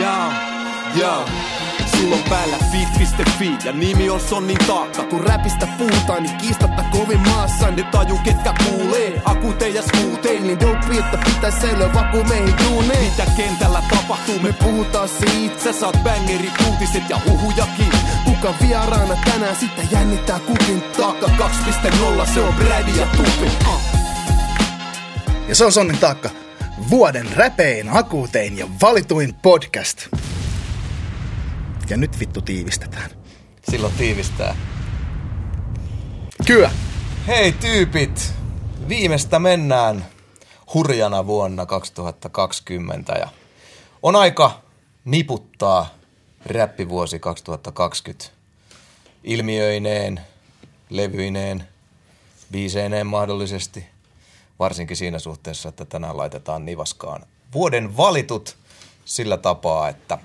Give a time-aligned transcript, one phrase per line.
[0.00, 0.32] Jaa,
[0.94, 1.28] jaa.
[1.90, 5.02] Sulla on päällä fit.fi ja nimi on Sonnin taakka.
[5.02, 7.70] Kun räpistä puhutaan, niin kiistatta kovin maassa.
[7.70, 10.42] Ne taju ketkä kuulee, akuuteen ja skuuteen.
[10.42, 13.04] Niin dope, että pitäis säilyä vaku meihin duuneen.
[13.04, 15.62] Mitä kentällä tapahtuu, me puhutaan siitä.
[15.64, 17.92] Sä saat bangeri uutiset ja huhujakin.
[18.24, 22.26] Kuka vieraana tänään, sitten jännittää kukin taakka 2.0.
[22.34, 23.50] Se on Brady ja Tupi.
[23.68, 23.80] Uh.
[25.48, 26.30] Ja se on Sonnin taakka.
[26.90, 30.08] Vuoden räpein, akuutein ja valituin podcast.
[31.90, 33.10] Ja nyt vittu tiivistetään.
[33.70, 34.56] Silloin tiivistää.
[36.46, 36.70] Kyllä.
[37.26, 38.34] Hei tyypit,
[38.88, 40.06] viimeistä mennään
[40.74, 43.28] hurjana vuonna 2020 ja
[44.02, 44.60] on aika
[45.04, 45.94] niputtaa
[46.46, 48.24] räppivuosi 2020
[49.24, 50.20] ilmiöineen,
[50.90, 51.68] levyineen,
[52.52, 53.91] biiseineen mahdollisesti,
[54.58, 57.22] varsinkin siinä suhteessa, että tänään laitetaan Nivaskaan
[57.54, 58.56] vuoden valitut
[59.04, 60.18] sillä tapaa, että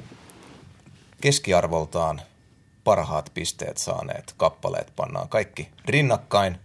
[1.21, 2.21] keskiarvoltaan
[2.83, 6.57] parhaat pisteet saaneet kappaleet pannaan kaikki rinnakkain.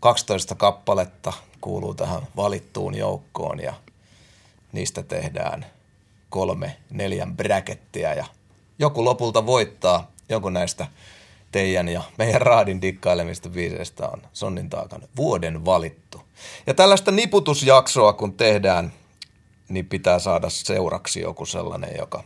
[0.00, 3.74] 12 kappaletta kuuluu tähän valittuun joukkoon ja
[4.72, 5.66] niistä tehdään
[6.30, 8.26] kolme, neljän bräkettiä ja
[8.78, 10.86] joku lopulta voittaa jonkun näistä
[11.52, 16.20] teidän ja meidän raadin dikkailemista biiseistä on Sonnin taakan vuoden valittu.
[16.66, 18.92] Ja tällaista niputusjaksoa kun tehdään,
[19.68, 22.24] niin pitää saada seuraksi joku sellainen, joka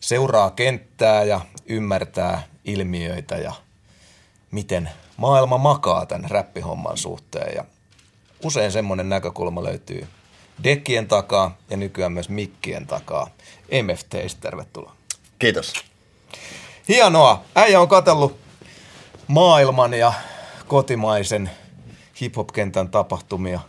[0.00, 3.52] seuraa kenttää ja ymmärtää ilmiöitä ja
[4.50, 7.56] miten maailma makaa tämän räppihomman suhteen.
[7.56, 7.64] Ja
[8.44, 10.06] usein semmoinen näkökulma löytyy
[10.64, 13.30] dekkien takaa ja nykyään myös mikkien takaa.
[13.82, 14.96] MFTistä tervetuloa.
[15.38, 15.72] Kiitos.
[16.88, 17.44] Hienoa.
[17.54, 18.38] Äijä on katellut
[19.30, 20.12] maailman ja
[20.66, 21.50] kotimaisen
[22.20, 23.60] hip-hop-kentän tapahtumia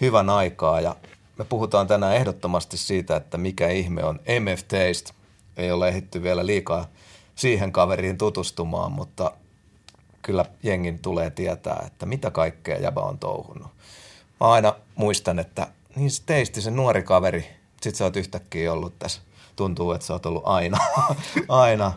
[0.00, 0.96] hyvän aikaa ja
[1.38, 5.12] me puhutaan tänään ehdottomasti siitä, että mikä ihme on MFTistä.
[5.56, 6.86] Ei ole ehditty vielä liikaa
[7.34, 9.32] siihen kaveriin tutustumaan, mutta
[10.22, 13.68] kyllä jengin tulee tietää, että mitä kaikkea jäbä on touhunut.
[14.40, 15.66] Mä aina muistan, että
[15.96, 17.46] niin se teisti se nuori kaveri,
[17.82, 19.20] sit sä oot yhtäkkiä ollut tässä.
[19.56, 20.78] Tuntuu, että sä oot ollut aina,
[21.48, 21.92] aina.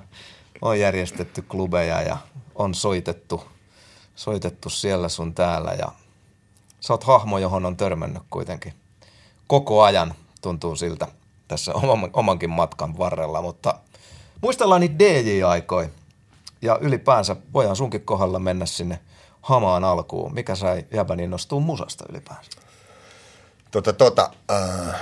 [0.62, 2.18] On järjestetty klubeja ja
[2.56, 3.44] on soitettu,
[4.16, 5.91] soitettu siellä sun täällä ja
[6.80, 8.74] sä oot hahmo, johon on törmännyt kuitenkin
[9.47, 11.08] koko ajan, tuntuu siltä
[11.47, 11.74] tässä
[12.13, 13.80] omankin matkan varrella, mutta
[14.42, 15.90] muistellaan niitä DJ-aikoja
[16.62, 19.00] ja ylipäänsä voidaan sunkin kohdalla mennä sinne
[19.42, 20.34] hamaan alkuun.
[20.34, 22.52] Mikä sai jäbän innostua musasta ylipäänsä?
[23.72, 25.02] Tota, tota, äh,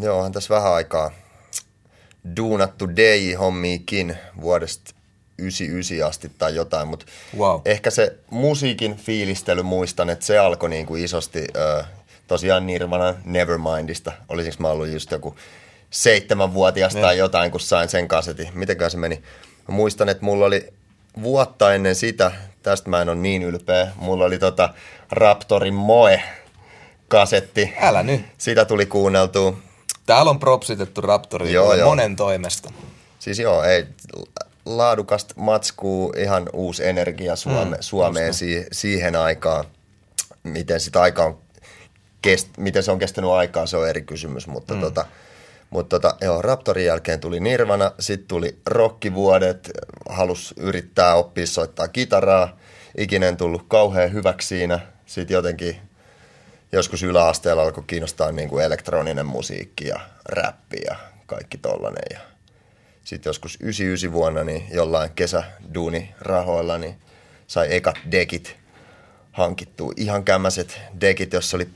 [0.00, 1.10] joo, on tässä vähän aikaa
[2.36, 4.94] duunattu DJ-hommiikin vuodesta
[5.38, 7.06] 99 asti tai jotain, mutta
[7.38, 7.60] Wow.
[7.64, 11.44] ehkä se musiikin fiilistely muistan, että se alkoi niin kuin isosti
[11.80, 11.86] äh,
[12.26, 14.12] tosiaan Nirvana Nevermindista.
[14.28, 15.36] Olisinko mä ollut just joku
[15.90, 17.00] seitsemänvuotias Ne.
[17.00, 18.48] tai jotain, kun sain sen kasetin.
[18.54, 19.22] Mitenkään se meni?
[19.68, 20.72] Mä muistan, että mulla oli
[21.22, 22.32] vuotta ennen sitä,
[22.62, 24.74] tästä mä en ole niin ylpeä, mulla oli tota
[25.10, 26.22] Raptorin Moe
[27.08, 27.72] kasetti.
[27.80, 28.20] Älä nyt.
[28.38, 29.58] Sitä tuli kuunneltua.
[30.06, 31.88] Täällä on propsitettu Raptori Joo, joo.
[31.88, 32.72] monen toimesta.
[33.18, 33.86] Siis joo, ei,
[34.76, 39.64] laadukasta matskuu, ihan uusi energia Suome, mm, Suomeen si, siihen aikaan.
[40.42, 41.38] Miten, sitä aika on
[42.22, 44.80] kest, miten se on kestänyt aikaa, se on eri kysymys, mutta mm.
[44.80, 45.04] tota,
[45.70, 49.70] mutta tota, joo, Raptorin jälkeen tuli Nirvana, sitten tuli rockivuodet,
[50.08, 52.56] halus yrittää oppia soittaa kitaraa,
[52.96, 55.76] ikinä en tullut kauhean hyväksi siinä, sitten jotenkin
[56.72, 60.96] joskus yläasteella alkoi kiinnostaa niin kuin elektroninen musiikki ja räppi ja
[61.26, 62.02] kaikki tollanen.
[62.10, 62.20] Ja
[63.08, 66.96] sitten joskus 99 vuonna niin jollain kesäduunirahoilla niin
[67.46, 68.56] sai ekat dekit
[69.32, 69.92] hankittua.
[69.96, 71.68] Ihan kämmäiset dekit, jossa oli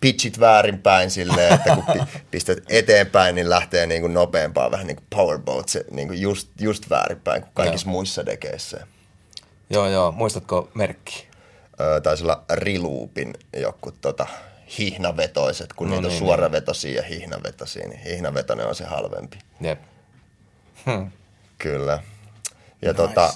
[0.00, 4.96] pitchit väärinpäin silleen, että kun pi- pistät eteenpäin, niin lähtee niin kuin nopeampaa, vähän niin
[4.96, 7.92] kuin powerboat, se niin kuin just, just väärinpäin kuin kaikissa Joo.
[7.92, 8.86] muissa dekeissä.
[9.70, 10.12] Joo, joo.
[10.12, 11.26] Muistatko merkki?
[11.80, 14.26] Öö, taisi olla Riloopin joku tota,
[14.78, 19.38] hihnavetoiset, kun No no niitä niin, on suoravetosia ja hihnavetosia, niin hihnavetoinen on se halvempi.
[19.60, 19.91] Jep.
[20.86, 21.06] Hm.
[21.58, 21.92] Kyllä.
[22.82, 22.94] Ja nice.
[22.94, 23.34] tota,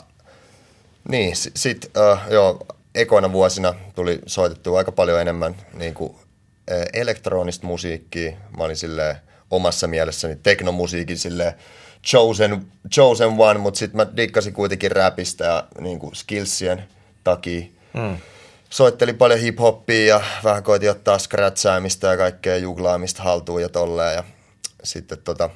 [1.08, 6.18] niin, sitten sit, uh, joo, ekoina vuosina tuli soitettua aika paljon enemmän niin kuin, uh,
[6.92, 8.36] elektronista musiikkia.
[8.56, 9.16] Mä olin silleen
[9.50, 11.54] omassa mielessäni teknomusiikin silleen
[12.06, 16.84] chosen, chosen one, mutta sitten mä dikkasin kuitenkin räpistä ja niin kuin skillsien
[17.24, 17.66] takia.
[17.92, 18.16] Mm.
[18.70, 24.14] Soittelin paljon hip-hoppia ja vähän koitin ottaa scratchaamista ja kaikkea juglaamista haltuun ja tolleen.
[24.14, 24.24] Ja
[24.84, 25.50] sitten tota,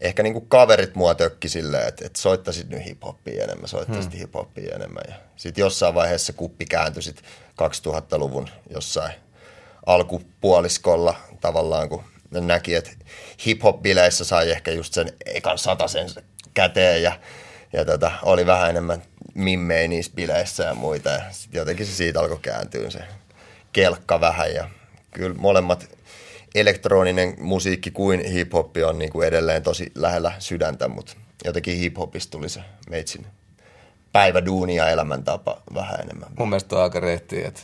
[0.00, 4.20] ehkä niinku kaverit mua tökki silleen, että, että soittaisit nyt hip-hoppia enemmän, soittaisit hmm.
[4.20, 5.04] hip-hoppia enemmän.
[5.08, 7.22] Ja sitten jossain vaiheessa se kuppi kääntyi sit
[7.62, 9.12] 2000-luvun jossain
[9.86, 12.90] alkupuoliskolla tavallaan, kun ne näki, että
[13.46, 16.24] hip-hop-bileissä sai ehkä just sen ekan sen
[16.54, 17.20] käteen ja,
[17.72, 19.02] ja tota, oli vähän enemmän
[19.34, 21.10] mimmei niissä bileissä ja muita.
[21.10, 23.00] Ja sit jotenkin se siitä alkoi kääntyä se
[23.72, 24.68] kelkka vähän ja
[25.10, 25.88] kyllä molemmat
[26.54, 32.48] elektroninen musiikki kuin hip-hop on niin kuin edelleen tosi lähellä sydäntä, mutta jotenkin hip-hopista tuli
[32.48, 32.60] se
[32.90, 33.26] meitsin
[34.12, 36.28] päiväduuni ja elämäntapa vähän enemmän.
[36.38, 37.60] Mun mielestä on aika rehtiä, että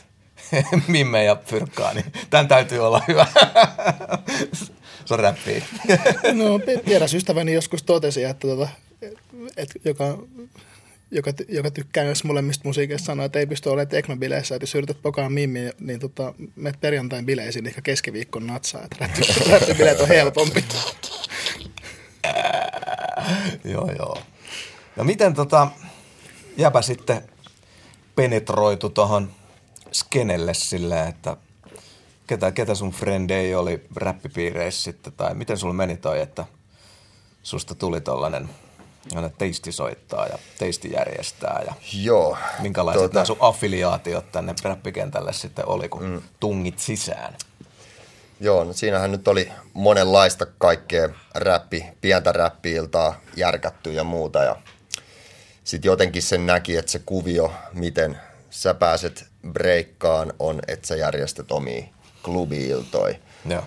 [0.87, 3.27] Mimme ja Fyrkkaa, niin tämän täytyy olla hyvä.
[5.05, 5.65] Se on räppiä.
[6.33, 8.67] No, vieras ystäväni joskus totesi, että, tota,
[9.57, 10.17] että joka,
[11.15, 15.01] joka, joka tykkää myös molemmista musiikista sanoa, että ei pysty olemaan teknobileissä, että jos yrität
[15.01, 19.09] pokaa mimmi, niin tota, menet perjantain bileisiin, ehkä keskiviikkon natsaa, että
[19.51, 20.65] räppibileet on helpompi.
[23.73, 24.17] joo, joo.
[24.95, 25.67] No miten tota,
[26.57, 27.21] jäpä sitten
[28.15, 29.31] penetroitu tuohon
[29.91, 31.37] skenelle silleen, että
[32.27, 36.45] ketä, ketä sun frendei oli räppipiireissä sitten, tai miten sulla meni toi, että
[37.43, 38.49] susta tuli tollanen
[39.15, 42.37] aina teisti soittaa ja teisti järjestää ja Joo.
[42.59, 43.13] minkälaiset tuota...
[43.13, 46.21] nämä sun affiliaatiot tänne räppikentälle sitten oli, kun mm.
[46.39, 47.33] tungit sisään?
[48.39, 54.55] Joo, no siinähän nyt oli monenlaista kaikkea räppi, pientä räppiiltaa järkätty ja muuta ja
[55.63, 58.17] sitten jotenkin sen näki, että se kuvio, miten
[58.49, 61.83] sä pääset breikkaan, on, että sä järjestät omia
[62.23, 63.15] klubi-iltoi.
[63.49, 63.63] Ja.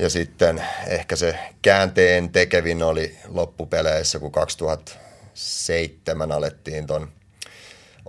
[0.00, 7.12] Ja sitten ehkä se käänteen tekevin oli loppupeleissä, kun 2007 alettiin ton,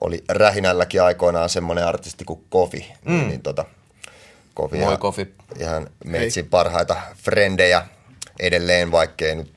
[0.02, 3.12] oli Rähinälläkin aikoinaan semmoinen artisti kuin Kofi, mm.
[3.12, 3.66] niin, niin tota,
[4.54, 5.34] Kofi, Moi, Kofi.
[5.60, 7.86] ihan meitsin parhaita frendejä
[8.40, 9.54] edelleen, vaikkei nyt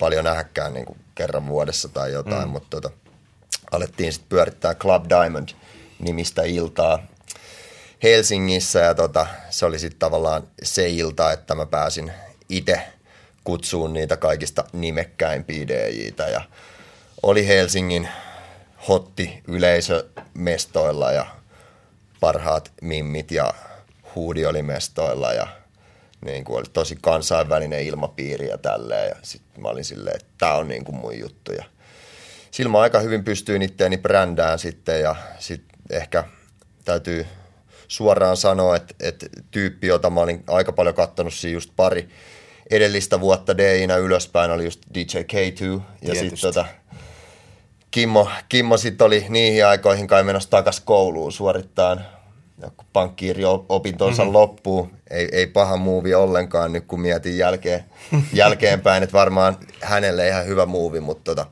[0.00, 2.50] paljon nähäkään niin kuin kerran vuodessa tai jotain, mm.
[2.50, 2.90] mutta tota,
[3.70, 5.48] alettiin sitten pyörittää Club Diamond–
[5.98, 7.06] nimistä iltaa
[8.02, 12.12] Helsingissä ja tota, se oli sitten tavallaan se ilta, että mä pääsin
[12.48, 12.82] itse
[13.44, 16.40] kutsuun niitä kaikista nimekkäimpiä DJitä ja
[17.22, 18.08] oli Helsingin
[18.88, 21.26] hotti yleisömestoilla ja
[22.20, 23.54] parhaat mimmit ja
[24.14, 25.46] huudi oli mestoilla ja
[26.24, 29.08] niin kuin oli tosi kansainvälinen ilmapiiri ja tälleen.
[29.08, 31.52] Ja sitten mä olin silleen, että tää on niin kuin mun juttu.
[31.52, 31.64] Ja
[32.50, 36.24] sillä mä aika hyvin pystyin itteeni brändään sitten ja sitten ehkä
[36.84, 37.26] täytyy
[37.88, 42.08] suoraan sanoa, että, että tyyppi, jota mä olin aika paljon kattonut siinä just pari
[42.70, 46.64] edellistä vuotta DInä ylöspäin oli just DJ K2 ja sitten tota,
[47.90, 51.96] Kimmo, Kimmo sitten oli niihin aikoihin kai menossa takaisin kouluun suorittaa
[52.92, 54.32] pankkiiriopintonsa mm-hmm.
[54.32, 54.90] loppuun.
[55.10, 57.84] Ei, ei paha muuvi ollenkaan nyt kun mietin jälkeen,
[58.32, 61.46] jälkeenpäin, että varmaan hänelle ihan hyvä muuvi, mutta tota,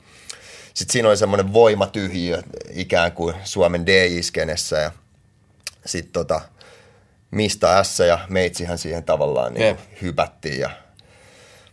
[0.75, 4.93] sitten siinä oli semmoinen voimatyhjiö ikään kuin Suomen DJ-skenessä ja
[5.87, 6.41] sitten tota,
[7.31, 9.79] mistä S ja meitsihän siihen tavallaan niin yep.
[10.03, 10.71] hypättiin ja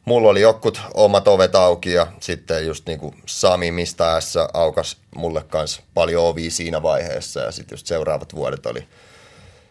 [0.06, 4.98] mulla oli jokut omat ovet auki ja sitten just niin kuin Sami mistä S aukas
[5.15, 8.88] mulle kanssa paljon ovia siinä vaiheessa ja sitten just seuraavat vuodet oli,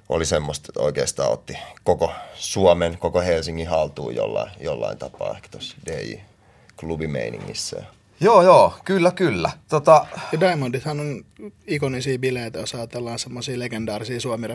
[0.08, 5.76] oli semmoista, että oikeastaan otti koko Suomen, koko Helsingin haltuun jollain, jollain tapaa ehkä tuossa
[5.90, 7.82] DJ-klubimeiningissä.
[8.22, 9.50] Joo, joo, kyllä, kyllä.
[9.68, 10.06] Tota...
[10.32, 11.24] Ja Diamondithan on
[11.66, 14.46] ikonisia bileitä, jos ajatellaan semmoisia legendaarisia Suomi,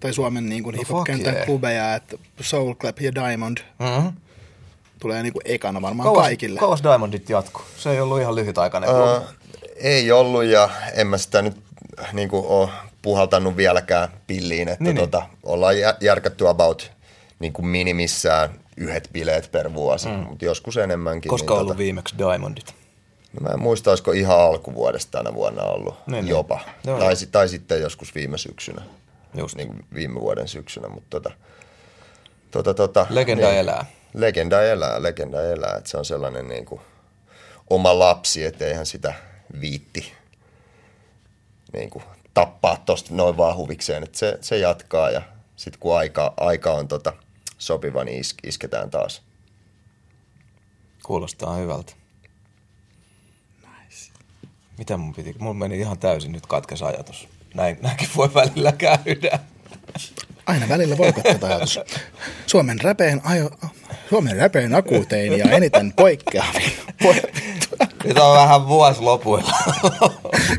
[0.00, 1.46] tai Suomen niin kuin no, hip-hop-kentän yeah.
[1.46, 4.12] klubeja, että Soul Clap ja Diamond mm-hmm.
[5.00, 6.60] tulee niin kuin ekana varmaan kauas, kaikille.
[6.60, 7.60] Kauas Diamondit jatku?
[7.76, 9.22] Se ei ollut ihan lyhytaikainen uh,
[9.76, 11.56] Ei ollut ja en mä sitä nyt
[12.12, 12.68] niin kuin ole
[13.02, 15.10] puhaltanut vieläkään pilliin, että niin, niin.
[15.10, 15.38] tota, niin.
[15.42, 16.92] ollaan järkätty about
[17.38, 20.14] niin kuin minimissään yhdet bileet per vuosi, mm.
[20.14, 21.30] mutta joskus enemmänkin.
[21.30, 21.78] Koska niin, on ollut tota...
[21.78, 22.81] viimeksi Diamondit?
[23.32, 26.30] No mä en muista, olisiko ihan alkuvuodesta tänä vuonna ollut niin, niin.
[26.30, 26.60] jopa.
[26.86, 26.98] Niin.
[26.98, 28.82] Tai, tai sitten joskus viime syksynä.
[29.34, 29.56] Just.
[29.56, 31.30] Niin kuin viime vuoden syksynä, mutta tota,
[32.50, 33.86] tota, tota, Legenda niin, elää.
[34.14, 35.76] Legenda elää, legenda elää.
[35.76, 36.80] Että se on sellainen niin kuin
[37.70, 39.14] oma lapsi, että eihän sitä
[39.60, 40.12] viitti
[41.72, 44.02] niin kuin tappaa tosta noin vaan huvikseen.
[44.02, 45.22] Että se, se jatkaa ja
[45.56, 47.12] sitten kun aika, aika on tota
[47.58, 49.22] sopiva, niin is, isketään taas.
[51.02, 51.92] Kuulostaa hyvältä.
[54.82, 55.34] Mitä mun piti?
[55.38, 57.28] Mun meni ihan täysin nyt katkes ajatus.
[57.54, 59.38] Näin, näinkin voi välillä käydä.
[60.46, 61.80] Aina välillä voi katsoa ajatus.
[62.46, 63.50] Suomen räpeen, ajo,
[64.08, 66.72] Suomen räpeen akuutein ja eniten poikkeavin.
[68.04, 69.52] Nyt on vähän vuosi lopuilla.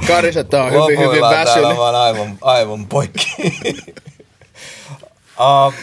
[0.08, 1.78] Kariset on hyvin, hyvin väsynyt.
[1.78, 3.36] vaan aivan, aivan poikki.
[5.40, 5.74] uh,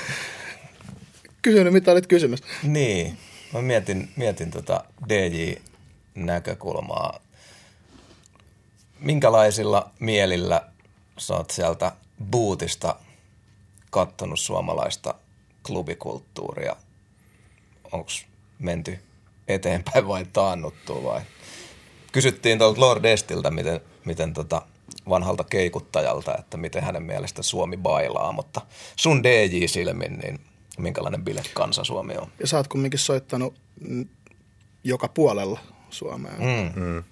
[1.43, 2.41] Kysynyt, mitä olit kysymys?
[2.63, 3.19] Niin,
[3.53, 7.21] mä mietin, mietin tota DJ-näkökulmaa
[9.01, 10.63] minkälaisilla mielillä
[11.19, 11.93] sä oot sieltä
[12.31, 12.97] bootista
[13.91, 15.15] kattonut suomalaista
[15.67, 16.77] klubikulttuuria?
[17.93, 18.11] onko
[18.59, 18.99] menty
[19.49, 21.21] eteenpäin vai taannuttu vai.
[22.13, 24.63] Kysyttiin tuolta Lord Estiltä, miten, miten tota
[25.09, 28.61] vanhalta keikuttajalta, että miten hänen mielestä Suomi bailaa, mutta
[28.97, 30.41] sun DJ-silmin, niin
[30.79, 32.29] minkälainen bilekansa Suomi on?
[32.41, 33.55] Ja sä oot kumminkin soittanut
[34.85, 36.33] joka puolella Suomea.
[36.39, 36.83] Mm.
[36.83, 37.05] Mm.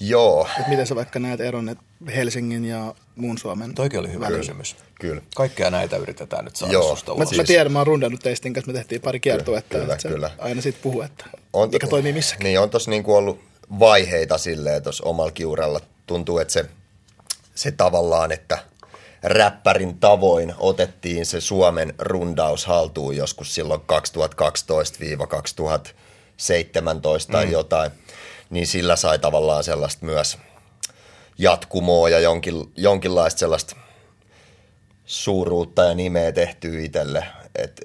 [0.00, 0.48] Joo.
[0.60, 1.76] Et miten sä vaikka näet eron
[2.16, 4.76] Helsingin ja muun Suomen Toikin oli hyvä kysymys.
[5.00, 5.22] Kyllä.
[5.34, 6.88] Kaikkea näitä yritetään nyt saada Joo.
[6.88, 9.94] susta mä, mä tiedän, mä oon rundannut teistin kanssa, me tehtiin pari kiertoa, että, kyllä,
[9.94, 10.30] että kyllä.
[10.38, 12.44] aina siitä puhuu, että on mikä to, toimii missäkin.
[12.44, 13.40] Niin, on tossa niinku ollut
[13.78, 15.80] vaiheita silleen tuossa omalla kiuralla.
[16.06, 16.64] Tuntuu, että se,
[17.54, 18.58] se tavallaan, että
[19.22, 23.84] räppärin tavoin otettiin se Suomen rundaus haltuun joskus silloin 2012-2017
[27.32, 27.52] tai mm.
[27.52, 27.90] jotain,
[28.50, 30.38] niin sillä sai tavallaan sellaista myös
[31.38, 33.76] jatkumoa ja jonkin, jonkinlaista sellaista
[35.04, 37.26] suuruutta ja nimeä tehtyä itselle.
[37.54, 37.80] Et,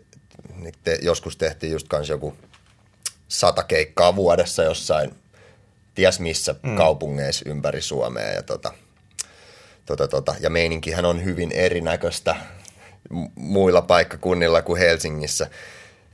[0.83, 2.35] te, joskus tehtiin just kans joku
[3.27, 5.15] sata keikkaa vuodessa jossain
[5.95, 6.75] ties missä mm.
[6.75, 8.31] kaupungeissa ympäri Suomea.
[8.31, 8.73] Ja, tota,
[9.85, 12.35] tota, tota, ja meininkihän on hyvin erinäköistä
[13.35, 15.49] muilla paikkakunnilla kuin Helsingissä.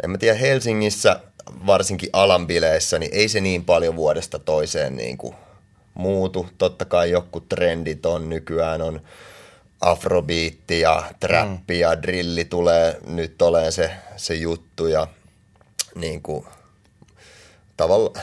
[0.03, 1.19] En mä tiedä, Helsingissä
[1.67, 5.35] varsinkin alanbileissä, niin ei se niin paljon vuodesta toiseen niin kuin
[5.93, 6.49] muutu.
[6.57, 9.01] Totta kai joku trendit on nykyään on
[9.81, 11.79] afrobiitti ja trappi mm.
[11.79, 15.07] ja drilli tulee nyt oleen se, se juttu ja
[15.95, 16.45] niin kuin,
[17.77, 18.19] tavalla,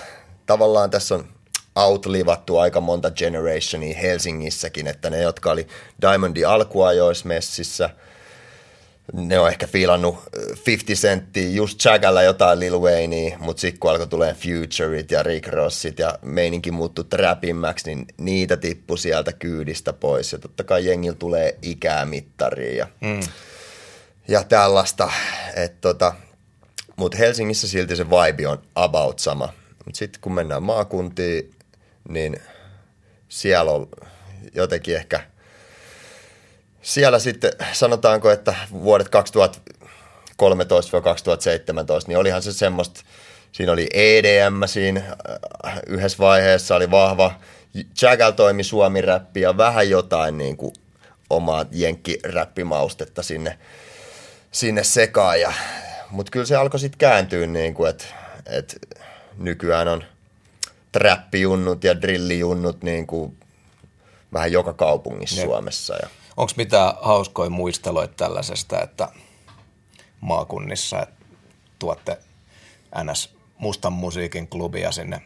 [0.47, 1.29] tavallaan tässä on
[1.77, 5.67] outlivattu aika monta generationia Helsingissäkin, että ne, jotka oli
[6.03, 7.91] Diamondin alkuajoissa messissä,
[9.13, 10.19] ne on ehkä fiilannut
[10.67, 15.49] 50 senttiä, just Jagalla jotain Lil Wayneä, mutta sitten kun alkoi tulee Futureit ja Rick
[15.49, 20.33] Rossit ja meininki muuttui trapimmäksi, niin niitä tippui sieltä kyydistä pois.
[20.33, 23.21] Ja totta kai jengillä tulee ikää mittariin ja, mm.
[24.29, 25.13] ja tällaista.
[25.81, 26.15] tota,
[26.97, 29.53] mutta Helsingissä silti se vibe on about sama.
[29.85, 31.55] Mutta sitten kun mennään maakuntiin,
[32.09, 32.37] niin
[33.29, 33.89] siellä on
[34.55, 35.21] jotenkin ehkä,
[36.83, 39.11] siellä sitten sanotaanko, että vuodet 2013-2017,
[42.07, 43.01] niin olihan se semmoista,
[43.53, 45.03] siinä oli EDM siinä
[45.67, 47.35] äh, yhdessä vaiheessa, oli vahva,
[48.03, 50.75] Jagal toimi suomi-räppi ja vähän jotain niin kuin
[51.31, 53.59] omaa jenkki-räppimaustetta sinne,
[54.51, 55.41] sinne sekaan.
[55.41, 55.53] Ja,
[56.11, 58.05] mutta kyllä se alkoi sitten kääntyä, niin kuin, että,
[58.47, 58.77] että
[59.39, 60.05] nykyään on
[60.93, 63.39] trappijunnut ja drillijunnut niin kuin
[64.33, 65.47] vähän joka kaupungissa ne.
[65.47, 65.95] Suomessa.
[66.03, 66.09] Ja.
[66.37, 69.09] Onko mitään hauskoja muisteloita tällaisesta, että
[70.21, 71.15] maakunnissa että
[71.79, 72.19] tuotte
[73.05, 75.23] NS mustan musiikin klubia sinne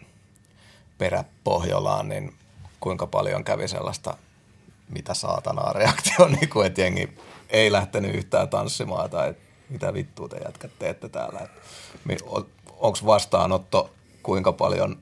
[0.98, 2.34] peräpohjolaan, niin
[2.80, 4.16] kuinka paljon kävi sellaista
[4.88, 7.08] mitä saatanaa reaktio, niin kuin, että jengi
[7.50, 9.34] ei lähtenyt yhtään tanssimaan tai
[9.68, 11.48] mitä vittua te jätkät teette täällä.
[12.68, 13.90] Onko vastaanotto
[14.22, 14.98] kuinka paljon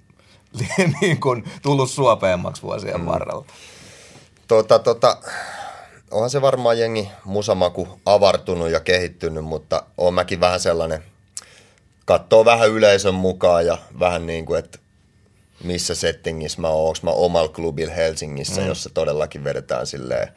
[1.00, 3.06] niin kuin tullut suopeammaksi vuosien mm.
[3.06, 3.44] varrella?
[4.48, 5.18] Tota, tota,
[6.14, 11.04] onhan se varmaan jengi musamaku avartunut ja kehittynyt, mutta on mäkin vähän sellainen,
[12.04, 14.78] katsoo vähän yleisön mukaan ja vähän niin kuin, että
[15.64, 18.66] missä settingissä mä oon, onko mä omalla klubilla Helsingissä, mm.
[18.66, 20.28] jossa todellakin vedetään silleen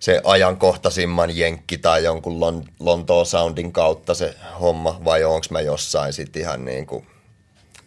[0.00, 6.12] se ajankohtaisimman jenkki tai jonkun Lon- Lontoon Soundin kautta se homma, vai onko mä jossain
[6.12, 7.06] sitten ihan niin kuin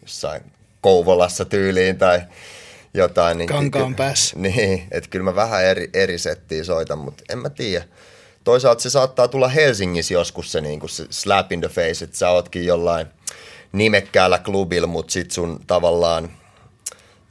[0.02, 0.42] jossain
[0.82, 2.22] Kouvolassa tyyliin tai
[2.94, 3.38] jotain.
[3.38, 4.36] Niin Kankaan päässä.
[4.40, 7.86] Niin, että kyllä mä vähän eri, eri settiä soitan, mutta en mä tiedä.
[8.44, 12.18] Toisaalta se saattaa tulla Helsingissä joskus se, niin kuin se slap in the face, että
[12.18, 13.08] sä ootkin jollain
[13.72, 16.32] nimekkäällä klubilla, mutta sit sun tavallaan,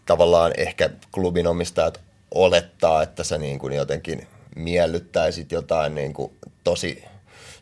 [0.07, 2.00] tavallaan ehkä klubin omistajat
[2.35, 4.26] olettaa, että sä niin kuin jotenkin
[4.57, 6.33] miellyttäisit jotain niin kuin
[6.64, 7.04] tosi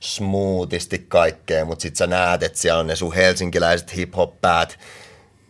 [0.00, 4.78] smoothisti kaikkea, mutta sit sä näet, että siellä on ne sun helsinkiläiset hip-hop-päät,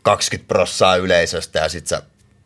[0.03, 2.03] 20 prossaa yleisöstä ja sit sä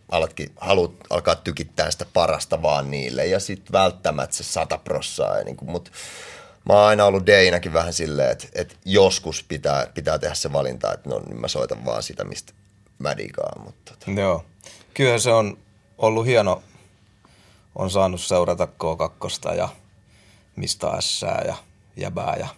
[0.08, 5.42] alatkin, haluat alkaa tykittää sitä parasta vaan niille ja sitten välttämättä se 100 prossaa.
[5.42, 5.92] Niin kuin, mut
[6.68, 10.94] mä oon aina ollut Deinäkin vähän silleen, että, että joskus pitää, pitää tehdä se valinta,
[10.94, 12.52] että no niin mä soitan vaan sitä, mistä
[12.98, 13.64] mä digaan.
[13.64, 14.20] Mutta, tota.
[14.20, 14.44] Joo,
[14.94, 15.58] kyllä se on
[15.98, 16.62] ollut hieno,
[17.74, 19.68] on saanut seurata K2 ja
[20.56, 21.54] mistä S ja
[21.96, 22.48] jäbää ja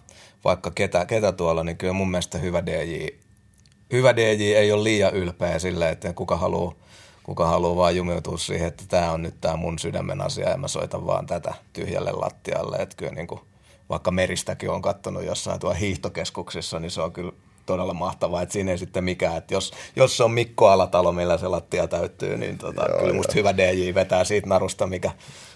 [0.44, 3.06] vaikka ketä, ketä tuolla, niin kyllä mun mielestä hyvä DJ
[3.92, 6.74] hyvä DJ ei ole liian ylpeä silleen, että kuka haluaa
[7.26, 10.68] kuka haluaa vaan jumiutua siihen, että tämä on nyt tämä mun sydämen asia ja mä
[10.68, 12.76] soitan vaan tätä tyhjälle lattialle.
[12.76, 13.40] Että kyllä niin kuin,
[13.88, 17.32] vaikka meristäkin on kattonut jossain tuo hiihtokeskuksissa, niin se on kyllä
[17.66, 21.38] todella mahtavaa, että siinä ei sitten mikään, että jos, jos se on Mikko Alatalo, millä
[21.38, 25.10] se lattia täyttyy, niin tota, joo, kyllä musta hyvä DJ vetää siitä narusta, mikä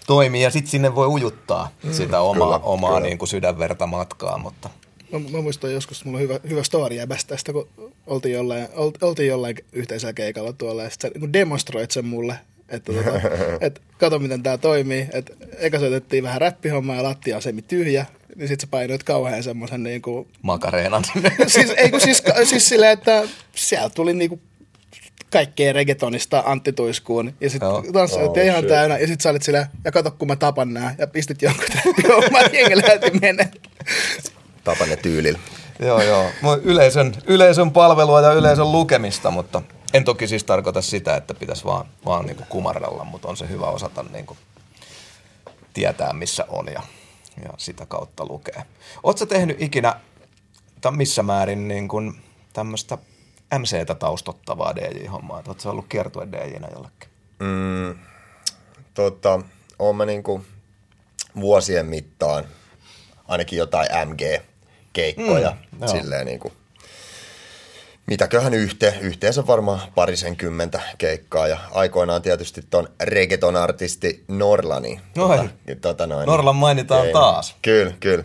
[0.07, 3.07] toimii, ja sitten sinne voi ujuttaa mm, sitä omaa, kyllä, omaa kyllä.
[3.07, 4.69] Niin kuin sydänverta matkaa, mutta
[5.11, 7.67] Mä, mä muistan joskus, mulla on hyvä, hyvä story jäbästä tästä, kun
[8.07, 8.67] oltiin jollain,
[9.01, 12.35] oltiin jollain yhteisellä keikalla tuolla, ja sitten sä niin demonstroit sen mulle,
[12.69, 13.21] että tota,
[13.65, 15.07] et, kato miten tämä toimii.
[15.13, 19.83] Et, eka soitettiin vähän räppihommaa ja lattia semi tyhjä, niin sitten sä painoit kauhean semmoisen
[19.83, 20.27] niinku...
[20.41, 21.03] Makareenan.
[21.47, 23.23] siis, ei kun siis, siis silleen, että
[23.55, 24.39] sieltä tuli niinku
[25.31, 27.33] kaikkea reggaetonista Antti Tuiskuun.
[27.41, 28.67] Ja sitten tanssit oh, ihan shit.
[28.67, 28.97] täynnä.
[28.97, 30.95] Ja sitten sä olit silleen, ja kato kun mä tapan nää.
[30.97, 31.65] Ja pistit jonkun
[32.27, 33.47] oman jengen lähti mennä.
[34.63, 35.39] Tapan ne tyylillä.
[35.79, 36.29] joo, joo.
[36.63, 39.61] Yleisön, yleisön palvelua ja yleisön lukemista, mutta
[39.93, 43.65] en toki siis tarkoita sitä, että pitäisi vaan, vaan niin kumarrella, mutta on se hyvä
[43.65, 44.39] osata niin kuin
[45.73, 46.81] tietää, missä on ja,
[47.43, 48.63] ja sitä kautta lukee.
[49.03, 49.95] Oletko tehnyt ikinä,
[50.81, 52.21] tai missä määrin niin kuin
[52.53, 52.97] tämmöistä
[53.59, 55.43] MC-tä taustottavaa DJ-hommaa?
[55.47, 57.09] Oletko ollut kiertue DJnä jollekin?
[57.39, 57.99] Mm,
[58.93, 59.39] tota,
[59.79, 60.45] oon mä niinku
[61.35, 62.43] vuosien mittaan
[63.27, 63.87] ainakin jotain
[64.91, 66.51] MG-keikkoja mm, silleen niinku
[68.07, 74.99] mitäköhän yhteen, yhteensä varmaan parisen-kymmentä keikkaa ja aikoinaan tietysti ton reggaeton-artisti Norlani.
[75.13, 75.45] Tota,
[75.81, 77.55] tota noin, Norlan mainitaan ei, taas.
[77.61, 78.23] Kyllä, kyllä.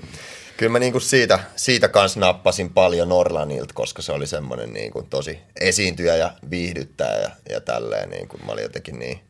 [0.57, 5.39] Kyllä mä niinku siitä, siitä kanssa nappasin paljon Norlanilta, koska se oli semmoinen niinku tosi
[5.61, 8.11] esiintyjä ja viihdyttäjä ja, ja tälleen.
[8.11, 9.21] Niinku, mä olin jotenkin niin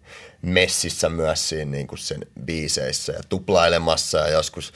[0.42, 4.72] messissä myös siinä niinku sen biiseissä ja tuplailemassa ja joskus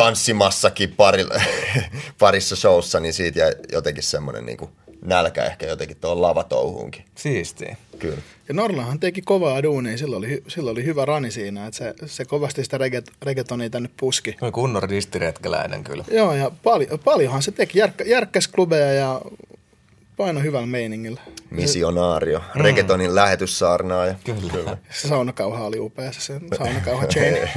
[0.00, 1.26] tanssimassakin pari,
[2.18, 4.70] parissa showssa, niin siitä jäi jotenkin semmoinen niin kuin
[5.04, 7.04] nälkä ehkä jotenkin tuohon lavatouhuunkin.
[7.14, 7.76] Siistiä.
[7.98, 8.18] Kyllä.
[8.48, 12.24] Ja Norlahan teki kovaa duunia, sillä oli, sillä oli hyvä rani siinä, että se, se
[12.24, 14.36] kovasti sitä regget, reggaetonia tänne puski.
[14.40, 16.04] No kunnon ristiretkeläinen kyllä.
[16.10, 19.20] Joo, ja paljon, paljonhan se teki, Järkkä, järkkäs klubeja ja
[20.20, 21.20] paino hyvällä meiningillä.
[21.50, 22.60] Missionaario, mm.
[22.60, 24.14] reggaetonin lähetyssaarnaaja.
[24.24, 24.52] Kyllä.
[24.52, 24.76] Kyllä.
[24.90, 27.34] Se saunakauha oli upea, se saunakauha chain.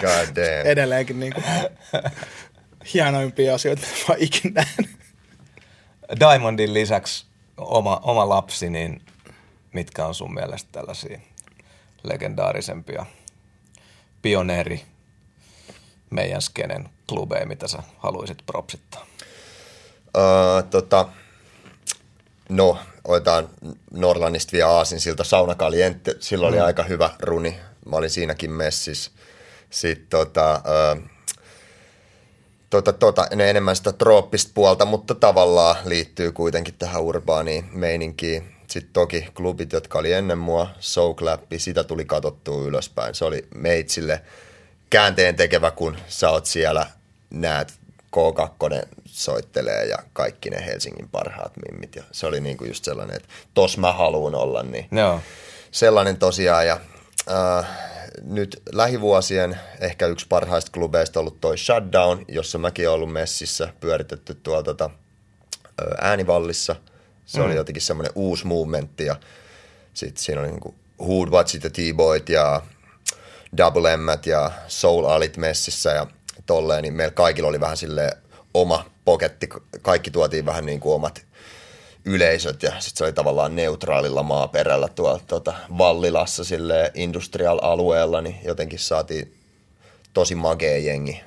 [0.00, 0.66] God damn.
[0.66, 1.44] Edelleenkin niin kuin,
[2.94, 4.64] hienoimpia asioita, vaan ikinä
[6.20, 7.26] Diamondin lisäksi
[7.56, 9.02] oma, oma lapsi, niin
[9.72, 11.18] mitkä on sun mielestä tällaisia
[12.02, 13.06] legendaarisempia
[14.22, 14.82] pioneeri
[16.10, 19.06] meidän skenen klubeja, mitä sä haluaisit propsittaa?
[20.16, 21.08] Uh, tota,
[22.50, 23.48] No, otetaan
[23.90, 26.14] Norlannista vielä Aasin siltä Sauna Caliente.
[26.20, 26.58] Silloin mm.
[26.58, 27.56] oli aika hyvä runi.
[27.86, 29.10] Mä olin siinäkin messissä.
[29.70, 31.02] Sitten tota, äh,
[32.70, 38.54] tota, tota, ne enemmän sitä trooppista puolta, mutta tavallaan liittyy kuitenkin tähän urbaaniin meininkiin.
[38.66, 40.70] Sitten toki klubit, jotka oli ennen mua,
[41.16, 43.14] Clap, sitä tuli katsottua ylöspäin.
[43.14, 44.22] Se oli meitsille
[44.90, 46.86] käänteen tekevä, kun sä oot siellä,
[47.30, 47.79] näet
[48.16, 51.96] K2 soittelee ja kaikki ne Helsingin parhaat mimmit.
[51.96, 55.20] Ja se oli niinku just sellainen, että tos mä haluan olla, niin Joo.
[55.70, 56.66] sellainen tosiaan.
[56.66, 56.80] Ja
[57.30, 57.66] äh,
[58.22, 64.34] nyt lähivuosien ehkä yksi parhaista klubeista ollut toi Shutdown, jossa mäkin olen ollut messissä, pyöritetty
[64.34, 64.90] tuolla tota,
[66.00, 66.76] äänivallissa.
[67.26, 67.44] Se mm.
[67.44, 69.16] oli jotenkin semmoinen uusi movementti ja
[69.94, 72.62] sitten siinä oli niinku Hood Watchit ja T-Boyt ja
[73.56, 76.06] Double M ja Soul Alit messissä ja
[76.50, 78.16] tolleen, niin meillä kaikilla oli vähän sille
[78.54, 79.48] oma poketti,
[79.82, 81.26] kaikki tuotiin vähän niin kuin omat
[82.04, 88.78] yleisöt ja sitten se oli tavallaan neutraalilla maaperällä tuolla tuota, Vallilassa sille industrial-alueella, niin jotenkin
[88.78, 89.34] saatiin
[90.12, 91.20] tosi magea jengi.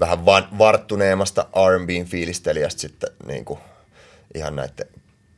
[0.00, 3.58] Vähän van, varttuneemmasta R&Bn fiilistelijästä sitten niin kuin,
[4.34, 4.86] ihan näiden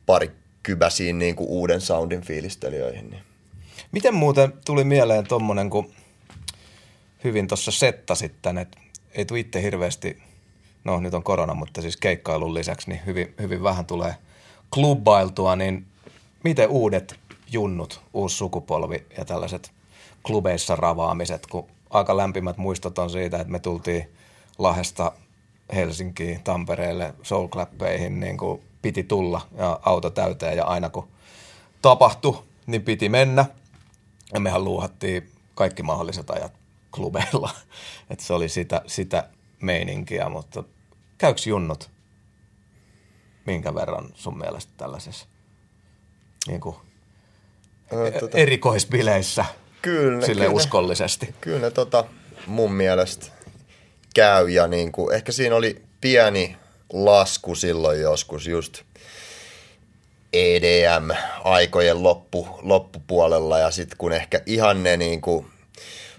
[0.05, 0.31] pari
[0.63, 3.09] kybäsiin niin kuin uuden soundin fiilistelijöihin.
[3.09, 3.23] Niin.
[3.91, 5.93] Miten muuten tuli mieleen tuommoinen, kun
[7.23, 8.82] hyvin tuossa settasit tänne, että
[9.13, 10.17] ei tule itse hirveästi,
[10.83, 14.15] no nyt on korona, mutta siis keikkailun lisäksi niin hyvin, hyvin vähän tulee
[14.73, 15.85] klubbailtua, niin
[16.43, 17.19] miten uudet
[17.51, 19.71] junnut, uusi sukupolvi ja tällaiset
[20.23, 24.09] klubeissa ravaamiset, kun aika lämpimät muistot on siitä, että me tultiin
[24.57, 25.11] Lahdesta
[25.73, 31.07] Helsinkiin, Tampereelle, soulclappeihin, niin kuin piti tulla ja auto täyteen ja aina kun
[31.81, 33.45] tapahtui, niin piti mennä.
[34.33, 36.62] Ja mehän luuhattiin kaikki mahdolliset ajat
[36.95, 37.49] klubeilla.
[38.09, 39.29] että se oli sitä, sitä
[39.61, 40.63] meininkiä, mutta
[41.17, 41.91] käyks junnut
[43.45, 45.25] minkä verran sun mielestä tällaisessa
[46.47, 46.75] niin kuin,
[47.91, 49.45] no, tota, erikoisbileissä
[49.81, 51.35] kyllä, sille kyllä, uskollisesti?
[51.41, 52.05] Kyllä tota,
[52.47, 53.25] mun mielestä
[54.15, 56.57] käy ja niin kuin, ehkä siinä oli pieni
[56.93, 58.81] lasku silloin joskus just
[60.33, 65.52] EDM-aikojen loppu, loppupuolella ja sitten kun ehkä ihan ne niin kuin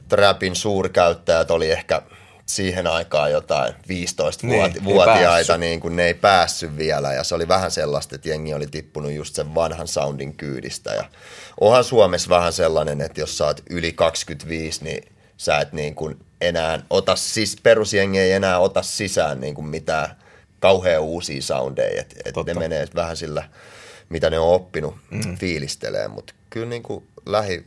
[0.08, 2.02] trapin suurkäyttäjät oli ehkä
[2.46, 7.12] siihen aikaan jotain 15-vuotiaita, niin, niin kun ne ei päässyt vielä.
[7.12, 10.94] Ja se oli vähän sellaista, että jengi oli tippunut just sen vanhan soundin kyydistä.
[10.94, 11.04] Ja
[11.60, 16.16] onhan Suomessa vähän sellainen, että jos sä oot yli 25, niin sä et niin kuin
[16.40, 20.16] enää ota, siis perusjengi ei enää ota sisään niin kuin mitään
[20.60, 23.44] kauhean uusia soundeja, että et ne menee vähän sillä,
[24.08, 25.36] mitä ne on oppinut mm.
[25.36, 27.66] fiilistelee, mutta kyllä niin kuin lähi,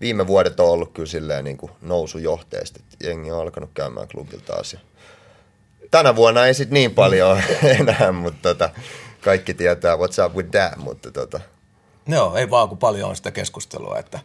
[0.00, 4.46] viime vuodet on ollut kyllä silleen niin kuin nousujohteista, että jengi on alkanut käymään klubilta
[4.46, 4.78] taas ja
[5.90, 7.42] tänä vuonna ei sit niin paljon
[7.80, 8.70] enää, mutta tota,
[9.20, 11.40] kaikki tietää what's up with that, mutta tota.
[12.08, 14.20] Joo, ei vaan kun paljon on sitä keskustelua, että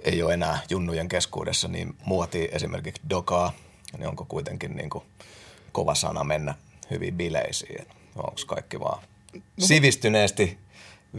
[0.00, 3.52] ei ole enää junnujen keskuudessa niin muoti esimerkiksi dokaa,
[3.98, 5.04] niin onko kuitenkin niin kuin
[5.72, 6.54] kova sana mennä
[6.90, 7.86] hyvin bileisiin,
[8.16, 9.02] onko kaikki vaan
[9.58, 10.58] sivistyneesti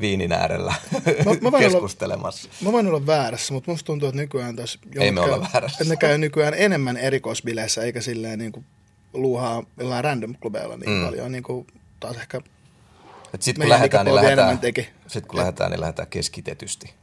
[0.01, 0.73] viinin äärellä
[1.25, 2.49] mä, mä keskustelemassa.
[2.49, 4.79] Olla, mä voin olla väärässä, mutta musta tuntuu, että nykyään tässä...
[4.99, 5.77] Ei me olla väärässä.
[5.81, 8.65] Että ne käy nykyään enemmän erikoisbileissä, eikä silleen niin kuin
[9.13, 11.05] luuhaa jollain random-klubeilla niin mm.
[11.05, 11.67] paljon, niin kuin
[11.99, 12.41] taas ehkä
[13.39, 14.59] sitten kun, lähdetään, niin lähdetään,
[15.07, 16.93] sit kun lähdetään, niin lähdetään keskitetysti,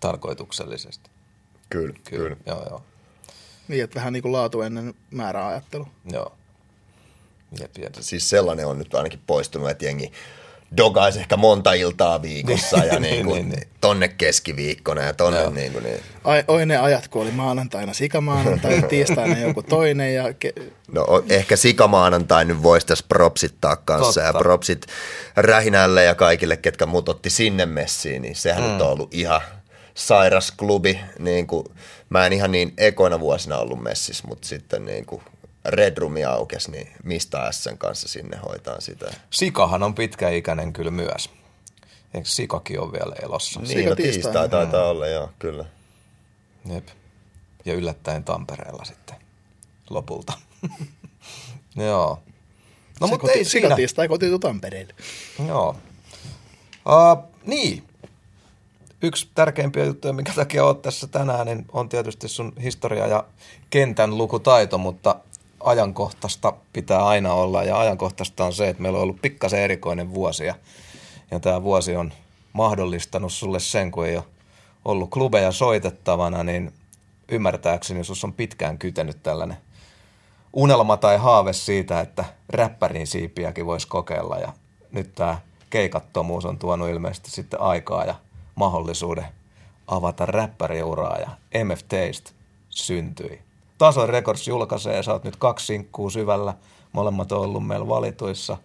[0.00, 1.10] tarkoituksellisesti.
[1.70, 2.22] Kyllä, kyllä.
[2.22, 2.36] kyllä.
[2.46, 2.82] Joo, joo.
[3.68, 5.88] Niin, että vähän niin kuin laatu ennen määräajattelu.
[6.12, 6.36] Joo.
[7.60, 7.94] Jep, jep.
[8.00, 10.12] Siis sellainen on nyt ainakin poistunut, että jengi
[10.76, 13.68] dogaisi ehkä monta iltaa viikossa ja niin kuin, niin, niin.
[13.80, 15.50] tonne keskiviikkona ja tonne Joo.
[15.50, 16.00] niin kuin, niin.
[16.24, 20.14] Ai, oi ne ajat, kun oli maanantaina sikamaanantai, tiistaina joku toinen.
[20.14, 20.52] Ja ke...
[20.92, 24.20] No ehkä sikamaanantai nyt voisi tässä propsittaa kanssa Totta.
[24.20, 24.86] ja propsit
[25.36, 28.70] Rähinälle ja kaikille, ketkä mut otti sinne messiin, niin sehän mm.
[28.70, 29.40] nyt on ollut ihan
[29.94, 31.00] sairas klubi.
[31.18, 31.66] Niin kuin,
[32.10, 35.22] mä en ihan niin ekoina vuosina ollut messissä, mutta sitten niin kuin
[35.64, 39.14] Red Room aukesi, niin mistä Sn kanssa sinne hoitaa sitä?
[39.30, 41.30] Sikahan on pitkäikäinen kyllä myös.
[42.14, 43.60] Eikö Sikakin ole vielä elossa?
[43.60, 44.90] Niin, Sika no tiistai taitaa mm.
[44.90, 45.64] olla, joo, kyllä.
[46.74, 46.88] Jep.
[47.64, 49.16] Ja yllättäen Tampereella sitten
[49.90, 50.32] lopulta.
[51.76, 52.22] joo.
[53.00, 53.66] No mutta ei siinä.
[53.66, 54.94] Sika tiistai kotiutu Tampereelle.
[55.48, 55.76] Joo.
[56.86, 57.84] Uh, niin.
[59.02, 63.24] Yksi tärkeimpiä juttuja, minkä takia olet tässä tänään, niin on tietysti sun historia ja
[63.70, 65.16] kentän lukutaito, mutta
[65.64, 67.62] ajankohtaista pitää aina olla.
[67.62, 70.44] Ja ajankohtaista on se, että meillä on ollut pikkasen erikoinen vuosi.
[70.44, 70.54] Ja,
[71.30, 72.12] ja tämä vuosi on
[72.52, 74.24] mahdollistanut sulle sen, kun ei ole
[74.84, 76.72] ollut klubeja soitettavana, niin
[77.28, 79.56] ymmärtääkseni sus on pitkään kytenyt tällainen
[80.52, 84.38] unelma tai haave siitä, että räppärin siipiäkin voisi kokeilla.
[84.38, 84.52] Ja
[84.92, 85.38] nyt tämä
[85.70, 88.14] keikattomuus on tuonut ilmeisesti sitten aikaa ja
[88.54, 89.26] mahdollisuuden
[89.86, 91.18] avata räppäriuraa.
[91.18, 91.30] Ja
[91.64, 92.30] MF Taste
[92.70, 93.40] syntyi.
[93.84, 96.54] Tason Records julkaisee, sä oot nyt kaksi sinkkuu syvällä,
[96.92, 98.56] molemmat on ollut meillä valituissa.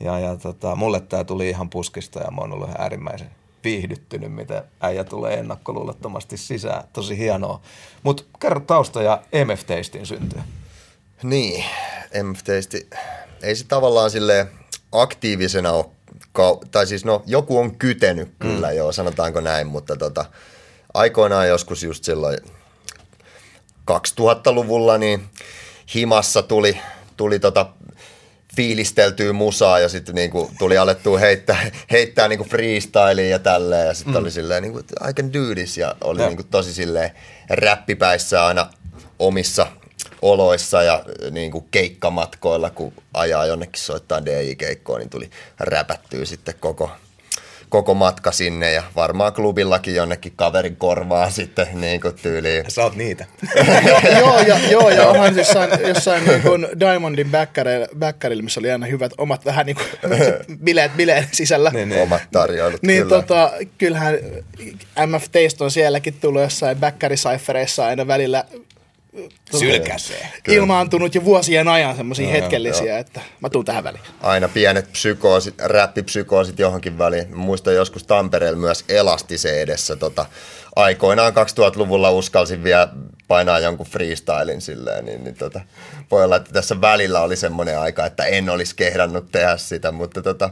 [0.00, 3.30] Ja, ja tota, mulle tämä tuli ihan puskista ja mä oon ollut äärimmäisen
[3.64, 6.84] viihdyttynyt, mitä äijä tulee ennakkoluulottomasti sisään.
[6.92, 7.60] Tosi hienoa.
[8.02, 10.42] Mutta kerro taustoja MF Tastin syntyä.
[11.22, 11.64] Niin,
[12.22, 12.86] MF Taste,
[13.42, 14.46] ei se tavallaan sille
[14.92, 15.86] aktiivisena ole,
[16.70, 18.76] tai siis no joku on kytenyt kyllä mm.
[18.76, 20.24] joo, sanotaanko näin, mutta tota,
[20.94, 22.38] aikoinaan joskus just silloin
[23.90, 25.24] 2000-luvulla niin
[25.94, 26.80] himassa tuli,
[27.16, 27.66] tuli tota
[28.56, 33.86] fiilisteltyä musaa ja sitten niinku tuli alettua heittää, heittää niinku freestyliin ja tälleen.
[33.86, 34.20] Ja sitten mm.
[34.20, 35.78] oli silleen, niinku, I can do this.
[35.78, 36.28] Ja oli ja.
[36.28, 37.10] niinku tosi silleen
[37.50, 38.70] räppipäissä aina
[39.18, 39.66] omissa
[40.22, 46.90] oloissa ja niinku keikkamatkoilla, kun ajaa jonnekin soittaa DJ-keikkoon, niin tuli räpättyä sitten koko,
[47.68, 52.64] koko matka sinne ja varmaan klubillakin jonnekin kaverin korvaa sitten niin kuin tyyliin.
[52.68, 53.24] Sä oot niitä.
[54.18, 57.30] joo, ja, joo, ja onhan jossain, jossain niin kuin Diamondin
[57.98, 59.86] backerilla, missä oli aina hyvät omat vähän niin kuin
[60.64, 61.70] bileet bileen sisällä.
[61.70, 62.02] Niin, niin.
[62.02, 63.16] Omat tarjoilut, Niin kyllä.
[63.22, 64.14] tota, kyllähän
[65.06, 68.44] MF Taste on sielläkin tullut jossain backericyphereissa aina välillä
[69.58, 70.28] Sylkäsee.
[70.48, 72.98] Ilmaantunut jo vuosien ajan semmoisia hetkellisiä, joo.
[72.98, 74.02] että mä tuun tähän väliin.
[74.20, 77.30] Aina pienet psykoosit, räppipsykoosit johonkin väliin.
[77.30, 79.96] Mä muistan joskus Tampereella myös Elastise edessä.
[79.96, 80.26] Tota,
[80.76, 82.88] aikoinaan 2000-luvulla uskalsin vielä
[83.28, 85.60] painaa jonkun freestylin silleen, niin, niin tota,
[86.10, 90.22] voi olla, että tässä välillä oli semmoinen aika, että en olisi kehdannut tehdä sitä, mutta
[90.22, 90.50] tota,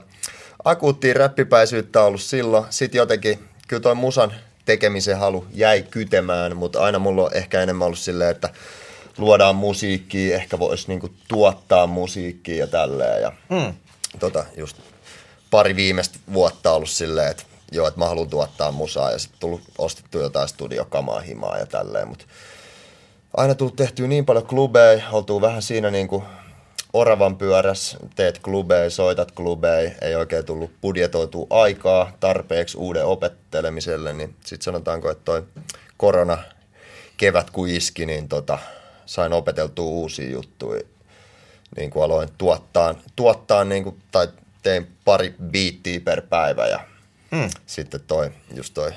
[0.64, 2.64] akuuttia räppipäisyyttä ollut silloin.
[2.70, 4.32] Sitten jotenkin, kyllä toi musan
[4.64, 8.48] tekemisen halu jäi kytemään, mutta aina mulla on ehkä enemmän ollut silleen, että
[9.18, 13.22] luodaan musiikkia, ehkä voisi niinku tuottaa musiikkia ja tälleen.
[13.22, 13.74] Ja hmm.
[14.18, 14.76] tota, just
[15.50, 19.62] pari viimeistä vuotta ollut silleen, että joo, että mä haluan tuottaa musaa ja sitten tullut
[19.78, 22.24] ostettu jotain studiokamaa himaa ja tälleen, mutta
[23.36, 26.24] aina tullut tehtyä niin paljon klubeja, oltuu vähän siinä niinku
[26.92, 34.36] oravan pyöräs, teet klubeja, soitat klubeja, ei oikein tullut budjetoitua aikaa tarpeeksi uuden opettelemiselle, niin
[34.44, 35.42] sitten sanotaanko, että toi
[35.96, 36.38] korona
[37.16, 38.58] kevät kun iski, niin tota,
[39.06, 40.82] sain opeteltua uusia juttuja.
[41.76, 44.28] Niin kuin aloin tuottaa, tuottaa niin kuin, tai
[44.62, 46.80] tein pari biittiä per päivä ja
[47.36, 47.50] hmm.
[47.66, 48.92] sitten toi, just toi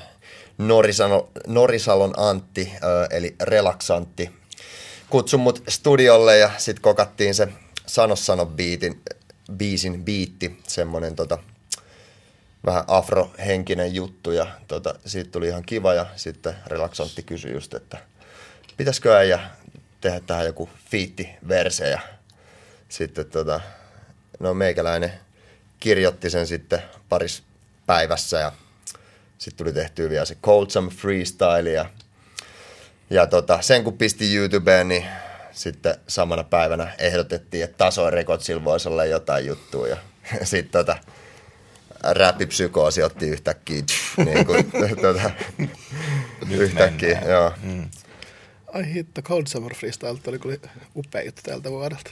[0.58, 2.72] Norisalon, Norisalon Antti,
[3.10, 4.30] eli relaksantti
[5.10, 7.48] kutsui mut studiolle ja sitten kokattiin se
[7.86, 9.02] Sano Sano biitin,
[9.52, 11.38] biisin biitti, semmonen tota,
[12.66, 17.98] vähän afrohenkinen juttu ja tota, siitä tuli ihan kiva ja sitten Relaxantti kysyi just, että
[18.76, 19.40] pitäisikö äijä
[20.00, 22.00] tehdä tähän joku fiitti-verse ja
[22.88, 23.60] sitten tota,
[24.40, 25.12] no meikäläinen
[25.80, 27.42] kirjoitti sen sitten paris
[27.86, 28.52] päivässä ja
[29.38, 31.90] sitten tuli tehtyä vielä se Cold Some Freestyle ja,
[33.10, 35.06] ja tota, sen kun pisti YouTubeen, niin
[35.56, 39.96] sitten samana päivänä ehdotettiin, että Tasoin Recordsilla voisi olla jotain juttua ja
[40.44, 40.98] sitten tota,
[42.04, 43.82] räppipsykoosi otti yhtäkkiä,
[44.24, 45.30] niin kuin, tota,
[46.50, 47.30] yhtäkkiä, mennään.
[47.30, 47.52] joo.
[47.62, 47.88] Mm,
[48.74, 50.56] Ai hitto, Cold Summer Freestyle oli kyllä
[50.96, 52.10] upea juttu tältä vuodelta.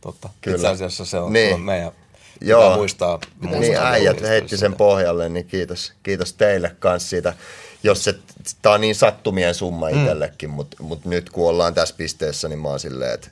[0.00, 0.28] totta.
[0.40, 0.56] Kyllä.
[0.56, 1.54] Itse asiassa se on, Niin.
[1.54, 1.92] on meidän,
[2.40, 2.62] Joo.
[2.62, 3.20] pitää muistaa.
[3.40, 7.34] muistaa Niin äijät heitti sen pohjalle, niin kiitos, kiitos teille kanssa siitä.
[7.82, 8.14] Jos se,
[8.62, 10.00] tää on niin sattumien summa Mm.
[10.00, 13.28] itsellekin, mutta mut nyt kun ollaan tässä pisteessä, niin mä oon silleen, että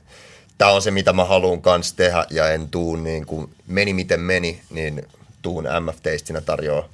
[0.57, 4.19] tämä on se, mitä mä haluan kanssa tehdä ja en tuu niin kuin meni miten
[4.19, 5.07] meni, niin
[5.41, 6.89] tuun MF-teistinä tarjoaa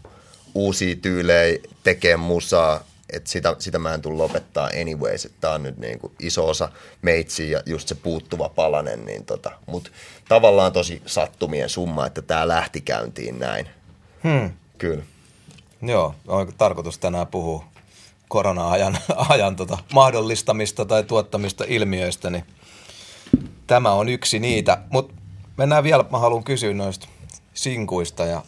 [0.56, 5.63] uusia tyylejä, tekee musaa, että sitä, sitä mä en tule lopettaa anyways, että tää on
[5.63, 6.69] nyt niin kuin iso osa
[7.01, 9.91] meitsiä ja just se puuttuva palanen, niin tota, mut
[10.30, 13.67] tavallaan tosi sattumien summa, että tää lähti käyntiin näin.
[14.23, 14.51] Hmm.
[14.77, 15.03] Kyllä.
[15.82, 17.65] Joo, on tarkoitus tänään puhua
[18.28, 18.98] korona-ajan
[19.30, 22.44] ajan tota, mahdollistamista tai tuottamista ilmiöistä, niin
[23.68, 24.78] tämä on yksi niitä.
[24.90, 25.13] Mutta
[25.58, 27.08] mennään vielä, mä haluan kysyä noista
[27.54, 28.44] sinkuista ja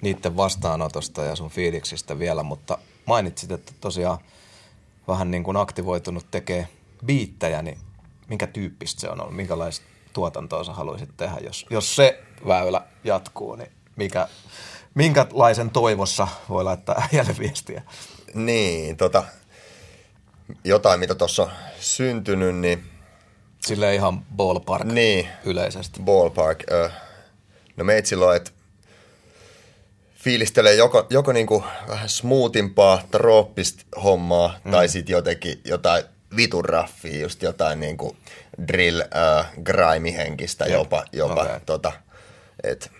[0.00, 4.18] niiden vastaanotosta ja sun fiiliksistä vielä, mutta mainitsit, että tosiaan
[5.08, 6.68] vähän niin kuin aktivoitunut tekee
[7.06, 7.78] biittejä, niin
[8.28, 9.36] minkä tyyppistä se on ollut?
[9.36, 14.28] Minkälaista tuotantoa sä haluaisit tehdä, jos, jos se väylä jatkuu, niin mikä,
[14.94, 17.82] minkälaisen toivossa voi laittaa äijälle viestiä?
[18.34, 19.24] Niin, tota,
[20.64, 22.84] jotain mitä tuossa on syntynyt, niin
[23.66, 25.28] Sille ihan ballpark Niin.
[25.44, 26.00] yleisesti.
[26.02, 26.64] ballpark.
[26.70, 26.90] Ö,
[27.76, 28.50] no meitsillä on, että
[30.14, 34.70] fiilistelee joko, joko niinku vähän smoothimpaa, trooppista hommaa, mm.
[34.70, 36.04] tai sitten jotenkin jotain
[36.36, 38.16] vitun raffia, just jotain niinku
[38.68, 41.60] drill, äh, grime-henkistä jopa, jopa Okei.
[41.66, 41.92] tota,
[42.62, 42.90] et,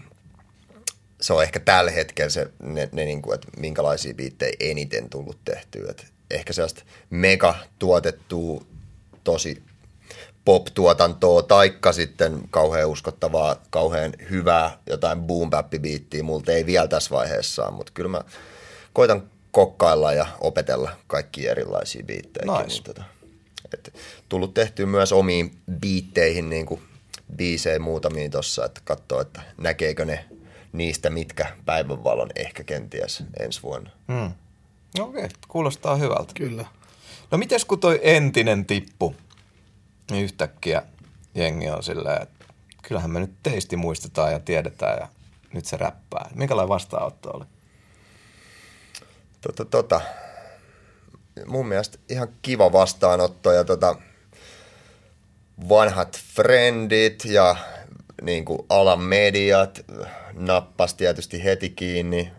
[1.20, 5.90] se on ehkä tällä hetkellä se, ne, ne niinku, että minkälaisia biittejä eniten tullut tehtyä.
[5.90, 8.64] Et ehkä sellaista mega tuotettua,
[9.24, 9.62] tosi
[10.44, 17.70] pop-tuotantoa, taikka sitten kauhean uskottavaa, kauhean hyvää jotain boom biittiä multa ei vielä tässä vaiheessa
[17.70, 18.20] mutta kyllä mä
[18.92, 22.52] koitan kokkailla ja opetella kaikki erilaisia biittejä.
[22.52, 22.66] Nice.
[22.68, 23.04] Niin, tota,
[23.74, 23.94] et
[24.28, 26.82] tullut tehtyä myös omiin biitteihin niin kuin
[27.36, 30.24] biisejä muutamia tossa, että katsoo, että näkeekö ne
[30.72, 33.90] niistä mitkä päivänvalon ehkä kenties ensi vuonna.
[34.12, 34.32] Hmm.
[34.98, 36.32] Okei, okay, kuulostaa hyvältä.
[36.34, 36.64] Kyllä.
[37.30, 39.14] No mites kun toi entinen tippu,
[40.10, 40.82] niin yhtäkkiä
[41.34, 42.44] jengi on silleen, että
[42.82, 45.08] kyllähän me nyt teisti muistetaan ja tiedetään ja
[45.52, 46.30] nyt se räppää.
[46.34, 47.44] Minkälainen vastaanotto oli?
[49.40, 50.00] Tota, tota,
[51.46, 53.96] mun mielestä ihan kiva vastaanotto ja tota,
[55.68, 57.56] vanhat frendit ja
[58.22, 59.80] niin kuin alan mediat
[60.46, 62.32] nappas tietysti heti kiinni.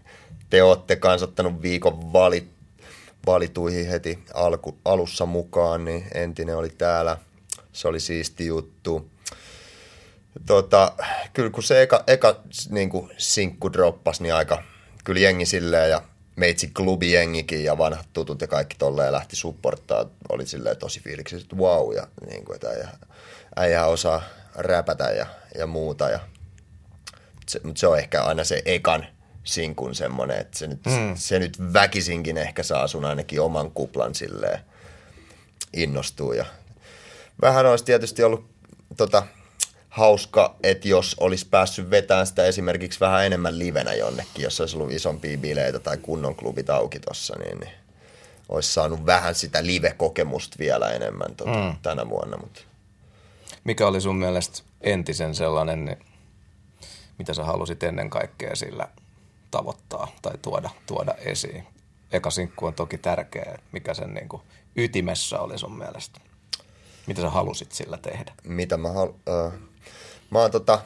[0.49, 2.49] Te olette kans ottanut viikon valit,
[3.25, 7.17] valituihin heti alku, alussa mukaan, niin entinen oli täällä.
[7.73, 9.09] Se oli siisti juttu.
[10.45, 10.93] Tota,
[11.33, 14.63] kyllä kun se eka, eka niin kuin sinkku droppasi, niin aika
[15.03, 16.01] kyllä jengi silleen ja
[16.35, 20.05] meitsi klubijengikin ja vanhat tutut ja kaikki tolleen lähti supporttaa.
[20.29, 22.89] Oli silleen tosi fiiliksi, että wow ja niin kuin, että äijä,
[23.55, 24.21] äijä osaa
[24.55, 25.25] räpätä ja,
[25.57, 26.09] ja muuta.
[26.09, 26.19] Ja,
[27.51, 29.05] se, mutta se on ehkä aina se ekan
[29.43, 31.15] sinkun semmoinen, että se nyt, mm.
[31.15, 34.59] se nyt väkisinkin ehkä saa sun ainakin oman kuplan silleen
[35.73, 36.33] innostuu.
[36.33, 36.45] Ja
[37.41, 38.45] vähän olisi tietysti ollut
[38.97, 39.23] tota,
[39.89, 44.91] hauska, että jos olisi päässyt vetämään sitä esimerkiksi vähän enemmän livenä jonnekin, jos olisi ollut
[44.91, 47.71] isompia bileitä tai kunnon klubit auki tossa, niin, niin
[48.49, 51.75] olisi saanut vähän sitä live-kokemusta vielä enemmän tota, mm.
[51.81, 52.37] tänä vuonna.
[52.37, 52.61] Mutta
[53.63, 55.97] Mikä oli sun mielestä entisen sellainen, niin
[57.21, 58.87] mitä sä halusit ennen kaikkea sillä
[59.51, 61.67] tavoittaa tai tuoda, tuoda esiin?
[62.11, 64.41] Eka sinkku on toki tärkeä, mikä sen niin kuin
[64.75, 66.19] ytimessä oli sun mielestä?
[67.07, 68.33] Mitä sä halusit sillä tehdä?
[68.43, 69.15] mitä mä haluan...
[69.29, 69.59] Äh,
[70.29, 70.81] mä oon tota...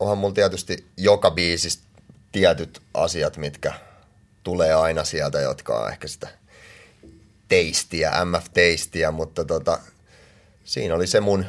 [0.00, 1.84] Onhan mulla tietysti joka biisistä
[2.32, 3.72] tietyt asiat, mitkä
[4.42, 6.28] tulee aina sieltä, jotka on ehkä sitä
[7.48, 9.78] teistiä, MF-teistiä, mutta tota,
[10.64, 11.44] siinä oli se mun,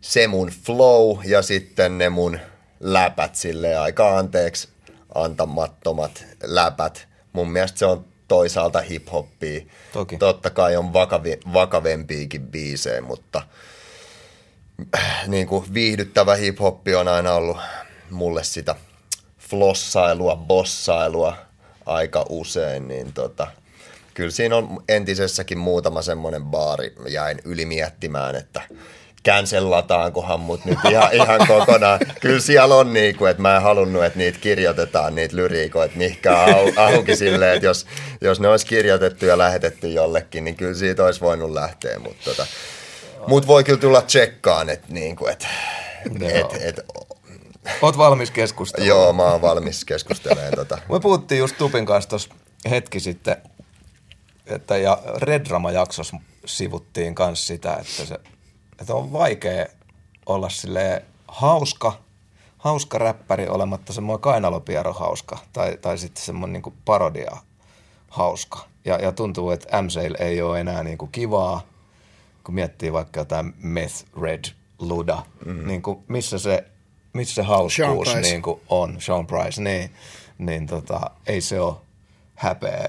[0.00, 2.38] se mun flow ja sitten ne mun
[2.82, 4.68] läpät sille aika anteeksi
[5.14, 7.08] antamattomat läpät.
[7.32, 9.66] Mun mielestä se on toisaalta hip-hoppia.
[9.92, 10.16] Toki.
[10.18, 13.42] Totta kai on vakavi, vakavempiakin biisejä, mutta
[15.26, 17.56] niin kuin viihdyttävä hip-hoppi on aina ollut
[18.10, 18.74] mulle sitä
[19.38, 21.36] flossailua, bossailua
[21.86, 23.46] aika usein, niin tota,
[24.14, 28.62] kyllä siinä on entisessäkin muutama semmoinen baari, jäin ylimiettimään, että
[29.26, 32.00] cancellataankohan mut nyt ihan, ihan kokonaan.
[32.20, 36.54] Kyllä siellä on niin kuin, että mä en halunnut, että niitä kirjoitetaan, niitä lyriikoita mihinkään
[36.54, 37.86] au, auki silleen, että jos,
[38.20, 42.46] jos ne olisi kirjoitettu ja lähetetty jollekin, niin kyllä siitä olisi voinut lähteä, mutta tota,
[43.26, 45.48] mut voi kyllä tulla tsekkaan, että niin kuin, että
[46.20, 46.80] et, et,
[47.82, 48.88] Oot valmis keskustelemaan?
[48.88, 50.78] Joo, mä oon valmis keskustelemaan tota.
[50.88, 52.34] Me puhuttiin just Tupin kanssa tuossa
[52.70, 53.36] hetki sitten,
[54.46, 58.18] että ja Red Drama-jaksossa sivuttiin kanssa sitä, että, se,
[58.80, 59.66] että on vaikea
[60.26, 61.92] olla sille hauska,
[62.58, 67.36] hauska räppäri olematta semmoinen kainalopiero hauska tai, tai sitten semmoinen niin parodia
[68.08, 68.68] hauska.
[68.84, 71.62] Ja, ja tuntuu, että MCL ei ole enää niin kuin kivaa,
[72.44, 74.44] kun miettii vaikka jotain Meth Red
[74.78, 75.66] Luda, mm.
[75.66, 76.64] niin kuin missä se
[77.12, 79.90] missä se hauskuus niin kuin on, Sean Price, niin,
[80.38, 81.76] niin tota, ei se ole
[82.34, 82.88] häpeä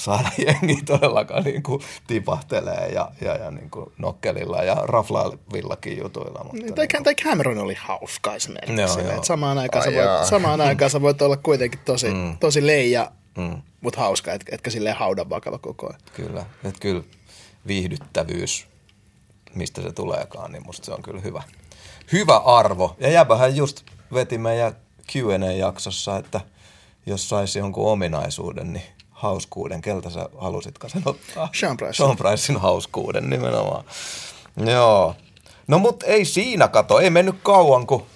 [0.00, 6.44] saada jengi todellakaan niin kuin tipahtelee ja, ja, ja niin kuin nokkelilla ja raflaavillakin jutuilla.
[6.44, 8.80] Mutta niin, tai, niin tai Cameron oli hauska esimerkiksi.
[8.80, 9.24] Joo, Sille, joo.
[9.24, 12.38] samaan, aikaan Ai sä voit, samaan aikaan sä voit olla kuitenkin tosi, Mm.
[12.38, 13.62] tosi leija, Mm.
[13.80, 16.00] mutta hauska, et, etkä silleen haudan vakava koko ajan.
[16.14, 17.02] Kyllä, että kyllä
[17.66, 18.66] viihdyttävyys,
[19.54, 21.42] mistä se tuleekaan, niin musta se on kyllä hyvä.
[22.12, 22.96] Hyvä arvo.
[23.00, 23.82] Ja jäbähän just
[24.14, 24.76] veti meidän
[25.12, 26.40] Q&A-jaksossa, että
[27.06, 28.82] jos saisi jonkun ominaisuuden, niin
[29.20, 29.82] hauskuuden.
[29.82, 31.48] Keltä sä halusitko sen ottaa?
[31.60, 31.92] Sean Price.
[31.92, 33.84] Sean Pricein hauskuuden nimenomaan.
[34.56, 35.14] Joo.
[35.66, 38.06] No mut ei siinä kato, ei mennyt kauan, kun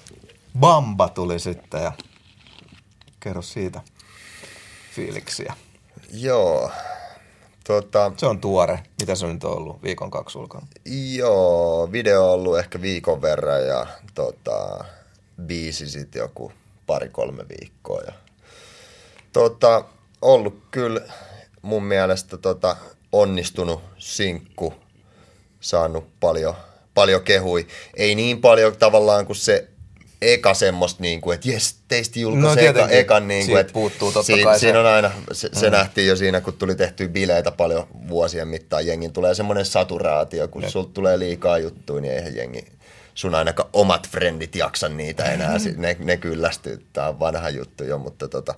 [0.58, 1.92] Bamba tuli sitten ja
[3.20, 3.80] kerro siitä
[4.94, 5.54] fiiliksiä.
[6.12, 6.70] Joo,
[7.66, 8.82] tota, Se on tuore.
[9.00, 9.82] Mitä se on nyt ollut?
[9.82, 10.66] Viikon kaksi ulkona.
[11.16, 14.84] joo, video on ollut ehkä viikon verran ja tota,
[15.42, 16.52] biisi sitten joku
[16.86, 18.00] pari-kolme viikkoa.
[18.06, 18.12] Ja,
[19.32, 19.84] tota,
[20.24, 21.00] ollut kyllä
[21.62, 22.76] mun mielestä tota,
[23.12, 24.74] onnistunut sinkku,
[25.60, 26.54] saanut paljon,
[26.94, 27.66] paljon kehui.
[27.96, 29.68] Ei niin paljon tavallaan kuin se
[30.22, 32.98] eka semmoista, niin kuin, että jes, teistä No julkaisi eka, tietenkin.
[32.98, 33.28] ekan.
[33.28, 36.16] Niin kuin, että puuttuu totta siinä, kai se- siinä on aina, se, se nähtiin jo
[36.16, 38.86] siinä, kun tuli tehty bileitä paljon vuosien mittaan.
[38.86, 42.64] Jengin tulee semmoinen saturaatio, kun sulta tulee liikaa juttuja, niin eihän jengi
[43.14, 45.56] sun ainakaan omat frendit jaksa niitä enää.
[45.76, 48.54] Ne, ne kyllästyy, tää on vanha juttu jo, mutta tota,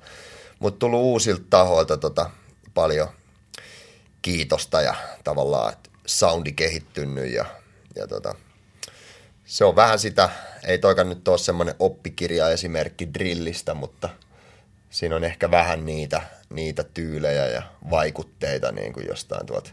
[0.59, 2.31] mut tullut uusilta tahoilta tota,
[2.75, 3.09] paljon
[4.23, 7.45] kiitosta ja tavallaan että soundi kehittynyt ja,
[7.97, 8.35] ja tota,
[9.45, 10.29] se on vähän sitä,
[10.65, 14.09] ei toikaan nyt ole semmoinen oppikirja esimerkki drillistä, mutta
[14.91, 19.71] siinä on ehkä vähän niitä, niitä tyylejä ja vaikutteita niin kuin jostain tuolta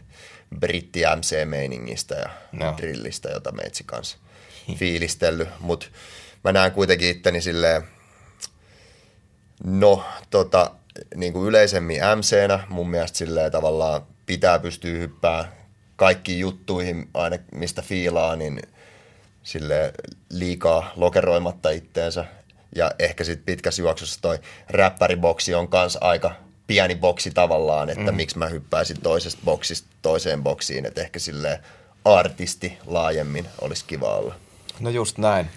[0.58, 2.74] britti MC-meiningistä ja no.
[2.76, 4.16] drillistä, jota meitsi kanssa
[4.76, 5.48] fiilistellyt.
[5.60, 5.86] Mutta
[6.44, 7.82] mä näen kuitenkin itteni silleen,
[9.64, 10.70] no tota,
[11.14, 15.52] niin kuin yleisemmin MC-nä mun mielestä silleen tavallaan pitää pystyä hyppää
[15.96, 18.62] kaikkiin juttuihin, aina mistä fiilaa, niin
[19.42, 19.92] sille
[20.30, 22.24] liikaa lokeroimatta itteensä.
[22.76, 24.38] Ja ehkä sitten pitkässä juoksussa toi
[24.70, 26.34] räppäriboksi on kans aika
[26.66, 28.16] pieni boksi tavallaan, että mm.
[28.16, 31.60] miksi mä hyppäisin toisesta boksista toiseen boksiin, että ehkä sille
[32.04, 34.34] artisti laajemmin olisi kiva olla.
[34.80, 35.50] No just näin.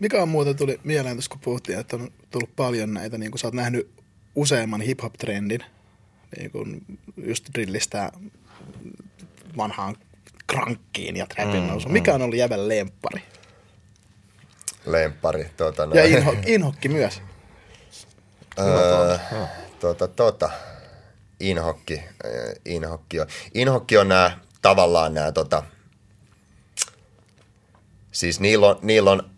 [0.00, 3.38] Mikä on muuten tuli mieleen tuossa, kun puhuttiin, että on tullut paljon näitä, niin kuin
[3.38, 3.90] sä oot nähnyt
[4.34, 5.64] useamman hip-hop-trendin,
[6.38, 6.84] niin kuin
[7.16, 8.12] just drillistä
[9.56, 9.96] vanhaan
[10.46, 11.92] krankkiin ja trapin mm, nousuun.
[11.92, 13.22] Mikä on ollut jävän lemppari?
[14.86, 15.50] Lemppari.
[15.56, 16.14] Tota, Ja noin.
[16.14, 17.22] inho, inhokki myös.
[18.58, 19.18] Öö,
[19.80, 20.50] tota, tota,
[21.40, 23.26] inhokki, öö, inhokki on.
[23.54, 25.62] Inhokki on nämä tavallaan nämä tota,
[28.12, 29.29] siis niillä on, niillä on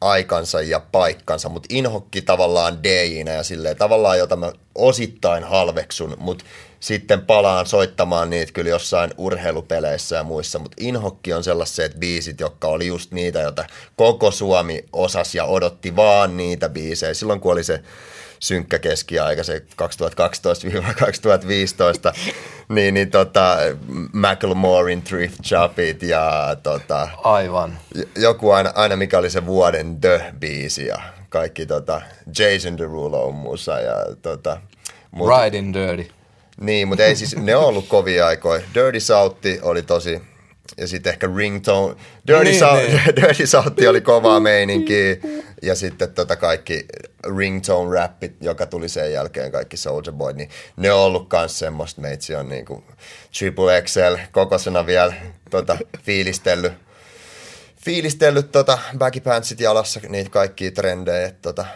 [0.00, 6.44] aikansa ja paikkansa, mutta inhokki tavallaan DJnä ja silleen tavallaan, jota mä osittain halveksun, mutta
[6.80, 12.68] sitten palaan soittamaan niitä kyllä jossain urheilupeleissä ja muissa, mutta inhokki on sellaiset biisit, jotka
[12.68, 13.64] oli just niitä, joita
[13.96, 17.14] koko Suomi osasi ja odotti vaan niitä biisejä.
[17.14, 17.82] Silloin kun oli se
[18.40, 19.84] synkkä keskiaika, se 2012-2015,
[22.68, 23.56] niin, niin tota,
[24.12, 27.78] Macklemorein Thrift Shopit ja tota, Aivan.
[28.16, 30.96] joku aina, aina mikä oli se vuoden The-biisi ja
[31.28, 32.02] kaikki tota,
[32.38, 34.60] Jason Derulo musa ja tota,
[35.10, 36.10] mut, Riding Dirty.
[36.60, 38.62] niin, mutta ei siis, ne on ollut kovia aikoja.
[38.74, 40.22] Dirty South oli tosi,
[40.78, 41.96] ja sitten ehkä ringtone.
[42.26, 43.16] Dirty, Niin, South, niin.
[43.16, 45.16] Dirty South oli kovaa meininkiä.
[45.62, 46.86] Ja sitten tota kaikki
[47.36, 52.00] ringtone rappit, joka tuli sen jälkeen, kaikki Soldier Boy, niin ne on ollut kans semmoista.
[52.00, 52.84] Meitsi on niinku
[53.38, 55.14] Triple XL kokosena vielä
[55.50, 56.72] tota, fiilistellyt,
[57.84, 61.26] fiilistellyt tota, baggy pantsit jalassa, niitä kaikkia trendejä.
[61.26, 61.66] et Tota.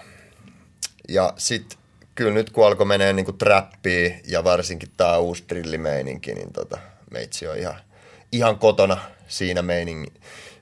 [1.09, 1.79] Ja sit
[2.15, 6.79] kyllä nyt kun alkoi menee niinku trappiin ja varsinkin tää uusi drillimeininki, niin tota,
[7.11, 7.77] meitsi on ihan,
[8.37, 8.97] ihan kotona
[9.29, 10.07] siinä meining,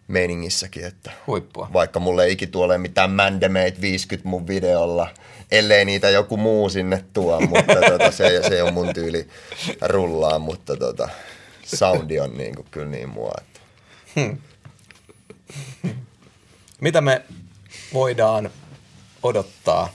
[0.08, 1.70] meiningissäkin, että Huippua.
[1.72, 5.08] vaikka mulle ei ikinä ole mitään Mandemate 50 mun videolla,
[5.50, 9.28] ellei niitä joku muu sinne tuo, mutta tota, se, se on mun tyyli
[9.80, 11.08] rullaa, mutta tota,
[11.64, 13.32] soundi on niinku, kyllä niin mua.
[13.40, 13.60] Että.
[16.80, 17.22] Mitä me
[17.94, 18.50] voidaan
[19.22, 19.88] odottaa?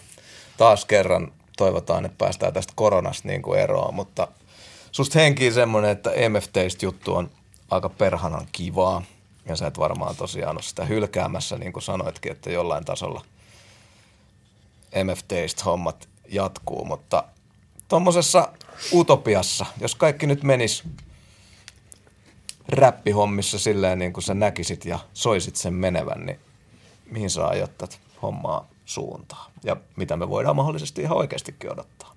[0.57, 4.27] Taas kerran toivotaan, että päästään tästä koronasta niin kuin eroon, mutta
[4.91, 7.29] susta henkii semmoinen, että MFTistä juttu on
[7.71, 9.03] aika perhanan kivaa.
[9.45, 13.25] Ja sä et varmaan tosiaan ole sitä hylkäämässä, niin kuin sanoitkin, että jollain tasolla
[15.03, 17.23] MFTistä hommat jatkuu, mutta
[17.87, 18.53] tuommoisessa
[18.93, 20.83] utopiassa, jos kaikki nyt menis
[22.69, 26.39] räppihommissa silleen niin kuin sä näkisit ja soisit sen menevän, niin
[27.11, 29.51] mihin sä ajoittat hommaa suuntaan?
[29.63, 32.15] Ja mitä me voidaan mahdollisesti ihan oikeastikin odottaa?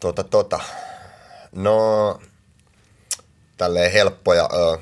[0.00, 0.60] Tota, tota.
[1.52, 2.20] No,
[3.56, 4.48] tälleen helppoja.
[4.52, 4.78] Ö,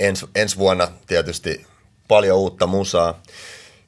[0.00, 1.66] ens, ensi vuonna tietysti
[2.08, 3.22] paljon uutta musaa.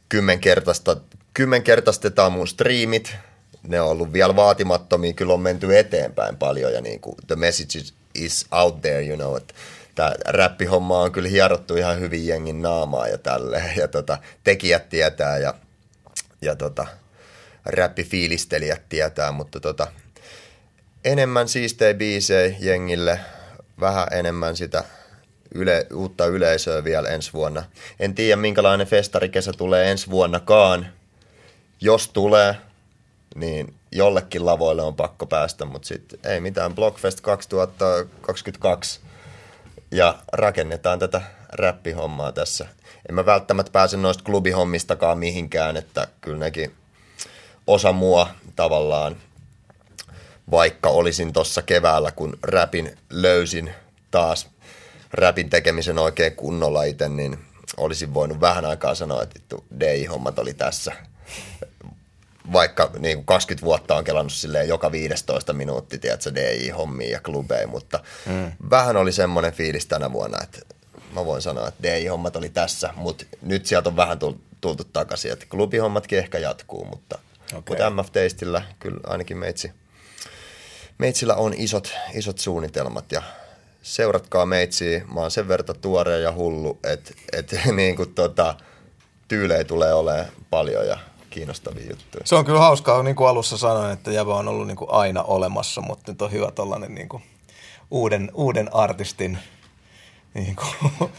[0.09, 0.97] Kymmenkertaista,
[1.35, 3.17] kymmenkertaistetaan mun striimit.
[3.63, 5.13] Ne on ollut vielä vaatimattomia.
[5.13, 9.17] Kyllä on menty eteenpäin paljon ja niin kuin, the message is, is out there, you
[9.17, 9.37] know.
[9.37, 9.55] Että
[9.95, 13.77] tämä räppihomma on kyllä hierottu ihan hyvin jengin naamaa ja tälleen.
[13.77, 15.55] Ja tota, tekijät tietää ja,
[16.43, 16.87] ja tota,
[17.65, 19.87] räppifiilistelijät tietää, mutta tota,
[21.05, 23.21] enemmän siistejä biisejä jengille,
[23.81, 24.85] vähän enemmän sitä
[25.55, 27.65] yle, uutta yleisöä vielä ensi vuonna.
[28.01, 30.87] En tiedä, minkälainen festarikesä tulee ensi vuonnakaan.
[31.81, 32.57] Jos tulee,
[33.35, 36.75] niin jollekin lavoille on pakko päästä, mutta sitten ei mitään.
[36.75, 39.01] Blockfest 2022
[39.91, 42.67] ja rakennetaan tätä räppihommaa tässä.
[43.09, 46.75] En mä välttämättä pääse noista klubihommistakaan mihinkään, että kyllä nekin
[47.67, 49.17] osa mua tavallaan
[50.53, 53.71] vaikka olisin tuossa keväällä, kun räpin löysin
[54.11, 54.51] taas
[55.13, 57.39] räpin tekemisen oikein kunnolla itse, niin
[57.77, 60.93] olisin voinut vähän aikaa sanoa, että DI-hommat oli tässä.
[62.53, 67.67] Vaikka niin kuin 20 vuotta on kelannut silleen joka 15 minuutti, tiedätkö, DI-hommia ja klubeja,
[67.67, 68.53] mutta mm.
[68.71, 70.59] vähän oli semmoinen fiilis tänä vuonna, että
[71.15, 75.33] mä voin sanoa, että DI-hommat oli tässä, mutta nyt sieltä on vähän tultu, tultu takaisin,
[75.33, 77.19] että klubihommatkin ehkä jatkuu, mutta,
[77.55, 77.63] okay.
[77.69, 79.73] mutta MF-teistillä kyllä ainakin meitsi,
[80.99, 83.23] meitsillä on isot, isot suunnitelmat ja
[83.83, 85.05] seuratkaa meitsiä.
[85.15, 88.55] Mä oon sen verran tuore ja hullu, että et, niin kuin tota,
[89.29, 90.99] tyylejä tulee olemaan paljon ja
[91.31, 92.23] kiinnostavia juttuja.
[92.25, 95.23] Se on kyllä hauskaa, niin kuin alussa sanoin, että Jävä on ollut niin kuin aina
[95.23, 97.23] olemassa, mutta nyt on hyvä tällainen niin kuin
[97.91, 99.39] uuden, uuden artistin
[100.35, 100.93] niin kuin,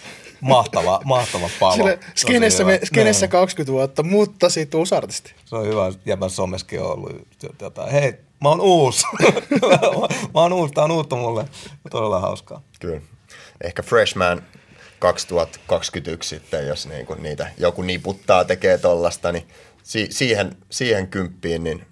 [0.41, 1.75] mahtava, mahtava palo.
[1.75, 3.31] Sille skenessä, me, skenessä Niin.
[3.31, 5.33] 20 vuotta, mutta siitä uusi artisti.
[5.45, 7.27] Se on hyvä, Jäbän someskin on ollut
[7.61, 7.91] jotain.
[7.91, 8.13] Hei,
[8.43, 9.05] mä oon uusi.
[10.33, 11.45] mä oon uusi, tää on uutta mulle.
[11.91, 12.61] Todella hauskaa.
[12.79, 13.01] Kyllä.
[13.63, 14.41] Ehkä Freshman
[14.99, 19.47] 2021 sitten, jos niinku niitä joku niputtaa, tekee tollasta, niin
[19.83, 21.85] si- siihen, siihen kymppiin, niin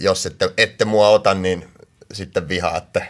[0.00, 1.68] jos ette, ette mua ota, niin
[2.12, 3.08] sitten vihaatte.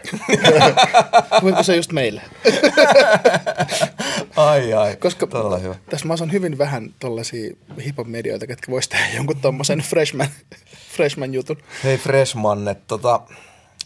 [1.42, 2.22] Voitko se just meille?
[4.36, 5.74] Ai ai, Koska todella hyvä.
[5.90, 10.28] tässä maassa on hyvin vähän tollaisia hip-hop-medioita, ketkä vois tehdä jonkun tommosen freshman,
[10.96, 11.57] freshman jutun.
[11.84, 13.20] Hei Freshmannet, tota,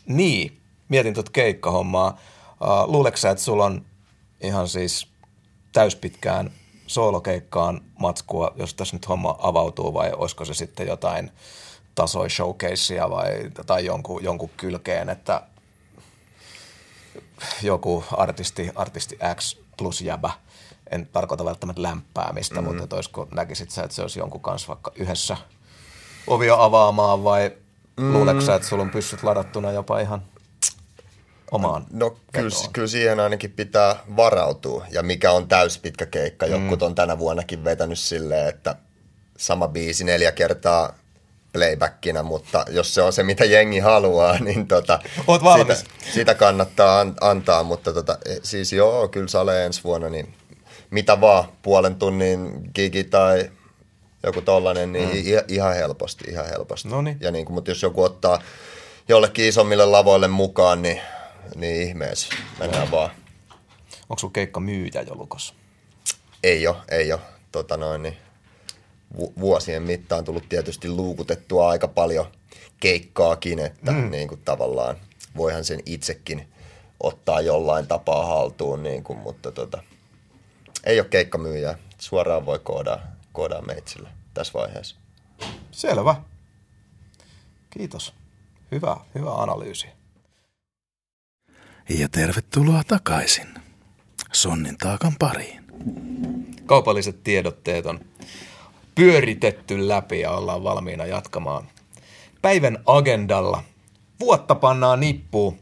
[0.07, 2.21] niin, mietin tuota keikkahommaa.
[2.61, 3.85] Uh, luuleeko sä, että sulla on
[4.41, 5.07] ihan siis
[5.73, 6.51] täyspitkään
[6.87, 11.31] soolokeikkaan matskua, jos tässä nyt homma avautuu, vai olisiko se sitten jotain
[11.95, 15.43] tasoi showcasea vai, tai jonkun, jonkun kylkeen, että
[17.63, 20.31] joku artisti, artisti X plus jäbä,
[20.91, 22.79] en tarkoita välttämättä lämpäämistä, mm-hmm.
[22.79, 25.37] mutta olisiko, näkisit sä, että se olisi jonkun kanssa vaikka yhdessä
[26.27, 27.53] ovia avaamaan vai
[27.97, 28.13] mm.
[28.13, 30.23] luuletko sä, että sulla on pyssyt ladattuna jopa ihan
[31.51, 34.87] omaan No kyllä, kyllä siihen ainakin pitää varautua.
[34.91, 36.47] Ja mikä on täyspitkä keikka.
[36.47, 36.53] Mm.
[36.53, 38.77] Jotkut on tänä vuonnakin vetänyt silleen, että
[39.37, 40.95] sama biisi neljä kertaa
[41.53, 45.79] playbackinä, mutta jos se on se, mitä jengi haluaa, niin tota, Oot valmis.
[45.79, 47.63] sitä, sitä kannattaa an, antaa.
[47.63, 50.35] Mutta tota, e, siis joo, kyllä sale ensi vuonna, niin
[50.91, 53.51] mitä vaan, puolen tunnin gigi tai
[54.23, 55.45] joku tollanen, niin mm.
[55.49, 56.89] ihan helposti, ihan helposti.
[56.89, 57.17] Noniin.
[57.21, 58.43] Ja niin kuin, mutta jos joku ottaa
[59.09, 61.01] jollekin isommille lavoille mukaan, niin
[61.55, 62.35] niin ihmeessä.
[62.59, 63.11] Mennään vaan.
[64.01, 65.55] Onko sun keikka myyjä jo lukossa?
[66.43, 67.21] Ei ole, ei ole.
[67.53, 68.17] Tota noin, niin
[69.17, 72.27] vuosien mittaan tullut tietysti luukutettua aika paljon
[72.81, 74.11] keikkaakin, että mm.
[74.11, 74.97] niin kuin tavallaan
[75.37, 76.49] voihan sen itsekin
[77.01, 79.83] ottaa jollain tapaa haltuun, niin kuin, mutta tota,
[80.85, 81.79] ei ole keikkamyyjää.
[81.99, 82.99] Suoraan voi koodaa,
[83.33, 84.97] koodaa meitsille tässä vaiheessa.
[85.71, 86.15] Selvä.
[87.71, 88.15] Kiitos.
[88.73, 89.87] Hyvä, hyvä analyysi.
[91.89, 93.49] Ja tervetuloa takaisin
[94.33, 95.65] Sonnin taakan pariin.
[96.67, 98.01] Kaupalliset tiedotteet on
[98.95, 101.69] pyöritetty läpi ja ollaan valmiina jatkamaan
[102.43, 103.63] päivän agendalla.
[104.21, 105.59] Vuotta pannaan nippuun.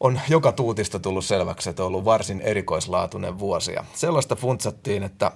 [0.00, 3.72] On joka tuutista tullut selväksi, että on ollut varsin erikoislaatuinen vuosi.
[3.72, 5.32] Ja sellaista funtsattiin, että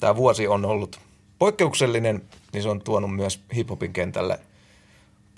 [0.00, 1.00] tämä vuosi on ollut
[1.38, 2.22] poikkeuksellinen,
[2.52, 4.40] niin se on tuonut myös hiphopin kentälle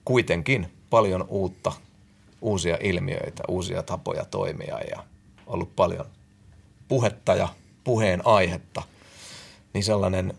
[0.04, 1.72] kuitenkin paljon uutta,
[2.40, 5.04] uusia ilmiöitä, uusia tapoja toimia ja
[5.46, 6.06] ollut paljon
[6.88, 7.48] puhetta ja
[7.84, 8.82] puheen aihetta.
[9.74, 10.34] Niin sellainen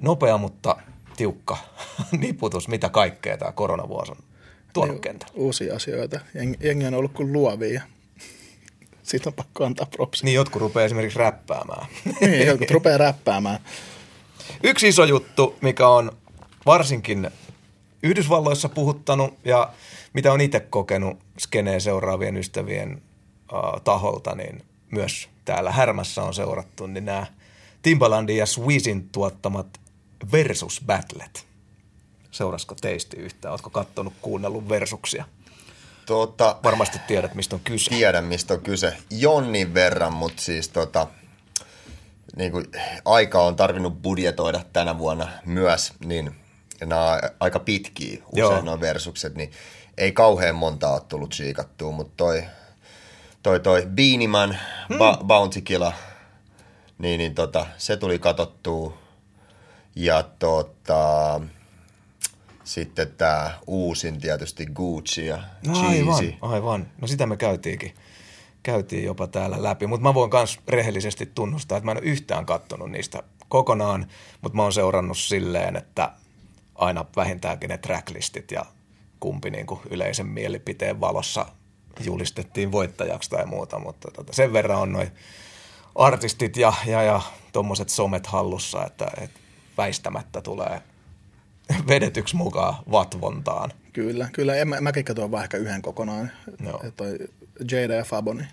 [0.00, 0.76] nopea, mutta
[1.16, 1.56] tiukka
[2.18, 4.18] niputus, mitä kaikkea tämä koronavuosi on
[4.72, 5.34] tuonut Niin, kentälle.
[5.36, 6.20] Uusia asioita.
[6.60, 7.82] Jengi, on ollut kuin luovia.
[9.02, 10.24] Siitä on pakko antaa propsi.
[10.24, 11.86] Niin jotkut rupeaa esimerkiksi räppäämään.
[12.20, 13.58] Niin, jotkut rupeaa räppäämään.
[14.62, 16.12] Yksi iso juttu, mikä on
[16.66, 17.30] varsinkin
[18.02, 19.70] Yhdysvalloissa puhuttanut ja
[20.12, 23.02] mitä on itse kokenut skeneen seuraavien ystävien
[23.52, 27.26] uh, taholta, niin myös täällä Härmässä on seurattu, niin nämä
[27.82, 29.66] Timbalandin ja Swizin tuottamat
[30.32, 31.46] versus battlet.
[32.30, 33.52] Seurasko teistä yhtään?
[33.52, 35.24] Oletko kattonut, kuunnellut versuksia?
[36.06, 37.90] Tota, Varmasti tiedät, mistä on kyse.
[37.90, 38.96] tiedän, mistä on kyse.
[39.10, 41.06] Jonnin verran, mutta siis tota,
[42.36, 42.66] niin kuin
[43.04, 46.36] aika on tarvinnut budjetoida tänä vuonna myös, niin
[46.84, 48.48] nämä on aika pitkiä Joo.
[48.50, 49.50] usein nuo versukset, niin
[49.98, 52.42] ei kauhean monta ole tullut siikattua, mutta toi,
[53.42, 54.58] toi, toi Beaniman,
[54.88, 54.98] hmm.
[54.98, 55.92] ba- Bounty Killer,
[56.98, 58.98] niin, niin tota, se tuli katottua.
[59.94, 61.40] Ja tota,
[62.64, 65.42] sitten tämä uusin tietysti Gucci ja
[65.72, 66.34] Aivan, Cheesy.
[66.40, 66.86] aivan.
[67.00, 67.94] No sitä me käytiinkin.
[68.62, 72.46] Käytiin jopa täällä läpi, mutta mä voin myös rehellisesti tunnustaa, että mä en ole yhtään
[72.46, 74.06] kattonut niistä kokonaan,
[74.40, 76.12] mutta mä oon seurannut silleen, että
[76.74, 78.64] aina vähintäänkin ne tracklistit ja
[79.20, 81.46] kumpi niin kuin yleisen mielipiteen valossa
[82.04, 85.12] julistettiin voittajaksi tai muuta, mutta tota, sen verran on noin
[85.98, 87.20] artistit ja, ja, ja
[87.52, 89.40] tuommoiset somet hallussa, että, että
[89.78, 90.82] väistämättä tulee
[91.88, 93.72] vedetyksi mukaan vatvontaan.
[93.92, 94.56] Kyllä, kyllä.
[94.56, 96.30] En, mä, mäkin katsoin vaan ehkä yhden kokonaan.
[96.66, 97.18] Ja Toi
[97.70, 98.44] Jada ja Faboni.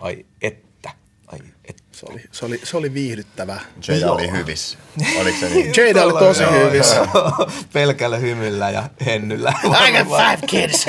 [0.00, 0.90] Ai että,
[1.26, 1.82] ai että.
[1.92, 3.60] Se oli, se oli, se oli viihdyttävä.
[3.88, 4.78] Jada oli hyvissä.
[5.20, 5.72] Oliko se niin?
[5.86, 7.06] Jada oli tosi hyvissä.
[7.72, 9.54] Pelkällä hymyllä ja hennyllä.
[9.88, 10.86] I got five kids.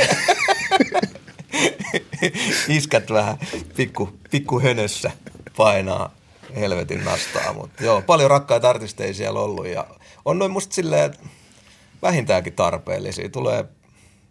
[2.68, 3.38] Iskät vähän
[3.76, 5.12] pikku, pikku hönössä
[5.58, 6.12] painaa
[6.56, 9.86] helvetin nastaa, mutta joo, paljon rakkaita artisteja siellä ollut ja
[10.26, 11.14] on noin musta silleen
[12.02, 13.30] vähintäänkin tarpeellisia.
[13.30, 13.66] Tulee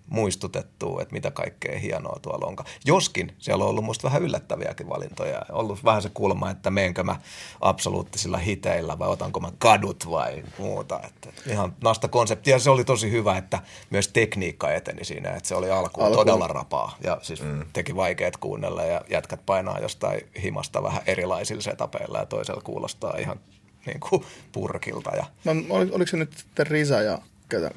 [0.06, 2.68] muistutettua, että mitä kaikkea hienoa tuolla onkaan.
[2.84, 5.42] Joskin siellä on ollut musta vähän yllättäviäkin valintoja.
[5.52, 7.16] Ollut vähän se kulma, että meenkö mä
[7.60, 11.00] absoluuttisilla hiteillä vai otanko mä kadut vai muuta.
[11.06, 12.50] Että ihan nasta konsepti.
[12.50, 13.58] Ja se oli tosi hyvä, että
[13.90, 16.06] myös tekniikka eteni siinä, että se oli alkuun Alkuun.
[16.06, 16.16] Alku.
[16.16, 16.96] todella rapaa.
[17.04, 17.64] Ja siis mm.
[17.72, 23.40] teki vaikeat kuunnella ja jätkät painaa jostain himasta vähän erilaisilla setapeilla ja toisella kuulostaa ihan
[23.86, 25.10] niin kuin purkilta.
[25.16, 27.18] Ja No, oli, oliko se nyt Risa ja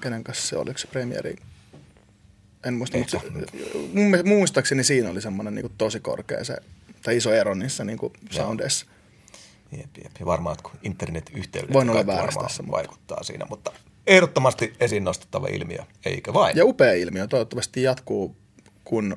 [0.01, 0.61] kenen kanssa se oli?
[0.63, 1.36] Oliko se premieri?
[2.66, 6.58] En muista, mutta se, muistaakseni siinä oli semmoinen niin tosi korkea se,
[7.01, 7.99] tai iso ero niissä niin
[8.30, 8.86] soundeissa.
[9.72, 10.12] Jep, jep.
[10.20, 13.72] Ja varmaan, että kun internetyhteydet Voin olla tässä, mutta- vaikuttaa siinä, mutta
[14.08, 16.58] ehdottomasti esiin nostettava ilmiö, eikö vain?
[16.58, 18.36] Ja upea ilmiö toivottavasti jatkuu,
[18.84, 19.16] kun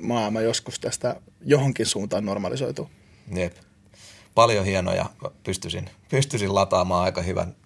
[0.00, 2.90] maailma joskus tästä johonkin suuntaan normalisoituu.
[3.34, 3.56] Jep.
[4.34, 5.06] Paljon hienoja.
[5.44, 7.56] Pystyisin, pystyisin lataamaan aika hyvän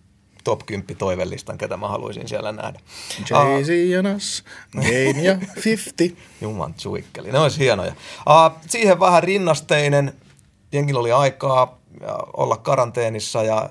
[0.44, 2.80] top 10 toivelistan, ketä mä haluaisin siellä nähdä.
[3.32, 6.22] Ah, Jay-Z ja Nas, Game ja 50.
[6.40, 7.32] Juman suikkeli.
[7.32, 7.92] Ne olisi hienoja.
[7.92, 10.12] Uh, siihen vähän rinnasteinen.
[10.72, 11.78] Jengillä oli aikaa
[12.36, 13.70] olla karanteenissa ja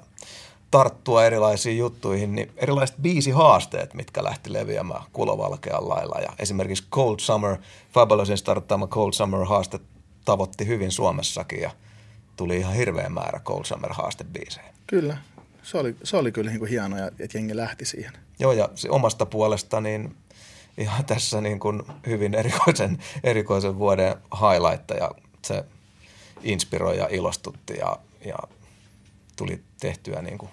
[0.71, 6.19] tarttua erilaisiin juttuihin, niin erilaiset biisihaasteet, mitkä lähti leviämään kulovalkean lailla.
[6.21, 7.57] Ja esimerkiksi Cold Summer,
[7.93, 9.79] Fabulousin starttaama Cold Summer-haaste
[10.25, 11.71] tavoitti hyvin Suomessakin ja
[12.35, 14.73] tuli ihan hirveä määrä Cold Summer-haastebiisejä.
[14.87, 15.17] Kyllä,
[15.67, 18.13] se oli, se oli kyllä niin kuin hienoa, että jengi lähti siihen.
[18.39, 20.15] Joo, ja se omasta puolesta niin
[20.77, 25.11] ihan tässä niin kuin hyvin erikoisen, erikoisen vuoden highlight ja
[25.45, 25.63] se
[26.43, 28.37] inspiroi ja ilostutti ja, ja
[29.35, 30.51] tuli tehtyä niin kuin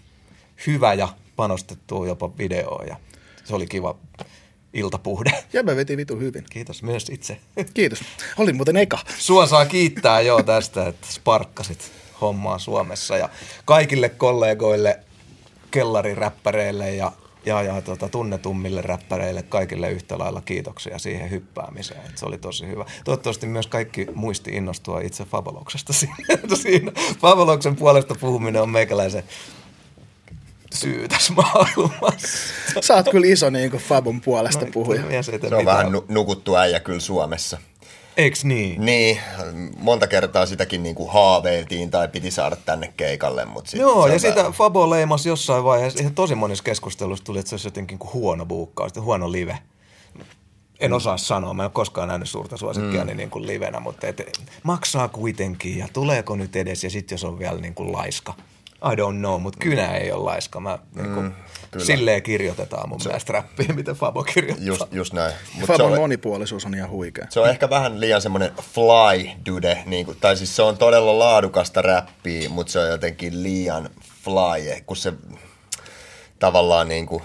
[0.67, 2.97] hyvä ja panostettua jopa videoon ja
[3.45, 3.97] se oli kiva
[4.73, 5.45] iltapuhde.
[5.53, 6.45] Ja me veti vitu hyvin.
[6.51, 7.41] Kiitos myös itse.
[7.75, 8.03] Kiitos.
[8.39, 8.99] Olin muuten eka.
[9.19, 13.29] Sua saa kiittää jo tästä, että sparkkasit hommaa Suomessa ja
[13.65, 15.01] kaikille kollegoille,
[15.71, 17.12] kellariräppäreille ja,
[17.47, 22.01] ja, ja tota, tunnetummille räppäreille kaikille yhtä lailla kiitoksia siihen hyppäämiseen.
[22.09, 22.85] Et se oli tosi hyvä.
[23.05, 26.17] Toivottavasti myös kaikki muisti innostua itse Faboloksesta siinä.
[26.55, 26.93] siinä.
[27.21, 29.25] Faboloksen puolesta puhuminen on meikäläisen
[30.75, 32.39] syy tässä maailmassa.
[32.81, 35.03] Sä oot kyllä iso niin kuin Fabun puolesta No, puhuja.
[35.03, 35.65] tee Se on mitään.
[35.67, 37.59] vähän nu- nukuttu äijä kyllä Suomessa.
[38.17, 38.85] Eiks niin?
[38.85, 39.19] Niin,
[39.79, 44.51] monta kertaa sitäkin niinku haaveiltiin tai piti saada tänne keikalle, mutta sit Joo, ja sitä
[44.51, 48.47] Fabo leimasi jossain vaiheessa, ihan tosi monissa keskusteluissa tuli, että se olisi jotenkin kuin huono
[48.47, 49.59] buukkaus, huono live.
[50.81, 53.17] En osaa sanoa, mä en ole koskaan nähnyt suurta suosikkia mm.
[53.17, 57.39] niin kuin livenä, mutta et, maksaa kuitenkin ja tuleeko nyt edes ja sitten jos on
[57.39, 58.35] vielä niin kuin laiska.
[58.93, 60.61] I don't know, mutta kynä ei ole laiska.
[60.61, 61.35] Mä, niin kuin,
[61.70, 61.85] kyllä.
[61.85, 64.66] silleen kirjoitetaan mun mielestä räppiä, mitä Fabo kirjoittaa.
[64.66, 65.32] Just, just näin.
[65.55, 67.26] Mut se, Fabun on, monipuolisuus on ihan huikea.
[67.30, 71.18] se on ehkä vähän liian semmoinen fly dude, niin kuin, tai siis se on todella
[71.18, 73.91] laadukasta räppiä, mutta se on jotenkin liian
[74.24, 75.12] fly, kun se
[76.39, 77.22] tavallaan niin kuin,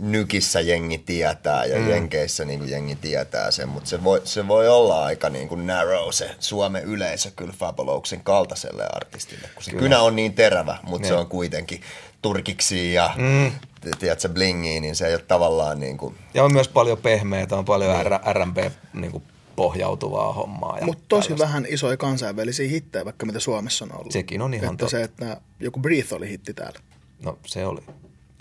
[0.00, 1.88] nykissä jengi tietää ja mm.
[1.90, 5.66] jenkeissä niin kuin jengi tietää sen, mutta se voi, se voi olla aika niin kuin
[5.66, 9.82] narrow se Suomen yleisö kyllä Fabolouksen kaltaiselle artistille, kun se kyllä.
[9.82, 11.20] kynä on niin terävä, mutta se Niin.
[11.20, 11.80] on kuitenkin
[12.22, 13.52] turkiksi ja mm.
[13.98, 17.64] tiedätkö, blingiä, niin se ei ole tavallaan niin kuin, Ja on myös paljon pehmeitä, on
[17.64, 18.56] paljon R- R&B
[18.94, 19.22] niin kuin
[19.56, 20.78] pohjautuvaa hommaa.
[20.78, 21.46] ja Mutta tosi tällaista.
[21.46, 24.12] vähän isoja kansainvälisiä hittejä, vaikka mitä Suomessa on ollut.
[24.12, 24.90] Sekin on ihan että totta.
[24.90, 26.80] se, että joku Breathe oli hitti täällä.
[27.22, 27.80] No se oli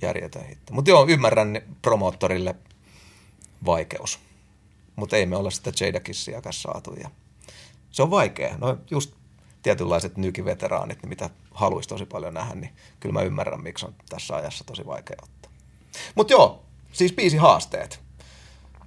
[0.01, 0.73] järjetön hitti.
[0.73, 2.55] Mutta joo, ymmärrän promoottorille
[3.65, 4.19] vaikeus.
[4.95, 6.93] Mutta ei me olla sitä Jada Kissiakaan saatu.
[6.93, 7.09] Ja
[7.91, 8.57] se on vaikea.
[8.57, 9.11] No just
[9.63, 14.35] tietynlaiset nykiveteraanit, niin mitä haluaisi tosi paljon nähdä, niin kyllä mä ymmärrän, miksi on tässä
[14.35, 15.51] ajassa tosi vaikea ottaa.
[16.15, 17.99] Mutta joo, siis biisi haasteet.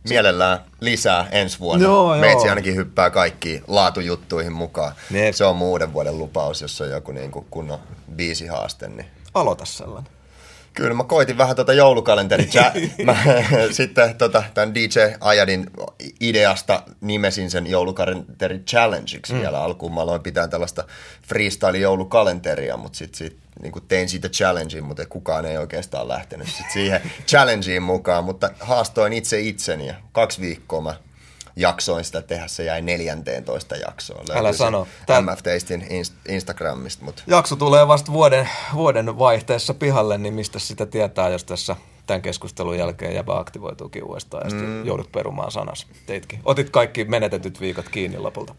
[0.08, 1.84] mielellään lisää ensi vuonna.
[1.86, 2.20] Joo, joo.
[2.20, 4.92] Meitsi ainakin hyppää kaikkiin laatujuttuihin mukaan.
[5.10, 7.78] Ne- Se on mun uuden vuoden lupaus, jos on joku niin kuin kunnon
[8.16, 8.88] biisihaaste.
[8.88, 9.06] Niin.
[9.34, 10.12] Aloita sellainen.
[10.74, 12.48] Kyllä mä koitin vähän tuota joulukalenteri.
[13.04, 13.16] mä,
[13.70, 15.70] sitten tota, tämän DJ Ajadin
[16.20, 19.40] ideasta nimesin sen joulukalenteri challengeiksi mm.
[19.40, 19.94] vielä alkuun.
[19.94, 20.84] Mä aloin pitää tällaista
[21.28, 27.00] freestyle-joulukalenteria, mutta sitten sit, niin tein siitä challengein, mutta kukaan ei oikeastaan lähtenyt sit siihen
[27.28, 28.24] challengeen mukaan.
[28.24, 30.94] Mutta haastoin itse itseni ja kaksi viikkoa mä
[31.60, 32.46] jaksoin sitä tehdä.
[32.48, 34.24] Se jäi 14 jaksoon.
[34.30, 34.86] Älä Löytyy sano.
[35.06, 40.58] Tää- MF Tastin inst- Instagramista, mutta Jakso tulee vasta vuoden, vuoden vaihteessa pihalle, niin mistä
[40.58, 45.86] sitä tietää, jos tässä tämän keskustelun jälkeen jäbä aktivoituukin uudestaan ja sitten joudut perumaan sanas.
[46.06, 46.40] Teitkin.
[46.44, 48.54] Otit kaikki menetetyt viikot kiinni lopulta.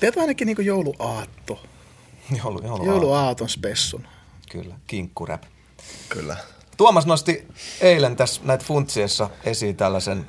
[0.00, 1.60] Teet ainakin niin jouluaatto.
[2.42, 4.06] Joulu, joulu, Jouluaaton spessun.
[4.50, 5.42] Kyllä, kinkkurap.
[6.08, 6.36] kyllä.
[6.76, 7.46] Tuomas nosti
[7.80, 10.26] eilen tässä näitä funtsiessa esiin tällaisen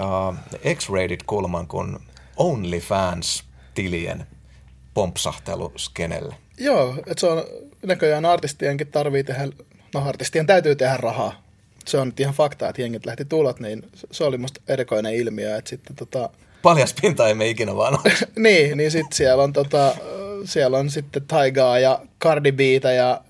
[0.00, 0.36] uh,
[0.74, 1.98] X-rated-kulman kuin
[2.36, 4.26] OnlyFans-tilien
[4.94, 6.34] pompsahtelu skenelle.
[6.58, 7.44] Joo, että se on
[7.82, 9.48] näköjään artistienkin tarvii tehdä,
[9.94, 11.42] no artistien täytyy tehdä rahaa.
[11.86, 15.56] Se on nyt ihan fakta, että jengit lähti tulot, niin se oli musta erikoinen ilmiö,
[15.56, 16.30] että sitten tota,
[16.62, 17.98] Paljas pinta ei me ikinä vaan
[18.36, 19.94] niin, niin sitten siellä on, tota,
[20.44, 23.20] siellä on sitten Taigaa ja Cardi Btä ja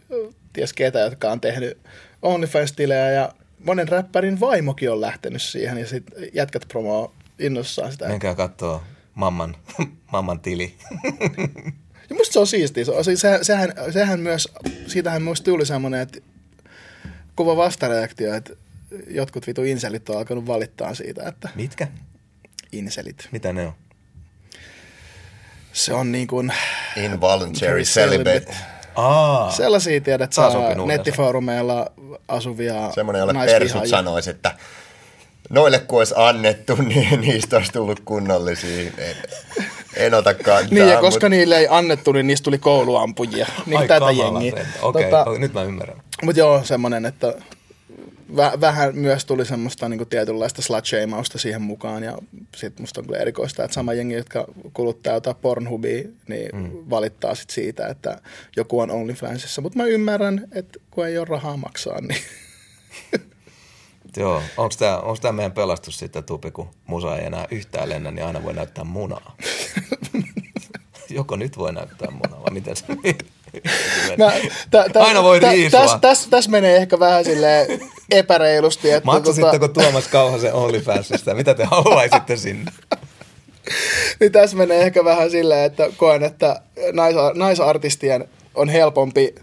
[0.53, 1.79] ties ketä, jotka on tehnyt
[2.23, 3.33] OnlyFans-tilejä ja
[3.65, 8.09] monen räppärin vaimokin on lähtenyt siihen ja sitten jätkät promoo innossaan sitä.
[8.09, 8.83] Menkää kattoo
[9.15, 9.57] mamman,
[10.13, 10.75] mamman tili.
[12.11, 12.85] Ja musta se on siistiä.
[12.85, 14.49] Se, on- siis sehän, sehän, sehän myös,
[14.87, 16.19] siitähän musta tuli semmoinen, että
[17.37, 18.53] kuva vastareaktio, että
[19.11, 21.89] jotkut vitu inselit on alkanut valittaa siitä, että Mitkä?
[22.73, 23.29] inselit.
[23.33, 23.73] Mitä ne on?
[25.73, 26.53] Se on niin kuin
[26.97, 28.55] Involuntary celibate.
[28.95, 31.87] Aa, sellaisia, tiedät, uuden nettifoorumeilla
[32.29, 34.55] asuvia Semmoinen, jolle persut sanoisi, että
[35.51, 38.91] noille kun olisi annettu, niin niistä olisi tullut kunnollisia.
[38.99, 39.17] En,
[39.97, 40.61] en ota kantaa.
[40.71, 43.47] Niin, ja koska mut- niille ei annettu, niin niistä tuli kouluampujia.
[43.67, 44.67] Niin ai tätä jengiä.
[44.83, 46.03] Okei, Tota, okay, nyt mä ymmärrän.
[46.23, 47.35] Mutta joo, semmoinen, että
[48.37, 50.85] vä- vähän myös tuli semmoista niin tietynlaista slut
[51.37, 52.03] siihen mukaan.
[52.03, 52.19] Ja
[52.57, 56.71] sitten musta on kyllä erikoista, että sama jengi, jotka kuluttaa jotain Pornhubia, niin mm.
[56.91, 58.21] valittaa sit siitä, että
[58.57, 59.63] joku on OnlyFansissa.
[59.63, 62.21] Mutta mä ymmärrän, että kun ei ole rahaa maksaa, niin
[64.17, 68.11] Joo, onko tämä onks tää meidän pelastus sitten tupi, kun musa ei enää yhtään lennä,
[68.11, 69.37] niin aina voi näyttää munaa.
[71.11, 72.85] Joko nyt voi näyttää munaa, vai miten se
[74.19, 74.33] Mä,
[74.71, 75.81] tä, tä, Aina voi riisua.
[75.81, 77.81] Tässä täs, täs menee ehkä vähän silleen
[78.11, 78.91] epäreilusti.
[78.91, 81.35] Että Maksasitteko Tuomas Kauhasen OnlyFansista?
[81.35, 82.73] Mitä te haluaisitte sinne?
[84.21, 86.61] niin tässä menee ehkä vähän silleen, että koen, että
[86.93, 89.35] nais, naisartistien on helpompi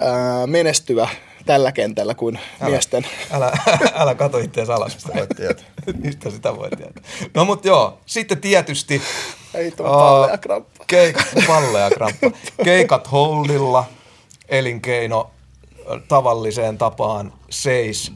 [0.00, 1.08] ää, menestyä
[1.46, 3.06] tällä kentällä kuin Älä, miesten.
[3.30, 3.52] älä,
[3.94, 5.28] älä kato itseäsi alaspäin.
[5.36, 5.64] Tietää.
[6.04, 7.02] Mistä sitä voi tietää?
[7.34, 9.02] No mut joo, sitten tietysti
[9.54, 10.84] Ei tuo kramppa.
[10.86, 11.26] Keikat,
[11.94, 12.30] kramppa.
[12.64, 13.84] Keikat holdilla,
[14.48, 15.30] elinkeino
[16.08, 18.12] tavalliseen tapaan seis,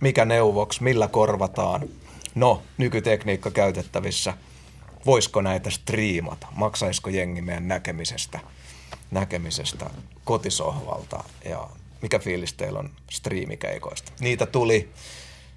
[0.00, 1.88] mikä neuvoksi, millä korvataan.
[2.34, 4.34] No, nykytekniikka käytettävissä.
[5.06, 6.46] Voisiko näitä striimata?
[6.54, 8.40] Maksaisiko jengi meidän näkemisestä,
[9.10, 9.90] näkemisestä
[10.24, 11.24] kotisohvalta?
[11.44, 11.68] Ja
[12.02, 14.12] mikä fiilis teillä on striimikeikoista?
[14.20, 14.90] Niitä tuli.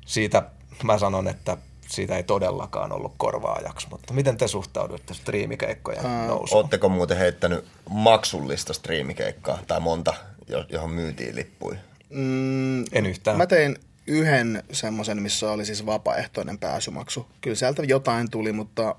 [0.05, 0.43] Siitä
[0.83, 6.57] mä sanon, että siitä ei todellakaan ollut korvaajaksi, mutta miten te suhtaudutte striimikeikkojen nousuun?
[6.63, 10.13] Ootteko muuten heittänyt maksullista striimikeikkaa tai monta,
[10.47, 11.79] jo- johon myytiin lippuja?
[12.09, 13.37] Mm, En yhtään.
[13.37, 13.77] Mä tein
[14.07, 17.27] yhden semmoisen, missä oli siis vapaaehtoinen pääsymaksu.
[17.41, 18.95] Kyllä sieltä jotain tuli, mutta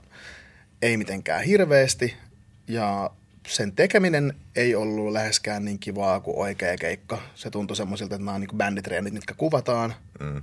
[0.83, 2.17] ei mitenkään hirveästi.
[2.69, 3.11] Ja
[3.51, 7.23] sen tekeminen ei ollut läheskään niin kivaa kuin oikea keikka.
[7.35, 9.95] Se tuntui semmoisilta, että nämä on niin bänditreenit, mitkä kuvataan.
[10.21, 10.43] Mm.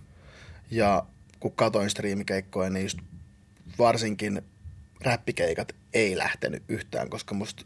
[0.72, 1.06] Ja
[1.40, 2.98] kun katoin striimikeikkoja, niin just
[3.78, 4.42] varsinkin
[5.02, 7.66] räppikeikat ei lähtenyt yhtään, koska musta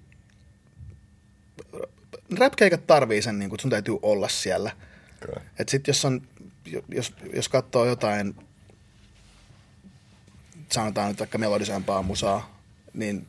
[2.37, 4.71] räppikeikat tarvii sen, niin kun sun täytyy olla siellä.
[5.19, 5.41] Kyllä.
[5.59, 6.21] Et sit jos on,
[6.89, 8.35] jos, jos katsoo jotain,
[10.69, 12.50] sanotaan nyt vaikka melodisempaa musaa,
[12.93, 13.27] niin,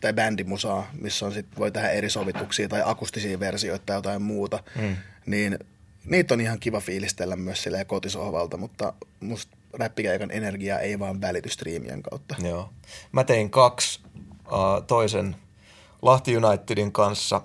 [0.00, 4.62] tai bändimusaa, missä on sit, voi tehdä eri sovituksia tai akustisia versioita tai jotain muuta,
[4.80, 4.96] mm.
[5.26, 5.58] niin
[6.04, 11.48] niitä on ihan kiva fiilistellä myös silleen kotisohvalta, mutta musta räppikeikan energia ei vaan välity
[11.48, 12.34] striimien kautta.
[12.42, 12.70] Joo.
[13.12, 14.00] Mä tein kaksi,
[14.46, 15.36] uh, toisen
[16.02, 17.40] Lahti Unitedin kanssa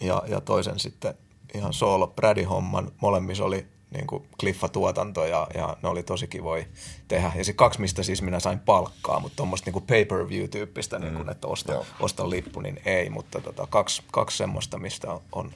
[0.00, 1.14] ja, ja toisen sitten
[1.54, 2.92] ihan solo Brady-homman.
[3.00, 6.64] Molemmissa oli niin kuin kliffatuotanto ja, ja ne oli tosi kivoja
[7.08, 7.32] tehdä.
[7.34, 11.04] Ja se kaksi, mistä siis minä sain palkkaa, mutta tuommoista niin pay-per-view-tyyppistä, mm.
[11.04, 11.86] niin kuin, että osta, Joo.
[12.00, 13.10] osta lippu, niin ei.
[13.10, 15.52] Mutta tota, kaksi, kaksi semmoista, mistä on, on,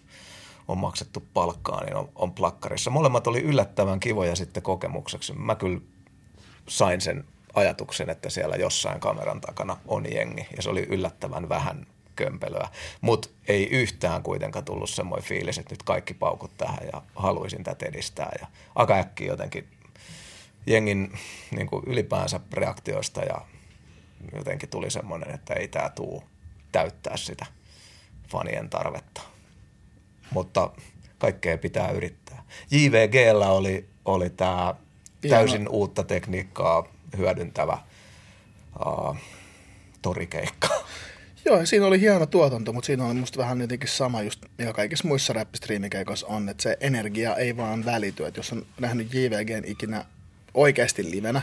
[0.68, 2.90] on maksettu palkkaa, niin on, on plakkarissa.
[2.90, 5.32] Molemmat oli yllättävän kivoja sitten kokemukseksi.
[5.32, 5.80] Mä kyllä
[6.68, 7.24] sain sen
[7.54, 12.68] ajatuksen, että siellä jossain kameran takana on jengi, ja se oli yllättävän vähän kömpelöä.
[13.00, 17.86] Mutta ei yhtään kuitenkaan tullut semmoinen fiilis, että nyt kaikki paukut tähän ja haluaisin tätä
[17.86, 18.32] edistää.
[18.40, 19.68] Ja aika äkkiä jotenkin
[20.66, 21.18] jengin
[21.50, 23.40] niin kuin ylipäänsä reaktioista ja
[24.34, 26.24] jotenkin tuli semmoinen, että ei tämä tuu
[26.72, 27.46] täyttää sitä
[28.28, 29.20] fanien tarvetta.
[30.30, 30.70] Mutta
[31.18, 32.44] kaikkea pitää yrittää.
[32.70, 34.74] JVGllä oli, oli tämä
[35.28, 36.86] täysin uutta tekniikkaa
[37.16, 37.78] hyödyntävä
[38.86, 39.16] uh,
[40.02, 40.68] torikeikka.
[41.46, 45.08] Joo, siinä oli hieno tuotanto, mutta siinä oli musta vähän jotenkin sama just, mikä kaikissa
[45.08, 48.26] muissa räppistriimikeikoissa on, että se energia ei vaan välity.
[48.26, 50.04] Että jos on nähnyt JVGn ikinä
[50.54, 51.42] oikeasti livenä,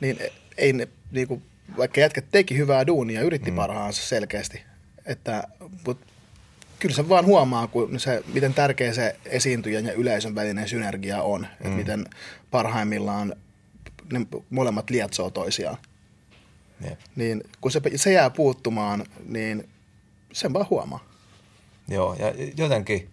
[0.00, 0.18] niin
[0.56, 1.42] ei ne, niinku,
[1.76, 3.56] vaikka jätkät teki hyvää duunia yritti mm.
[3.56, 4.62] parhaansa selkeästi,
[5.06, 5.44] että,
[5.86, 6.06] mutta
[6.78, 11.40] kyllä se vaan huomaa, kun se, miten tärkeä se esiintyjän ja yleisön välinen synergia on,
[11.40, 11.46] mm.
[11.60, 12.06] että miten
[12.50, 13.34] parhaimmillaan
[14.12, 15.76] ne molemmat lietsoo toisiaan
[16.80, 16.98] Jep.
[17.16, 19.68] niin kun se, se jää puuttumaan, niin
[20.32, 21.04] sen vaan huomaa.
[21.88, 22.26] Joo, ja
[22.56, 23.10] jotenkin,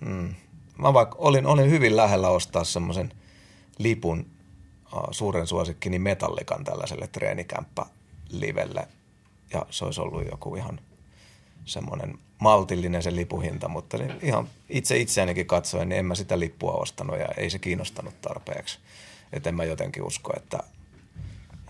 [0.00, 0.34] mm,
[0.78, 3.12] mä vaikka olin, olin hyvin lähellä ostaa semmoisen
[3.78, 4.26] lipun
[4.92, 8.88] uh, suuren suosikkini Metallikan tällaiselle treenikämppä-livelle,
[9.52, 10.80] ja se olisi ollut joku ihan
[11.64, 16.72] semmoinen maltillinen se lipuhinta, mutta niin ihan itse itseänikin katsoen, niin en mä sitä lippua
[16.72, 18.78] ostanut ja ei se kiinnostanut tarpeeksi.
[19.32, 20.58] Että en mä jotenkin usko, että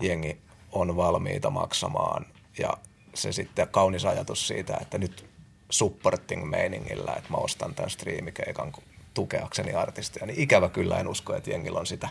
[0.01, 0.37] jengi
[0.71, 2.25] on valmiita maksamaan
[2.59, 2.77] ja
[3.13, 5.25] se sitten kaunis ajatus siitä, että nyt
[5.69, 8.73] supporting meiningillä, että mä ostan tämän striimikeikan
[9.13, 12.09] tukeakseni artistia, niin ikävä kyllä en usko, että jengillä on sitä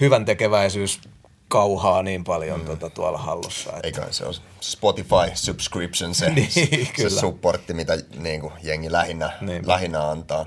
[0.00, 1.00] hyvän tekeväisyys
[1.48, 2.66] kauhaa niin paljon mm.
[2.66, 3.70] tuota, tuolla hallussa.
[3.70, 3.80] Että...
[3.84, 7.20] Eikä se on Spotify subscription se, Niin, se kyllä.
[7.20, 9.68] supportti, mitä niin kuin, jengi lähinnä, Niinpä.
[9.68, 10.46] lähinnä antaa.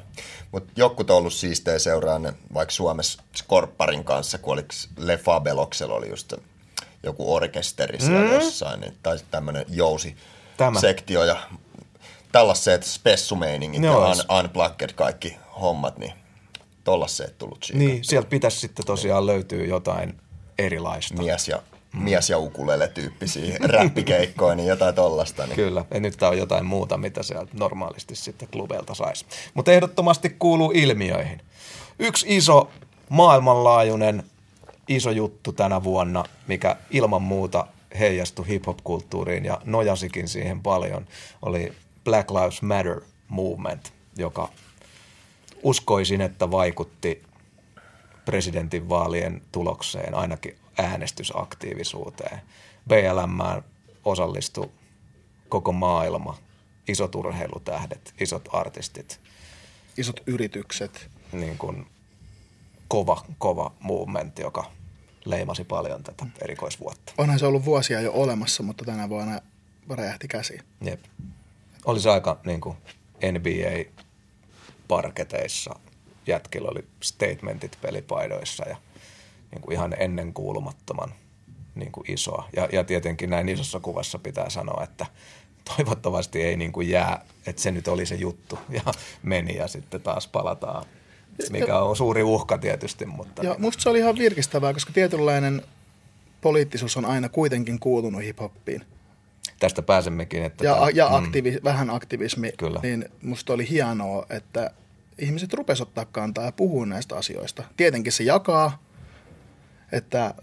[0.51, 5.95] Mutta jotkut on ollut siistejä seuraa ne, vaikka Suomessa Skorpparin kanssa, kun oliko Le Fabeloksella
[5.95, 6.33] oli just
[7.03, 8.33] joku orkesteri siellä mm.
[8.33, 10.15] jossain, niin, tai tämmöinen jousi
[10.57, 10.79] Tämä.
[10.79, 11.37] sektio ja
[12.31, 16.13] tällaiset spessumeiningit Joo, ja un, unplugged kaikki hommat, niin
[16.83, 17.79] tollaseet tullut siitä.
[17.79, 20.17] Niin, sieltä pitäisi sitten tosiaan löytyä jotain
[20.57, 21.23] erilaista.
[21.23, 21.61] Mies ja,
[21.93, 22.03] mm.
[22.03, 25.45] mies ja ukulele tyyppisiä räppikeikkoja, niin jotain tollasta.
[25.45, 25.55] Niin.
[25.55, 29.25] Kyllä, ja nyt tämä on jotain muuta, mitä sieltä normaalisti sitten klubeilta saisi.
[29.53, 31.41] Mutta ehdottomasti kuuluu ilmiöihin.
[31.99, 32.71] Yksi iso
[33.09, 34.23] maailmanlaajuinen
[34.87, 37.67] iso juttu tänä vuonna, mikä ilman muuta
[37.99, 41.07] heijastui hip-hop-kulttuuriin ja nojasikin siihen paljon,
[41.41, 41.73] oli
[42.03, 44.49] Black Lives Matter movement, joka
[45.63, 47.23] uskoisin, että vaikutti
[48.25, 52.41] presidentinvaalien tulokseen, ainakin äänestysaktiivisuuteen.
[52.87, 53.63] BLM
[54.05, 54.69] osallistui
[55.49, 56.37] koko maailma,
[56.87, 59.19] isot urheilutähdet, isot artistit.
[59.97, 61.09] isot yritykset.
[61.31, 61.87] niin kuin
[62.87, 64.71] kova, kova movement, joka
[65.25, 67.13] leimasi paljon tätä erikoisvuotta.
[67.17, 69.39] Onhan se ollut vuosia jo olemassa, mutta tänä vuonna
[69.89, 70.61] räjähti käsiin.
[70.81, 71.03] Jep.
[71.85, 72.77] Oli se aika niin kuin
[73.31, 75.79] NBA-parketeissa.
[76.27, 78.77] Jätkillä oli statementit pelipaidoissa ja
[79.51, 81.13] niin kuin ihan ennen kuulumattoman
[81.75, 82.49] niin kuin isoa.
[82.55, 85.05] Ja, ja tietenkin näin isossa kuvassa pitää sanoa, että
[85.75, 88.81] toivottavasti ei niin kuin jää, että se nyt oli se juttu ja
[89.23, 90.85] meni ja sitten taas palataan,
[91.51, 93.05] mikä on suuri uhka tietysti.
[93.05, 95.61] Mutta Ja musta se oli ihan virkistävää, koska tietynlainen
[96.41, 98.81] poliittisuus on aina kuitenkin kuulunut hiphoppiin.
[99.59, 100.43] tästä pääsemmekin.
[100.43, 102.79] Että Ja, tämä- ja aktivi, vähän aktivismi, Kyllä.
[102.83, 104.71] niin musta oli hienoa, että
[105.17, 107.63] ihmiset rupes ottaa kantaa ja puhua näistä asioista.
[107.77, 108.83] Tietenkin se jakaa,
[109.91, 110.33] että,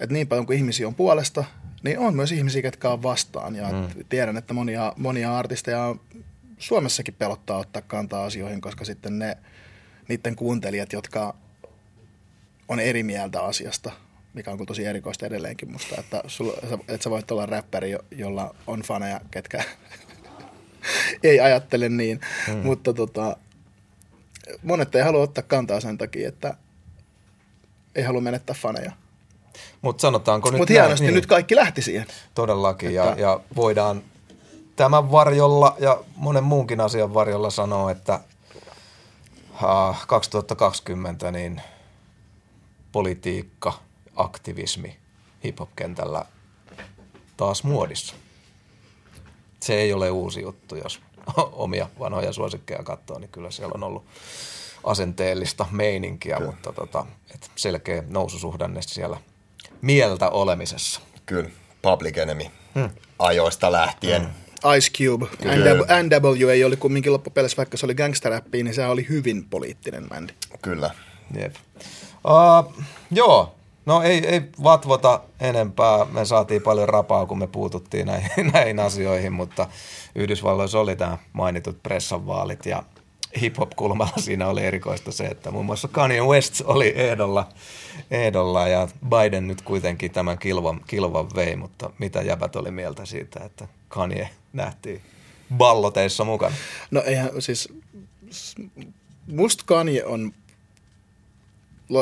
[0.00, 1.44] että niin paljon kuin ihmisiä on puolesta,
[1.82, 3.56] niin on myös ihmisiä, ketkä on vastaan.
[3.56, 4.04] Ja mm.
[4.08, 5.96] tiedän, että monia, monia artisteja
[6.58, 9.36] Suomessakin pelottaa ottaa kantaa asioihin, koska sitten ne,
[10.12, 11.34] niiden kuuntelijat, jotka
[12.68, 13.92] on eri mieltä asiasta,
[14.34, 18.04] mikä on tosi erikoista edelleenkin musta, että, sulla, sä- että sä voit olla räppäri, jo-
[18.10, 19.64] jolla on faneja, ketkä
[21.22, 22.54] ei ajattele niin, mm.
[22.56, 23.36] mutta tota,
[24.62, 26.54] monet ei halua ottaa kantaa sen takia, että
[27.94, 28.92] ei halua menettää faneja.
[29.82, 31.14] Mutta sanotaanko nyt Mutta näin, hienosti niin.
[31.14, 32.06] nyt kaikki lähti siihen.
[32.34, 34.02] Todellakin, ja, Että- ja voidaan
[34.76, 38.20] tämän varjolla ja monen muunkin asian varjolla sanoa, että
[40.06, 41.62] 2020 niin
[42.92, 43.72] politiikka,
[44.16, 44.96] aktivismi
[45.44, 46.24] hip-hop-kentällä
[47.36, 48.14] taas muodissa.
[49.60, 51.00] Se ei ole uusi juttu, jos
[51.52, 54.04] omia vanhoja suosikkeja katsoo, niin kyllä siellä on ollut
[54.84, 56.50] asenteellista meininkiä, kyllä.
[56.50, 59.16] mutta tota, et selkeä noususuhdanne siellä
[59.80, 61.00] mieltä olemisessa.
[61.26, 61.50] Kyllä,
[61.82, 62.44] Public Enemy
[62.74, 62.90] hmm.
[63.18, 64.22] ajoista lähtien.
[64.22, 64.41] Hmm.
[64.76, 69.44] Ice Cube, NW, NWA oli kumminkin loppupeleissä, vaikka se oli gangsteräppiä, niin se oli hyvin
[69.50, 70.32] poliittinen bändi.
[70.62, 70.90] Kyllä.
[71.40, 71.54] Jep.
[72.24, 72.74] Uh,
[73.10, 73.54] joo,
[73.86, 76.06] no ei, ei vatvota enempää.
[76.12, 79.66] Me saatiin paljon rapaa, kun me puututtiin näihin, näihin asioihin, mutta
[80.14, 82.82] Yhdysvalloissa oli tämä mainitut pressanvaalit ja
[83.40, 87.48] hip-hop-kulmalla siinä oli erikoista se, että muun muassa Kanye West oli ehdolla,
[88.10, 93.44] ehdolla ja Biden nyt kuitenkin tämän kilvan, kilvan vei, mutta mitä jäbät oli mieltä siitä,
[93.44, 95.02] että Kanye nähtiin
[95.56, 96.54] balloteissa mukana?
[96.90, 97.68] No eihän siis,
[99.26, 100.32] musta Kanye on,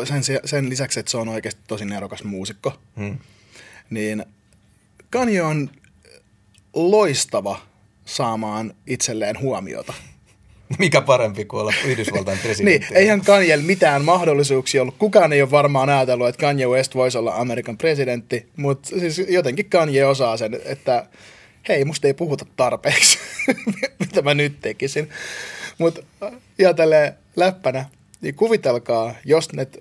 [0.04, 3.18] sen, sen lisäksi, että se on oikeasti tosi nerokas muusikko, Hmm.
[3.90, 4.24] niin
[5.10, 5.70] Kanye on
[6.74, 7.60] loistava
[8.04, 9.94] saamaan itselleen huomiota.
[10.78, 12.94] Mikä parempi kuin olla Yhdysvaltain Niin, presidentti?
[12.94, 14.94] eihän Kanyella mitään mahdollisuuksia ollut.
[14.98, 19.70] Kukaan ei ole varmaan ajatellut, että Kanye West voisi olla Amerikan presidentti, mutta siis jotenkin
[19.70, 21.06] Kanye osaa sen, että
[21.68, 23.18] hei, musta ei puhuta tarpeeksi,
[24.00, 25.08] mitä mä nyt tekisin.
[25.78, 26.02] Mutta
[26.58, 27.84] ja tälleen läppänä,
[28.20, 29.78] niin kuvitelkaa, jos net,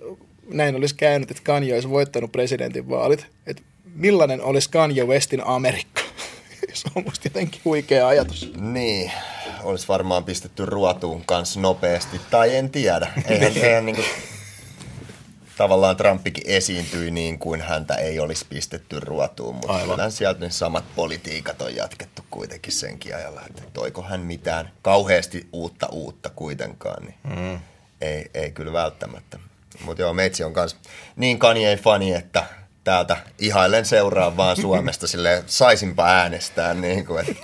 [0.48, 3.62] näin olisi käynyt, että Kanye olisi voittanut presidentinvaalit, että
[3.94, 6.00] millainen olisi Kanye Westin Amerikka.
[6.72, 8.52] se on musta jotenkin huikea ajatus.
[8.60, 9.12] Niin,
[9.62, 13.12] olisi varmaan pistetty ruotuun kanssa nopeasti, tai en tiedä.
[13.26, 14.06] Eihän, eihän niin kuin,
[15.56, 19.88] tavallaan Trumpikin esiintyi niin kuin häntä ei olisi pistetty ruotuun, mutta Aivan.
[19.88, 25.48] kyllähän sieltä ne samat politiikat on jatkettu kuitenkin senkin ajalla, että toiko hän mitään kauheasti
[25.52, 27.60] uutta uutta kuitenkaan, niin mm.
[28.00, 29.38] ei, ei kyllä välttämättä.
[29.84, 30.76] Mutta joo, meitsi on kans
[31.16, 32.44] niin Kanye-fani, että
[32.84, 37.42] täältä ihailen seuraa vaan Suomesta sille saisinpa äänestää niin kuin, että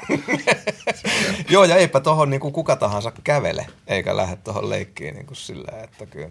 [1.51, 5.83] Joo, ja eipä tohon niin kuka tahansa kävele, eikä lähde tuohon leikkiin niin kuin sillä,
[5.83, 6.31] että kyllä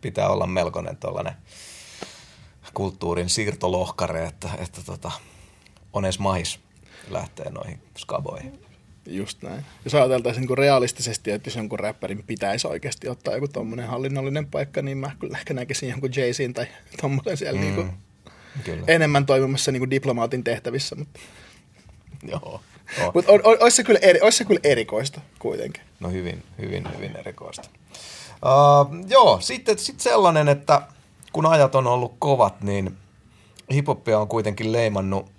[0.00, 1.34] pitää olla melkoinen tuollainen
[2.74, 5.10] kulttuurin siirtolohkare, että, että tota,
[5.92, 6.60] on edes mahis
[7.08, 8.60] lähtee noihin skaboihin.
[9.06, 9.64] Just näin.
[9.84, 14.82] Jos ajateltaisiin niin realistisesti, että jos jonkun räppärin pitäisi oikeasti ottaa joku tommonen hallinnollinen paikka,
[14.82, 16.66] niin mä kyllä ehkä näkisin jonkun jay tai
[17.00, 17.64] tommonen siellä mm.
[17.64, 17.92] niin kuin
[18.64, 18.84] Kyllä.
[18.86, 20.96] enemmän toimimassa niin kuin diplomaatin tehtävissä.
[20.96, 21.20] Mutta,
[22.22, 22.60] Joo.
[23.02, 23.14] Oh.
[23.14, 25.82] mutta on, on, olisi, se kyllä eri, olisi se kyllä erikoista kuitenkin.
[26.00, 27.68] No hyvin, hyvin, hyvin erikoista.
[28.32, 30.82] Uh, joo, sitten sit sellainen, että
[31.32, 32.96] kun ajat on ollut kovat, niin
[33.72, 35.30] hiphoppia on kuitenkin leimannut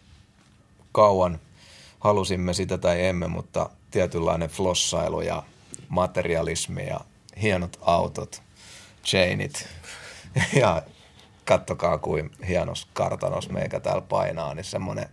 [0.92, 1.40] kauan,
[2.00, 5.44] halusimme sitä tai emme, mutta tietynlainen flossailu ja
[5.90, 7.00] materialismi ja
[7.42, 8.42] hienot autot,
[9.06, 9.68] chainit
[10.62, 10.82] ja
[11.46, 15.10] kattokaa kuin hienos kartanos meikä täällä painaa, niin semmoinen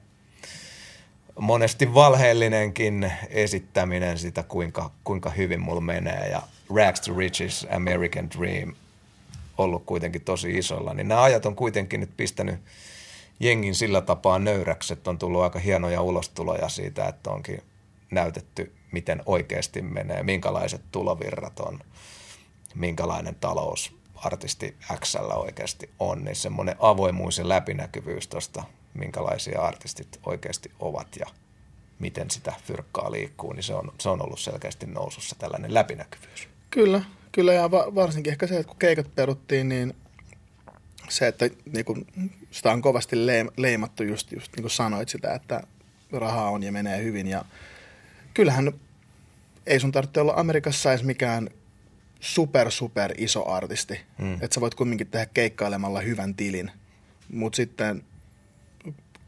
[1.39, 6.29] monesti valheellinenkin esittäminen sitä, kuinka, kuinka hyvin mulla menee.
[6.29, 6.43] Ja
[6.77, 8.75] Rags to Riches, American Dream
[9.59, 12.61] ollut kuitenkin tosi isolla, niin nämä ajat on kuitenkin nyt pistänyt
[13.41, 17.63] jengin sillä tapaa nöyräksi, että on tullut aika hienoja ulostuloja siitä, että onkin
[18.11, 21.79] näytetty, miten oikeasti menee, minkälaiset tulovirrat on,
[22.75, 28.65] minkälainen talous artisti X oikeasti on, niin semmoinen avoimuus ja läpinäkyvyys tuosta,
[28.95, 31.27] minkälaisia artistit oikeasti ovat ja
[31.99, 36.49] miten sitä fyrkkaa liikkuu, niin se on, se on ollut selkeästi nousussa tällainen läpinäkyvyys.
[36.71, 37.03] Kyllä,
[37.33, 39.95] kyllä ja va- varsinkin ehkä se, että kun keikat peruttiin, niin
[41.09, 42.07] se, että niin kun,
[42.51, 43.17] sitä on kovasti
[43.57, 45.63] leimattu just, just niin kuin sanoit sitä, että
[46.13, 47.45] rahaa on ja menee hyvin ja
[48.35, 48.73] kyllähän
[49.67, 51.51] ei sun tarvitse olla Amerikassa edes mikään
[52.21, 54.01] super, super iso artisti.
[54.19, 54.35] Mm.
[54.35, 56.71] Että sä voit kumminkin tehdä keikkailemalla hyvän tilin.
[57.33, 58.03] Mutta sitten,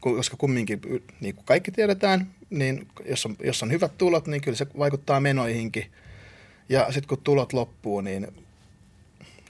[0.01, 0.80] koska kumminkin,
[1.20, 5.20] niin kuin kaikki tiedetään, niin jos on, jos on hyvät tulot, niin kyllä se vaikuttaa
[5.20, 5.93] menoihinkin.
[6.68, 8.28] Ja sitten kun tulot loppuu, niin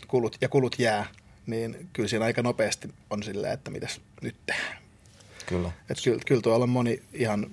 [0.08, 1.06] kulut, ja kulut jää,
[1.46, 4.78] niin kyllä siinä aika nopeasti on silleen, että mitäs nyt tehdään.
[5.46, 5.72] Kyllä.
[5.90, 7.50] Että kyllä, kyllä tuolla on moni ihan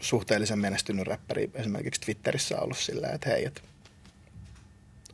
[0.00, 3.60] suhteellisen menestynyt räppäri esimerkiksi Twitterissä ollut silleen, että hei, että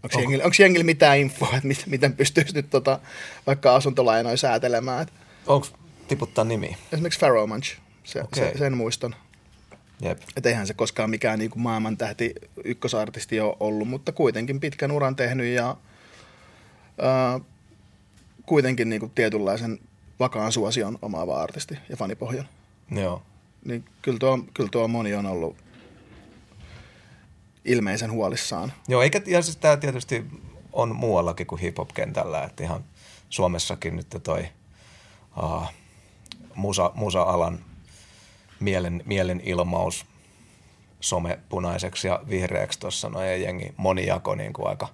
[0.02, 0.20] Onko?
[0.20, 2.98] Jengillä, onko jengillä mitään infoa, että miten, miten pystyisi nyt tota,
[3.46, 5.06] vaikka asuntolainoja säätelemään?
[5.46, 5.66] Onko
[6.08, 6.76] tiputtaa nimi?
[6.92, 8.52] Esimerkiksi Pharaoh Munch, se, okay.
[8.52, 9.14] se, sen muiston.
[10.00, 10.22] Jep.
[10.36, 12.34] Että eihän se koskaan mikään niin kuin maailman tähti
[12.64, 15.76] ykkösartisti ole ollut, mutta kuitenkin pitkän uran tehnyt ja
[16.98, 17.40] ää,
[18.46, 19.78] kuitenkin niin kuin tietynlaisen
[20.20, 22.48] vakaan suosion omaava artisti ja fanipohjan.
[22.90, 23.22] Joo.
[23.64, 25.56] Niin kyllä tuo, kyllä tuo moni on ollut
[27.64, 28.72] ilmeisen huolissaan.
[28.88, 30.24] Joo, eikä, ja siis tämä tietysti
[30.72, 32.84] on muuallakin kuin hip-hop-kentällä, että ihan
[33.28, 34.48] Suomessakin nyt toi
[35.42, 35.62] uh,
[36.54, 37.64] musa, musa-alan
[38.60, 40.06] mielen, mielenilmaus
[41.00, 44.88] some punaiseksi ja vihreäksi tuossa noin ja jengi moni jako niin kuin aika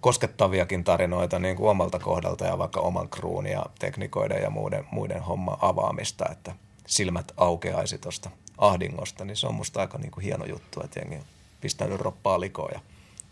[0.00, 5.22] koskettaviakin tarinoita niin kuin omalta kohdalta ja vaikka oman kruun ja teknikoiden ja muiden, muiden
[5.22, 6.54] homma avaamista, että
[6.86, 11.24] silmät aukeaisi tuosta ahdingosta, niin se on musta aika niin kuin hieno juttu, että jengi
[11.60, 12.80] on pistänyt roppaa likoon ja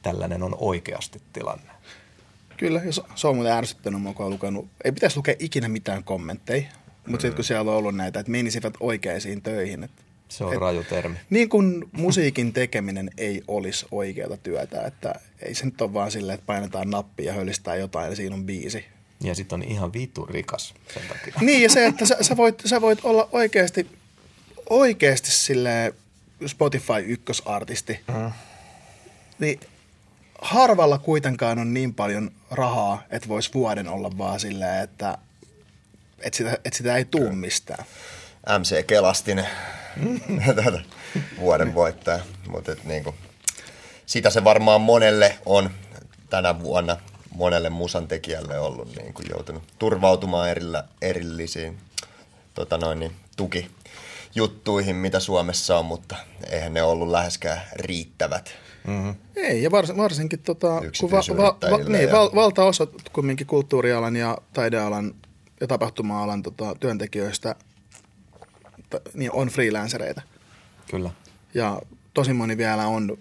[0.03, 1.73] tällainen on oikeasti tilanne.
[2.57, 6.05] Kyllä, ja se on muuten ärsyttänyt mua, kun on lukenut, ei pitäisi lukea ikinä mitään
[6.05, 7.13] kommentteja, mutta mm.
[7.13, 9.85] sitten kun siellä on ollut näitä, että menisivät oikeisiin töihin.
[9.85, 11.17] Että, se on et, raju termi.
[11.31, 16.35] Niin kuin musiikin tekeminen ei olisi oikeata työtä, että ei se nyt ole vaan silleen,
[16.35, 18.85] että painetaan nappia ja hölistää jotain ja siinä on biisi.
[19.23, 21.35] Ja sitten on ihan vittu rikas sen takia.
[21.41, 23.87] Niin, ja se, että sä, sä, voit, sä voit olla oikeasti,
[24.71, 25.95] oikeasti silleen
[26.47, 28.33] Spotify ykkösartisti, mm.
[29.39, 29.61] niin
[30.43, 35.19] harvalla kuitenkaan on niin paljon rahaa, että voisi vuoden olla vaan silleen, että,
[36.21, 37.85] että, sitä, että sitä ei tuu mistään.
[38.59, 39.47] MC Kelastinen.
[41.41, 43.17] Vuoden voittaja, mutta niin kuin,
[44.07, 45.71] sitä se varmaan monelle on
[46.31, 46.97] tänä vuonna
[47.35, 51.79] monelle musan tekijälle ollut niin kuin joutunut turvautumaan erillä, erillisiin
[52.55, 53.71] tota noin, niin, tuki,
[54.39, 56.17] juttuihin, mitä Suomessa on, mutta
[56.51, 58.55] eihän ne ollut läheskään riittävät.
[58.87, 59.15] Mm-hmm.
[59.37, 62.13] Ei, ja vars, varsinkin tota, kun va, va, va, niin, ja...
[62.13, 65.15] val, valtaosa kumminkin kulttuurialan ja taidealan
[65.61, 67.55] ja tapahtuma-alan tota, työntekijöistä
[68.91, 70.23] t- niin on freelancereita.
[70.91, 71.11] Kyllä.
[71.55, 71.81] Ja
[72.15, 73.19] tosi moni vielä on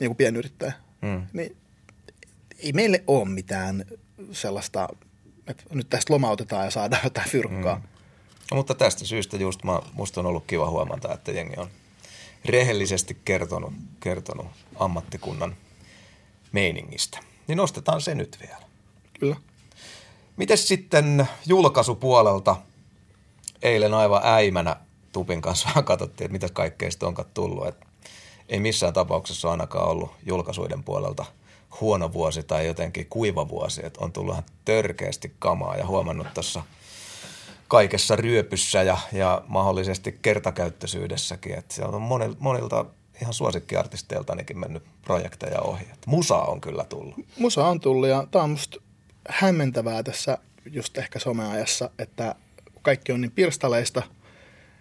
[0.00, 0.72] niin kuin pienyrittäjä.
[1.02, 1.26] Mm.
[1.32, 1.56] Niin
[2.58, 3.84] ei meille ole mitään
[4.32, 4.88] sellaista,
[5.46, 7.76] että nyt tästä lomautetaan ja saadaan jotain fyrkkaa.
[7.76, 7.97] Mm.
[8.50, 11.68] No, mutta tästä syystä just mä, musta on ollut kiva huomata, että jengi on
[12.44, 14.46] rehellisesti kertonut, kertonut
[14.76, 15.56] ammattikunnan
[16.52, 17.18] meiningistä.
[17.46, 18.62] Niin nostetaan se nyt vielä.
[19.20, 19.36] Kyllä.
[20.36, 22.56] Miten sitten julkaisupuolelta
[23.62, 24.76] eilen aivan äimänä
[25.12, 27.66] Tupin kanssa katsottiin, että mitä kaikkea sitten onkaan tullut.
[27.66, 27.76] Et
[28.48, 31.24] ei missään tapauksessa ainakaan ollut julkaisuiden puolelta
[31.80, 33.86] huono vuosi tai jotenkin kuiva vuosi.
[33.86, 36.62] Et on tullut ihan törkeästi kamaa ja huomannut tuossa–
[37.68, 41.58] kaikessa ryöpyssä ja, ja mahdollisesti kertakäyttöisyydessäkin.
[41.58, 42.84] Et se on monil, monilta
[43.22, 45.84] ihan suosikkiartisteilta ainakin mennyt projekteja ohi.
[45.92, 47.14] Et musa on kyllä tullut.
[47.38, 48.80] Musa on tullut ja tämä on musta
[49.28, 50.38] hämmentävää tässä
[50.70, 52.34] just ehkä someajassa, että
[52.82, 54.02] kaikki on niin pirstaleista,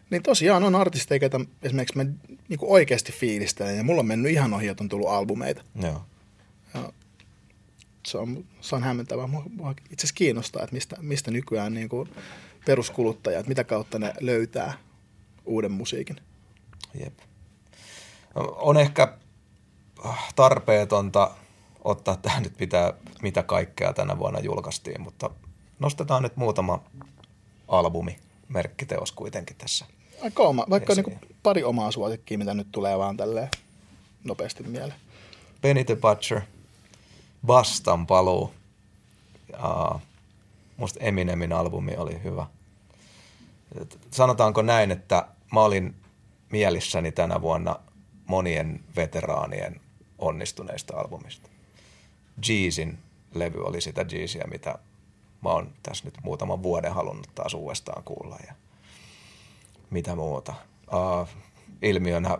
[0.09, 2.03] niin tosiaan on artisteja, joita esimerkiksi mä
[2.47, 5.63] niin oikeasti fiilistelen ja mulla on mennyt ihan ohi, että on tullut albumeita.
[5.81, 6.01] Joo.
[6.73, 6.93] Ja
[8.07, 9.27] se on, se on hämmentävää.
[9.27, 12.09] Mua, mua itse asiassa kiinnostaa, että mistä, mistä nykyään niin kuin
[12.67, 14.77] peruskuluttajat, mitä kautta ne löytää
[15.45, 16.15] uuden musiikin.
[17.03, 17.19] Jep.
[18.55, 19.17] On ehkä
[20.35, 21.31] tarpeetonta
[21.83, 25.29] ottaa tähän nyt mitä, mitä kaikkea tänä vuonna julkaistiin, mutta
[25.79, 26.83] nostetaan nyt muutama
[27.67, 29.85] albumi, merkkiteos kuitenkin tässä.
[30.23, 33.49] Aika oma, vaikka niin pari omaa suosikkiä, mitä nyt tulee vaan tälleen
[34.23, 34.99] nopeasti mieleen.
[35.61, 36.41] Benny the Butcher,
[37.45, 38.53] Bastan paluu.
[39.51, 39.99] Ja
[40.77, 42.45] musta Eminemin albumi oli hyvä
[44.11, 45.95] sanotaanko näin, että mä olin
[46.51, 47.79] mielissäni tänä vuonna
[48.25, 49.81] monien veteraanien
[50.17, 51.49] onnistuneista albumista.
[52.49, 52.99] Jeezin
[53.33, 54.79] levy oli sitä Jeeziä, mitä
[55.43, 58.37] mä oon tässä nyt muutaman vuoden halunnut taas uudestaan kuulla.
[58.47, 58.53] Ja
[59.89, 60.53] mitä muuta.
[60.93, 61.27] Uh,
[61.81, 62.37] ilmiönä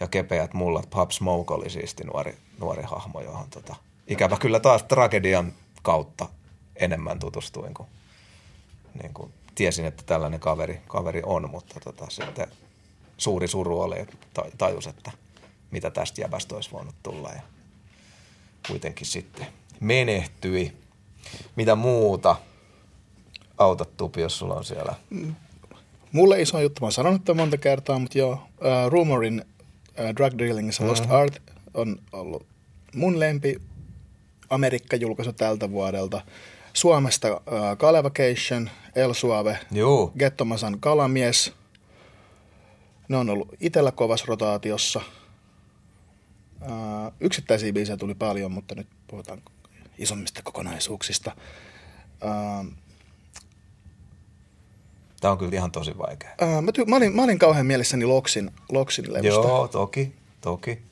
[0.00, 0.90] ja kepeät mullat.
[0.90, 5.52] Pop Smoke oli siisti nuori, nuori hahmo, johon tota, ikävä kyllä taas tragedian
[5.82, 6.28] kautta
[6.76, 7.86] enemmän tutustuin, kun
[9.02, 12.46] niin kuin, tiesin, että tällainen kaveri, kaveri on, mutta tota, sitten
[13.18, 14.16] suuri suru oli, että
[14.58, 15.10] tajus, että
[15.70, 17.42] mitä tästä jäbästä olisi voinut tulla ja
[18.66, 19.46] kuitenkin sitten
[19.80, 20.72] menehtyi.
[21.56, 22.36] Mitä muuta?
[23.58, 24.94] Autat tupi, jos sulla on siellä.
[26.12, 28.38] Mulle iso juttu, mä oon sanonut tämän monta kertaa, mutta joo, uh,
[28.88, 29.44] Rumorin
[29.88, 31.16] uh, Drug Dealing is a Lost mm-hmm.
[31.16, 31.42] Art
[31.74, 32.46] on ollut
[32.94, 33.60] mun lempi
[34.50, 36.20] Amerikka-julkaisu tältä vuodelta.
[36.72, 37.40] Suomesta uh,
[37.78, 40.12] Kalevacation, El Suave, Juu.
[40.18, 41.52] Gettomasan Kalamies.
[43.08, 45.00] Ne on ollut itellä kovassa rotaatiossa.
[46.62, 49.42] Uh, yksittäisiä biisejä tuli paljon, mutta nyt puhutaan
[49.98, 51.36] isommista kokonaisuuksista.
[52.24, 52.72] Uh,
[55.20, 56.30] Tämä on kyllä ihan tosi vaikea.
[56.42, 59.28] Uh, mä, ty- mä, olin, mä olin kauhean mielessäni Loksin, Loksin levystä.
[59.28, 60.82] Joo, toki, toki.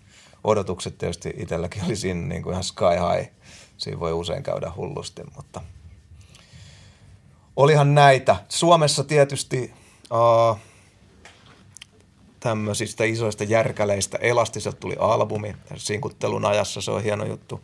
[0.44, 3.32] Odotukset tietysti itselläkin oli siinä niin kuin ihan sky high.
[3.80, 5.60] Siinä voi usein käydä hullusti, mutta
[7.56, 8.36] olihan näitä.
[8.48, 9.72] Suomessa tietysti
[10.10, 10.58] uh,
[12.40, 14.18] tämmöisistä isoista järkäleistä.
[14.20, 15.56] Elastiselta tuli albumi.
[15.76, 17.60] Sinkuttelun ajassa se on hieno juttu.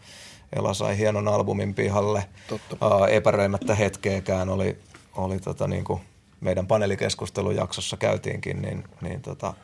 [0.57, 2.29] Ela sai hienon albumin pihalle.
[2.49, 2.87] Totta.
[2.87, 4.79] Uh, epäröimättä hetkeäkään oli,
[5.17, 6.01] oli tota niin kuin
[6.41, 9.55] meidän paneelikeskustelujaksossa käytiinkin, niin, niin tota,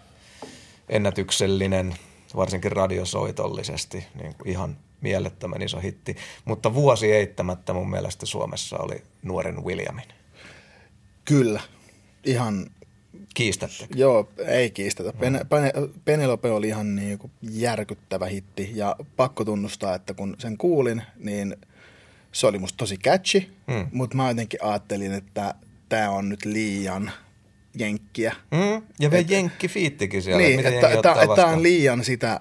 [0.89, 1.97] ennätyksellinen,
[2.37, 6.17] varsinkin radiosoitollisesti, niin kuin ihan mielettömän iso hitti.
[6.45, 10.05] Mutta vuosi eittämättä mun mielestä Suomessa oli nuoren Williamin.
[11.25, 11.61] Kyllä,
[12.25, 12.67] ihan
[13.35, 13.87] Kiistätte.
[13.95, 15.13] Joo, ei kiistetä.
[15.13, 15.73] Pen, Pen,
[16.05, 21.57] Penelope oli ihan niin kuin järkyttävä hitti ja pakko tunnustaa, että kun sen kuulin, niin
[22.33, 23.87] se oli musta tosi catchy, Mm.
[23.93, 25.55] mutta mä jotenkin ajattelin, että
[25.89, 27.11] tämä on nyt liian
[27.75, 28.35] jenkkiä.
[28.51, 30.43] Mm, ja vielä Jenkki fiittikin siellä.
[30.43, 30.89] Niin, että
[31.37, 32.41] tämä on liian sitä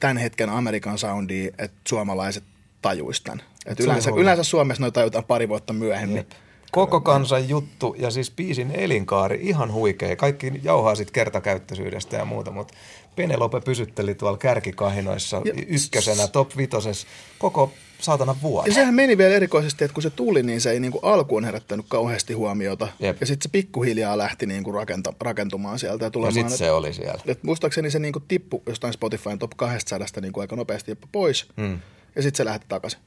[0.00, 2.44] tämän hetken Amerikan soundia, että suomalaiset
[2.82, 3.42] tajuis tämän.
[3.66, 6.16] Et yleensä, yleensä Suomessa noita tajutaan pari vuotta myöhemmin.
[6.16, 6.30] Jep.
[6.72, 10.16] Koko kansan juttu ja siis biisin elinkaari ihan huikea.
[10.16, 12.74] Kaikki jauhaa sit kertakäyttöisyydestä ja muuta, mutta
[13.16, 17.06] Penelope pysytteli tuolla kärkikahinoissa Ja- ykkösenä, top vitoses,
[17.38, 18.74] koko saatana Ja vuoden.
[18.74, 22.32] sehän meni vielä erikoisesti, että kun se tuli, niin se ei niinku alkuun herättänyt kauheasti
[22.32, 22.88] huomiota.
[23.00, 23.20] Jep.
[23.20, 26.34] Ja sitten se pikkuhiljaa lähti niinku rakenta, rakentumaan sieltä ja Ja tulemaan.
[26.34, 27.22] sitten se oli siellä.
[27.26, 31.46] Et muistaakseni se niinku tippui jostain Spotifyn top 200 niinku aika nopeasti jopa pois.
[31.56, 31.78] Mm.
[32.16, 33.00] Ja sitten se lähti takaisin.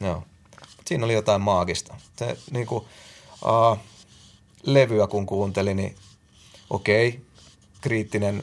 [0.00, 0.22] Joo.
[0.86, 1.94] Siinä oli jotain maagista.
[2.18, 3.78] Se niinku, uh,
[4.62, 5.94] levyä kun kuuntelin, niin
[6.70, 7.20] okei,
[7.80, 8.42] kriittinen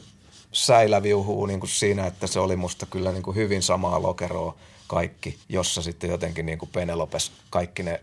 [0.52, 4.54] säilä viuhuu niin kuin siinä, että se oli musta kyllä niin kuin hyvin samaa lokeroa
[4.88, 8.00] kaikki, jossa sitten jotenkin niin kuin Penelopes kaikki ne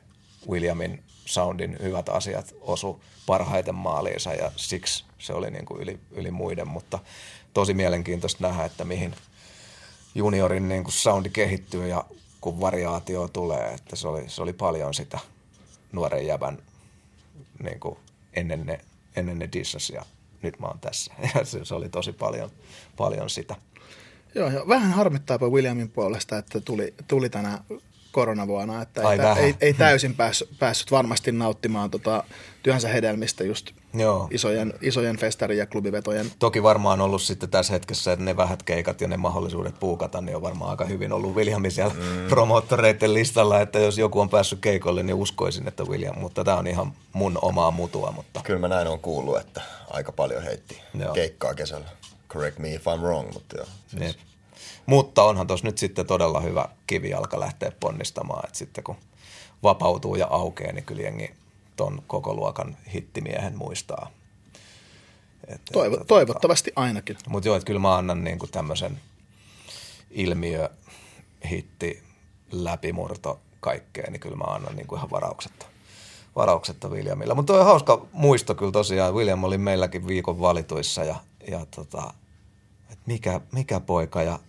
[0.49, 6.31] Williamin soundin hyvät asiat osu parhaiten maaliinsa ja siksi se oli niin kuin yli, yli
[6.31, 6.99] muiden, mutta
[7.53, 9.15] tosi mielenkiintoista nähdä, että mihin
[10.15, 12.05] juniorin niin kuin soundi kehittyy ja
[12.41, 15.19] kun variaatio tulee, että se oli, se oli paljon sitä
[15.91, 16.57] nuoren jävän
[17.63, 17.97] niin kuin
[18.33, 18.79] ennen ne,
[19.15, 20.05] ennen ne dissas ja
[20.41, 21.13] nyt mä oon tässä.
[21.35, 22.51] Ja se, se oli tosi paljon,
[22.97, 23.55] paljon sitä.
[24.35, 27.59] Joo, ja vähän harmittaa Williamin puolesta, että tuli, tuli tänä
[28.11, 29.43] koronavuonna, että Ai ei, vähän.
[29.43, 32.23] ei, ei, täysin päässyt, päässyt varmasti nauttimaan tota
[32.63, 34.27] työnsä hedelmistä just Joo.
[34.31, 36.31] isojen, isojen festari- ja klubivetojen.
[36.39, 40.35] Toki varmaan ollut sitten tässä hetkessä, että ne vähät keikat ja ne mahdollisuudet puukata, niin
[40.35, 42.27] on varmaan aika hyvin ollut Williamin siellä mm.
[42.29, 46.67] promoottoreiden listalla, että jos joku on päässyt keikolle, niin uskoisin, että William, mutta tämä on
[46.67, 51.13] ihan mun omaa mutua, mutta Kyllä mä näin on kuullut, että aika paljon heitti Joo.
[51.13, 51.87] keikkaa kesällä.
[52.35, 53.67] Correct me if I'm wrong, mutta joo.
[53.87, 54.15] Siis Jep.
[54.85, 58.95] Mutta onhan tuossa nyt sitten todella hyvä kivijalka lähteä ponnistamaan, että sitten kun
[59.63, 61.31] vapautuu ja aukeaa, niin kyllä jengi
[61.75, 64.11] ton koko luokan hittimiehen muistaa.
[65.47, 67.17] Et, Toivo, toivottavasti ainakin.
[67.29, 68.99] Mutta joo, että kyllä mä annan niinku tämmöisen
[70.11, 70.69] ilmiö,
[71.49, 72.03] hitti,
[72.51, 75.65] läpimurto kaikkeen, niin kyllä mä annan niinku ihan varauksetta,
[76.35, 77.35] varauksetta Williamilla.
[77.35, 79.13] Mutta on hauska muisto kyllä tosiaan.
[79.13, 81.15] William oli meilläkin viikon valituissa ja,
[81.51, 82.24] ja tota, et
[83.05, 84.39] mikä, mikä poika ja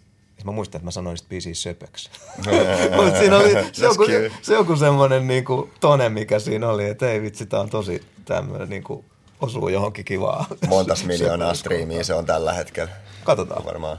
[0.45, 2.11] Mä muistan, että mä sanoin sitä biisiä söpöksi.
[2.97, 4.05] Mutta siinä oli se joku,
[4.43, 8.69] se joku semmoinen niinku tone, mikä siinä oli, että ei vitsi, tää on tosi tämmöinen
[8.69, 9.05] niinku
[9.41, 10.47] osuu johonkin kivaa.
[10.69, 12.91] Montas miljoonaa striimiä se on tällä hetkellä.
[13.25, 13.65] Katsotaan.
[13.65, 13.99] Varmaan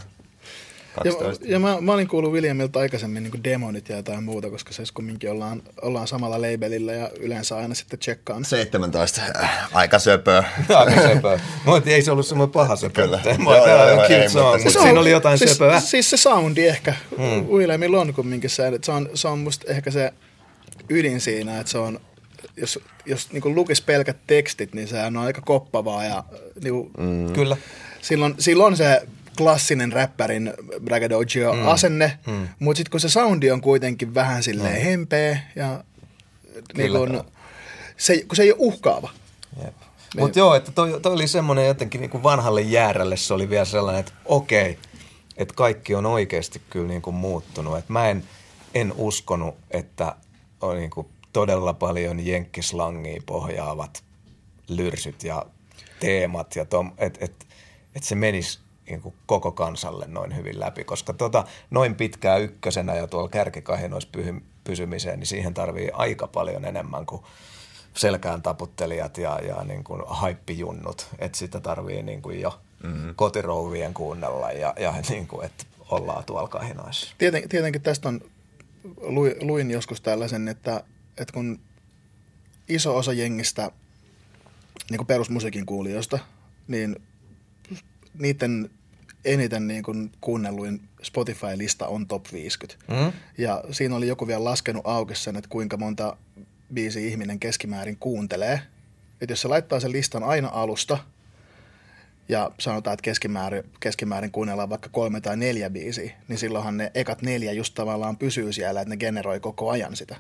[1.04, 1.46] 12.
[1.46, 4.84] Ja, ja mä, mä olin kuullut Williamilta aikaisemmin niin demonit ja jotain muuta, koska se
[4.94, 8.46] kumminkin ollaan, ollaan samalla labelilla ja yleensä aina sitten tsekkaan.
[8.46, 9.22] 17.
[9.44, 10.44] Äh, aika söpöä.
[10.76, 11.40] Aika söpö.
[11.66, 13.02] Mutta ei se ollut semmoinen paha söpö.
[13.02, 13.20] Kyllä.
[13.38, 15.80] Mä Joo, joo, on joo, ei, song, mutta mutta on- siinä oli jotain siis, söpöä.
[15.80, 16.94] Siis se soundi ehkä.
[17.18, 17.46] Hmm.
[17.48, 20.14] Williamilla on kumminkin se, että se on, se on musta ehkä se
[20.90, 22.00] ydin siinä, että se on,
[22.58, 26.24] jos, jos niin lukisi pelkät tekstit, niin sehän on aika koppavaa ja
[26.64, 27.34] niin mm.
[27.34, 27.58] Kyllä.
[28.02, 29.02] silloin, silloin se
[29.38, 30.54] klassinen räppärin
[30.84, 31.68] braggadocio mm.
[31.68, 32.48] asenne, mm.
[32.60, 34.84] mutta sitten kun se soundi on kuitenkin vähän silleen mm.
[34.84, 35.84] hempeä ja
[36.78, 37.24] niin kun,
[37.98, 39.10] se, kun se ei ole uhkaava.
[40.20, 43.66] Mutta joo, että toi, toi oli semmoinen jotenkin niin kuin vanhalle jäärälle se oli vielä
[43.66, 44.80] sellainen, että okei,
[45.38, 47.78] että kaikki on oikeasti kyllä niin kuin muuttunut.
[47.78, 48.24] Että mä en,
[48.74, 50.16] en uskonut, että
[50.62, 54.04] on niin kuin todella paljon jenkkislangia pohjaavat
[54.68, 55.46] lyrsyt ja
[56.00, 57.46] teemat ja tom, että et,
[57.96, 58.60] et se menisi
[58.90, 64.10] niin kuin koko kansalle noin hyvin läpi, koska tota, noin pitkää ykkösenä ja tuolla kärkikahinoissa
[64.12, 64.34] pysy,
[64.64, 67.22] pysymiseen, niin siihen tarvii aika paljon enemmän kuin
[67.94, 73.16] selkään taputtelijat ja, ja niin kuin haippijunnut, että sitä tarvii niin kuin jo mm-hmm.
[73.16, 77.16] kotirouvien kuunnella ja, ja niin kuin, että ollaan tuolla kahinoissa.
[77.18, 78.22] Tieten, tietenkin tästä on,
[79.02, 80.84] luin, luin joskus tällaisen, että,
[81.18, 81.60] että kun
[82.70, 83.72] iso osa jengistä,
[84.90, 86.20] niin kuin perusmusiikin kuulijoista,
[86.68, 86.96] niin
[88.20, 88.70] niiden
[89.34, 92.86] eniten niin kuin kuunnelluin Spotify-lista on top 50.
[92.88, 93.12] Mm?
[93.38, 96.18] Ja siinä oli joku vielä laskenut auki sen, että kuinka monta
[96.74, 98.62] biisi ihminen keskimäärin kuuntelee.
[99.22, 100.98] Että jos se laittaa sen listan aina alusta
[102.30, 107.22] ja sanotaan, että keskimäärin, keskimäärin kuunnellaan vaikka kolme tai neljä biisiä, niin silloinhan ne ekat
[107.22, 110.16] neljä just tavallaan pysyy siellä, että ne generoi koko ajan sitä.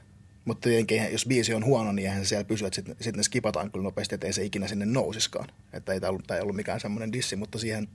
[0.47, 3.23] Mutta tietenkin, jos biisi on huono, niin eihän se siellä pysy, että sitten sit ne
[3.23, 5.47] skipataan kyllä nopeasti, että ei se ikinä sinne nousiskaan.
[5.73, 7.87] Että ei tämä ollut, tää ei ollut mikään semmoinen dissi, mutta siihen,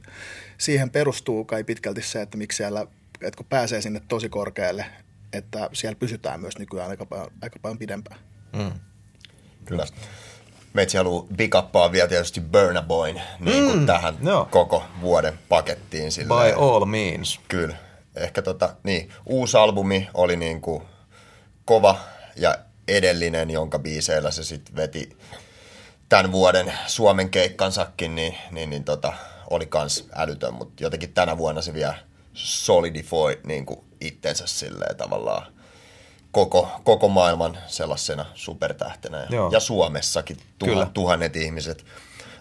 [0.58, 2.80] siihen perustuu kai pitkälti se, että miksi siellä,
[3.22, 4.84] että kun pääsee sinne tosi korkealle,
[5.32, 8.20] että siellä pysytään myös nykyään aika paljon, aika paljon pidempään.
[8.56, 8.72] Mm.
[9.64, 9.86] Kyllä.
[10.74, 14.48] Meitsi haluaa big uppaa vielä tietysti Burna Boyn niin kuin Mm, tähän joo.
[14.50, 16.04] koko vuoden pakettiin.
[16.04, 16.56] By Silleen.
[16.56, 17.40] all means.
[17.48, 17.76] Kyllä.
[18.16, 20.82] Ehkä tota, niin, uusi albumi oli niin kuin
[21.64, 21.98] kova
[22.36, 25.16] ja edellinen, jonka biiseillä se sitten veti
[26.08, 29.12] tämän vuoden Suomen keikkansakin, niin, niin, niin tota,
[29.50, 31.94] oli kans älytön, mutta jotenkin tänä vuonna se vielä
[32.34, 35.52] solidifoi niin kuin itsensä silleen tavallaan
[36.32, 39.18] koko, koko maailman sellaisena supertähtenä.
[39.18, 39.50] Ja, Joo.
[39.50, 40.52] ja Suomessakin Kyllä.
[40.58, 41.84] tuhan, tuhannet ihmiset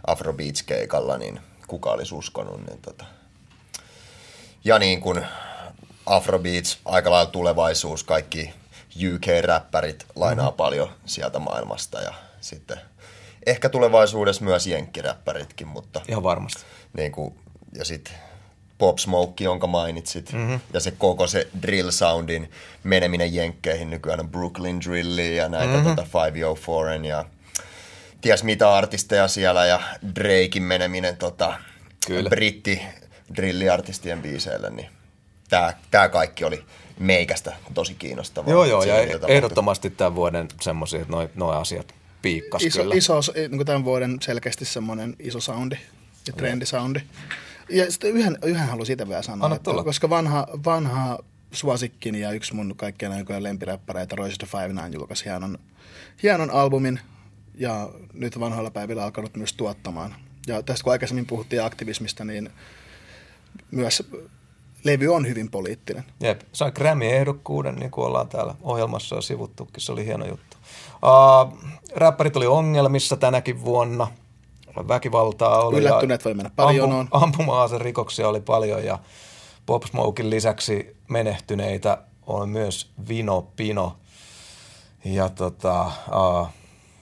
[0.08, 3.06] Afrobeats-keikalla, niin kuka olisi uskonut, niin tota,
[4.64, 5.26] ja niin kuin
[6.06, 8.54] Afrobeats, aika lailla tulevaisuus, kaikki
[8.96, 10.58] UK-räppärit lainaa mm-hmm.
[10.58, 12.78] paljon sieltä maailmasta ja sitten
[13.46, 16.62] ehkä tulevaisuudessa myös jenkkiräppäritkin, mutta Ihan varmasti.
[16.98, 17.40] niin kuin,
[17.76, 18.14] ja sitten
[18.78, 20.60] Pop Smoke, jonka mainitsit, mm-hmm.
[20.74, 22.52] ja se koko se drill soundin
[22.84, 25.96] meneminen jenkkeihin, nykyään on Brooklyn Drilli ja näitä mm-hmm.
[25.96, 27.26] tota 504 ja
[28.22, 29.82] ties mitä artisteja siellä ja
[30.16, 31.54] Drakein meneminen tota,
[32.08, 32.30] Kyllä.
[32.30, 32.82] britti
[33.36, 34.90] drilliartistien biiseille, niin
[35.52, 36.64] tää, tää kaikki oli
[37.00, 38.52] meikästä tosi kiinnostavaa.
[38.52, 38.96] Joo, joo, ja
[39.28, 42.96] ehdottomasti tämän vuoden semmoisia, että noi asiat piikkas iso, kyllä.
[42.96, 45.76] iso niin kuin tämän vuoden selkeästi semmoinen iso soundi
[46.28, 47.00] ja trendisoundi.
[47.70, 51.20] Ja sitten yhden, yhden haluan siitä vielä sanoa, Anna että, koska vanha, vanha
[51.52, 55.60] suosikkini ja yksi mun kaikkien aikojen lempiräppäreitä, Royce the Five Nine, julkaisi hienon,
[56.24, 57.00] hienon albumin
[57.56, 60.16] ja nyt vanhoilla päivillä alkanut myös tuottamaan.
[60.48, 62.50] Ja tästä kun aikaisemmin puhuttiin aktivismista, niin
[63.72, 64.04] myös
[64.84, 66.04] levy on hyvin poliittinen.
[66.20, 70.58] Jep, sai Grammy-ehdokkuuden, niin kuin ollaan täällä ohjelmassa jo sivuttukin, se oli hieno juttu.
[71.04, 71.58] Uh,
[71.96, 74.08] räppärit oli ongelmissa tänäkin vuonna,
[74.88, 75.78] väkivaltaa oli.
[75.78, 77.44] Yllättyneet voi mennä paljon ampu,
[77.78, 79.00] rikoksia oli paljon ja
[79.66, 81.98] Pop Smokein lisäksi menehtyneitä
[82.28, 83.98] on myös Vino Pino.
[85.06, 86.48] Ja tota, uh,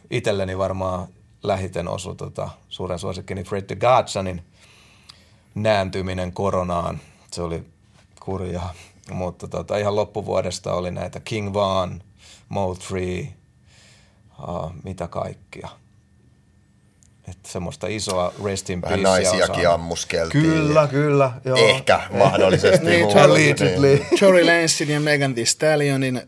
[0.09, 1.07] itselleni varmaan
[1.43, 4.41] lähiten osui tota, suuren suosikkini Fred the Godsonin
[5.55, 6.99] nääntyminen koronaan.
[7.33, 7.63] Se oli
[8.19, 8.73] kurjaa.
[9.11, 12.01] Mutta tota, ihan loppuvuodesta oli näitä King Van,
[12.49, 13.27] Moultrie,
[14.47, 15.69] uh, mitä kaikkia.
[17.27, 19.23] Että semmoista isoa rest in Vähän peace.
[19.23, 20.43] naisiakin ammuskeltiin.
[20.43, 21.31] Kyllä, kyllä.
[21.45, 21.57] Joo.
[21.57, 22.85] Ehkä mahdollisesti.
[22.85, 24.05] Niin, muuta, Allegedly.
[24.19, 26.21] Tory Lancein ja Megan Thee Stallionin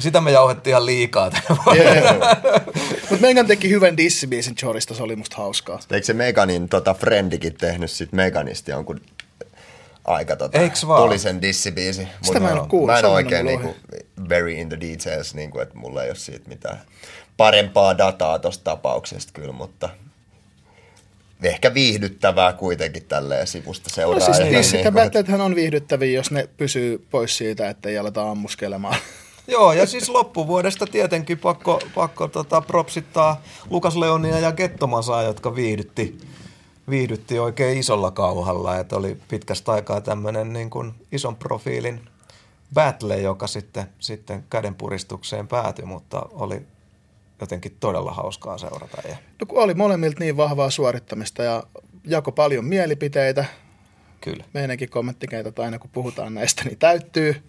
[0.00, 1.82] Sitä me jauhettiin ihan liikaa tänä vuonna.
[1.82, 2.16] Yeah.
[3.10, 5.78] Mutta Megan teki hyvän dissibiisin Chorista, se oli musta hauskaa.
[5.90, 9.00] Eikö se Meganin tota, Friendikin tehnyt sit Meganista jonkun
[10.08, 11.02] aika tota, Eiks vaan?
[11.02, 12.08] tulisen dissibiisi?
[12.22, 13.76] Sitä mä en kuullut, Mä en oikein niinku,
[14.28, 16.78] very in the details, niinku, että mulla ei ole siitä mitään
[17.36, 19.88] parempaa dataa tosta tapauksesta kyllä, mutta
[21.42, 24.20] ehkä viihdyttävää kuitenkin tälleen sivusta No seuraa.
[24.20, 28.96] siis Niin, niin, battlethän on viihdyttäviä, jos ne pysyy pois siitä, että ei aleta ammuskelemaan.
[29.48, 36.18] Joo, ja siis loppuvuodesta tietenkin pakko, pakko tota, propsittaa Lukas Leonia ja Gettomasaa, jotka viihdytti,
[36.90, 38.78] viihdytti oikein isolla kauhalla.
[38.78, 42.00] Että oli pitkästä aikaa tämmöinen niin kuin ison profiilin
[42.74, 46.62] battle, joka sitten, sitten kädenpuristukseen päätyi, mutta oli
[47.40, 49.08] jotenkin todella hauskaa seurata.
[49.08, 51.62] Ja No kun oli molemmilta niin vahvaa suorittamista ja
[52.04, 53.44] jako paljon mielipiteitä.
[54.20, 54.44] kyllä.
[54.54, 57.42] Meidänkin kommenttikentät aina kun puhutaan näistä, niin täyttyy,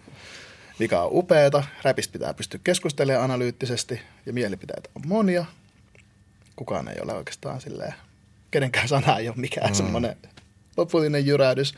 [0.78, 1.64] mikä on upeeta.
[1.82, 5.44] Räpistä pitää pystyä keskustelemaan analyyttisesti ja mielipiteitä on monia.
[6.56, 7.94] Kukaan ei ole oikeastaan silleen,
[8.50, 9.74] kenenkään sana ei ole mikään mm.
[9.74, 10.16] semmoinen
[10.76, 11.74] lopullinen jyrähdys,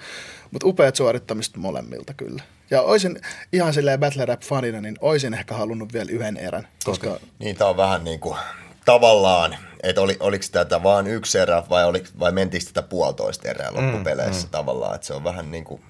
[0.51, 2.43] mutta upeat suorittamista molemmilta kyllä.
[2.71, 3.21] Ja olisin
[3.53, 7.69] ihan silleen battle rap fanina, niin olisin ehkä halunnut vielä yhden erän, koska niin tää
[7.69, 8.37] on vähän niin kuin
[8.85, 13.73] tavallaan, että oli, oliko tätä vaan yksi erä vai, oli, vai mentiin sitä puolitoista erää
[13.73, 15.83] loppupeleissä mm, tavallaan, että se on vähän niin kuin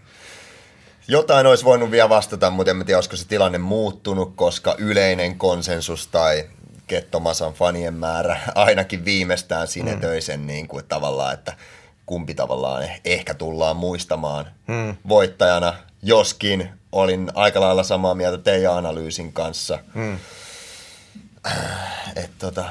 [1.08, 6.06] jotain olisi voinut vielä vastata, mutta en tiedä, olisiko se tilanne muuttunut, koska yleinen konsensus
[6.06, 6.44] tai
[6.86, 11.56] Kettomasan fanien määrä ainakin viimeistään sinetöi sen niin kuin, tavallaan, että
[12.06, 14.96] kumpi tavallaan eh- ehkä tullaan muistamaan mm.
[15.08, 19.78] voittajana, joskin olin aika lailla samaa mieltä teidän analyysin kanssa.
[19.94, 20.18] Mm.
[22.16, 22.64] Että tota,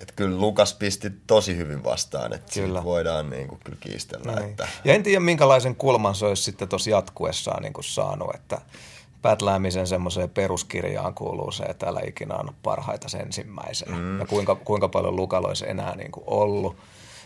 [0.00, 2.84] et kyllä Lukas pisti tosi hyvin vastaan, että Kyllä.
[2.84, 4.32] voidaan niin kuin, kyllä kiistellä.
[4.32, 4.50] Niin.
[4.50, 8.58] Että, Ja en tiedä, minkälaisen kulman se olisi sitten tuossa jatkuessaan niin kuin saanut, että
[9.22, 13.96] pätläämisen semmoiseen peruskirjaan kuuluu se, että älä ikinä anna parhaita sen ensimmäisenä.
[13.96, 14.20] Mm.
[14.20, 16.76] Ja kuinka, kuinka paljon Lukalla olisi enää niin kuin ollut.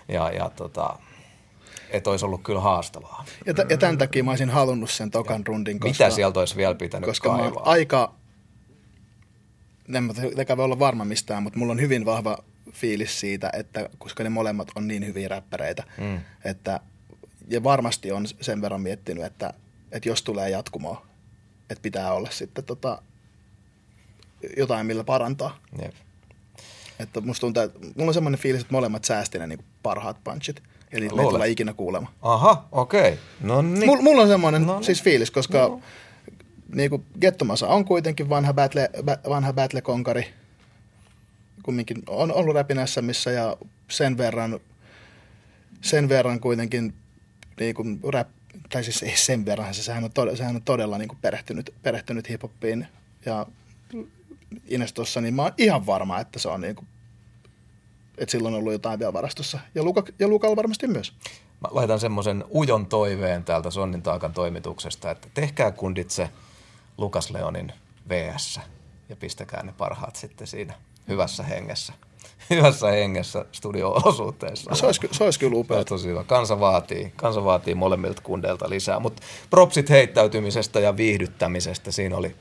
[0.08, 0.98] Ja, ja tota,
[1.90, 3.24] että olisi ollut kyllä haastavaa.
[3.46, 6.56] ja, t- ja tämän takia mä olisin halunnut sen tokan rundin, koska, Mitä sieltä olisi
[6.56, 7.46] vielä pitänyt koska kaivaa?
[7.46, 8.14] oon aika,
[9.94, 10.12] en mä
[10.56, 12.38] voi olla varma mistään, mutta mulla on hyvin vahva
[12.72, 16.20] fiilis siitä, että koska ne molemmat on niin hyviä räppäreitä, mm.
[16.44, 16.80] että
[17.48, 19.54] ja varmasti on sen verran miettinyt, että,
[19.92, 21.05] että jos tulee jatkumoa,
[21.70, 23.02] että pitää olla sitten tota,
[24.56, 25.58] jotain, millä parantaa.
[25.82, 25.94] Jep.
[26.98, 30.62] Että musta tuntuu, että mulla on semmoinen fiilis, että molemmat säästi ne niin parhaat punchit.
[30.92, 31.28] Eli ne ei Luulet?
[31.28, 32.14] tule ikinä kuulemaan.
[32.22, 33.00] Aha, okei.
[33.00, 33.16] Okay.
[33.40, 33.86] No niin.
[33.86, 34.84] Mulla, mulla on semmoinen No niin.
[34.84, 35.80] siis fiilis, koska no.
[36.74, 40.26] niin kuin Gettomasa on kuitenkin vanha battle, ba, vanha battle-konkari.
[41.62, 43.56] Kumminkin on ollut räpinässä missä ja
[43.90, 44.60] sen verran,
[45.80, 46.94] sen verran kuitenkin
[47.60, 48.28] niin kuin rap,
[48.68, 52.28] tai siis sen verran, se, sehän on, todella, sehän on todella niin kuin perehtynyt, perehtynyt
[52.28, 52.86] hiphoppiin
[53.26, 53.46] ja
[54.68, 56.86] Inestossa, niin mä oon ihan varma, että se on niin kuin,
[58.18, 59.58] että silloin on ollut jotain vielä varastossa.
[59.74, 61.12] Ja, Luka, ja Lukalla varmasti myös.
[61.60, 66.30] Mä laitan semmoisen ujon toiveen täältä Sonnin taakan toimituksesta, että tehkää kundit se
[66.98, 67.72] Lukas Leonin
[68.08, 68.60] VS
[69.08, 70.74] ja pistäkää ne parhaat sitten siinä
[71.08, 71.92] hyvässä hengessä.
[72.50, 74.74] Hyvässä hengessä studio-olosuhteissa.
[74.74, 75.84] Se olisi, se olisi kyllä upea.
[75.84, 76.24] tosi hyvä.
[76.24, 79.00] Kansa vaatii, kansa vaatii molemmilta kundeilta lisää.
[79.00, 82.34] Mutta propsit heittäytymisestä ja viihdyttämisestä, siinä oli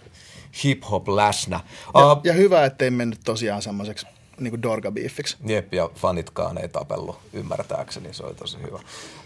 [0.63, 1.59] hip-hop läsnä.
[1.93, 4.07] Ja, Uh, ja hyvä, ettei mennyt tosiaan semmoiseksi
[4.39, 5.37] niin dorga-biffiksi.
[5.45, 8.79] Jep, ja fanitkaan ei tapellut ymmärtääkseni, se oli tosi hyvä.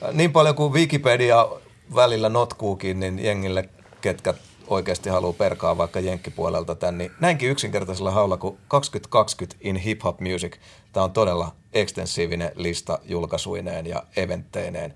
[0.04, 1.48] Äh, Niin paljon kuin Wikipedia
[1.96, 3.70] välillä notkuukin, niin jengille,
[4.02, 4.34] ketkä
[4.70, 10.20] oikeasti haluaa perkaa vaikka jenkkipuolelta tän, niin näinkin yksinkertaisella haulla kuin 2020 in hip hop
[10.20, 10.58] music.
[10.94, 14.94] Tämä on todella ekstensiivinen lista julkaisuineen ja eventteineen.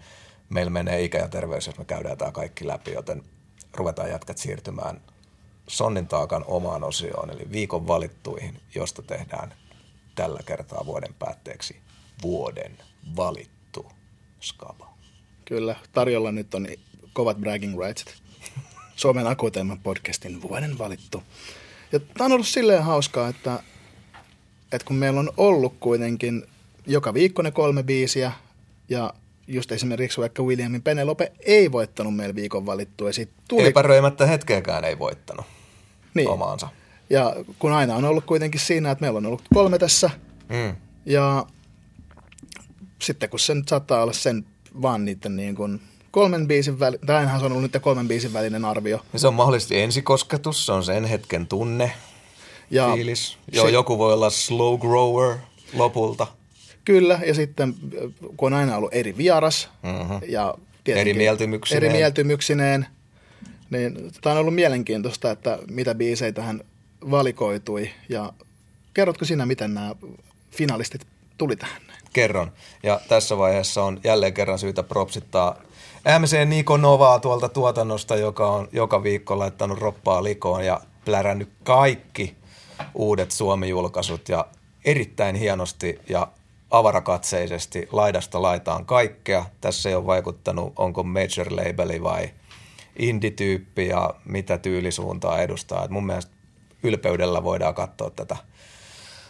[0.50, 3.24] Meillä menee ikä ja terveys, jos me käydään tämä kaikki läpi, joten
[3.74, 5.02] ruvetaan jätkät siirtymään
[5.68, 9.54] Sonnin taakan omaan osioon, eli viikon valittuihin, josta tehdään
[10.16, 11.78] tällä kertaa vuoden päätteeksi
[12.22, 12.78] vuoden
[13.16, 13.86] valittu
[14.40, 14.94] skaba.
[15.46, 16.68] Kyllä, tarjolla nyt on
[17.14, 18.24] kovat bragging rightsit.
[18.96, 21.24] Suomen Akuteeman podcastin vuoden valittu.
[21.92, 23.60] Ja tämä on ollut silleen hauskaa, että,
[24.72, 26.44] että kun meillä on ollut kuitenkin
[26.88, 28.32] joka viikko ne kolme biisiä,
[28.90, 29.14] ja
[29.48, 33.68] just esimerkiksi vaikka Williamin Penelope ei voittanut meillä viikon valittua, ja tuli...
[33.68, 35.46] Epäröimättä hetkeäkään ei voittanut
[36.14, 36.30] niin.
[36.30, 36.68] omaansa.
[37.10, 40.10] Ja kun aina on ollut kuitenkin siinä, että meillä on ollut kolme tässä,
[40.50, 40.76] Mm.
[41.06, 41.46] ja
[43.00, 44.46] sitten kun se nyt saattaa olla sen
[44.82, 45.82] vaan niiden niin kuin
[46.14, 49.00] kolmen biisin väli, tai ainahan se on ollut nyt kolmen biisin välinen arvio.
[49.14, 51.92] Ja se on mahdollisesti ensikosketus, se on sen hetken tunne,
[52.72, 53.38] Ja fiilis.
[53.52, 55.38] Joo, se- joku voi olla slow grower
[55.74, 56.28] lopulta.
[56.86, 57.76] Kyllä, ja sitten
[58.38, 60.14] kun on aina ollut eri vieras Mhm.
[60.28, 60.54] ja
[60.86, 61.84] Eri mieltymyksineen.
[61.84, 62.86] eri mieltymyksineen,
[63.70, 66.62] niin tämä on ollut mielenkiintoista, että mitä biisejä tähän
[67.12, 67.90] valikoitui.
[68.10, 68.34] Ja
[68.94, 69.96] kerrotko sinä, miten nämä
[70.52, 71.02] finalistit
[71.38, 71.82] tuli tähän?
[72.14, 72.52] Kerron.
[72.84, 75.62] Ja tässä vaiheessa on jälleen kerran syytä propsittaa
[76.06, 82.36] MC Niko Novaa tuolta tuotannosta, joka on joka viikko laittanut roppaa likoon ja plärännyt kaikki
[82.94, 84.46] uudet Suomi-julkaisut ja
[84.86, 86.28] erittäin hienosti ja
[86.72, 89.46] avarakatseisesti laidasta laitaan kaikkea.
[89.62, 92.30] Tässä ei ole vaikuttanut, onko major labeli vai
[93.00, 95.84] indie-tyyppi ja mitä tyylisuuntaa edustaa.
[95.84, 96.32] Et mun mielestä
[96.84, 98.38] ylpeydellä voidaan katsoa tätä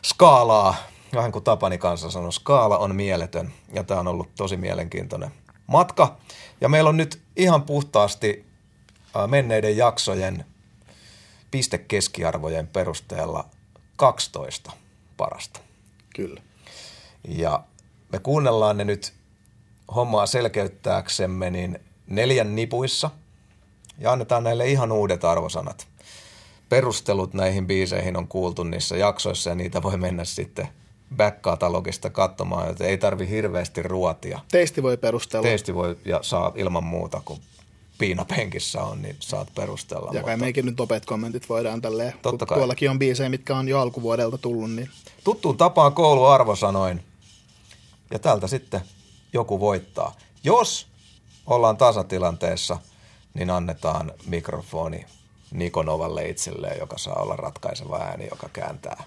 [0.06, 0.76] skaalaa.
[1.14, 5.32] Vähän kuin Tapani kanssa sanoi, skaala on mieletön ja tämä on ollut tosi mielenkiintoinen
[5.68, 6.18] matka.
[6.62, 8.46] Ja meillä on nyt ihan puhtaasti
[9.28, 10.46] menneiden jaksojen
[11.52, 13.46] pistekeskiarvojen perusteella
[13.96, 14.72] 12
[15.18, 15.60] parasta.
[16.16, 16.42] Kyllä.
[17.28, 17.64] Ja
[18.12, 19.14] me kuunnellaan ne nyt
[19.96, 23.10] hommaa selkeyttääksemme niin neljän nipuissa
[24.00, 25.88] ja annetaan näille ihan uudet arvosanat.
[26.70, 30.68] Perustelut näihin biiseihin on kuultu niissä jaksoissa ja niitä voi mennä sitten
[31.18, 34.40] back-katalogista katsomaan, joten ei tarvi hirveästi ruotia.
[34.52, 35.44] Teisti voi perustella.
[35.44, 37.40] Teisti voi ja saa ilman muuta, kun
[37.98, 40.12] piinapenkissä on, niin saat perustella.
[40.14, 42.58] Ja kai meikin nyt nopeat kommentit voidaan tälleen, Totta kai.
[42.58, 44.72] tuollakin on biisejä, mitkä on jo alkuvuodelta tullut.
[44.72, 44.90] Niin...
[45.24, 47.04] Tuttuun tapaan kouluarvosanoin
[48.12, 48.82] ja tältä sitten
[49.34, 50.16] joku voittaa.
[50.44, 50.88] Jos
[51.48, 52.78] ollaan tasatilanteessa,
[53.34, 55.06] niin annetaan mikrofoni
[55.52, 59.04] Nikonovalle itselleen, joka saa olla ratkaiseva ääni, joka kääntää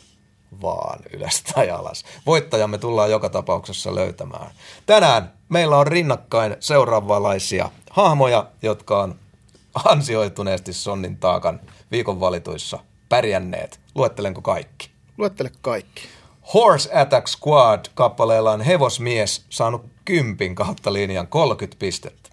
[0.63, 2.05] vaan ylös tai alas.
[2.27, 4.51] Voittajamme tullaan joka tapauksessa löytämään.
[4.87, 9.15] Tänään meillä on rinnakkain seuraavanlaisia hahmoja, jotka on
[9.85, 11.61] ansioituneesti Sonnin taakan
[11.91, 12.79] viikon valituissa
[13.09, 13.81] pärjänneet.
[13.95, 14.91] Luettelenko kaikki?
[15.19, 16.03] Luettele kaikki.
[16.55, 22.31] Horse Attack Squad kappaleella on hevosmies saanut kympin kautta linjan 30 pistettä.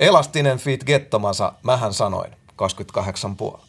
[0.00, 2.36] Elastinen feat Gettomasa, mähän sanoin,
[3.52, 3.60] 28,5.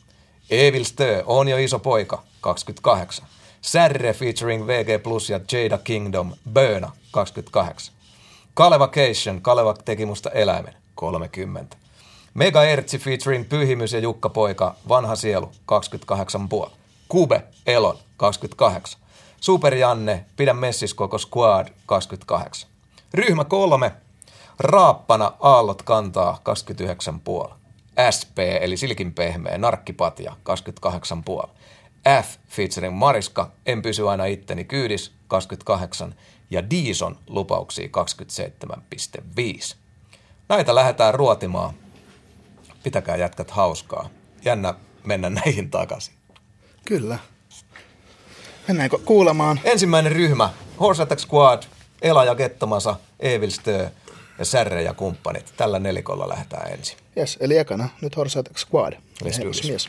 [0.50, 3.28] Evil Stö, on jo iso poika, 28.
[3.66, 7.94] Särre featuring VG Plus ja Jada Kingdom, Böna, 28.
[8.54, 11.78] Kaleva Cation, Kaleva teki musta eläimen, 30.
[12.34, 15.52] Mega Ertsi featuring Pyhimys ja Jukka Poika, Vanha sielu,
[16.66, 16.72] 28,5.
[17.08, 19.02] Kube, Elon, 28.
[19.42, 22.70] Super Janne, Pidä messis koko squad, 28.
[23.14, 23.92] Ryhmä kolme,
[24.60, 26.40] Raappana, Aallot kantaa,
[27.48, 27.54] 29,5.
[28.16, 30.36] SP, eli Silkin pehmeä, Narkkipatja,
[31.46, 31.50] 28,5.
[32.24, 36.16] F featuring Mariska, En pysy aina itteni kyydis, 28.
[36.50, 37.90] Ja Dison lupauksia
[38.78, 39.76] 27,5.
[40.50, 41.74] Näitä lähdetään ruotimaan.
[42.84, 44.10] Pitäkää jätkät hauskaa.
[44.46, 44.74] Jännä
[45.04, 46.14] mennä näihin takaisin.
[46.86, 47.20] Kyllä.
[48.68, 49.60] Mennäänkö kuulemaan?
[49.64, 50.50] Ensimmäinen ryhmä,
[50.80, 51.64] Horse Attack Squad,
[52.02, 53.90] Ela ja Gettomasa, Evil Stö
[54.40, 55.54] ja Särre ja kumppanit.
[55.58, 56.98] Tällä nelikolla lähdetään ensin.
[57.18, 58.94] Yes, eli ekana nyt Horse Attack Squad.
[59.24, 59.80] Let's do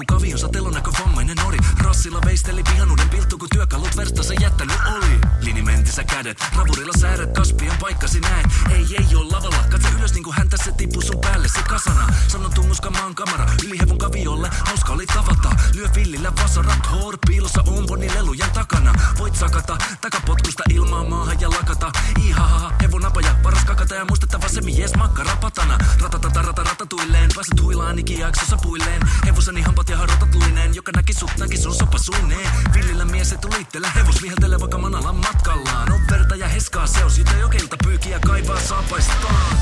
[0.00, 5.20] Kun kavion satelon näkö vammainen nori Rassilla veisteli pihanuuden pilttu Kun työkalut verstassa jättänyt oli.
[5.40, 10.56] Linimentissä kädet, ravurilla säädät Kaspian paikkasi näet, ei ei oo lavalla Katse ylös niinku häntä
[10.64, 12.06] se tippuu sun päälle se kasana.
[12.28, 17.62] Sanon tunnuska maan kamera, yli hevon kaviolle Hauska oli tavata, lyö villillä vasarat Hoor piilossa
[17.66, 18.94] omponi lelujen takana.
[19.18, 21.92] Voit sakata, takapotkusta ilmaa maahan ja lakata.
[22.24, 25.78] Ihahaha, hevon apaja, paras kakata ja muistettava se mies makkara patana.
[26.00, 29.02] Ratatata rata ratatuilleen, pääset huilaan ikijaksossa puilleen.
[29.26, 34.22] Hevoseni hampat ja harotatuineen, joka näki sut näki sun sopasuineen Villillä mies et liitteellä hevos
[34.22, 35.92] viheltelee vaikka manalan matkallaan.
[35.92, 39.56] On verta ja heskaa seos, jota jokelta pyykiä kaivaa saapaistaan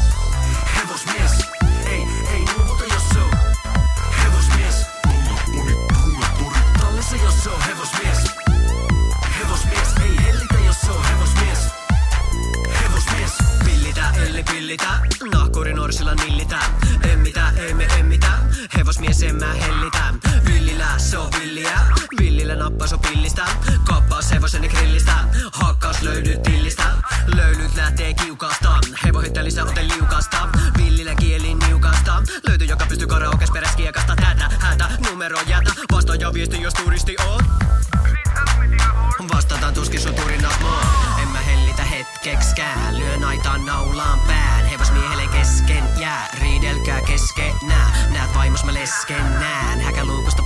[0.76, 1.32] Hevosmies,
[1.86, 2.02] ei,
[2.32, 3.30] ei luovuta jos se on.
[4.24, 4.86] Hevosmies,
[6.80, 8.18] tallissa jos se on hevosmies.
[9.38, 11.58] Hevosmies, ei hellitä jos se on hevosmies.
[12.82, 13.32] Hevosmies,
[13.64, 15.00] Pillitä, elli pillitä,
[15.34, 16.58] nahkurin orsilla nillitä.
[17.12, 18.38] Emmitä, ei me emmitä,
[18.76, 20.17] hevosmies en mä hellitä.
[20.98, 21.80] Se on villiä,
[22.20, 23.44] villillä nappas on pillistä.
[23.84, 25.12] Kappaus hevoseni grillistä,
[25.52, 26.84] hakkaus löydyt tillistä.
[27.26, 30.48] Löylyt lähtee kiukasta, hevohitta lisää ote liukasta.
[30.78, 34.16] Villillä kieli niukasta, löytyy joka pystyy karaokes peräs kiekasta.
[34.16, 37.44] Tätä, hätä, numero jätä, vastaa ja viesti jos turisti on.
[39.34, 41.18] Vastataan tuskin sun turinas maa.
[41.22, 42.98] En mä hellitä hetkekskään.
[42.98, 44.66] Lyön aitaan naulaan pään.
[44.66, 46.28] Hevosmiehelle kesken jää.
[46.40, 48.12] Riidelkää keskenään.
[48.12, 49.80] Näet vaimos mä leskenään.
[49.80, 50.42] Häkäluukusta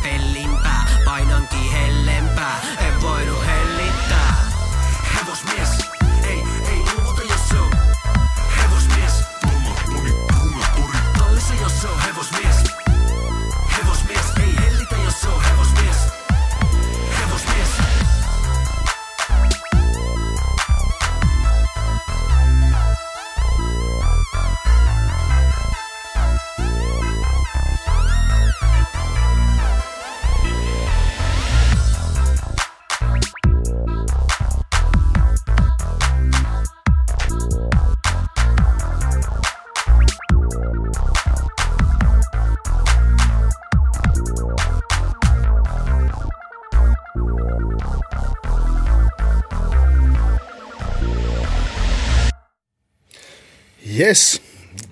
[54.12, 54.42] Yes.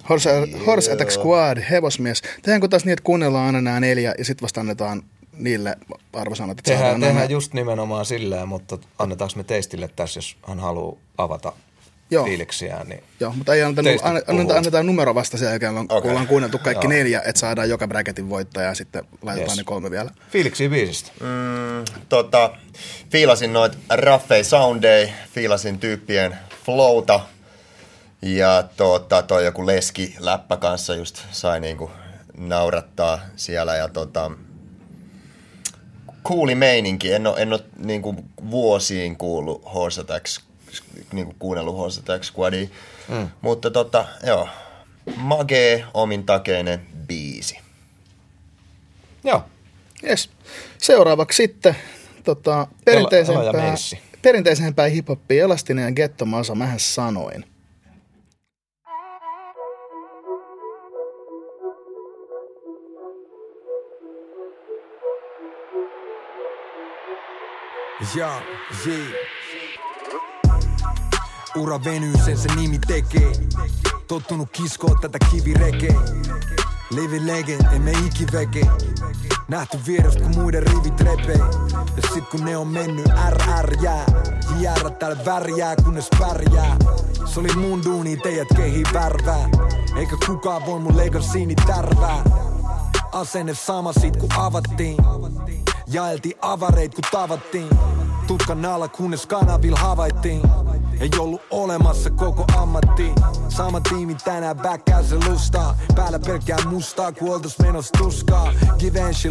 [0.09, 0.31] Horse,
[0.67, 2.23] Horse Attack Squad, hevosmies.
[2.43, 5.03] Tehdäänkö taas niin, että kuunnellaan aina nämä neljä ja sitten vasta annetaan
[5.33, 5.77] niille
[6.13, 10.37] arvosanat, että Tehdään, saadaan nämä- tehdään just nimenomaan silleen, mutta annetaanko me teistille tässä, jos
[10.49, 11.53] hän haluaa avata
[12.11, 12.25] Joo.
[12.25, 14.39] fiiliksiään, niin Joo, mutta ei anneta, Teistä anne- puhuu.
[14.41, 16.11] annetaan, annetaan numero vasta sen jälkeen, kun Okei.
[16.11, 16.93] ollaan kuunneltu kaikki Joo.
[16.93, 19.57] neljä, että saadaan joka bracketin voittaja ja sitten laitetaan Yes.
[19.59, 20.11] ne kolme vielä.
[20.31, 21.11] fiiliksiä biisistä.
[21.21, 22.51] Mm, tota,
[23.11, 27.21] fiilasin noit raffei soundei, fiilasin tyyppien flowta.
[28.23, 31.91] Ja tota, toi joku leski läppä kanssa just sai niinku
[32.37, 34.31] naurattaa siellä ja tota,
[36.23, 37.13] kuuli meininki.
[37.13, 38.15] En ole, en ole niinku
[38.51, 40.27] vuosiin kuullut Horse Attack,
[41.13, 42.69] niinku kuunnellut Horse Attack Squadia.
[43.09, 43.29] Mm.
[43.41, 44.49] Mutta tota, joo,
[45.17, 47.59] magee omin takeinen biisi.
[49.25, 49.45] Joo,
[50.05, 50.31] Yes.
[50.79, 51.77] Seuraavaksi sitten
[52.25, 53.99] tota, Ela ja perinteisempää, Meissi.
[54.23, 57.45] perinteisempää hiphoppia, Elastinen ja Getto Masa, mähän sanoin.
[68.01, 68.43] Ja,
[68.87, 69.07] jee.
[71.57, 73.33] Ura venyy, sen se nimi tekee.
[74.07, 75.95] Tottunut kiskoa tätä kivirekee.
[76.91, 78.67] Live legend, emme ikiveke.
[79.49, 81.39] Nähty vierestä kun muiden rivit repee.
[81.97, 84.07] Ja sit kun ne on mennyt, RR jää.
[84.59, 86.77] JR täällä värjää, kunnes pärjää.
[87.25, 89.49] Se oli mun duuni, teidät kehi värvää.
[89.97, 92.25] Eikä kukaan voi mun legacyni tärvää.
[93.13, 94.97] Asenne sama sit kun avattiin.
[95.93, 97.69] Jaeltiin avareit kun tavattiin.
[98.27, 100.43] Tutkan alla kunnes kanavil havaittiin.
[101.01, 103.13] Ei ollut olemassa koko ammatti.
[103.49, 105.77] Sama tiimi tänään backkää se lustaa.
[105.97, 108.53] Päällä pelkkää mustaa, kun oltais menos tuskaa.
[108.79, 109.29] Givenchy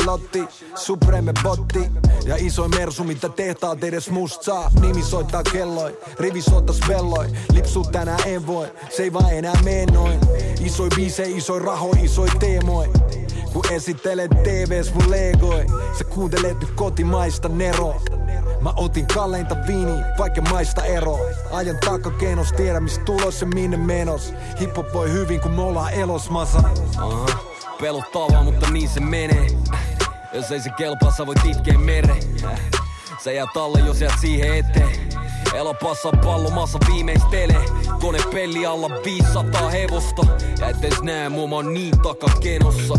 [0.76, 1.92] Supreme botti.
[2.26, 4.72] Ja isoin mersu, mitä tehtaat edes must saa.
[4.82, 7.28] Nimi soittaa kelloi, rivi soittas velloi.
[7.54, 10.20] Lipsuu tänään en voi, se ei vaan enää mene noin.
[10.60, 12.90] Isoi biisei, isoi rahoi, isoi teemoi.
[13.54, 15.66] Kun esittelet TVs mun legoi
[15.98, 18.02] Sä kuuntelet nyt kotimaista Nero
[18.62, 21.20] Mä otin kalleinta viini, vaikka maista ero
[21.52, 24.34] Ajan takakenos, tiedä mistä tulos ja minne menos.
[24.60, 26.64] Hiphop voi hyvin kun me ollaan elos masa
[26.98, 27.26] Aha,
[27.82, 29.48] pelottavaa, mutta niin se menee.
[30.34, 32.18] Jos ei se kelpaa, sä voit itkeä mere.
[33.24, 35.10] Sä jää talle, jos jäät siihen eteen.
[35.54, 37.56] Ela passa pallo massa viimeistele.
[38.00, 40.26] Kone pelli alla 500 hevosta.
[40.60, 42.94] Ja et edes näe mua, niin takakenossa.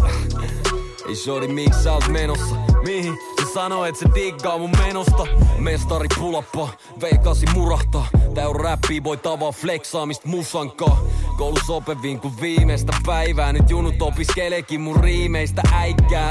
[1.08, 2.56] Ei shorty, miksi sä oot menossa?
[2.84, 3.29] Mihin?
[3.54, 5.26] Sanoo, et se diggaa mun menosta.
[5.58, 6.68] Mestari pulappa,
[7.00, 8.06] V8 murahtaa.
[8.34, 11.00] Tää on räppi, voi tavaa flexaamist musankaa.
[11.38, 13.52] Koulus opeviin kuin viimeistä päivää.
[13.52, 16.30] Nyt junut opiskeleekin mun riimeistä äikää.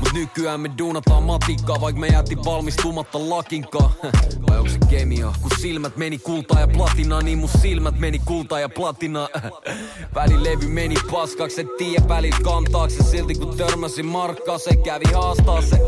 [0.00, 3.90] Mut nykyään me duunataan matikkaa, vaik me jätin valmistumatta lakinkaan.
[4.48, 5.32] Vai onko se kemia?
[5.42, 9.28] Kun silmät meni kultaa ja platinaa, niin mun silmät meni kultaa ja platinaa.
[10.14, 15.62] Välilevy meni paskaksi, et tiedä välillä kantaaks se silti kun törmäsin markkaa, se kävi haastaa
[15.62, 15.78] se.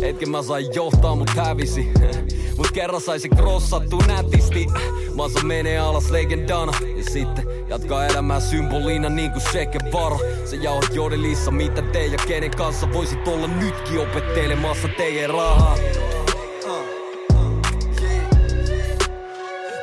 [0.00, 1.88] Hetken mä sain johtaa, mut hävisi.
[2.58, 4.66] Mut kerran sai se krossattu nätisti.
[5.14, 6.72] Masa menee alas legendana.
[6.96, 10.18] Ja sitten jatkaa elämää symbolina niin kuin Sheke Vara.
[10.44, 15.76] Se jauhat jodelissa, mitä te ja kenen kanssa voisit olla nytkin opettelemassa teidän rahaa.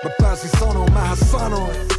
[0.03, 1.90] Mä pääsin sanoa, mähän sanoin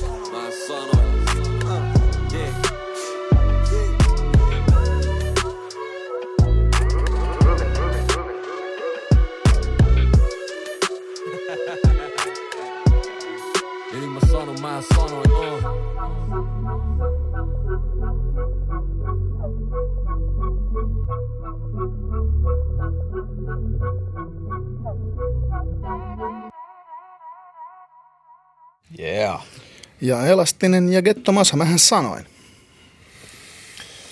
[30.03, 32.27] Ja Elastinen ja Getto Masa, mähän sanoin.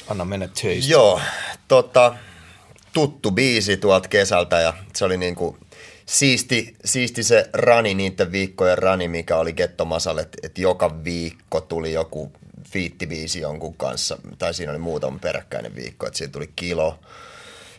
[0.08, 0.92] Anna mennä töistä.
[0.92, 1.20] Joo,
[1.68, 2.14] tota,
[2.92, 5.56] tuttu biisi tuolta kesältä ja se oli niinku
[6.06, 11.92] siisti, siisti se rani, niiden viikkojen rani, mikä oli Gettomasalle, että et joka viikko tuli
[11.92, 12.32] joku
[12.70, 16.98] fiittibiisi jonkun kanssa, tai siinä oli muutama peräkkäinen viikko, että siinä tuli kilo,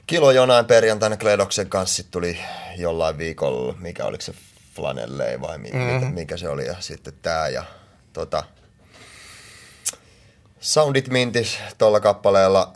[0.08, 2.38] kilo jonain perjantaina Kledoksen kanssa, sitten tuli
[2.78, 4.34] jollain viikolla, mikä oliko se
[4.76, 5.94] Flanellei vai mi- mm-hmm.
[5.94, 7.64] mikä, mikä se oli, ja sitten tää ja
[8.14, 8.44] tota,
[10.62, 12.74] Soundit mintis tuolla kappaleella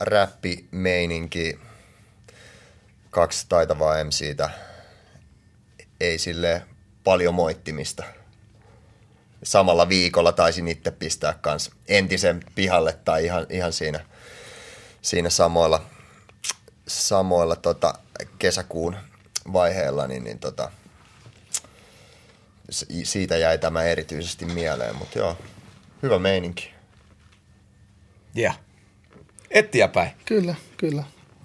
[0.00, 1.58] räppi-meininki.
[3.10, 4.50] Kaksi taitavaa MCtä.
[6.00, 6.62] Ei sille
[7.04, 8.04] paljon moittimista.
[9.42, 14.00] Samalla viikolla taisin itse pistää kans entisen pihalle tai ihan, ihan siinä,
[15.02, 15.84] siinä samoilla,
[16.88, 17.94] samoilla tota,
[18.38, 18.96] kesäkuun
[19.52, 20.70] vaiheella, niin, niin tota,
[23.04, 25.36] siitä jäi tämä erityisesti mieleen, mutta joo,
[26.04, 26.70] Hyvä meininki.
[28.38, 28.60] Yeah.
[29.50, 30.10] Ettiäpäin.
[30.24, 31.04] Kyllä, kyllä.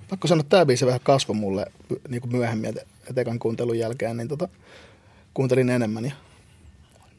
[0.10, 1.66] Pakko sanoa, että tämä biisi vähän kasvoi mulle
[2.10, 4.48] niin kuin myöhemmin, että ekan kuuntelun jälkeen, niin tota,
[5.34, 6.06] kuuntelin enemmän.
[6.06, 6.12] Ja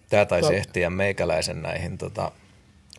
[0.08, 2.32] Tämä taisi Tää- ehtiä meikäläisen näihin tota,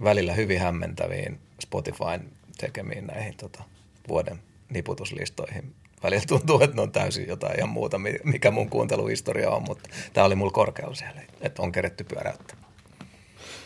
[0.03, 3.63] välillä hyvin hämmentäviin Spotifyn tekemiin näihin tota,
[4.07, 4.39] vuoden
[4.69, 5.75] niputuslistoihin.
[6.03, 9.89] Välillä tuntuu, että ne on täysin jotain ihan muuta, mi- mikä mun kuunteluhistoria on, mutta
[10.13, 12.57] tämä oli mulla korkealla siellä, että on keretty pyöräyttää.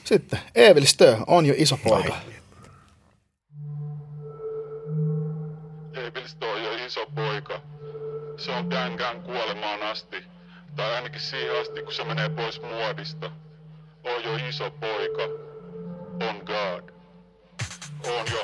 [0.04, 2.16] Sitten Evil Stö on jo iso poika.
[5.94, 7.62] Evilsto on jo iso poika.
[8.38, 10.24] Se on gängään kuolemaan asti.
[10.76, 13.32] Tai ainakin siihen asti, kun se menee pois muodista.
[14.04, 15.24] On jo iso poika.
[16.30, 16.95] On God.
[18.04, 18.42] On jo,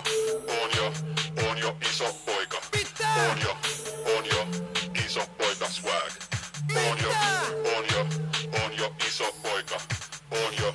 [0.48, 0.94] on jo,
[1.50, 2.58] on jo iso poika.
[3.30, 3.56] On jo,
[4.18, 4.46] on jo,
[5.06, 6.12] iso poika swag.
[6.76, 7.10] On jo,
[7.78, 8.06] on jo,
[8.64, 9.76] on jo iso poika.
[10.32, 10.74] On on jo,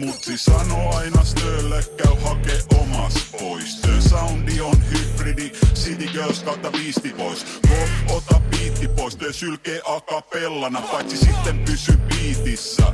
[0.00, 3.72] Mutsi sano aina Stölle, käy hake omas pois.
[3.72, 7.46] Stön soundi on hybridi, City Girls kautta Beastie Boys.
[7.68, 12.86] Go, ota biitti pois, Stö sylkee akapellana, paitsi sitten pysy biitissä.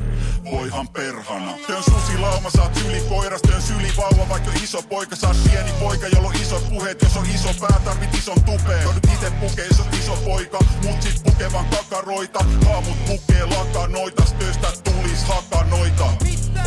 [0.51, 1.53] Voihan perhana.
[1.67, 6.69] Tön susilauma, saat yli koiras, tön sylivauva, vaikka iso poika, saat pieni poika, jolla isot
[6.69, 7.01] puheet.
[7.01, 8.83] Jos on iso pää, tarvit ison tupeen.
[8.83, 12.45] Joudut ite pukee, oot iso poika, mut sit pukevan kakaroita.
[12.65, 16.36] Haamut pukee lakanoita, stöstä tulis hakanoita.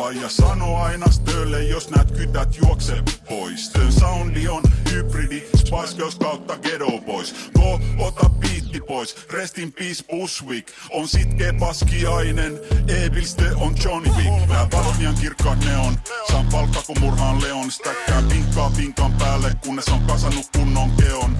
[0.00, 0.20] Poika.
[0.20, 3.66] Vaija sano aina stölle, jos näet kytät juokse pois.
[3.66, 7.34] Stön soundi on hybridi, Spice kautta Ghetto Boys.
[7.54, 10.68] Go, ota biitti pois, rest in peace Bushwick.
[10.90, 14.48] On sitkeä paskiainen, Evilste on Johnny Wick.
[14.48, 15.96] Nää valot liian kirkkaat ne on,
[16.30, 17.70] saan palkka kun murhaan Leon.
[17.70, 21.36] Stäkkää pinkkaa pinkan päälle, kunnes on kasannut kunnon keon.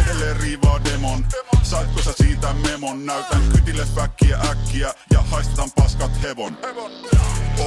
[0.00, 1.24] Edelleen riivaa demon,
[1.62, 3.06] saitko sä siitä memon?
[3.06, 6.58] Näytän kytille väkkiä äkkiä ja haistetaan paskat hevon.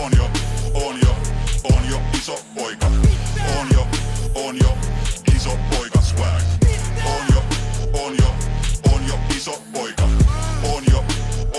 [0.03, 0.30] On jo,
[0.73, 1.15] on jo,
[1.63, 2.87] on jo iso poika.
[3.59, 3.87] On jo,
[4.35, 4.77] on jo,
[5.35, 6.41] iso poika swag.
[7.05, 7.43] On jo,
[7.93, 8.33] on jo,
[8.93, 10.03] on jo iso poika.
[10.73, 11.03] On jo,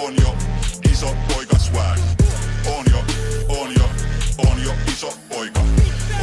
[0.05, 0.35] on jo,
[0.91, 1.99] iso poika swag.
[2.67, 3.05] On jo,
[3.49, 3.89] on jo,
[4.39, 5.61] on jo iso poika.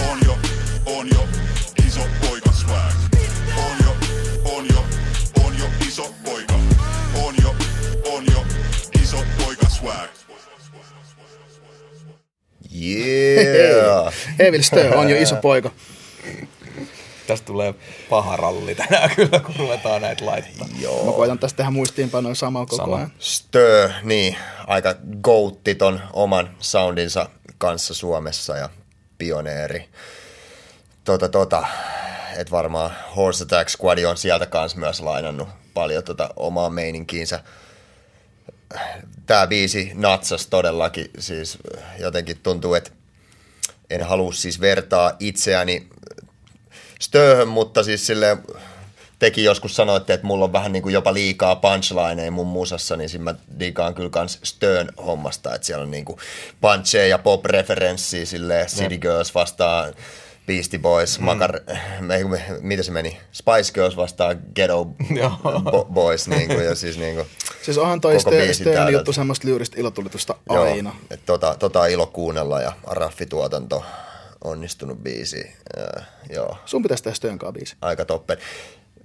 [0.09, 0.35] On jo,
[0.85, 1.27] on jo,
[1.85, 2.95] iso poika swag.
[3.57, 3.93] On jo,
[4.45, 4.83] on jo,
[5.45, 6.55] on jo iso poika.
[7.25, 7.55] On jo,
[8.15, 8.45] on jo,
[9.01, 10.18] iso poika swag.
[12.81, 14.13] Yeah!
[14.39, 15.71] Evil Stö on jo iso poika.
[17.27, 17.73] Tästä tulee
[18.09, 20.67] paha ralli tänään kyllä, kun ruvetaan näitä laittaa.
[21.05, 22.95] Mä koitan tästä tehdä muistiinpanoja samalla koko Sama.
[22.95, 23.11] ajan.
[23.19, 24.37] Stö, niin,
[24.67, 28.69] aika goattiton oman soundinsa kanssa Suomessa ja
[29.17, 29.89] pioneeri.
[31.03, 31.67] Tota, tota,
[32.37, 37.39] et varmaan Horse Attack Squad on sieltä kanssa myös lainannut paljon tota omaa meininkiinsä.
[39.29, 41.57] Tää biisi natsas todellakin, siis
[41.99, 42.91] jotenkin tuntuu, että
[43.89, 45.87] en halua siis vertaa itseäni
[47.01, 48.37] Stöhön, mutta siis sille
[49.19, 53.09] tekin joskus sanoitte, että mulla on vähän niin kuin jopa liikaa punchlineja mun musassa, niin
[53.09, 56.19] siinä mä digaan kyllä kans Stön hommasta, että siellä on niin kuin
[56.61, 59.93] puncheja ja pop-referenssiä sille City Girls vastaan
[60.49, 61.25] Beastie Boys, mm.
[61.25, 61.59] Makar,
[61.99, 63.19] me, me, mitä se meni?
[63.31, 64.85] Spice Girls vastaan Ghetto
[65.63, 67.27] bo, Boys, niin kuin, ja siis niin kuin,
[67.61, 68.89] Siis onhan toi täydeltä.
[68.91, 70.89] juttu semmoista lyyristä ilotulitusta aina.
[70.89, 73.85] Joo, et tota, tota ilo kuunnella ja raffituotanto
[74.43, 75.51] onnistunut biisi.
[75.97, 77.75] Äh, joo, Sun pitäisi tehdä Stön kanssa biisi.
[77.81, 78.37] aika toppen.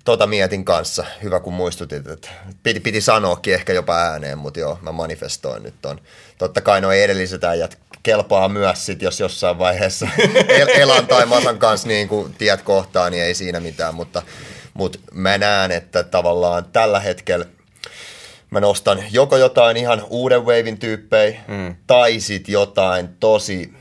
[0.04, 1.04] Tota mietin kanssa.
[1.22, 2.28] Hyvä kun muistutit, että
[2.62, 6.00] piti, piti sanoakin ehkä jopa ääneen, mutta joo, mä manifestoin nyt ton.
[6.38, 10.08] Totta kai nuo edelliset äijät kelpaa myös sit, jos jossain vaiheessa
[10.48, 14.22] El- Elan tai Masan kanssa niin kuin tiet kohtaa, niin ei siinä mitään, mutta,
[14.74, 17.46] mutta mä näen, että tavallaan tällä hetkellä
[18.50, 21.76] mä nostan joko jotain ihan uuden wavein tyyppejä, mm.
[21.86, 23.72] tai sit jotain tosi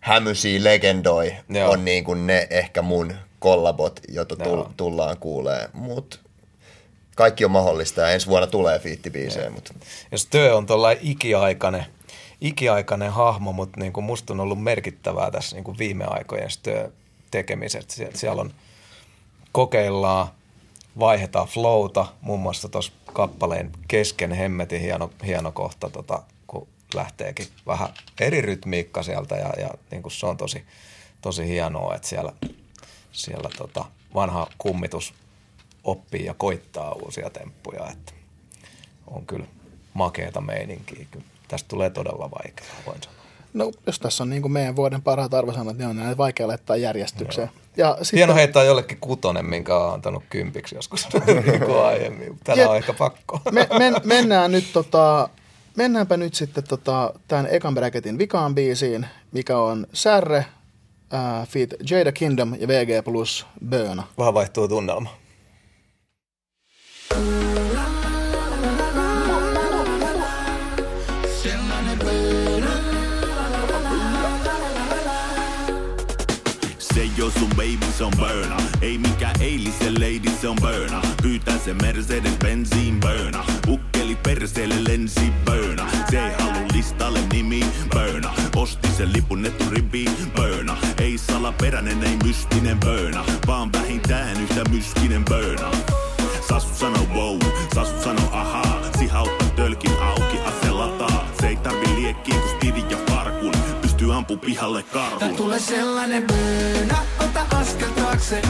[0.00, 1.70] hämysiä legendoja Joo.
[1.70, 4.00] on niin kuin ne ehkä mun kollabot,
[4.38, 4.72] tull, Joo.
[4.76, 5.68] tullaan kuulee.
[5.72, 6.20] Mut
[7.16, 9.50] kaikki on mahdollista ja ensi vuonna tulee fiittibiisejä.
[9.50, 9.72] Mut.
[10.12, 11.86] Jos työ on tuollainen ikiaikainen,
[12.40, 16.90] ikiaikainen hahmo, mutta niin kuin musta on ollut merkittävää tässä niin kuin viime aikojen työ
[17.30, 17.90] tekemiset.
[17.90, 18.52] Sie- Siellä on
[19.52, 20.28] kokeillaan,
[20.98, 27.88] vaihdetaan flowta, muun muassa tuossa kappaleen kesken hemmetin hieno, hieno kohta, tota, kun lähteekin vähän
[28.20, 30.64] eri rytmiikka sieltä ja, ja niin kuin se on tosi,
[31.20, 32.32] tosi hienoa, että siellä,
[33.18, 33.84] siellä tota
[34.14, 35.14] vanha kummitus
[35.84, 38.12] oppii ja koittaa uusia temppuja, että
[39.06, 39.46] on kyllä
[39.94, 41.06] makeeta meininkiä.
[41.10, 43.18] Kyllä tästä tulee todella vaikeaa, voin sanoa.
[43.54, 46.76] No, jos tässä on niin kuin meidän vuoden parhaat arvosanat, niin on näitä vaikea laittaa
[46.76, 47.50] järjestykseen.
[47.76, 51.08] Ja sitten, Hieno heittää jollekin kutonen, minkä on antanut kympiksi joskus
[51.46, 52.38] niin kuin aiemmin.
[52.56, 52.68] Jep.
[52.68, 53.40] on ehkä pakko.
[53.52, 55.28] me, men, mennään nyt tota,
[55.76, 60.44] mennäänpä nyt sitten tota, tämän ekan bracketin vikaan biisiin, mikä on Särre,
[61.14, 61.70] äh, feat.
[61.90, 64.02] Jada Kingdom ja VG plus Böna.
[64.18, 65.10] Vähän vaihtuu tunnelma.
[77.28, 78.56] Oo sun baby, se on burna.
[78.82, 81.02] Ei mikä eilisen lady, se on burna.
[81.22, 83.44] Pyytää se Mercedes bensiin burna.
[83.68, 85.90] Ukkeli perseelle lensi burna.
[86.10, 88.47] Se ei halu listalle nimi burna.
[88.58, 90.04] Osti sen lipun neturibi
[90.36, 90.76] burna.
[91.00, 93.24] Ei salaperäinen, ei mystinen burna.
[93.46, 95.70] Vaan vähintään yhtä myskinen burna.
[96.48, 97.38] Sasu sano wow,
[97.74, 98.80] Sasu sano ahaa.
[98.98, 101.28] Sihautta tölkin auki, ase lataa.
[101.40, 103.52] Se ei tarvi liekkiä, kun stidi ja farkun.
[103.82, 105.18] Pystyy ampu pihalle karhun.
[105.18, 108.42] Tää tulee sellainen böönä, ota askel taakse.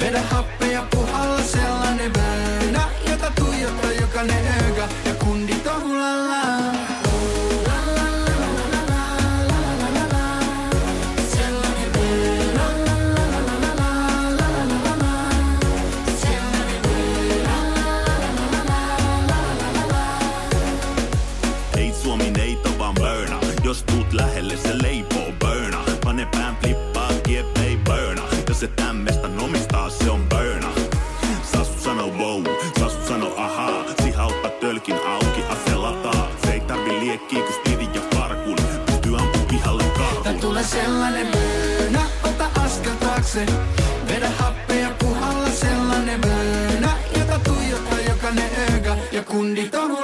[0.00, 5.94] Vedä happea puhalla sellainen böönä, jota tuijottaa jokainen öga ja kundit on
[40.64, 43.46] sellainen böönä, ota askel taakse.
[44.08, 46.88] Vedä happea puhalla sellainen böönä,
[47.18, 50.03] jota tuijottaa jokainen öga ja kundit on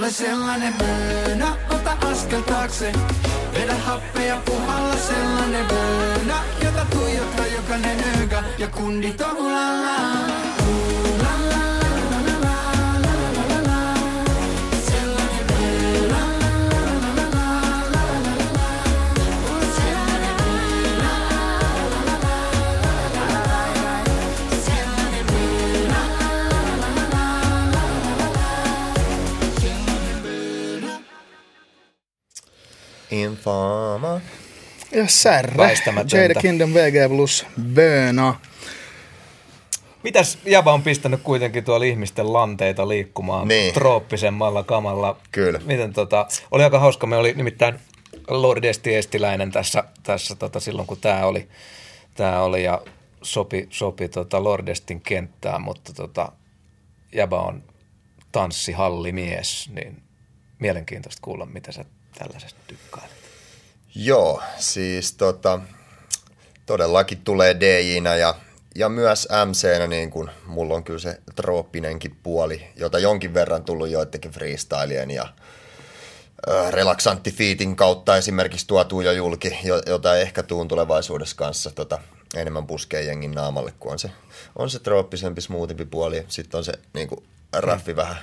[0.00, 2.92] Tää tulee sellainen böönä, ota askel taakse.
[3.54, 10.49] Vedä happea puhalla sellainen böönä, jota tuijottaa jokainen öga ja kundit on.
[33.10, 34.20] Infama.
[34.92, 35.76] Ja Särre.
[36.12, 38.34] Jada Kingdom VG plus Böna.
[40.02, 43.74] Mitäs Java on pistänyt kuitenkin tuolla ihmisten lanteita liikkumaan Niin.
[43.74, 45.16] trooppisemmalla kamalla?
[45.32, 45.60] Kyllä.
[45.64, 47.80] Miten tota, oli aika hauska, me oli nimittäin
[48.28, 51.48] Lord Esti Estiläinen tässä, tässä tota, silloin kun tämä oli,
[52.14, 52.82] tää oli ja
[53.22, 56.32] sopi, sopi tota Lordestin kenttään, mutta tota,
[57.12, 57.62] Jaba on
[58.32, 60.02] tanssihallimies, niin
[60.58, 61.84] mielenkiintoista kuulla, mitä sä
[62.18, 63.10] tällaisesta tykkailet.
[63.94, 65.60] Joo, siis tota,
[66.66, 68.34] todellakin tulee DJ-nä ja,
[68.74, 73.88] ja myös MC-nä, niin kun mulla on kyllä se trooppinenkin puoli, jota jonkin verran tullut
[73.88, 75.28] joidenkin freestylien ja
[76.48, 81.98] ö, relaksantti fiitin kautta esimerkiksi tuotuu jo julki, jo- jota ehkä tuun tulevaisuudessa kanssa tota,
[82.36, 84.10] enemmän puskee jengin naamalle, kun on se,
[84.56, 86.24] on se trooppisempi, smoothimpi puoli.
[86.28, 88.16] Sitten on se niin kuin, raffi vähän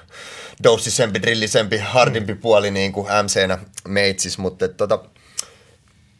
[0.63, 4.99] doussisempi, drillisempi, hardimpi puoli niin kuin MC-nä meitsis, mutta tota,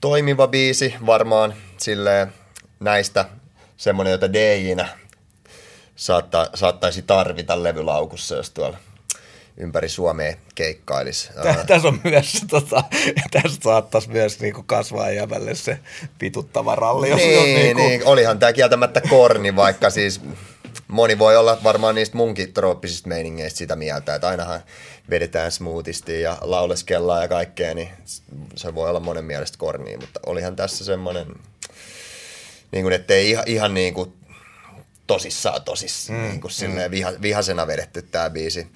[0.01, 2.34] toimiva biisi varmaan silleen
[2.79, 3.25] näistä
[3.77, 4.88] semmoinen, jota DJ-nä
[5.95, 8.77] saattaa, saattaisi tarvita levylaukussa, jos tuolla
[9.57, 11.29] ympäri Suomea keikkailisi.
[11.43, 12.84] Tä- Tässä on myös, tota,
[13.41, 15.79] tässä saattaisi myös niinku kasvaa jävälle se
[16.19, 17.09] pituttava ralli.
[17.09, 20.21] Jos, jos Niin, niinku, niin, olihan tämä kieltämättä korni, vaikka siis
[20.88, 24.62] moni voi olla varmaan niistä munkin trooppisista meiningeistä sitä mieltä, että ainahan
[25.10, 27.90] vedetään smoothisti ja lauleskellaan ja kaikkea, niin
[28.56, 31.28] se voi olla monen mielestä kornia, mutta olihan tässä semmoinen,
[32.72, 34.14] niin kuin, ettei ihan, ihan niin kuin
[35.08, 38.68] tosissaan tosissaan, mm, niin kuin silleen viha, vihasena vedetty tämä biisi.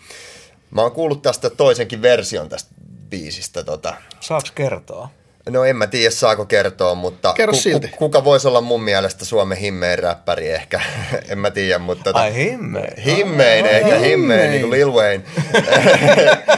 [0.72, 2.70] Mä oon kuullut tästä toisenkin version tästä
[3.10, 3.64] biisistä.
[3.64, 3.94] Tota.
[4.20, 5.10] Saaks kertoa?
[5.50, 7.88] No en mä tiedä saako kertoa, mutta Kerro silti.
[7.88, 10.82] kuka voisi olla mun mielestä Suomen himmein räppäri ehkä,
[11.30, 12.04] en mä tiedä, mutta...
[12.04, 13.02] Tota, Ai himmein.
[13.02, 14.52] Himmein, Ai, ehkä himmein.
[14.52, 15.24] niin kuin Lil Wayne.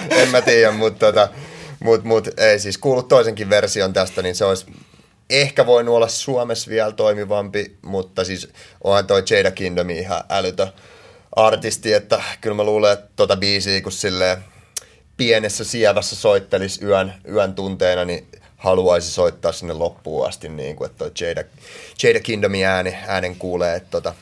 [0.21, 1.29] en mä tiedä, mutta tota,
[1.79, 4.65] mut, mut, ei siis kuullut toisenkin version tästä, niin se olisi
[5.29, 8.49] ehkä voinut olla Suomessa vielä toimivampi, mutta siis
[8.83, 10.67] onhan toi Jada Kingdom ihan älytön
[11.35, 14.37] artisti, että kyllä mä luulen, että tota biisiä kun silleen
[15.17, 18.27] pienessä sievässä soittelisi yön, yön tunteena, niin
[18.63, 21.43] haluaisi soittaa sinne loppuun asti, niin kuin, että toi Jada,
[22.03, 24.13] Jada Kingdomin ääni, äänen kuulee, että tota,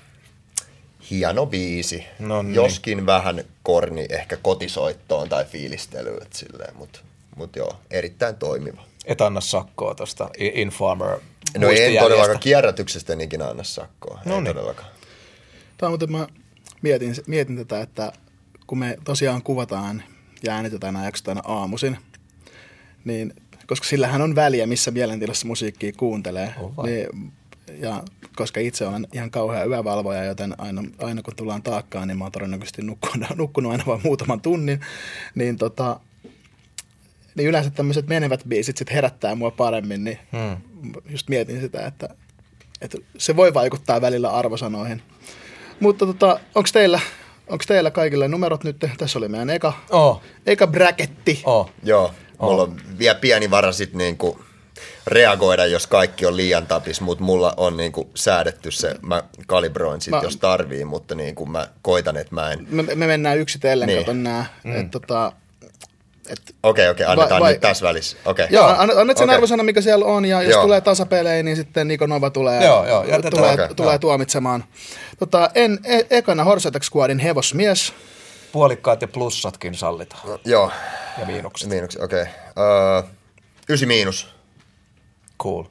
[1.09, 2.05] hieno biisi.
[2.19, 2.55] No niin.
[2.55, 6.99] Joskin vähän korni ehkä kotisoittoon tai fiilistelyyn, silleen, mutta
[7.35, 8.84] mut joo, erittäin toimiva.
[9.05, 11.19] Et anna sakkoa tosta I- Informer
[11.57, 14.22] No en todellakaan kierrätyksestä en ikinä anna sakkoa.
[14.26, 14.55] No ei niin.
[14.55, 14.89] todellakaan.
[15.77, 16.27] Tämä on muuten, mä
[16.81, 18.11] mietin, mietin tätä, että
[18.68, 20.03] kun me tosiaan kuvataan
[20.43, 21.97] ja äänitetään nämä aamuisin,
[23.05, 23.34] niin
[23.67, 26.53] koska sillähän on väliä, missä mielentilassa musiikkia kuuntelee.
[26.77, 26.85] Vai?
[26.89, 27.31] Niin,
[27.79, 28.03] ja
[28.35, 32.31] koska itse olen ihan kauhea yövalvoja, joten aina, aina kun tullaan taakkaan, niin mä oon
[32.31, 34.79] todennäköisesti nukkunut, nukkunut aina vain muutaman tunnin,
[35.35, 35.99] niin, tota,
[37.35, 40.57] niin yleensä tämmöiset menevät biisit sit herättää mua paremmin, niin Hmm.
[41.09, 42.09] just mietin sitä, että,
[42.81, 45.01] että se voi vaikuttaa välillä arvosanoihin.
[45.79, 46.99] Mutta tota, onko teillä,
[47.47, 48.85] onks teillä kaikilla numerot nyt?
[48.97, 51.41] Tässä oli meidän eka, Oh, eka bracketti.
[51.45, 51.71] oh.
[51.83, 54.39] Joo, mulla on vielä pieni vara sit niinku
[55.07, 60.11] reagoida, jos kaikki on liian tapis, mutta mulla on niinku säädetty se, mä kalibroin sit,
[60.11, 62.68] Mä- jos tarvii, mutta niinku mä koitan, että mä en...
[62.69, 63.99] Me, me mennään yksitellen, Niin.
[63.99, 64.45] katon nää.
[64.63, 64.80] Mm.
[64.81, 65.31] Et, tota,
[66.30, 68.18] et, Okei, okei, annetaan Vai- vai- nyt tässä välissä.
[68.26, 68.47] Okei.
[68.49, 69.35] Joo, annat, sen Okei.
[69.35, 70.63] arvosana, mikä siellä on, ja jos Joo.
[70.63, 73.31] tulee tasapelejä, niin sitten Niko Nova tulee, Joo, joo, jätetään.
[73.31, 73.99] tulee, Okei, tulee joo.
[73.99, 74.63] tuomitsemaan.
[75.19, 77.93] Tota, en, e, ekana Horse Attack Squadin hevosmies.
[78.51, 80.39] Puolikkaat ja plussatkin sallitaan.
[80.45, 80.71] Joo,
[81.19, 81.69] Ja miinukset.
[81.69, 82.25] miinukset, okei.
[82.57, 83.03] Öö,
[83.69, 84.27] ysi miinus.
[85.41, 85.63] Cool.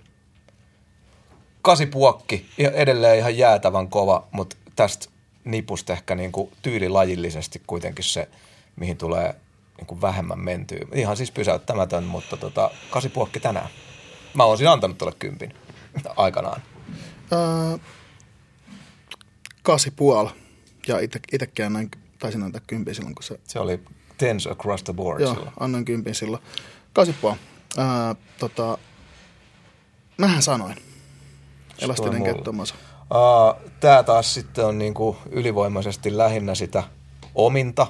[1.63, 5.07] Kasi puokki, ja edelleen ihan jäätävän kova, mutta tästä
[5.45, 8.29] nipusta ehkä niinku tyylilajillisesti kuitenkin se,
[8.77, 9.35] mihin tulee
[9.77, 10.79] niinku vähemmän mentyä.
[10.95, 13.69] Ihan siis pysäyttämätön, mutta tota, kasi puokki tänään.
[14.35, 15.55] Mä oon siinä antanut tuolle kympin
[16.17, 16.63] aikanaan.
[17.33, 17.79] Öö,
[19.63, 20.29] kasi puol.
[20.87, 21.91] Ja ite, itekin näin,
[22.21, 23.41] taisin antaa kympin silloin, kun se...
[23.45, 23.81] Se oli
[24.19, 25.53] tens across the board Joo, silloin.
[25.61, 26.43] annan kympin silloin.
[26.93, 27.35] Kasi puol.
[27.79, 27.85] Öö,
[28.39, 28.79] tota,
[30.19, 30.77] mähän sanoin.
[31.79, 32.75] Elastinen kettomansa.
[33.01, 36.83] Uh, Tämä taas sitten on niinku ylivoimaisesti lähinnä sitä
[37.35, 37.87] ominta,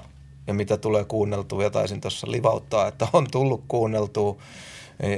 [0.46, 4.36] ja mitä tulee kuunneltua, ja taisin tuossa livauttaa, että on tullut kuunneltua,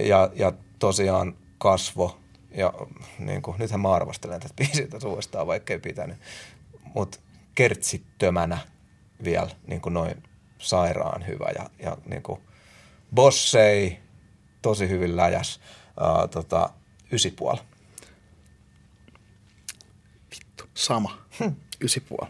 [0.08, 2.20] ja, ja tosiaan kasvo,
[2.50, 2.72] ja
[3.18, 6.16] niin kuin, nythän mä arvostelen tätä biisiä taas uudestaan, vaikka ei pitänyt,
[6.94, 7.18] mutta
[7.54, 8.58] kertsittömänä
[9.24, 10.22] vielä niin kuin noin
[10.58, 12.40] sairaan hyvä, ja, ja niin kuin
[13.14, 14.00] bossei,
[14.62, 15.60] tosi hyvin läjäs,
[16.00, 16.70] uh, tota,
[17.12, 17.60] ysipuoli.
[20.74, 21.18] Sama.
[21.84, 22.26] Ysi puol.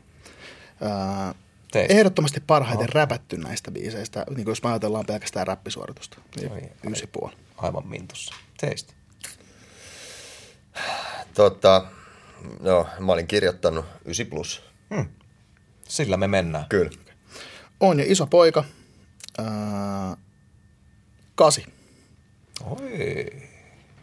[0.82, 1.35] Öö,
[1.73, 1.94] Teistä.
[1.94, 6.20] ehdottomasti parhaiten räpätty näistä biiseistä, niin kuin jos me ajatellaan pelkästään räppisuoritusta.
[6.36, 6.93] Niin ai.
[6.93, 7.31] ysi puol.
[7.56, 8.35] Aivan mintussa.
[8.60, 8.93] Teistä.
[11.35, 11.86] Tota,
[12.62, 14.62] joo, mä olin kirjoittanut 9 plus.
[15.93, 16.64] Sillä me mennään.
[16.69, 16.90] Kyllä.
[17.81, 18.64] On jo iso poika.
[19.39, 19.47] Öö,
[21.35, 21.64] kasi.
[22.64, 23.27] Oi.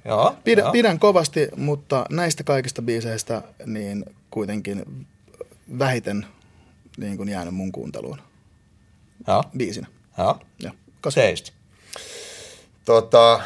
[0.06, 0.72] Joo, Pidä, joo.
[0.72, 5.08] pidän kovasti, mutta näistä kaikista biiseistä niin kuitenkin
[5.80, 6.26] vähiten
[6.98, 8.22] niin kuin jäänyt mun kuunteluun
[9.28, 9.88] Joo, biisinä.
[10.18, 10.40] joo.
[10.64, 10.72] Ja
[11.02, 11.20] kasi.
[11.20, 11.52] Teistä.
[12.86, 13.42] Tota,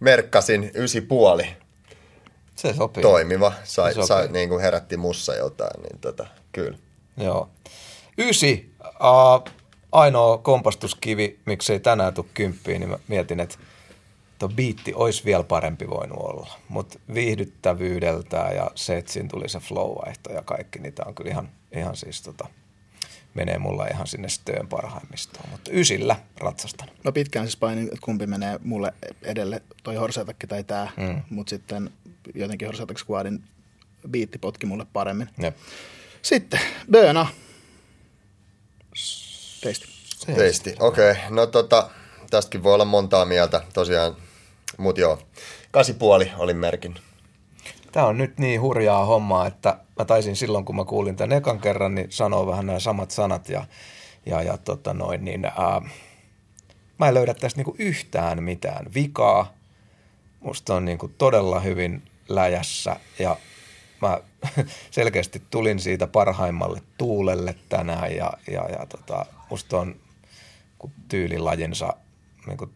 [0.00, 1.56] merkkasin ysi puoli.
[2.56, 3.02] Se sopii.
[3.02, 3.52] Toimiva.
[3.64, 4.06] Sai, Se sopii.
[4.06, 6.78] sai, niin kuin herätti mussa jotain, niin tota, kyllä.
[7.16, 7.50] Joo.
[8.18, 8.70] Ysi.
[8.84, 9.52] Uh,
[9.92, 13.58] ainoa kompastuskivi, miksei tänään tule kymppiin, niin mä mietin, että
[14.38, 16.58] tuo biitti olisi vielä parempi voinut olla.
[16.68, 21.30] Mutta viihdyttävyydeltä ja se, että siinä tuli se flow-vaihto ja kaikki, niin tää on kyllä
[21.30, 22.48] ihan, ihan siis tota,
[23.34, 25.50] menee mulla ihan sinne stöön parhaimmistoon.
[25.50, 26.88] Mutta ysillä ratsastan.
[27.04, 31.22] Mä pitkään siis painin, että kumpi menee mulle edelle, toi Horseattack tai tää, mm.
[31.30, 31.90] mutta sitten
[32.34, 33.44] jotenkin Horseattack Squadin
[34.10, 35.28] biitti potki mulle paremmin.
[35.42, 35.56] Jep.
[36.22, 36.60] Sitten
[36.90, 37.26] Böna.
[39.60, 39.86] Teistä.
[40.26, 40.74] Teisti.
[40.80, 41.22] Okei, okay.
[41.30, 41.90] no tota,
[42.30, 44.16] tästäkin voi olla montaa mieltä tosiaan,
[44.76, 45.18] mut joo.
[45.70, 46.94] Kasi puoli olin merkin.
[47.92, 51.60] tämä on nyt niin hurjaa hommaa, että mä taisin silloin, kun mä kuulin tämän ekan
[51.60, 53.64] kerran, niin sanoa vähän nämä samat sanat ja,
[54.26, 55.82] ja, ja tota noin, niin ää,
[56.98, 59.54] mä en löydä tästä niinku yhtään mitään vikaa.
[60.40, 63.36] Musta on niinku todella hyvin läjässä ja
[64.00, 64.20] mä
[64.90, 69.96] selkeästi tulin siitä parhaimmalle tuulelle tänään ja, ja, ja tota, musta on
[71.08, 71.96] tyylilajinsa
[72.46, 72.70] niin kuin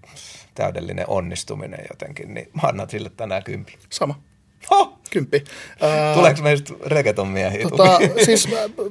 [0.55, 3.79] täydellinen onnistuminen jotenkin, niin mä annan sille tänään kympi.
[3.91, 4.21] Sama.
[4.71, 4.99] Ho!
[5.11, 5.45] Kymppi.
[6.15, 7.69] Tuleeko meistä reggaeton miehiä?
[7.69, 8.49] Tota, siis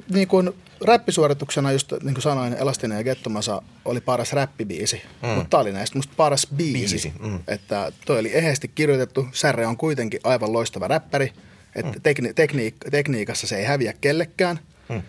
[0.08, 0.50] niin kuin
[0.84, 5.28] räppisuorituksena, just niin kuin sanoin, Elastinen ja Gettomasa oli paras räppibiisi, mm.
[5.28, 6.78] mutta tämä oli näistä musta paras biisi.
[6.78, 7.12] biisi.
[7.20, 7.40] Mm.
[7.48, 11.32] Että toi oli eheesti kirjoitettu, Särre on kuitenkin aivan loistava räppäri,
[11.74, 12.02] että mm.
[12.02, 14.58] tekni- tekniik- tekniikassa se ei häviä kellekään.
[14.88, 15.02] Mm.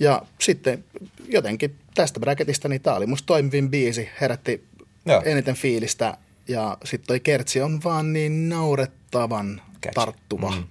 [0.00, 0.84] Ja sitten
[1.28, 4.64] jotenkin tästä bracketista, niin tämä oli musta toimivin biisi, herätti
[5.06, 5.22] Joo.
[5.24, 6.16] eniten fiilistä
[6.48, 9.94] ja sitten toi kertsi on vaan niin naurettavan Catch.
[9.94, 10.50] tarttuva.
[10.50, 10.64] Mm.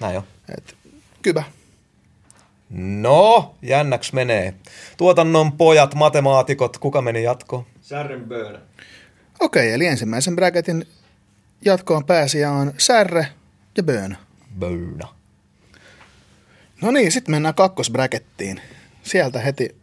[0.00, 0.24] Näin jo.
[0.58, 0.76] Et,
[1.22, 1.42] kybä.
[2.78, 4.54] No, jännäks menee.
[4.96, 7.66] Tuotannon pojat, matemaatikot, kuka meni jatkoon?
[7.82, 8.58] Särren Böönä.
[9.40, 10.86] Okei, eli ensimmäisen bracketin
[11.64, 13.26] jatkoon pääsijä on Särre
[13.76, 14.16] ja Böönä.
[14.58, 15.08] Böönä.
[16.82, 18.60] No niin, sitten mennään kakkosbräkettiin.
[19.02, 19.76] Sieltä heti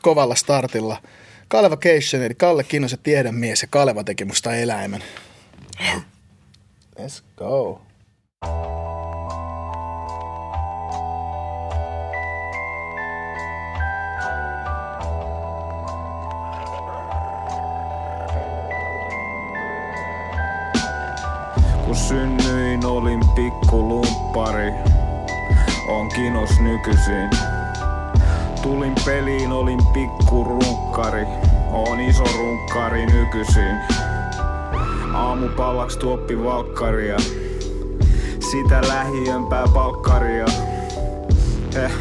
[0.00, 1.02] kovalla startilla.
[1.48, 5.02] Kaleva Cation, eli Kalle Kinnosen tiedemies ja Kaleva teki musta eläimen.
[6.98, 7.82] Let's go.
[21.92, 24.72] Kun synnyin olin pikkulumppari,
[25.88, 27.30] on kinos nykyisin.
[28.62, 31.26] Tulin peliin, olin pikkurunkkari,
[31.72, 33.76] on iso runkkari nykyisin.
[35.14, 37.16] Aamupallaks tuoppi valkkaria,
[38.50, 40.46] sitä lähiömpää palkkaria.
[41.74, 41.92] Eh.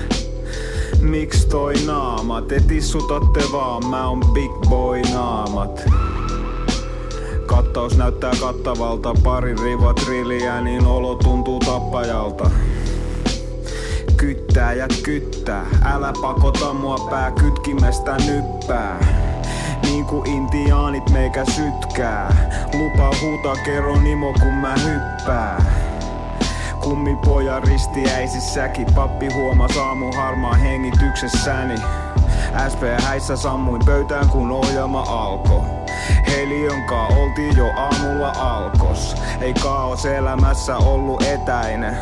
[1.01, 2.41] Miks toi naama?
[2.41, 5.84] Te tissutatte vaan, mä on big boy naamat.
[7.52, 12.52] Kattaus näyttää kattavalta, pari riva trilliä, niin olo tuntuu tappajalta.
[14.18, 18.99] Kyttää ja kyttää, älä pakota mua pää kytkimestä nyppää.
[19.84, 22.52] Niin kuin intiaanit meikä sytkää.
[22.73, 25.65] Lupa huuta kerro nimo kun mä hyppää.
[26.84, 31.76] Kummi poja ristiäisissäkin, pappi huomas aamu harmaa hengityksessäni.
[32.72, 35.61] SP häissä sammuin pöytään kun ohjelma alkoi.
[36.28, 39.15] Helionkaa oltiin jo aamulla alkos.
[39.41, 41.98] Ei kaos elämässä ollut etäinen.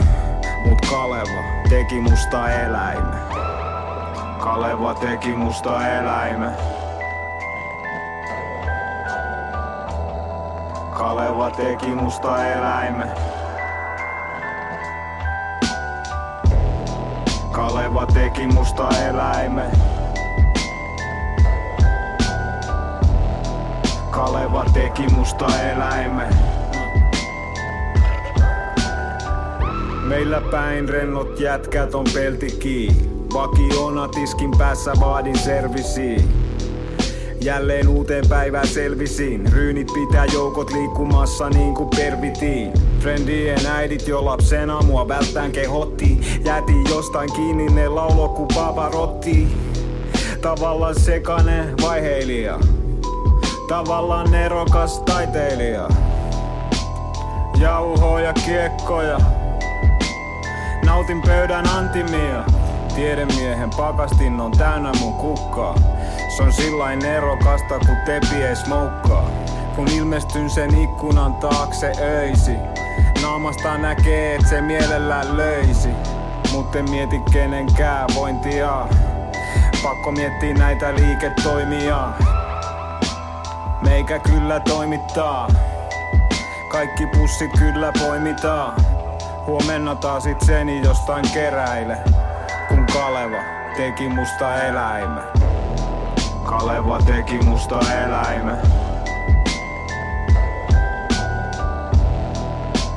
[0.66, 3.20] Mut Kaleva teki musta eläimen.
[4.40, 6.52] Kaleva teki musta eläimen.
[10.98, 13.12] Kaleva teki musta eläimen.
[17.52, 19.89] Kaleva teki musta eläimen.
[24.20, 26.28] Kaleva teki musta eläimen.
[30.08, 32.90] Meillä päin rennot jätkät on peltikii.
[33.34, 36.30] Vakiona tiskin päässä vaadin servisiin.
[37.42, 39.54] Jälleen uuteen päivään selvisiin.
[39.54, 42.74] Ryynit pitää joukot liikkumassa niin kuin pervitiin.
[43.00, 46.40] Friendien äidit jo lapsena mua välttään kehotti.
[46.46, 49.48] Jätin jostain kiinni ne laulo ku Pavarotti.
[50.42, 52.60] Tavallaan sekane vaiheilija.
[53.70, 55.90] Tavallaan nerokas taiteilija.
[57.60, 59.20] Jauhoja, kiekkoja.
[60.86, 62.44] Nautin pöydän antimia.
[62.96, 65.76] Tiedemiehen pakastin on täynnä mun kukkaa.
[66.38, 69.30] Se on sillain nerokasta, kun tepi ei smoukkaa.
[69.76, 72.56] Kun ilmestyn sen ikkunan taakse öisi.
[73.22, 75.90] Naamasta näkee, et se mielellään löisi.
[76.52, 78.88] Mut en mieti kenenkään vointia.
[79.84, 82.10] Pakko miettiä näitä liiketoimia.
[83.82, 85.48] Meikä kyllä toimittaa.
[86.72, 88.74] Kaikki pussit kyllä poimitaan.
[89.48, 91.98] Huomenna taas itseni jostain keräile.
[92.68, 93.38] Kun Kaleva
[93.78, 95.24] teki musta eläimen.
[96.46, 98.58] Kaleva teki musta eläimen.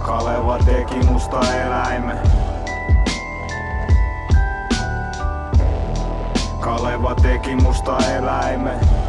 [0.06, 2.18] Kaleva teki musta eläimen.
[6.60, 9.01] Kaleva teki musta eläimen.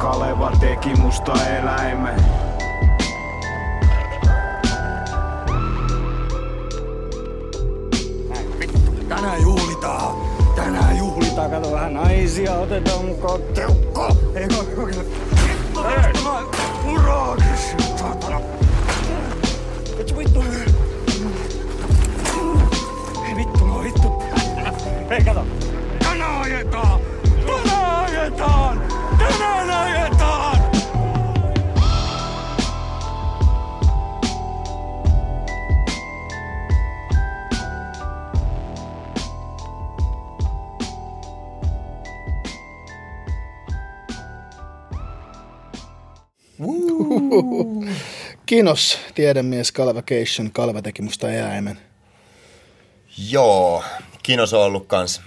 [0.00, 2.14] Kaleva teki musta eläimen.
[9.08, 10.16] Tänään juhlitaan.
[10.56, 11.50] Tänään juhlitaan.
[11.50, 13.40] Kato vähän naisia, otetaan mukaan.
[13.54, 14.16] Teukko!
[14.34, 15.04] Ei kokeile.
[17.30, 18.40] Aggressiivista, saatana.
[19.98, 20.44] Vittu, vittu.
[23.28, 24.22] Ei vittu, no vittu.
[25.10, 25.59] Hei, kato.
[48.50, 51.78] Kinos, tiedemies, Calvacation, Kalva teki musta eläimen.
[53.30, 53.84] Joo,
[54.22, 55.20] Kinos on ollut kans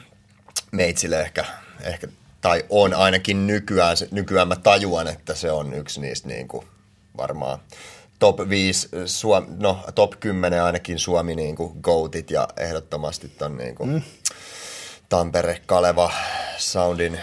[0.71, 1.45] meitsille ehkä,
[1.83, 2.07] ehkä
[2.41, 6.67] tai on ainakin nykyään, nykyään mä tajuan, että se on yksi niistä niin kuin
[7.17, 7.59] varmaan
[8.19, 13.75] top 5, Suom, no top 10 ainakin Suomi niin kuin goatit ja ehdottomasti ton niin
[13.75, 14.01] kuin Mm.
[15.09, 16.11] Tampere Kaleva
[16.57, 17.19] soundin,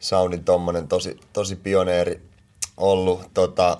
[0.00, 2.20] soundin tommonen tosi, tosi pioneeri
[2.76, 3.30] ollut.
[3.34, 3.78] Tota,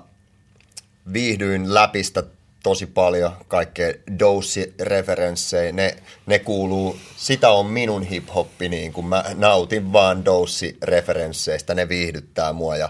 [1.13, 2.23] viihdyin läpistä
[2.63, 5.71] tosi paljon kaikkea Dossi-referenssejä.
[5.71, 12.53] Ne, ne kuuluu, sitä on minun hip-hoppi, niin kuin mä nautin vaan Dossi-referensseistä, ne viihdyttää
[12.53, 12.89] mua ja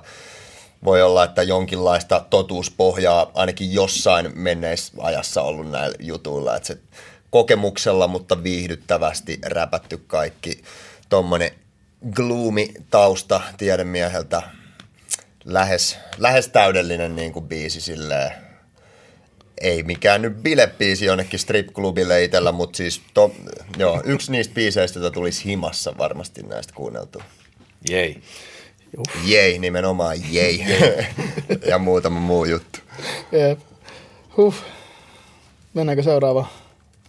[0.84, 6.78] voi olla, että jonkinlaista totuuspohjaa ainakin jossain menneessä ajassa ollut näillä jutuilla, että se
[7.30, 10.62] kokemuksella, mutta viihdyttävästi räpätty kaikki
[11.10, 11.52] tommonen
[12.12, 14.42] gloomy tausta tiedemieheltä,
[15.46, 18.32] lähes, lähes täydellinen niin kuin biisi silleen,
[19.62, 23.32] ei mikään nyt bilebiisi jonnekin stripklubille itsellä, mutta siis to,
[23.78, 27.22] joo, yksi niistä biiseistä, jota tulisi himassa varmasti näistä kuunneltu.
[27.90, 28.22] Jei.
[29.26, 30.66] Jei, nimenomaan jei.
[31.70, 32.80] ja muutama muu juttu.
[33.32, 33.60] Jep.
[34.38, 34.56] Huh.
[35.74, 36.48] Mennäänkö seuraavaan?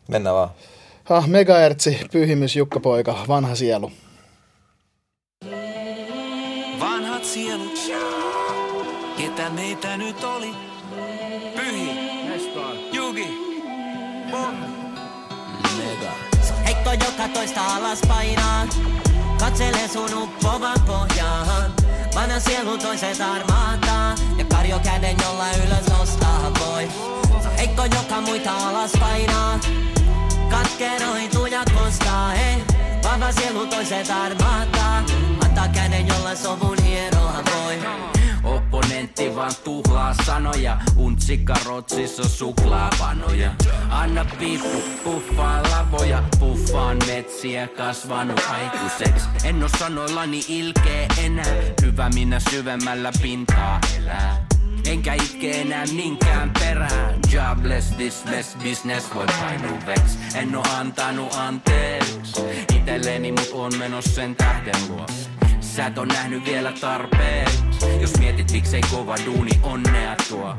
[0.09, 0.51] Mennään vaan.
[1.05, 3.93] Ha, Megahertsi, pyhimys, Jukka-poika, vanha sielu.
[9.35, 10.55] Ketä meitä nyt oli?
[11.57, 11.91] Pyhi,
[12.93, 13.29] Jugi,
[14.31, 14.55] Bon.
[16.65, 18.67] Heikko joka toista alas painaa.
[19.39, 21.75] Katsele sun uppovan pohjaan.
[22.15, 24.15] Vanha sielu toiset armahtaa.
[24.39, 26.89] Ja karjo käden jolla ylös nostaa voi.
[27.59, 29.61] Heikko joka muita alas painaa.
[30.51, 32.65] Katkeroituu ja kostaa, hei.
[33.05, 35.03] Vahva sielu toiset armahtaa.
[35.45, 37.79] Antaa käden jolla sovun hieroa voi.
[38.45, 40.81] Opponentti vaan tuhlaa sanoja.
[40.97, 43.51] Untsikka rotsissa suklaapanoja
[43.91, 46.23] Anna piippu, puffaa lavoja.
[46.41, 51.55] Puffaan metsiä kasvanut aikuiseks En oo sanoillani ilkeä enää.
[51.83, 54.47] Hyvä minä syvemmällä pintaa elää.
[54.87, 57.15] Enkä itke enää minkään perään.
[57.33, 62.43] Jobless, this best business voi painuu veks En oo antanut anteeksi.
[62.77, 65.07] Itelleni mut on menos sen tähden luo
[65.77, 67.65] Sä et oo nähnyt vielä tarpeeksi
[68.01, 70.57] Jos mietit miksei kova duuni onnea tuo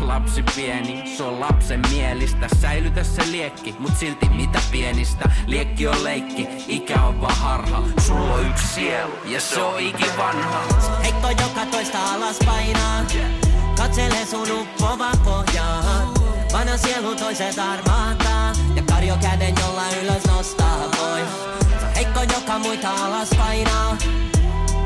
[0.00, 6.04] Lapsi pieni, se on lapsen mielistä Säilytä se liekki, mut silti mitä pienistä Liekki on
[6.04, 10.62] leikki, ikä on vaan harha Sulla on yksi sielu, ja se on ikivanha
[11.02, 13.04] Heikko joka toista alas painaa.
[13.76, 16.14] Katsele sun uppovan pohjaan.
[16.52, 18.52] Vanha sielu toiset armahtaa.
[18.76, 21.20] Ja karjo käden jolla ylös nostaa voi.
[21.96, 23.96] Heikko joka muita alas painaa.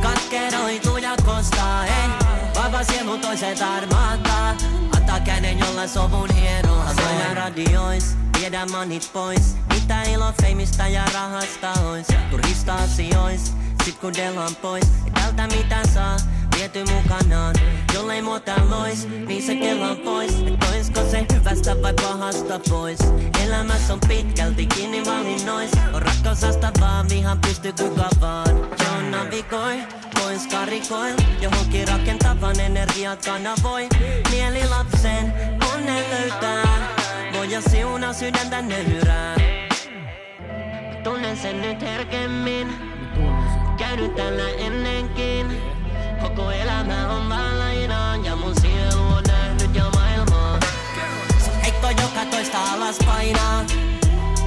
[0.03, 2.09] Katkeroituu ja kostaa, ei.
[2.55, 4.55] Vahva sielu toiset armahtaa.
[4.97, 7.35] Antaa käden jolla sovun hienoa voi.
[7.35, 9.57] radiois, viedä manit pois.
[9.75, 12.07] Mitä ilo feimistä ja rahasta ois.
[12.31, 13.53] Turhista asiois,
[13.85, 14.85] sit kun delan pois.
[14.85, 16.17] Ei tältä mitä saa,
[16.57, 17.55] viety mukanaan.
[17.95, 20.33] Jollei muuta lois, niin se kello on pois.
[20.33, 22.99] Et oisko se hyvästä vai pahasta pois?
[23.45, 25.71] Elämässä on pitkälti kiinni valinnois.
[25.93, 28.59] On rakkausasta vaan, vihan pysty kuka vaan.
[28.59, 29.83] Joo, navigoi,
[30.15, 31.15] pois karikoil.
[31.41, 33.89] Johonkin rakentavan energiat kanavoi.
[34.31, 35.33] Mieli lapsen,
[35.75, 36.97] onnen löytää.
[37.33, 39.35] Voi ja siunaa sydäntä nöyrää.
[41.05, 42.90] Tunnen sen nyt herkemmin.
[43.81, 45.63] Käynyt tällä ennenkin.
[46.23, 50.61] Koko elämä on vaan lainaa ja mun sielu on nähnyt jo maailmaa.
[51.63, 53.65] Heikko joka toista alas painaa.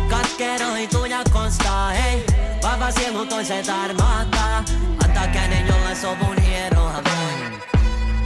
[0.09, 2.25] Katkeroituu ja kostaa, hei.
[2.63, 4.63] Vahva sielu toiset armahtaa.
[5.03, 7.59] Antaa käden jolla sovun hieroa voi.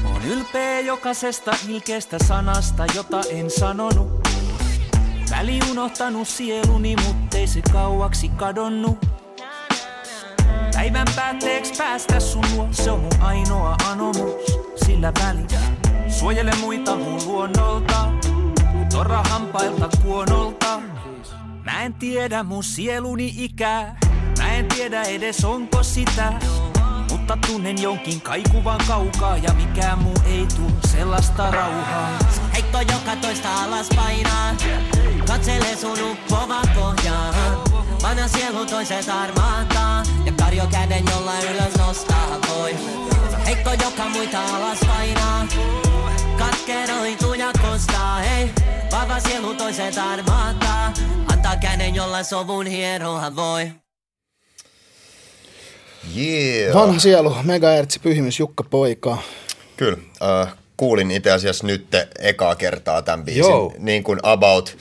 [0.06, 4.28] On ylpeä jokaisesta ilkeästä sanasta, jota en sanonut.
[5.32, 9.17] Väli unohtanut sieluni, muttei se kauaksi kadonnut.
[10.88, 14.34] Päivän päätteeksi päästä sun luo, se on mun ainoa anomus.
[14.86, 15.60] Sillä välillä
[16.08, 18.08] suojele muita mun luonnolta,
[18.92, 20.82] torra hampailta kuonolta.
[21.64, 23.98] Mä en tiedä mun sieluni ikää,
[24.38, 26.34] mä en tiedä edes onko sitä.
[27.10, 32.10] Mut mutta tunnen jonkin kaikuvan kaukaa ja mikään muu ei tuo sellaista rauhaa.
[32.54, 34.56] Heikko joka toista alas painaa,
[35.28, 37.34] katselee sun uppovan pohjaan.
[38.04, 42.76] Vanha sielu toiset armahtaa ja karjo käden jolla ylös nostaa voi.
[43.46, 45.48] Heikko joka muita alas painaa,
[46.38, 48.20] katkeroituja kostaa.
[48.20, 48.50] Hei,
[48.92, 50.94] vahva sielu toiset armahtaa,
[51.28, 53.72] antaa käden jolla sovun hieroa voi.
[56.18, 56.74] Yeah.
[56.74, 59.18] Vanha sielu, megahertsi, pyhimys, Jukka Poika.
[59.78, 59.98] Kyllä.
[60.42, 61.88] Äh, kuulin itse asiassa nyt
[62.20, 63.40] ekaa kertaa tämän biisin.
[63.40, 63.74] Joo.
[63.78, 64.78] Niin kuin About.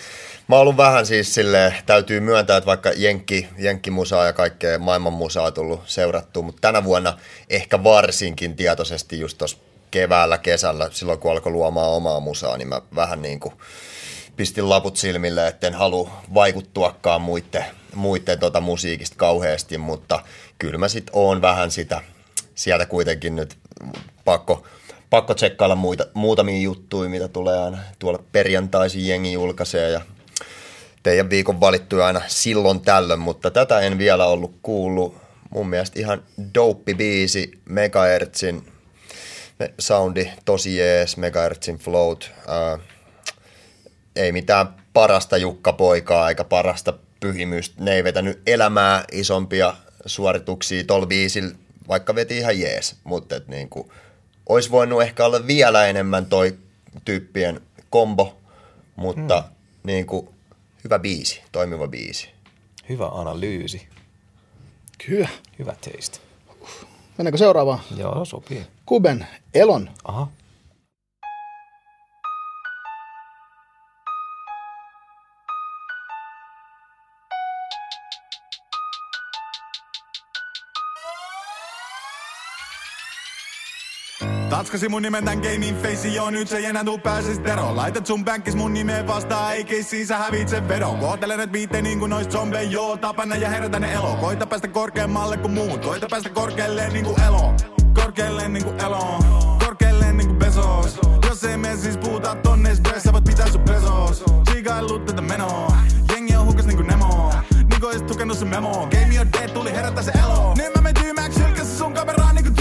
[0.49, 5.13] Mä oon ollut vähän siis sille täytyy myöntää, että vaikka Jenkki, Jenkkimusaa ja kaikkea maailman
[5.13, 7.19] musaa on tullut seurattua, mutta tänä vuonna
[7.51, 9.59] ehkä varsinkin tietoisesti just tuossa
[9.91, 13.55] keväällä, kesällä, silloin kun alkoi luomaan omaa musaa, niin mä vähän niin kuin
[14.37, 17.65] pistin laput silmille, etten halua vaikuttuakaan muiden,
[17.95, 20.21] muiden tota musiikista kauheasti, mutta
[20.59, 22.01] kyllä mä sit oon vähän sitä,
[22.55, 23.57] sieltä kuitenkin nyt
[24.25, 24.67] pakko,
[25.11, 27.79] pakko tsekkailla muita, muutamia juttuja, mitä tulee aina.
[27.99, 30.01] Tuolla perjantaisin jengi julkaisee ja
[31.07, 35.17] teidän viikon valittuja aina silloin tällöin, mutta tätä en vielä ollut kuullut.
[35.51, 36.23] Mun mielestä ihan
[36.55, 38.73] dope biisi, Megahertzin
[39.59, 42.31] me- soundi, tosi jees, Megahertzin float.
[42.47, 42.79] Ää,
[44.17, 47.85] ei mitään parasta Jukka-poikaa eikä parasta pyhimystä.
[47.85, 49.75] Ne ei vetänyt elämää isompia
[50.07, 51.55] suorituksia tuolla biisillä,
[51.89, 52.97] vaikka veti ihan jees.
[53.05, 53.93] Mutta et niinku,
[54.49, 56.59] olisi voinut ehkä olla vielä enemmän toi
[57.05, 57.61] tyyppien
[57.91, 58.37] kombo,
[58.97, 59.51] mutta hmm.
[59.85, 60.36] niinku,
[60.87, 62.29] hyvä biisi, toimiva biisi.
[62.89, 63.89] Hyvä analyysi.
[65.07, 65.29] Kyllä.
[65.59, 66.19] Hyvä teistä.
[67.19, 67.81] Mennäänkö seuraavaan?
[67.97, 68.67] Joo, sopii.
[68.87, 69.91] Kuben, Elon.
[70.05, 70.29] Aha.
[84.57, 87.77] Tatskasi mun nimen tän gamein face, joo nyt se ei enää tuu pääsis tero.
[87.77, 90.99] Laitat sun bänkkis mun nimeen vastaan, ei keissiin sä hävitse vedon.
[90.99, 94.17] Kohtelen et viitte niin kuin nois zombe, joo tapana ja herätä ne elo.
[94.21, 97.55] Koita päästä korkeammalle kuin muut, koita päästä korkealle niin kuin elo.
[97.95, 99.19] Korkealle niin kuin elo,
[99.65, 101.01] korkealle niin kuin pesos.
[101.29, 104.25] Jos ei mene siis puhuta tonne, sä voit pitää sun pesos.
[104.51, 105.77] Chiikaillut tätä menoa,
[106.13, 107.33] jengi on hukas niin kuin Nemo.
[107.71, 110.55] Niko ois tukenut sun memo, game on dead, tuli herättää se elo.
[110.55, 112.56] Niin mä menen sylkässä sun kameraan niin kuin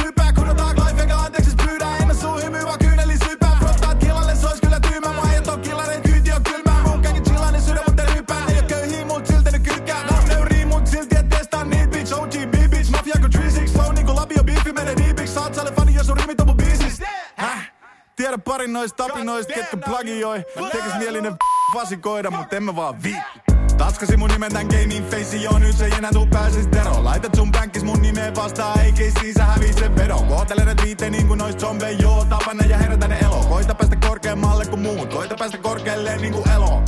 [14.66, 14.74] niinku labio beefi.
[14.74, 17.02] Mene deepiksi, saat sälle fani, jos sun rimit on mun biisis.
[17.36, 17.72] Häh?
[18.16, 20.46] Tiedä parin noista tapinoista, ketkä plagioi.
[20.72, 21.36] Tekis mielinen
[21.74, 23.40] vasikoida, mut en mä vaan viitti.
[23.78, 27.04] Tatskasi mun nimen tän gamein face, joo nyt se ei enää tuu pääsis tero.
[27.04, 30.28] Laitat sun bänkkis mun nimeen vastaan, ei keissiin sä hävit sen vedon.
[30.28, 33.44] Kohtelen et viitte niin kuin nois zombe, joo tapana ja herätä ne elo.
[33.50, 36.82] Koita päästä korkeammalle kuin muut, koita päästä korkealle niin kuin elo.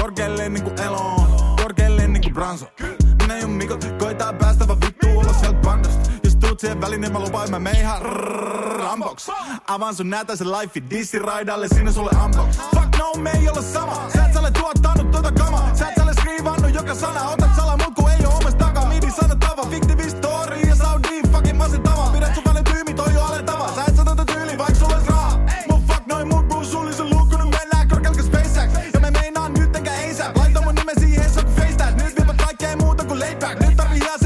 [0.00, 1.26] Korkealle niin kuin elo,
[1.62, 2.66] korkealle niin kuin Branso.
[3.22, 6.10] Minä ja Mikko koitaa päästä vaan vittu olla sieltä bandasta.
[6.46, 9.30] Tuut siihen väliin, niin mä lupaan, mä menen ihan ramboks.
[9.66, 12.56] Avaan sun nätäisen life dissi raidalle, sinne sulle unbox.
[12.74, 14.10] Fuck no, me ei olla sama.
[14.16, 15.74] Sä et sä ole tuottanut tota kamaa.
[15.74, 17.28] Sä et sä ole skriivannut joka sana.
[17.28, 18.88] Otat sala mut, kun ei oo omasta takaa.
[18.88, 22.10] Midi sanottava, fiktiivi story ja Saudi fucking masentava.
[22.12, 23.74] Pidät sun välen tyymi, toi on alentava.
[23.74, 25.38] Sä et sä tätä tyyli, vaik sulla ois rahaa.
[25.70, 28.94] Mun fuck noin mut, bro, sullisen luukku, nyt mennään korkealta SpaceX.
[28.94, 30.36] Ja me meinaan nyt enkä ASAP.
[30.36, 31.94] Laita mun nimen siihen, se on FaceTag.
[32.02, 33.60] Nyt viepät kaikkea muuta kuin laid back.
[33.60, 34.18] Nyt tarvii ihan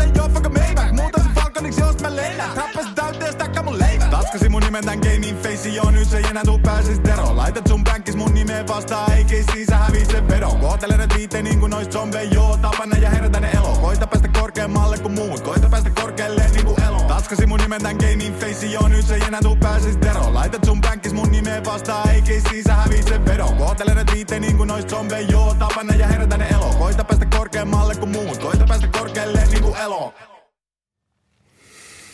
[2.54, 4.10] Trappasin täyteen, stäkkä mun leivät.
[4.10, 7.36] Tatskasi mun nimen tän gamein face, joo, nyt se enää tuu pääsis tero.
[7.36, 10.60] Laitat sun bänkkis mun nimeen vastaan, ei keissiin sä hävit sen vedon.
[10.60, 13.78] Kohtelen et viitte niin kuin nois zombe, joo, tapana ja herätä ne elo.
[13.80, 17.02] Koita päästä korkeammalle kuin muut, koita päästä korkealle niin kuin elo.
[17.08, 20.34] Tatskasi mun nimen tän gamein face, joo, nyt se enää tuu pääsis tero.
[20.34, 23.56] Laitat sun bänkkis mun nimeen vastaan, ei keissiin sä hävit sen vedon.
[23.56, 26.74] Kohtelen et viitte niin kuin nois zombe, joo, tapana ja herätä ne elo.
[26.78, 30.14] Koita päästä korkeammalle kuin muut, koita päästä korkealle niin kuin elo.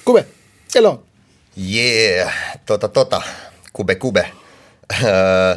[0.05, 0.27] Kube,
[0.75, 1.03] Elon.
[1.73, 2.35] Yeah,
[2.67, 3.23] tota tota,
[3.73, 4.31] kube kube.
[5.05, 5.57] Öö,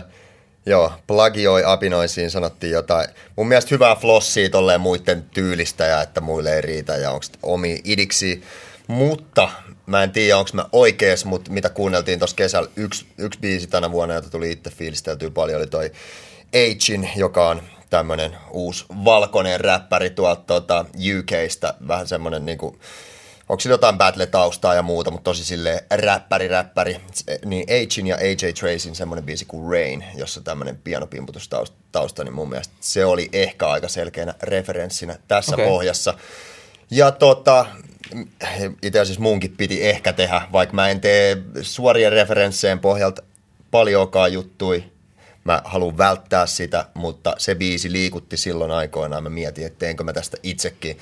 [0.65, 3.09] Joo, plagioi apinoisiin sanottiin jotain.
[3.35, 7.81] Mun mielestä hyvää flossia tolleen muiden tyylistä ja että muille ei riitä ja onko omi
[7.83, 8.43] idiksi.
[8.87, 9.49] Mutta
[9.85, 13.91] mä en tiedä, onko mä oikees, mutta mitä kuunneltiin tuossa kesällä, yksi, yksi biisi tänä
[13.91, 15.91] vuonna, jota tuli itse fiilisteltyä paljon, oli toi
[16.47, 20.85] Agein, joka on tämmönen uusi valkoinen räppäri tuolta tota,
[21.19, 22.79] UKsta, vähän semmonen niinku,
[23.49, 27.01] onko sillä jotain battle-taustaa ja muuta, mutta tosi sille räppäri, räppäri.
[27.45, 32.73] Niin Agein ja AJ Tracyn semmoinen biisi kuin Rain, jossa tämmöinen pianopimputustausta, niin mun mielestä
[32.79, 35.65] se oli ehkä aika selkeänä referenssinä tässä okay.
[35.65, 36.13] pohjassa.
[36.91, 37.65] Ja tota,
[38.81, 43.23] itse asiassa munkin piti ehkä tehdä, vaikka mä en tee suorien referensseen pohjalta
[43.71, 44.83] paljonkaan juttui.
[45.43, 49.23] Mä haluan välttää sitä, mutta se biisi liikutti silloin aikoinaan.
[49.23, 50.97] Mä mietin, että teenkö mä tästä itsekin.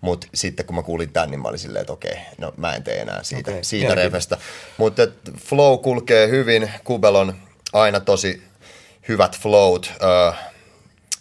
[0.00, 2.82] Mutta sitten kun mä kuulin tän, niin mä olin silleen, että okei, no mä en
[2.82, 4.38] tee enää siitä, Okei, siitä refestä.
[4.76, 5.02] Mutta
[5.36, 6.70] flow kulkee hyvin.
[6.84, 7.34] Kubel on
[7.72, 8.42] aina tosi
[9.08, 9.92] hyvät flowt.
[10.02, 10.32] Öö,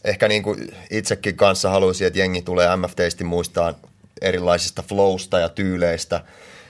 [0.03, 3.73] ehkä niin kuin itsekin kanssa haluaisin, että jengi tulee MFTisti muistaa
[4.21, 6.23] erilaisista flowsta ja tyyleistä,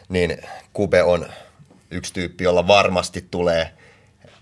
[0.10, 0.38] niin
[0.74, 1.26] Kube on
[1.92, 3.74] yksi tyyppi, jolla varmasti tulee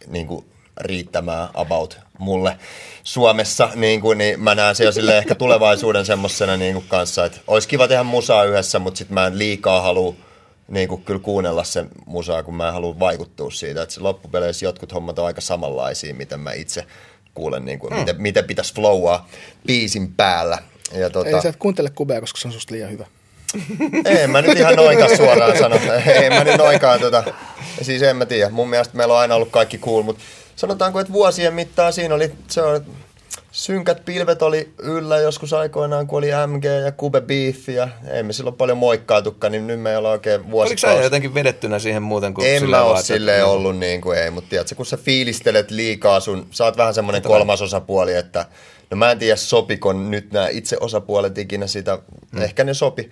[0.07, 0.45] niin kuin
[0.77, 2.57] riittämään about mulle
[3.03, 7.25] Suomessa, niin, kuin, niin mä näen se jo sille ehkä tulevaisuuden semmoisena niin kuin kanssa,
[7.25, 10.13] että olisi kiva tehdä musaa yhdessä, mutta sitten mä en liikaa halua
[10.67, 13.81] niin kuin kyllä kuunnella sen musaa, kun mä en halua vaikuttua siitä.
[13.81, 16.85] Että se loppupeleissä jotkut hommat on aika samanlaisia, miten mä itse
[17.33, 17.99] kuulen, niin kuin, Mm.
[17.99, 19.27] miten, miten pitäisi flowaa
[19.67, 20.57] biisin päällä.
[20.93, 23.05] Ja tota, Ei sä et kuuntele kubea, koska se on susta liian hyvä.
[24.05, 25.79] en mä nyt ihan noinkaan suoraan sano.
[26.21, 27.23] Ei mä nyt noinkaan tota.
[27.81, 28.49] Siis en mä tiedä.
[28.49, 30.23] Mun mielestä meillä on aina ollut kaikki cool, mutta
[30.55, 32.85] sanotaanko, että vuosien mittaan siinä oli, se on,
[33.51, 38.33] synkät pilvet oli yllä joskus aikoinaan, kun oli MG ja Kube Beef ja ei me
[38.33, 42.33] silloin paljon moikkaatukaan, niin nyt me ei olla oikein Oliko sä jotenkin vedettynä siihen muuten
[42.33, 44.85] kuin En silleen mä vaan, oo että- silleen ollut niin kuin ei, mutta tiedätkö, kun
[44.85, 48.45] sä fiilistelet liikaa sun, sä oot vähän semmoinen kolmas osapuoli, että
[48.91, 51.99] no mä en tiedä sopiko nyt nämä itse osapuolet ikinä sitä,
[52.31, 52.41] Mm.
[52.41, 53.09] ehkä ne sopi,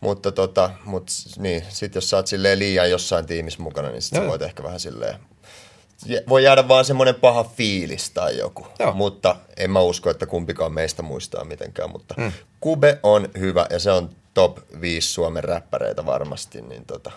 [0.00, 1.08] mutta tota, mut
[1.38, 4.42] niin, sit jos sä oot silleen liian jossain tiimissä mukana, niin sit Joo, sä voit
[4.42, 5.14] ehkä vähän silleen,
[6.28, 8.92] voi jäädä vaan semmoinen paha fiilis tai joku, Joo.
[8.94, 12.32] mutta en mä usko, että kumpikaan meistä muistaa mitenkään, mutta Mm.
[12.60, 17.10] Kube on hyvä ja se on top 5 Suomen räppäreitä varmasti, niin tota,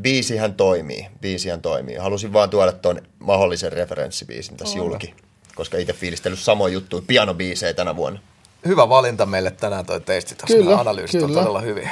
[0.00, 1.96] biisihän toimii, biisihän toimii.
[1.96, 4.84] Halusin vaan tuoda ton mahdollisen referenssibiisin tässä Ole.
[4.88, 5.14] julki,
[5.54, 8.20] koska itse fiilistellyt samoin juttuja pianobiisejä tänä vuonna.
[8.66, 10.46] Hyvä valinta meille tänään toi tuossa.
[10.46, 11.40] Kyllä, analyysit on kyllä.
[11.40, 11.90] todella hyviä.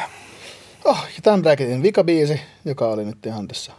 [0.84, 3.72] Oh, ja tämän bracketin vikabiisi, joka oli nyt ihan tässä,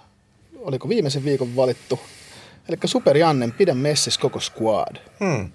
[0.67, 1.99] oliko viimeisen viikon valittu.
[2.69, 4.97] Eli Super Jannen, pidä messis koko squad.
[5.19, 5.51] Hmm.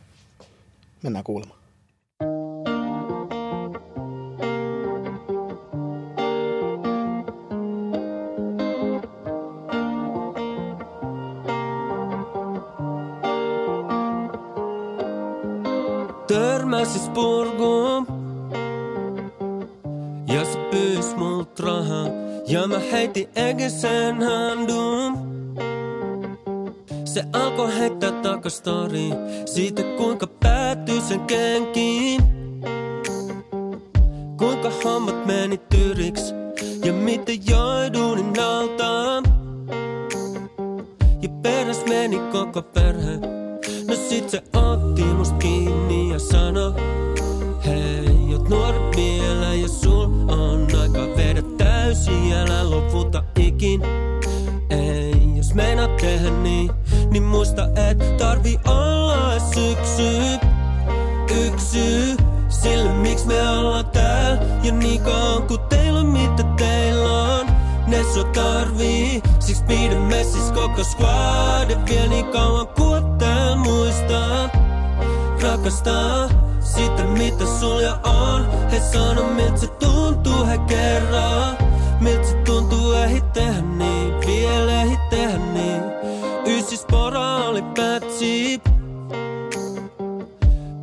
[1.02, 1.58] Mennään kuulemaan.
[16.28, 18.21] Törmäsis purkuun
[22.52, 25.18] Ja mä heitin egesen handun
[27.04, 29.10] Se alkoi heittää takastori
[29.46, 32.22] Siitä kuinka päätyi sen kenkiin.
[34.36, 36.34] Kuinka hommat meni tyriks
[36.84, 39.22] Ja miten join duunin alta
[41.22, 43.16] Ja peräs meni koko perhe.
[43.88, 46.74] No sit se otti must kiinni ja sano
[47.66, 50.21] Hei, oot nuori vielä ja sul
[52.04, 53.82] täysin Älä luvuta ikin.
[54.70, 56.70] Ei, jos meinaat tehdä niin
[57.10, 60.38] Niin muista et tarvi olla syksy.
[61.46, 62.16] Yksi syy
[62.48, 67.46] sille miksi me ollaan täällä Ja niin kauan kun teillä on mitä teillä on.
[67.86, 71.70] Ne sua tarvii Siksi pidä messis koko squad.
[71.70, 74.50] Ja vielä niin kauan oot täällä muistaa
[75.42, 76.28] Rakastaa
[76.60, 78.70] sitä mitä sul jo on.
[78.70, 81.61] He sano miltä se tuntuu he kerran
[82.02, 85.82] Miltä tuntuu ehdi tehdä niin Vielä ehdi tehdä niin.
[87.52, 88.60] Oli pätsi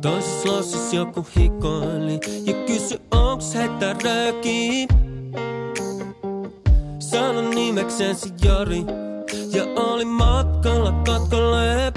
[0.00, 4.88] Toisessa lossissa joku hikoili Ja kysy onks heitä rööki
[6.98, 8.84] Sanon nimeksensi Jari
[9.52, 11.92] Ja oli matkalla katkolle.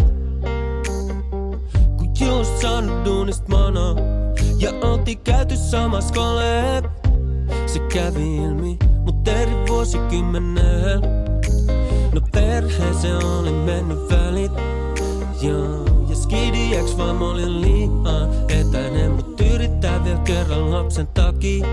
[1.98, 3.95] Kun just saanut duunist mana
[4.58, 6.84] Ja oltiin käyty samas kole
[7.66, 8.78] Se kävi ilmi
[9.28, 11.02] eri vuosikymmenellä
[12.14, 14.52] No perheeseen oli mennyt välit.
[15.41, 21.66] Joo, ja skidi eks vaan mä olin liian etäinen Mut yrittää vielä kerran lapsen takia.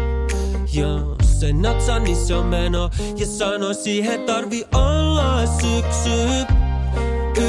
[0.72, 2.90] Joo, se natsa, niin se on meno.
[3.16, 6.46] Ja sanoi siihen tarvi olla syksy.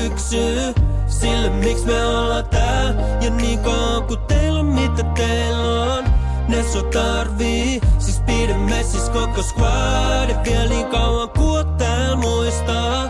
[0.05, 0.73] Yksi syy
[1.07, 6.03] sille miksi me ollaan täällä Ja niin kauan kun teillä on mitä teillä on
[6.51, 7.81] Ne sua tarvii.
[7.99, 10.29] Siis pidä messis koko squad.
[10.29, 13.09] Ja vielä niin kauan oot täällä muistaa.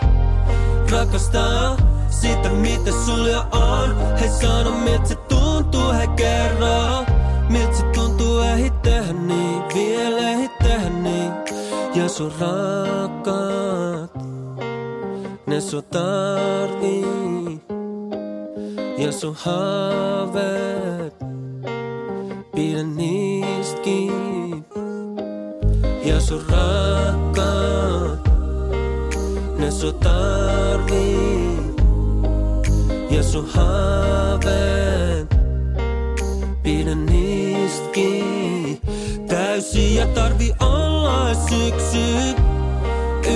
[0.91, 1.77] Rakastaa
[2.09, 3.95] sitä mitä sul jo on.
[4.19, 7.05] He sano miltä se tuntuu he kerran
[7.49, 9.63] Miltä se tuntuu ehdi tehdä niin.
[9.73, 11.31] Vielä ehdi tehdä niin.
[11.95, 14.11] Ja sun rakkaat.
[15.47, 17.61] Ne sua tarvii.
[18.97, 20.90] Ja sun haaveet
[22.61, 24.63] Pidä niistä kiinni
[26.19, 28.29] sun rakkaat,
[29.57, 31.57] ne sua tarvii.
[33.09, 35.35] Ja sun haaveet,
[36.63, 38.81] pidä niistä kiinni.
[39.27, 42.35] Täysin ja tarvi olla ees yksi,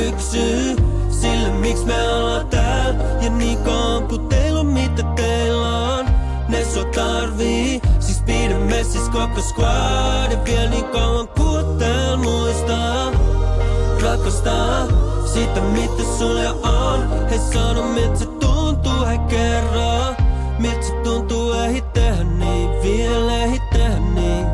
[0.08, 0.76] yksi.
[1.10, 6.06] Sille miksi me ollaan täällä ja niin kauan kun teillä on mitä teillä on.
[6.48, 7.82] Ne sua tarvii,
[8.76, 10.46] messis koko squad.
[10.46, 11.28] Vielä niin kauan
[11.80, 13.12] täällä muistaa
[14.04, 14.88] rakastaa
[15.34, 17.30] sitä mitä sulle on.
[17.30, 20.16] He sano miltä se tuntuu, he kerro
[20.60, 24.46] miltä se tuntuu, ei tehdä niin, vielä ei tehdä niin.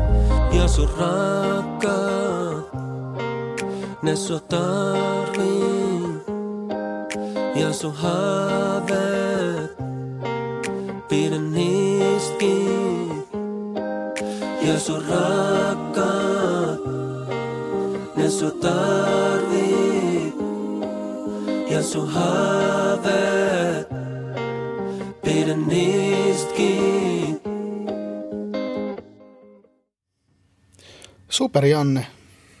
[0.52, 2.72] Ja sun rakkaat,
[4.02, 5.82] ne sua tarvii.
[7.54, 8.71] Ja sun haaveet,
[14.72, 16.80] Ja sun rakkaat,
[18.16, 20.32] ne sua tarvii.
[21.70, 23.88] Ja sun haaveet,
[25.24, 27.40] pidä niistä kiinni.
[31.28, 32.06] Super Janne,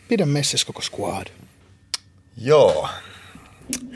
[0.08, 1.26] pidä messis koko squad.
[2.36, 2.88] Joo,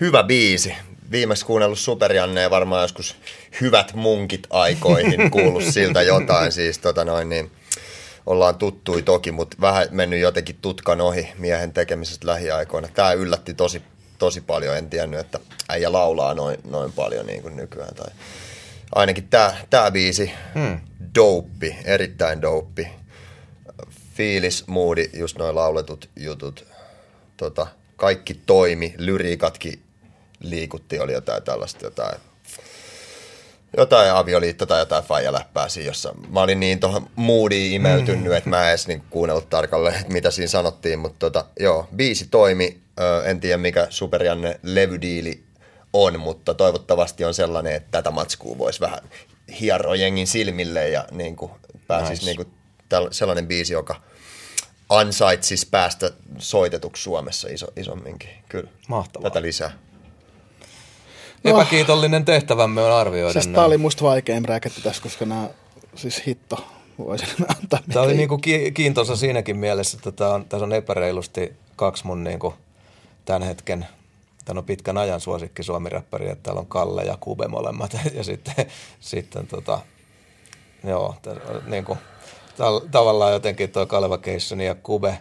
[0.01, 0.74] hyvä biisi.
[1.10, 3.16] Viimeksi kuunnellut Superjanne ja varmaan joskus
[3.60, 6.52] hyvät munkit aikoihin kuullut siltä jotain.
[6.52, 7.51] Siis tota noin, niin
[8.26, 12.88] ollaan tuttui toki, mutta vähän mennyt jotenkin tutkan ohi miehen tekemisestä lähiaikoina.
[12.88, 13.82] Tämä yllätti tosi,
[14.18, 14.76] tosi paljon.
[14.76, 17.94] En tiennyt, että äijä laulaa noin, noin paljon niin kuin nykyään.
[17.94, 18.10] Tai
[18.94, 20.80] ainakin tämä, tämä biisi, Hmm.
[21.14, 22.88] douppi, erittäin douppi.
[24.14, 26.64] Fiilis, moodi, just noin lauletut jutut.
[27.36, 27.66] Tota,
[27.96, 29.82] kaikki toimi, lyriikatkin
[30.40, 32.18] liikutti, oli jotain tällaista, jotain,
[33.76, 38.62] jotain avioliitto tai jotain faijaläppää siinä, jossa mä olin niin tuohon moodiin imeytynyt, että mä
[38.62, 43.24] en edes niin kuunnellut tarkalleen, että mitä siinä sanottiin, mutta tota, joo, biisi toimi, Ö,
[43.24, 45.42] en tiedä mikä Superjanne levydiili
[45.92, 48.98] on, mutta toivottavasti on sellainen, että tätä matskua voisi vähän
[49.60, 51.50] hieroa jengin silmille ja niin kuin
[51.86, 52.24] pääsisi Nice.
[52.26, 52.48] niin kuin
[52.88, 53.96] täl, sellainen biisi, joka
[54.88, 58.30] ansaitsisi päästä soitetuksi Suomessa iso, isomminkin.
[58.48, 58.70] Kyllä.
[58.88, 59.30] Mahtavaa.
[59.30, 59.70] Tätä lisää.
[61.47, 65.48] Epäkiitollinen tehtävämme on arvioida Siis tää oli musta vaikein bräketti tässä, koska nämä,
[65.94, 66.64] siis hitto,
[66.98, 67.81] voisin antaa.
[67.93, 72.24] Tämä oli niinku ki- kiintoisa siinäkin mielessä, että tää on, tässä on epäreilusti kaksi mun
[72.24, 72.55] niinku
[73.24, 73.86] tämän hetken,
[74.44, 77.97] tämän on pitkän ajan suosikki suomiräppäri, että täällä on Kalle ja Kube molemmat.
[78.14, 78.55] Ja sitten,
[79.01, 79.81] sitten tota,
[80.85, 81.35] joo, tää,
[81.66, 81.98] niinku,
[82.59, 85.18] tal- tavallaan jotenkin tuo Kaleva Keissoni ja Kube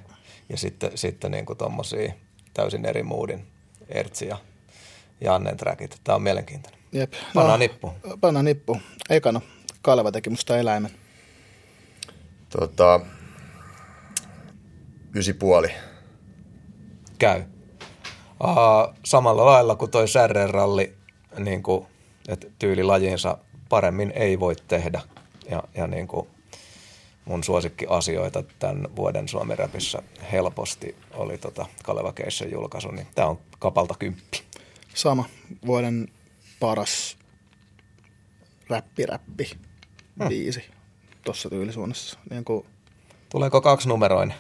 [0.50, 2.14] ja sitten, sitten niinku tommosia
[2.54, 3.48] täysin eri moodin
[3.90, 4.38] Ertsi ja
[5.22, 6.02] Jannen trackit.
[6.04, 6.80] Tämä on mielenkiintoinen.
[6.92, 7.14] Jep.
[7.34, 7.94] Pannaan nippuun.
[8.22, 8.78] Pannaan nippu.
[9.10, 9.42] Ekana
[9.82, 10.92] Kaleva teki musta eläimen.
[12.50, 13.00] Tota,
[15.16, 15.72] ysi puoli.
[17.18, 17.44] käy.
[18.44, 20.96] Uh, samalla lailla kuin toi särreralli,
[21.40, 21.86] niin kuin,
[22.28, 23.38] että tyylilajinsa
[23.70, 25.02] paremmin ei voi tehdä.
[25.50, 26.28] Ja, ja niin kuin
[27.26, 30.02] mun suosikkiasioita tämän vuoden Suomi-räpissä
[30.32, 34.45] helposti oli tota Kaleva Keisson julkaisu, niin tämä on kapalta kymppi.
[34.96, 35.26] Sama
[35.66, 36.08] vuoden
[36.60, 37.18] paras
[38.70, 39.52] räppi-räppi
[40.20, 40.28] Hmm.
[40.30, 40.64] biisi
[41.26, 42.20] tuossa tyylisuunnassa.
[42.30, 42.66] Niin kuin,
[43.30, 44.36] Tuleeko kaksi numeroinen?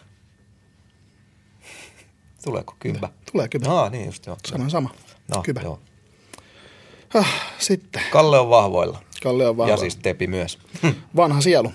[2.43, 3.09] Tuleeko kympä?
[3.31, 3.71] Tulee kympä.
[3.71, 4.37] Aa, niin just joo.
[4.47, 4.89] Sanon sama.
[5.35, 5.61] No, Kympä.
[5.61, 5.79] Joo.
[7.13, 8.01] ah, sitten.
[8.11, 9.01] Kalle on vahvoilla.
[9.23, 9.71] Kalle on vahva.
[9.71, 10.59] Ja siis Tepi myös.
[11.15, 11.73] Vanha sielu.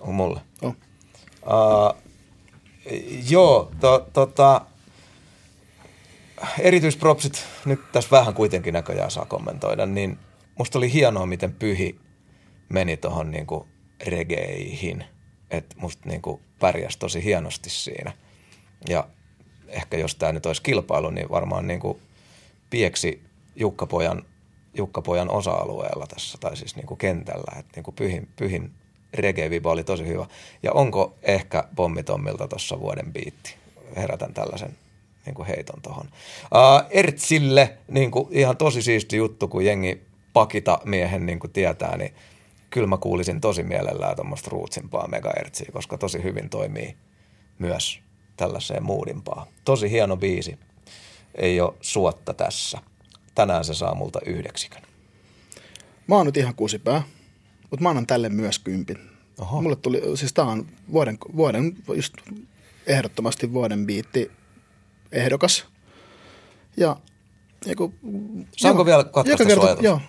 [0.00, 0.40] On mulle.
[0.62, 0.74] On.
[1.42, 2.02] Uh,
[3.30, 4.66] joo, to, tota,
[6.58, 10.18] erityispropsit, nyt tässä vähän kuitenkin näköjään saa kommentoida, niin
[10.58, 11.98] musta oli hienoa, miten pyhi
[12.68, 13.66] meni tuohon niinku
[14.06, 15.04] regeihin.
[15.50, 18.12] Että musta niinku pärjäs tosi hienosti siinä.
[18.88, 19.08] Ja
[19.68, 22.00] ehkä jos tämä nyt olisi kilpailu, niin varmaan niinku
[22.70, 23.22] pieksi
[23.56, 24.22] Jukkapojan,
[24.74, 27.58] Jukkapojan osa-alueella tässä, tai siis niinku kentällä.
[27.58, 28.72] Että niinku pyhin, pyhin
[29.14, 30.26] reggae-viba oli tosi hyvä.
[30.62, 33.54] Ja onko ehkä Pommitommilta tuossa vuoden biitti?
[33.96, 34.76] Herätän tällaisen
[35.26, 36.06] niin kuin heiton tuohon.
[36.06, 41.96] Uh, Ertsille niin kuin ihan tosi siisti juttu, kun jengi pakita miehen niin kuin tietää,
[41.96, 42.14] niin
[42.70, 46.96] kyllä mä kuulisin tosi mielellään tuommoista ruutsimpaa megaertsiä, koska tosi hyvin toimii
[47.58, 48.00] myös
[48.36, 49.46] tällaiseen muudimpaa.
[49.64, 50.58] Tosi hieno biisi.
[51.34, 52.78] Ei ole suotta tässä.
[53.34, 54.82] Tänään se saa multa yhdeksikön.
[56.06, 57.02] Mä oon nyt ihan kusipää,
[57.70, 58.98] mutta mä annan tälle myös kympin.
[59.38, 59.62] Oho.
[59.62, 62.14] Mulle tuli, siis tää on vuoden, vuoden just
[62.86, 64.30] ehdottomasti vuoden biitti
[65.16, 65.66] ehdokas.
[66.76, 66.96] Ja
[67.66, 67.94] joku,
[68.56, 69.76] Saanko joo, vielä katkaista kerta?
[69.80, 70.00] Joo,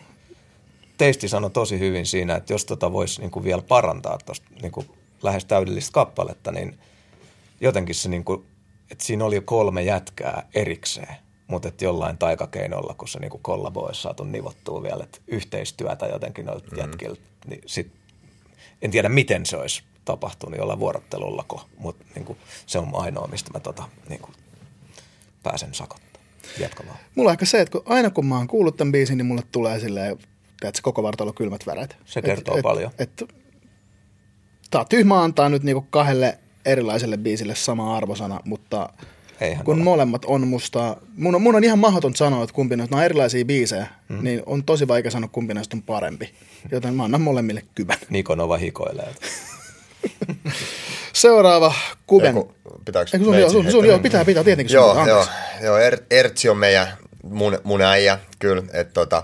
[0.98, 4.86] Teisti sanoi tosi hyvin siinä, että jos tota voisi niinku vielä parantaa tuosta niinku
[5.24, 6.80] lähes täydellistä kappaletta, niin
[7.62, 8.46] jotenkin se niinku
[8.92, 11.16] että siinä oli kolme jätkää erikseen,
[11.48, 16.46] mutta että jollain taikakeinolla, kun se niinku kollabo olisi saatu nivottua vielä, että yhteistyötä jotenkin
[16.46, 16.78] noilta mm.
[16.78, 17.92] jätkiltä, niin sit,
[18.82, 23.60] en tiedä miten se olisi tapahtunut jollain vuorottelullako, mutta niinku, se on ainoa, mistä mä
[23.60, 24.30] tota, niinku,
[25.48, 26.22] pääsen sakottaa.
[26.60, 26.98] Jatka vaan.
[27.16, 29.44] Mulla on ehkä se, että kun aina kun mä oon kuullut tämän biisin, niin mulle
[29.52, 30.12] tulee silleen,
[30.64, 31.98] että se koko vartalo kylmät väreet.
[32.06, 32.92] Se kertoo et, paljon.
[33.00, 33.36] Et, et,
[34.72, 38.90] tää on tyhmä antaa nyt niinku kahdelle erilaiselle biisille sama arvosana, mutta
[39.42, 39.84] Eihän kun ole.
[39.84, 43.46] molemmat on musta, mun on, mun on ihan mahdoton sanoa, että kumpi näistä, on erilaisia
[43.46, 44.24] biisejä, Mm.
[44.24, 46.34] niin on tosi vaikea sanoa, kumpi näistä on parempi.
[46.72, 47.98] Joten mä annan molemmille kybän.
[48.10, 49.16] Niko Nova hikoilee.
[51.14, 51.74] Seuraava
[52.08, 52.28] Kuben.
[52.28, 52.54] Eiku,
[52.86, 55.26] pitääkö sun, meitsi joo, sun, sun, joo, pitää, pitää tietenkin Joo, sun, joo,
[55.64, 56.88] joo er, Ertsi on meidän,
[57.24, 59.24] mun, mun äijä, kyllä, että tota,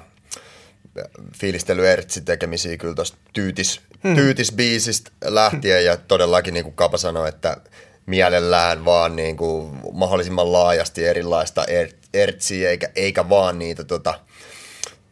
[1.37, 4.15] fiilistely Ertsi tekemisiä kyllä tosta tyytis, hmm.
[4.15, 7.57] tyytisbiisistä lähtien ja todellakin niin kuin Kapa sanoi, että
[8.05, 14.19] mielellään vaan niin kuin mahdollisimman laajasti erilaista er, Ertsiä eikä, eikä vaan niitä tota,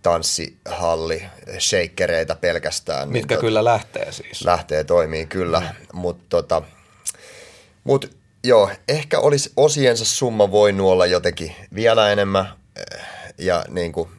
[0.01, 1.23] tanssihalli
[1.59, 3.09] shakereita pelkästään.
[3.09, 4.45] Mitkä tot- kyllä lähtee siis.
[4.45, 6.61] Lähtee toimii kyllä, mutta tota,
[7.83, 13.01] mut, joo, ehkä olisi osiensa summa voinut olla jotenkin vielä enemmän eh,
[13.37, 14.09] ja niin kuin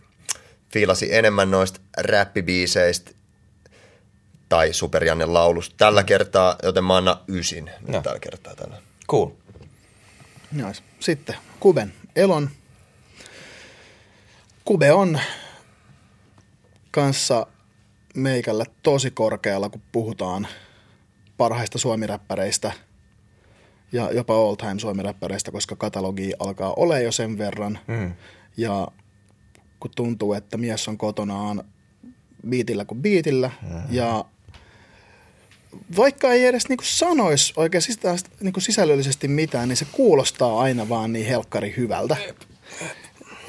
[0.72, 3.10] fiilasi enemmän noista räppibiiseistä
[4.48, 8.02] tai Superjannen laulusta tällä kertaa, joten mä annan ysin nyt Joo.
[8.02, 8.82] tällä kertaa tänään.
[9.10, 9.30] Cool.
[10.52, 10.82] Nice.
[11.00, 12.50] Sitten Kuben Elon.
[14.64, 15.20] Kube on
[16.92, 17.46] kanssa
[18.14, 20.46] meikällä tosi korkealla, kun puhutaan
[21.36, 22.72] parhaista suomiräppäreistä
[23.92, 27.78] ja jopa all time suomiräppäreistä, koska katalogi alkaa olla jo sen verran.
[27.86, 28.12] Mm.
[28.56, 28.88] Ja
[29.80, 31.64] kun tuntuu, että mies on kotonaan
[32.48, 33.82] biitillä kuin biitillä Mm-hmm.
[33.90, 34.24] ja
[35.96, 41.12] vaikka ei edes niinku sanoisi oikein sitä, niinku sisällöllisesti mitään, niin se kuulostaa aina vaan
[41.12, 42.16] niin helkkari hyvältä.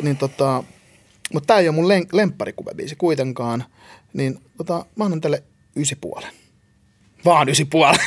[0.01, 0.63] Niin tota,
[1.33, 3.63] mutta tämä ei ole mun len- lempparikuvebiisi kuitenkaan,
[4.13, 5.43] niin tota, mä annan tälle
[5.75, 6.31] ysi puolen.
[7.25, 7.99] Vaan ysi puolen.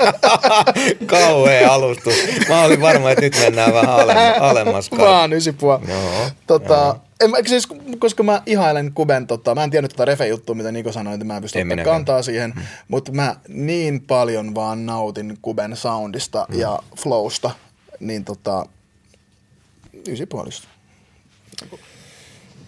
[1.06, 2.14] Kauhea alustus.
[2.48, 4.38] Mä olin varma, että nyt mennään vähän alemmas.
[4.40, 4.90] alemmas.
[4.90, 5.88] Vaan ysi puolen.
[5.88, 10.72] Joo, Tota, en, siis, koska mä ihailen Kuben, tota, mä en tiennyt tätä refe-juttua, mitä
[10.72, 12.62] Niko sanoi, että mä en pysty ottaa kantaa siihen, mm.
[12.88, 16.58] mutta mä niin paljon vaan nautin Kuben soundista mm.
[16.58, 17.50] ja flowsta,
[18.00, 18.66] niin tota,
[20.08, 20.68] ysi puolista.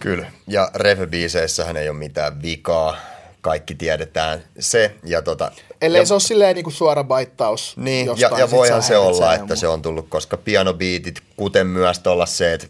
[0.01, 2.97] Kyllä, ja revebiiseissähän ei ole mitään vikaa,
[3.41, 4.95] kaikki tiedetään se.
[5.05, 5.53] Ja tota,
[5.83, 8.97] Ellei ja, se ole silleen niin kuin suora baittaus Niin, ja, jostain, ja voihan se
[8.97, 12.67] olla, että se on tullut, koska pianobiitit, kuten myös tuolla se, että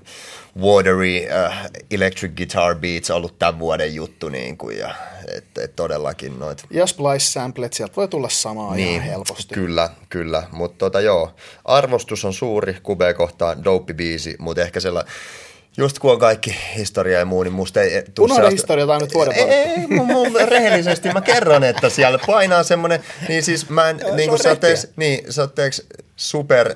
[0.61, 1.55] watery uh,
[1.91, 4.95] electric guitar beats on ollut tämän vuoden juttu, niin kuin, ja
[5.37, 6.65] et, et todellakin noit.
[6.71, 9.55] Ja splice samplet, sieltä voi tulla samaa niin, ihan helposti.
[9.55, 10.43] Kyllä, kyllä.
[10.53, 11.35] Mutta tota, joo,
[11.65, 15.13] arvostus on suuri Kube kohtaan, dope-biisi, mutta ehkä sellainen,
[15.77, 18.97] just kun on kaikki historia ja muu, niin musta ei tuu Unohda sellaista- historia, tämä
[18.97, 23.43] on nyt vuoden ei, ei, mun, mun, rehellisesti mä kerron, että siellä painaa semmonen, niin
[23.43, 25.83] siis mä en, Joo, niin kuin teeks, niin sä teeks
[26.17, 26.75] super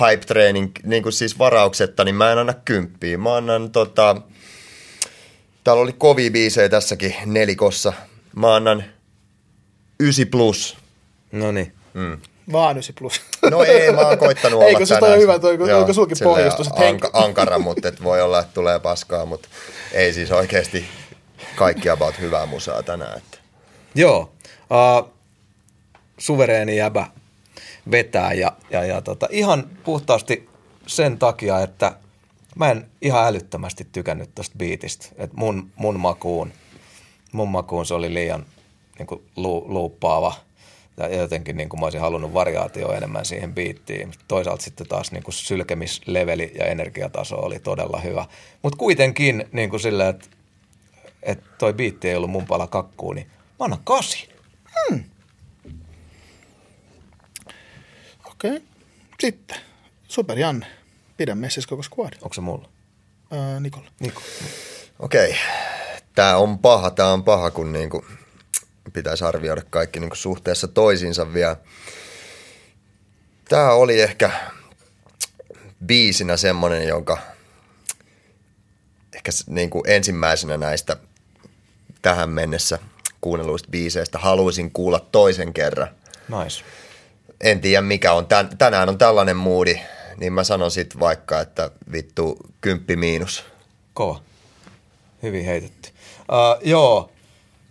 [0.00, 3.18] hype training, niin kuin siis varauksetta, niin mä en anna kymppiä.
[3.18, 4.16] Mä annan tota,
[5.64, 7.92] täällä oli kovia biisejä tässäkin nelikossa.
[8.36, 8.84] Mä annan
[10.00, 10.76] 9 plus.
[11.32, 11.72] No niin.
[11.94, 12.18] Mm.
[12.52, 13.20] Vaan ysi plus.
[13.50, 16.66] No ei, mä oon koittanut olla Eikö se toi on hyvä, toi, Joo, sulki pohjustus,
[16.66, 19.48] että henki- anka, ankara, mutta et voi olla, että tulee paskaa, mutta
[19.92, 20.84] ei siis oikeasti
[21.56, 23.18] kaikki about hyvää musaa tänään.
[23.18, 23.38] Että.
[23.94, 24.32] Joo.
[24.60, 25.10] Uh,
[26.18, 27.06] suvereeni jäbä
[27.90, 30.48] vetää ja, ja, ja tota, ihan puhtaasti
[30.86, 31.92] sen takia, että
[32.56, 35.06] mä en ihan älyttömästi tykännyt tosta biitistä.
[35.16, 36.52] Et mun, mun makuun,
[37.32, 38.46] mun makuun se oli liian
[38.98, 40.34] niin kuin, lu, luuppaava
[40.96, 44.12] ja jotenkin niin kuin mä olisin halunnut variaatio enemmän siihen biittiin.
[44.28, 48.26] Toisaalta sitten taas niin kuin sylkemisleveli ja energiataso oli todella hyvä.
[48.62, 50.26] Mutta kuitenkin niin kuin sillä, että
[51.22, 54.28] että toi biitti ei ollut mun pala kakkuun, niin mä annan kasin.
[58.24, 58.50] Okei.
[58.50, 58.62] Okay.
[59.20, 59.56] Sitten.
[60.08, 60.66] Super Janne.
[61.16, 62.12] Pidä messissä koko squad.
[62.22, 62.68] Onko se mulla?
[63.30, 63.90] Ää, Nikolla.
[64.00, 64.22] Niko.
[64.98, 65.36] Okei,
[66.14, 68.04] tää on paha, tää on paha, kun niinku
[68.92, 71.56] pitäisi arvioida kaikki niinku suhteessa toisiinsa vielä.
[73.48, 74.30] Tää oli ehkä
[75.86, 77.18] biisinä semmonen, jonka
[79.14, 80.96] ehkä s- niinku ensimmäisenä näistä
[82.02, 82.78] tähän mennessä
[83.20, 85.88] kuunnelluista biiseistä haluaisin kuulla toisen kerran.
[86.28, 86.64] Nice.
[87.40, 89.80] En tiedä mikä on, tän, tänään on tällainen moodi,
[90.16, 93.44] niin mä sanon sit vaikka, että vittu kymppi miinus.
[93.94, 94.22] Kova.
[95.22, 95.88] Hyvin heitetty.
[96.18, 97.10] Uh, joo,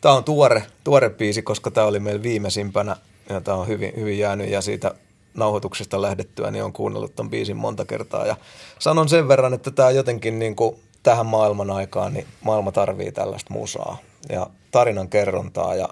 [0.03, 2.95] tää on tuore, tuore biisi, koska tää oli meillä viimeisimpänä
[3.29, 4.95] ja tää on hyvin, hyvin jäänyt ja siitä
[5.33, 8.25] nauhoituksesta lähdettyä, niin on kuunnellut ton biisin monta kertaa.
[8.25, 8.35] Ja
[8.79, 13.53] sanon sen verran, että tämä jotenkin niin kuin tähän maailman aikaan, niin maailma tarvii tällaista
[13.53, 13.97] musaa.
[14.29, 15.89] Ja tarinan kerrontaa ja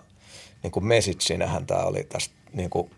[0.63, 2.91] niin kuin messagesinähän tämä oli tästä niin kuin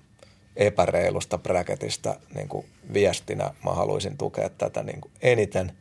[0.55, 3.53] epäreilusta bracketista niin kuin viestinä.
[3.65, 5.71] Mä haluaisin tukea tätä niin kuin eniten,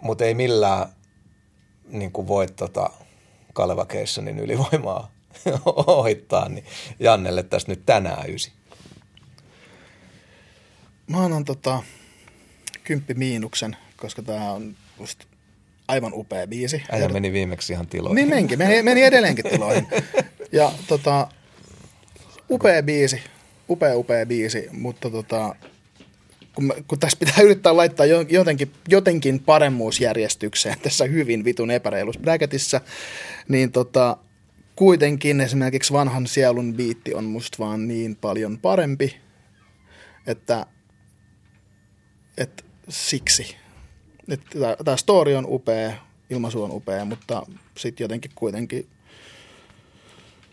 [0.00, 0.88] mutta ei millään
[1.88, 2.90] niin kuin voi tota
[3.52, 5.10] Kaleva Keissonin ylivoimaa
[5.86, 6.64] ohittaa, niin
[6.98, 8.52] Jannelle tästä nyt tänään ysi.
[11.06, 11.82] Mä annan tota,
[12.84, 15.24] kymppi miinuksen, koska tää on just
[15.88, 16.82] aivan upea biisi.
[16.90, 18.14] Äijä meni viimeksi ihan tiloihin.
[18.14, 19.86] Niin menkin, meni, meni edelleenkin tiloihin.
[20.52, 21.28] Ja tota,
[22.50, 23.22] upea biisi,
[23.70, 25.54] upea upea biisi, mutta tota,
[26.54, 32.20] kun, mä, kun tässä pitää yrittää laittaa jo- jotenkin, jotenkin paremmuusjärjestykseen tässä hyvin vitun epäreilussa
[32.20, 32.80] bracketissa,
[33.48, 34.16] niin tota,
[34.76, 39.16] kuitenkin esimerkiksi vanhan sielun biitti on musta vaan niin paljon parempi,
[40.26, 40.66] että,
[42.38, 43.56] että siksi.
[44.84, 45.92] Tämä story on upea,
[46.30, 47.46] ilmaisu on upea, mutta
[47.76, 48.86] sitten jotenkin kuitenkin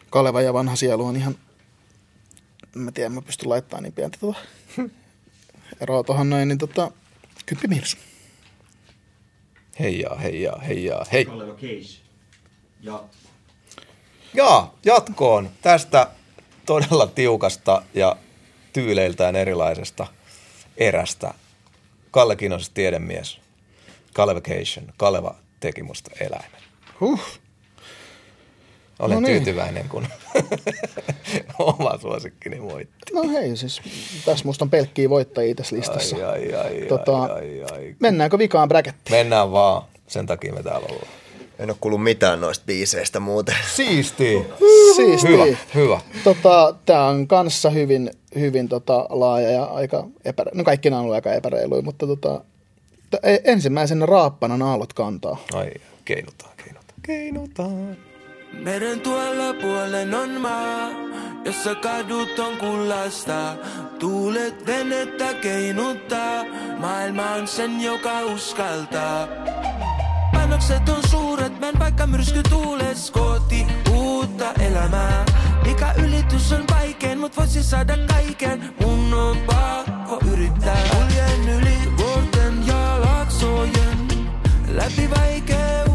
[0.09, 1.35] Kaleva ja vanha sielu on ihan,
[2.75, 4.39] en mä tiedä, mä pystyn laittamaan niin pientä tota,
[5.81, 6.91] eroa tuohon noin, niin tota,
[7.45, 7.97] kymppi miinus.
[9.79, 11.25] Heijaa, heijaa, heijaa, hei.
[11.25, 11.99] Case.
[12.81, 13.03] Ja
[14.33, 16.07] Jaa, jatkoon tästä
[16.65, 18.15] todella tiukasta ja
[18.73, 20.07] tyyleiltään erilaisesta
[20.77, 21.33] erästä.
[22.11, 23.39] Kalle Kinosesta tiedemies.
[24.13, 24.93] Kalevacation.
[24.97, 26.61] Kaleva teki musta eläimen.
[26.99, 27.39] Huh.
[28.99, 29.43] Olen No niin.
[29.43, 30.07] tyytyväinen, kun
[31.59, 33.13] oma suosikkini voitti.
[33.13, 33.81] No hei, siis
[34.25, 36.15] tässä musta on pelkkiä voittajia tässä listassa.
[36.15, 37.95] Ai, ai, ai, tota, ai, ai, ai.
[37.99, 39.17] Mennäänkö vikaan brackettiin?
[39.17, 39.81] Mennään vaan.
[40.07, 41.07] Sen takia me täällä ollaan.
[41.59, 43.55] En ole kuullut mitään noista biiseistä muuten.
[43.75, 44.45] Siisti.
[44.95, 45.27] Siisti.
[45.27, 45.45] Hyvä,
[45.75, 46.01] hyvä.
[46.23, 50.51] Tota, Tämä on kanssa hyvin, hyvin tota, laaja ja aika epärä...
[50.53, 52.41] No kaikki nämä on ollut aika epäreiluja, mutta tota,
[53.11, 55.37] t- e- ensimmäisenä raappanan aallot kantaa.
[55.53, 55.69] Ai,
[56.05, 56.99] keinutaan, keinutaan.
[57.01, 57.97] Keinutaan.
[58.53, 60.89] Meren tuolla puolen on maa,
[61.45, 63.55] jossa kadut on kullasta.
[63.99, 66.43] Tuulet venettä keinuttaa,
[66.77, 69.27] maailma on sen, joka uskaltaa.
[70.33, 75.25] Panokset on suuret, men vaikka myrsky tuules kohti uutta elämää.
[75.65, 80.77] Mikä ylitys on vaikein, mut voisin saada kaiken, mun on pakko yrittää.
[80.91, 84.07] Kuljen yli vuorten ja laaksojen,
[84.67, 85.88] läpi vaikeuksien.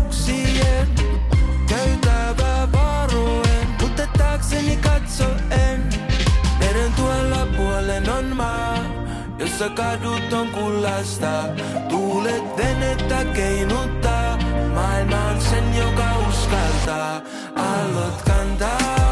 [9.55, 11.45] Jossa kadut on kullasta.
[11.89, 14.39] Tuulet venettä keinuttaa,
[14.75, 17.21] maailma on sen, joka uskaltaa.
[17.57, 19.04] Aallot kantaa.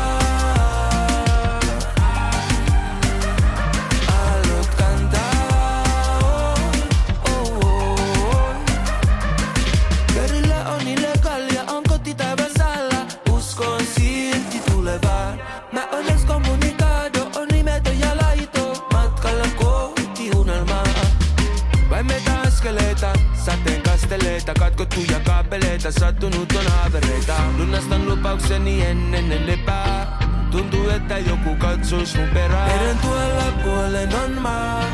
[24.12, 27.34] Sateen kasteleita, katkottuja kaapeleita, sattunut on haavereita.
[27.58, 30.18] Lunastan lupaukseni ennen en lepää.
[30.50, 32.70] Tuntuu, että joku katsois mun perään.
[32.70, 34.84] Meren tuolla puolen on maa,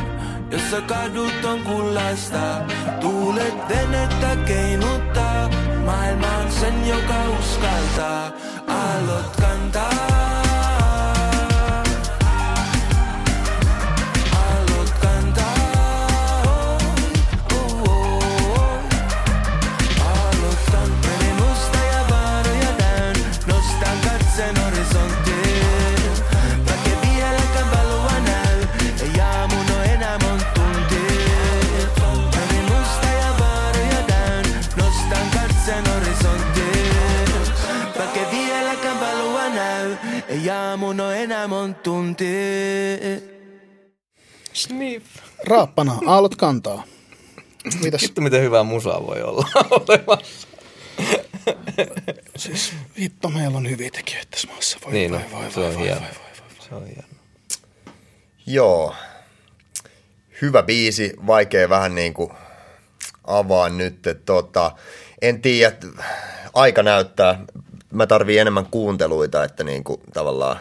[0.51, 2.63] jossa kadut on kullasta.
[3.01, 5.51] Tuulet venettä keinuttaa,
[5.85, 8.33] maailma on sen, joka uskaltaa.
[8.67, 10.48] Aallot kantaa.
[41.53, 42.29] Aamun oo enää mon tuntia.
[44.53, 45.07] Sniff.
[45.47, 46.85] Raappana, aallot kantaa.
[47.83, 48.03] Mitäs?
[48.03, 50.49] Vittu, miten hyvää musaa voi olla olemassa.
[52.37, 54.79] Siis vittu, meillä on hyviä tekijöitä tässä maassa.
[54.85, 56.01] Voi, niin voi, on, voi, se voi, on voi, hieno.
[56.01, 56.67] voi, voi.
[56.69, 57.09] Se on hieno.
[58.47, 58.95] Joo.
[60.43, 62.31] Hyvä biisi, vaikea vähän niin kuin
[63.25, 64.07] avaa nyt.
[64.07, 64.73] Että tota,
[65.23, 65.77] en tiedä,
[66.55, 67.45] aika näyttää.
[67.93, 70.61] Mä tarvii enemmän kuunteluita, että niin kuin tavallaan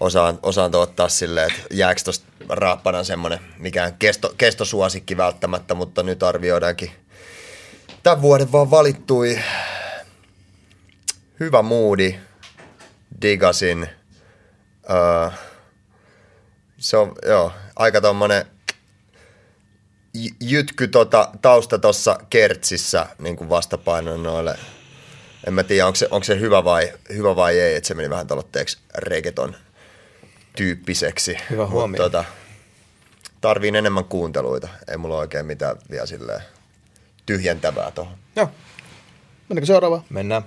[0.00, 6.22] osaan, osaan ottaa silleen, että jääkö tosta raappanan semmoinen mikään kesto, kestosuosikki välttämättä, mutta nyt
[6.22, 6.90] arvioidaankin.
[8.02, 9.38] Tämän vuoden vaan valittui.
[11.40, 12.18] Hyvä moodi,
[13.22, 13.88] digasin,
[14.90, 15.30] öö,
[16.78, 18.46] se on, joo, aika tommonen
[20.40, 24.58] jytky tota, tausta tuossa kertsissä niin kuin vastapaino noille.
[25.46, 28.10] En mä tiedä, onko se, onko se hyvä, vai, hyvä vai ei, että se meni
[28.10, 29.56] vähän tolotteeksi reggaeton
[30.56, 31.36] tyyppiseksi.
[31.50, 31.96] Hyvä Mut huomio.
[31.96, 32.24] Tota,
[33.40, 34.68] tarviin enemmän kuunteluita.
[34.88, 36.40] Ei mulla oikein mitään vielä silleen
[37.26, 38.14] tyhjentävää tuohon.
[39.48, 40.02] Mennäänkö seuraava?
[40.10, 40.42] Mennään.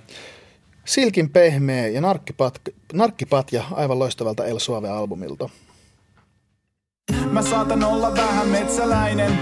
[0.86, 2.62] Silkin pehmeä ja narkkipat,
[2.94, 5.50] narkkipatja aivan loistavalta El Suave-albumilta.
[7.32, 9.40] Mä saatan olla vähän metsäläinen,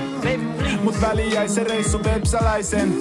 [0.83, 0.95] mut
[1.47, 2.93] se reissu vepsäläisen.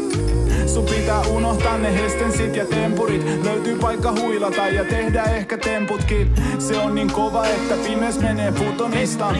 [0.67, 3.45] Sun pitää unohtaa ne hestensit ja tempurit.
[3.45, 6.35] Löytyy paikka huilata ja tehdä ehkä temputkin.
[6.59, 9.35] Se on niin kova, että pimes menee futonista.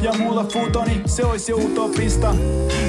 [0.00, 2.34] Ja mulla futoni, se ois jo utopista.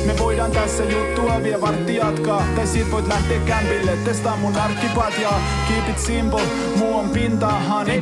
[0.05, 2.43] Me voidaan tässä juttua vielä vartti jatkaa.
[2.55, 5.41] Tai sit voit lähteä kämpille, testaa mun arkkipatjaa.
[5.67, 6.41] Keep it simple,
[6.75, 8.01] muu on pintaa, honey.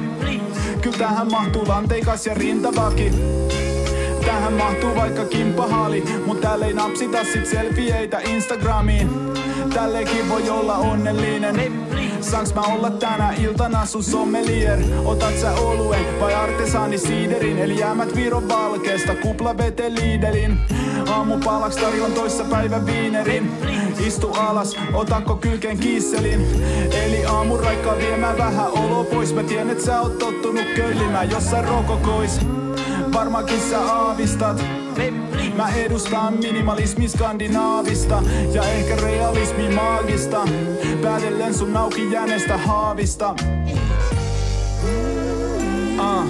[0.81, 3.11] Kyllä tähän mahtuu lanteikas ja rintavaki.
[4.25, 9.09] Tähän mahtuu vaikka kimppahaali, mut täällä ei napsita sit selfieitä Instagramiin.
[9.73, 11.85] Tälleenkin voi olla onnellinen.
[12.21, 14.79] Saanks mä olla tänä iltana sun sommelier?
[15.05, 17.57] Otat sä oluen vai artesaani siiderin?
[17.57, 20.57] Eli jäämät Viron valkeesta, kupla vete liidelin.
[21.09, 23.51] Aamupalaksi tarjon toissa päivän viinerin.
[24.07, 26.63] Istu alas, otanko kylkeen kiisselin?
[26.91, 29.33] Eli aamuraikkaa viemään vähän olo pois.
[29.33, 32.39] Mä tiedän, et sä oot tottunut köllimään jossain rokokois.
[33.15, 34.63] Varmaankin sä aavistat.
[35.55, 40.47] Mä edustan minimalismi skandinaavista ja ehkä realismi maagista.
[41.01, 43.35] Päädellen sun nauki jääneestä haavista.
[45.97, 46.25] Ah.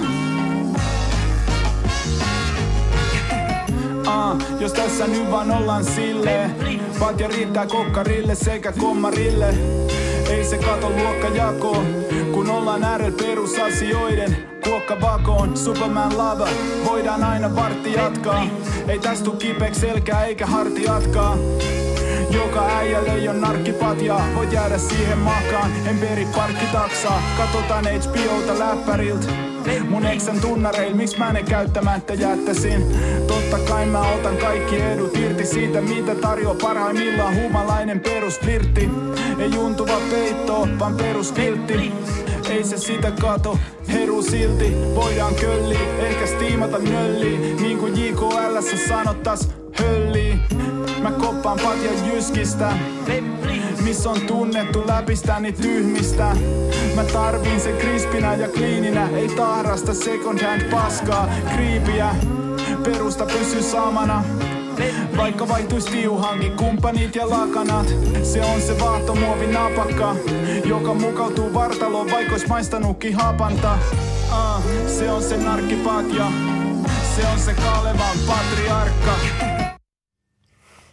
[4.06, 6.56] Ah, jos tässä nyt vaan ollaan silleen
[6.98, 9.54] Patja riittää kokkarille sekä kommarille
[10.30, 11.82] Ei se kato luokkajako
[12.32, 16.48] Kun ollaan äärellä perusasioiden Kuokkavakoon, Superman lava
[16.84, 18.46] Voidaan aina vartti jatkaa.
[18.88, 19.38] Ei tästä tuu
[19.72, 21.36] selkää eikä harti jatkaa.
[22.30, 29.55] Joka äijälle ei on narkkipatjaa Voit jäädä siihen makaan, en peri parkkitaksaa Katsotaan HBOta läppäriltä
[29.88, 32.86] Mun eksän tunnareil, miksi mä ne käyttämättä jättäisin?
[33.26, 38.90] Totta kai mä otan kaikki edut irti siitä, mitä tarjoaa parhaimmillaan humalainen perusflirtti.
[39.38, 41.92] Ei juntuva peitto, vaan peruskiltti.
[42.50, 43.58] Ei se sitä kato,
[43.92, 49.48] heru silti Voidaan kölli, ehkä stiimata nölli Niin kuin JKL sanottas
[49.80, 50.25] hölli
[51.02, 52.72] Mä koppaan patjan jyskistä.
[53.84, 56.36] Miss on tunnettu läpistä niin tyhmistä.
[56.94, 59.08] Mä tarviin se krispinä ja kliininä.
[59.08, 62.14] Ei tahrasta second hand paskaa Kriipiä.
[62.84, 64.24] Perusta pysyy samana
[65.16, 67.86] vaikka vaihtuis tiuhankin kumppanit ja lakanat.
[68.22, 70.16] Se on se vaahtomuovin napakka
[70.64, 73.78] Joka mukautuu vartaloon vaikois maistanutkin hapanta
[74.30, 74.62] ah,
[74.98, 76.26] Se on se narkkipatja.
[77.16, 79.65] Se on se Kalevan patriarkka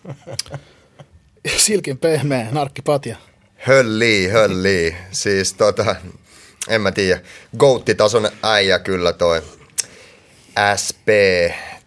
[1.57, 3.17] Silkin pehmeä narkkipatja.
[3.55, 4.95] Hölli, hölli.
[5.11, 5.95] Siis tota,
[6.69, 7.21] en mä tiedä.
[7.57, 9.41] Goattitason äijä kyllä toi
[10.83, 11.07] SP.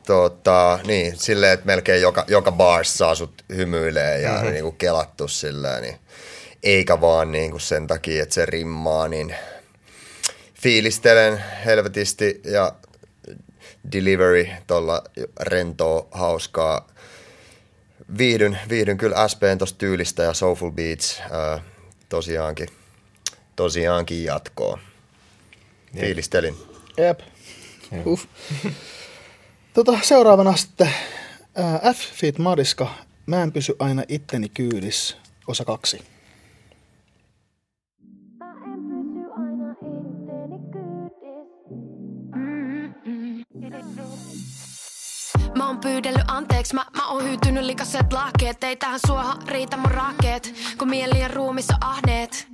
[0.07, 4.37] Tota, niin, silleen, että melkein joka, joka bars saa sut hymyilee ja Mhm.
[4.39, 4.53] mm-hmm.
[4.53, 5.97] niinku kelattu silleen, niin
[6.63, 9.35] eikä vaan niinku sen takia, että se rimmaa, niin
[10.63, 12.73] fiilistelen helvetisti ja
[13.93, 15.03] delivery tuolla
[15.41, 16.87] rentoa, hauskaa.
[18.19, 21.63] Viihdyn, viihdyn kyllä SPn tosta tyylistä ja Soulful Beats ää,
[22.09, 22.69] tosiaankin,
[23.57, 24.79] tosiaankin jatkoa.
[26.01, 26.57] Fiilistelin.
[26.97, 27.21] Jep.
[28.07, 28.25] Uff.
[29.75, 30.91] Tota, seuraavana sitten
[31.55, 31.99] ää, F.
[32.15, 32.95] Fit Mariska.
[33.27, 35.17] Mä en pysy aina itteni kyydissä.
[35.47, 36.16] Osa kaksi.
[45.77, 50.55] Oon pyydellyt anteeksi, mä, mä oon hyytynyt likaset lahkeet Ei tähän suoha riitä mun rahkeet,
[50.79, 52.49] kun mieli ja ruumis on ahneet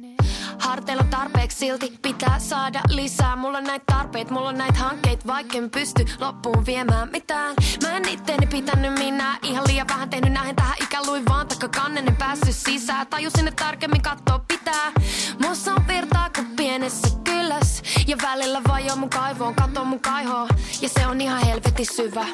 [0.63, 1.99] Harteilla tarpeeksi silti.
[2.03, 3.37] Pitää saada lisää.
[3.37, 7.55] Mulla on näitä tarpeet, mulla on näitä hankkeet Vaikken pysty loppuun viemään mitään.
[7.83, 10.11] Mä en itteeni pitänyt minä Ihan liian vähän.
[10.11, 13.07] Tehnyt näihin tähän ikäluin vaan Takka kannen en päässyt sisään.
[13.07, 14.93] Tajusin, että tarkemmin kattoo pitää.
[15.39, 20.49] Mussa on virtaa kuin pienessä kylläs Ja välillä vajoo mun kaivoon, kato mun kaihoon.
[20.81, 22.27] Ja se on ihan helvetin syvä.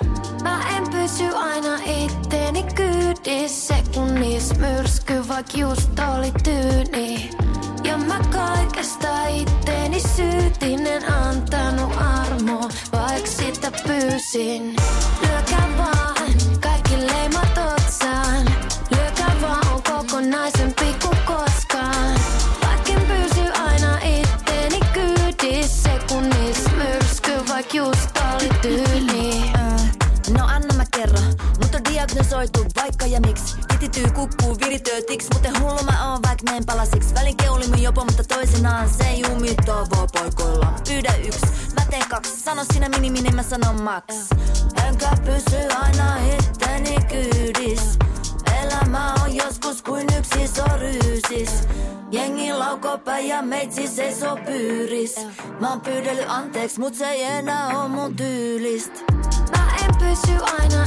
[0.42, 7.30] Mä en pysy aina itteeni kyydissä Sekunnissa myrsky, vaik just oli tyyni
[7.88, 10.80] ja mä kaikesta itteeni syytin,
[11.12, 14.76] antanut armoa, vaik sitä pyysin.
[15.22, 18.46] Lyökää vaan, kaikki leimat otsaan.
[18.90, 22.20] Lyökää vaan, on kokonaisempi kuin koskaan.
[22.62, 29.28] Vaik en pysy aina itteeni kyydissä, sekunnissa myrsky, vaik just oli tyyli.
[32.08, 37.14] diagnosoitu vaikka ja miksi Titityy kukkuu viritöötiksi Muuten hullu mä oon vaik meen palasiksi.
[37.14, 40.74] Välin keulimin jopa, mutta toisenaan Se ei jumittavaa poikoilla.
[40.88, 42.40] Pyydä yksi, mä teen kaksi.
[42.40, 44.04] Sano sinä minimi, niin mä sanon max
[44.88, 47.98] Enkä pysy aina itteni kyydis
[48.62, 51.68] Elämä on joskus kuin yksi iso ryysis.
[52.10, 55.16] Jengi laukopä ja meitsi seisoo pyyris
[55.60, 58.92] Mä oon pyydellyt anteeksi, mut se ei enää oo mun tyylist.
[59.56, 60.77] Mä en pysy aina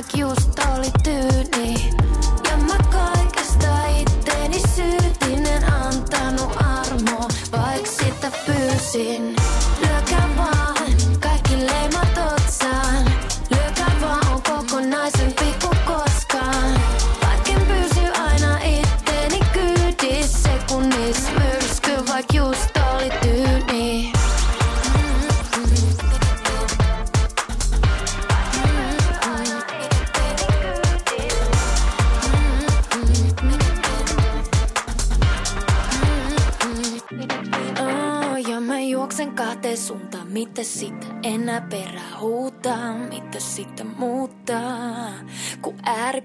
[0.00, 1.39] myrsky vaik just oli tyyni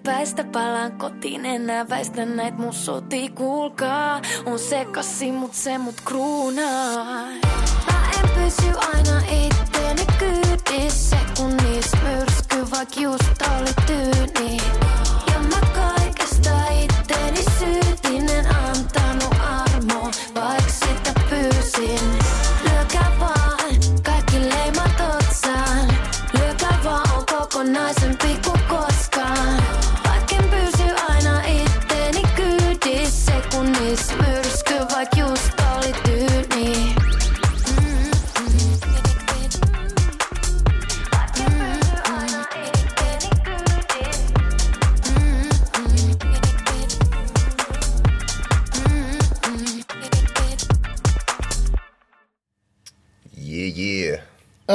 [0.07, 4.21] ääripäistä palaan kotiin, enää väistä näit mun soti, kuulkaa.
[4.45, 7.25] On sekasi, mut se mut kruunaa.
[7.85, 14.57] Mä en pysy aina itteni kyydissä, kun niis myrsky vaik just oli tyyni.
[15.33, 16.49] Ja mä kaikesta
[16.83, 22.24] itteni syytinen antanut armo, vaik sitä pyysin.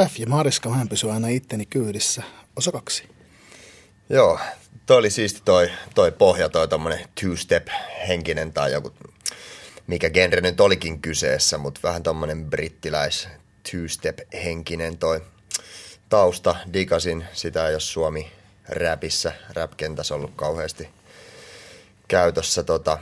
[0.07, 2.23] F ja Mariska, mä pysy aina itteni kyydissä.
[2.55, 3.03] Osa kaksi.
[4.09, 4.39] Joo,
[4.85, 7.71] toi oli siisti toi, toi pohja, toi tommonen two-step
[8.07, 8.93] henkinen tai joku,
[9.87, 13.27] mikä genre nyt olikin kyseessä, mutta vähän tommonen brittiläis
[13.69, 15.21] two-step henkinen toi
[16.09, 16.55] tausta.
[16.73, 18.31] Digasin sitä, jos Suomi
[18.69, 20.89] räpissä, rap-kentässä ollut kauheasti
[22.07, 22.63] käytössä.
[22.63, 22.97] Tota,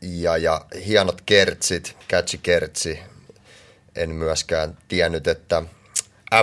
[0.00, 2.98] ja, ja hienot kertsit, catchy kertsi.
[3.96, 5.62] En myöskään tiennyt, että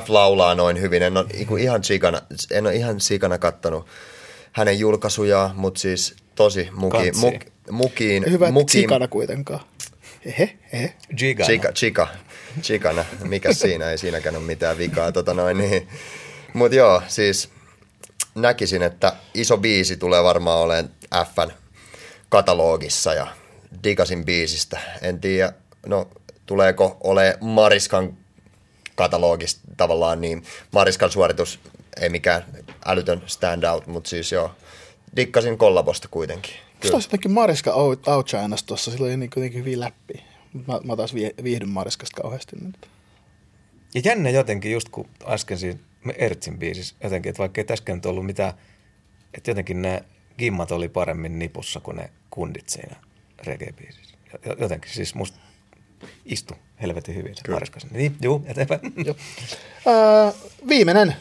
[0.02, 1.04] F laulaa noin hyvin.
[1.04, 3.88] En ole ihan sikana, en ole ihan sikana kattonut
[4.52, 7.34] hänen julkaisujaan, mutta siis tosi muki, muk,
[7.72, 8.32] mukiin.
[8.32, 9.60] Hyvä, että mukiin, sikana kuitenkaan.
[10.26, 10.94] Ehe, ehe.
[11.18, 11.48] Gigana.
[11.48, 12.08] Chika, chika,
[12.62, 13.06] chikana.
[13.24, 13.90] Mikä siinä?
[13.90, 15.12] Ei siinäkään ole mitään vikaa.
[15.12, 15.88] Tota noin, niin.
[16.54, 17.50] Mutta joo, siis
[18.36, 20.90] näkisin, että iso biisi tulee varmaan olemaan
[21.36, 21.52] Fn
[22.30, 23.28] katalogissa ja
[23.84, 24.80] digasin biisistä.
[25.02, 25.54] En tiedä,
[25.86, 26.10] no
[26.46, 28.18] tuleeko ole Mariskan
[28.96, 31.60] katalogista tavallaan, niin Mariskan suoritus
[32.02, 32.44] ei mikään
[32.86, 34.52] älytön standout, mutta siis joo,
[35.16, 36.54] dikkasin kollabosta kuitenkin.
[36.80, 36.94] Kyllä.
[36.94, 40.14] Olisi jotenkin Mariska out- outshinasi tuossa, sillä oli niin kuitenkin hyvin läppi.
[40.68, 41.14] Mä, mä taas
[41.44, 42.90] viihdyn Mariskasta kauheasti nyt.
[43.96, 45.80] Ja jännä jotenkin, just kun äsken siinä
[46.18, 48.54] Ertsin biisissä jotenkin, että vaikka ei tässäkään nyt ollut mitään,
[49.34, 50.04] että jotenkin ne
[50.38, 52.96] gimmat oli paremmin nipussa kuin ne kundit siinä
[53.44, 54.18] reggae-biisissä.
[54.46, 55.40] Jo- Jotenkin siis musta
[56.26, 57.88] istu helvetin hyvin se Mariskassa.
[57.92, 58.82] Niin, juu, eteenpäin.
[59.06, 59.16] Joo.
[59.88, 60.32] Öö,
[60.68, 61.16] viimeinen.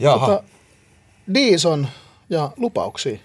[0.00, 0.42] Jaha.
[1.34, 1.88] Dison
[2.30, 3.18] ja lupauksia.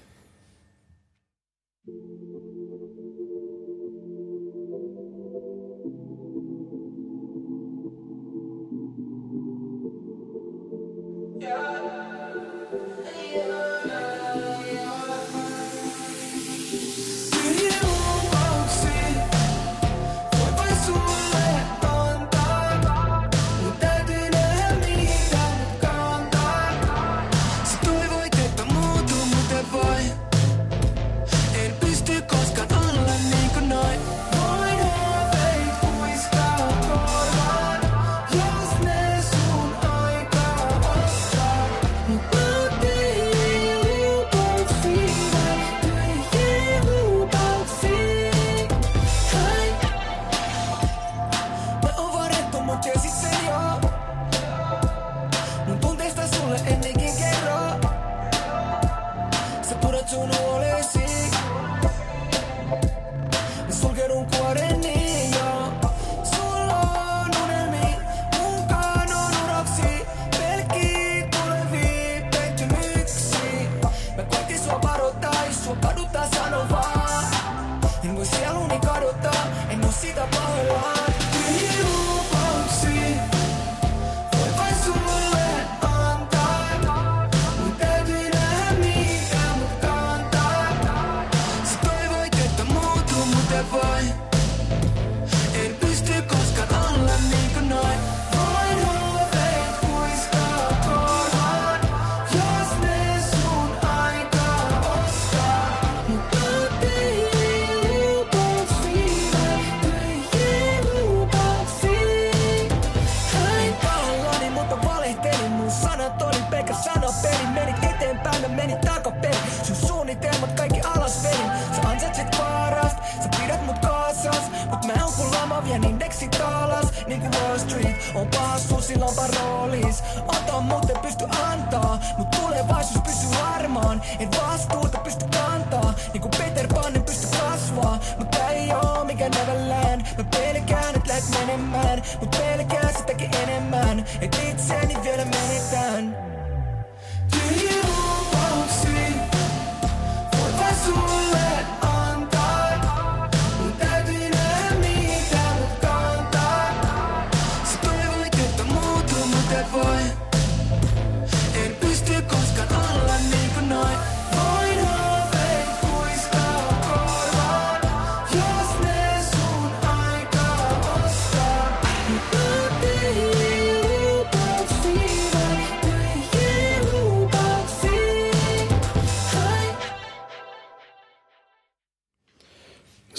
[127.11, 131.99] Niinku Wall Street on passu silloin paroolis Ota muuten pysty antaa.
[132.17, 135.93] Mut tulevaisuus pysyy harmaan En vastuuta pysty kantaa.
[136.13, 137.99] Niinku Peter Pan en pysty kasvaa.
[138.17, 140.01] Mut ei oo mikä Neverland.
[140.17, 142.01] Mä pelkään et lähet menemään.
[142.19, 144.05] Mut pelkään sitäkin enemmän.
[144.21, 144.30] Et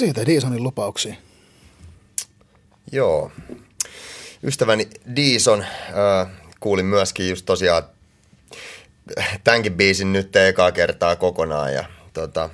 [0.02, 1.14] Siitä Deesonin lupauksia.
[2.92, 3.32] Joo.
[4.42, 6.28] Ystäväni Deeson äh,
[6.60, 7.82] kuulin myöskin just tosiaan
[9.44, 12.50] tämänkin biisin nyt ekaa kertaa kokonaan ja tota,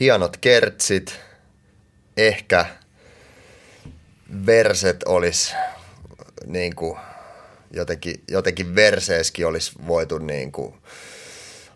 [0.00, 1.20] hienot kertsit,
[2.16, 2.66] ehkä
[4.46, 5.54] verset olisi
[6.46, 6.98] niin kuin,
[7.70, 10.74] jotenkin, jotenkin verseeskin olisi voitu niin kuin,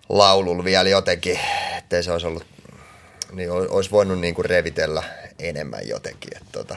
[0.09, 1.41] laululla vielä jotenkin,
[1.79, 2.45] ettei se olisi ollut,
[3.33, 5.03] niin ol- olisi voinut niin kuin revitellä
[5.39, 6.37] enemmän jotenkin.
[6.37, 6.77] Että tota,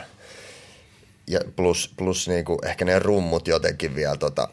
[1.28, 4.50] ja plus, plus niin kuin, ehkä ne rummut jotenkin vielä tota,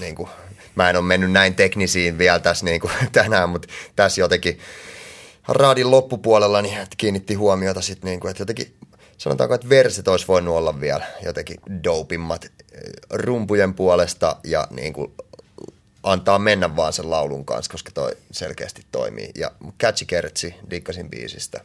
[0.00, 0.28] niin kuin,
[0.74, 4.58] mä en ole mennyt näin teknisiin vielä tässä niin kuin, tänään, mutta tässä jotenkin
[5.48, 8.74] raadin loppupuolella niin kiinnitti huomiota sitten niin kuin, että jotenkin
[9.18, 12.50] sanotaanko, että verset olisi voinut olla vielä jotenkin dopimmat eh,
[13.10, 15.12] rumpujen puolesta ja niin kuin,
[16.04, 19.30] antaa mennä vaan sen laulun kanssa, koska toi selkeästi toimii.
[19.34, 19.50] Ja
[19.80, 21.60] Catchy Kertsi, dikkasin biisistä.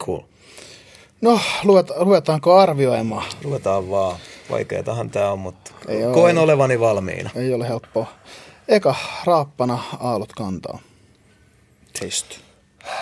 [0.00, 0.20] Cool.
[1.20, 3.26] No, luet, ruvetaanko arvioimaan?
[3.42, 4.18] Ruvetaan vaan.
[4.50, 6.42] Vaikeetahan tää on, mutta Ei koen ei.
[6.42, 7.30] olevani valmiina.
[7.34, 8.12] Ei ole helppoa.
[8.68, 10.78] Eka, raappana, aallot kantaa.
[12.00, 12.36] Taste.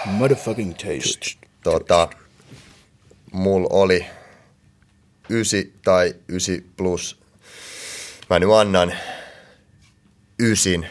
[0.04, 1.46] Motherfucking taste.
[1.62, 2.08] Tota,
[3.32, 4.06] mulla oli
[5.28, 7.20] 9 tai 9 plus.
[8.30, 8.92] Mä nyt annan
[10.42, 10.86] ysin.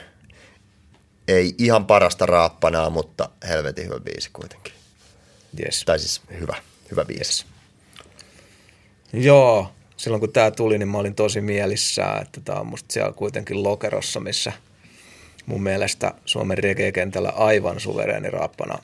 [1.28, 4.74] Ei ihan parasta raappanaa, mutta helvetin hyvä biisi kuitenkin.
[5.60, 5.84] Yes.
[5.86, 6.56] Tai siis hyvä,
[6.92, 7.46] hyvä biisi.
[9.14, 13.14] Joo, silloin kun tämä tuli, niin mä olin tosi mielissään, että tämä on musta siellä
[13.14, 14.52] kuitenkin lokerossa, missä
[15.46, 18.78] mun mielestä Suomen reggae-kentällä aivan suvereeni raappana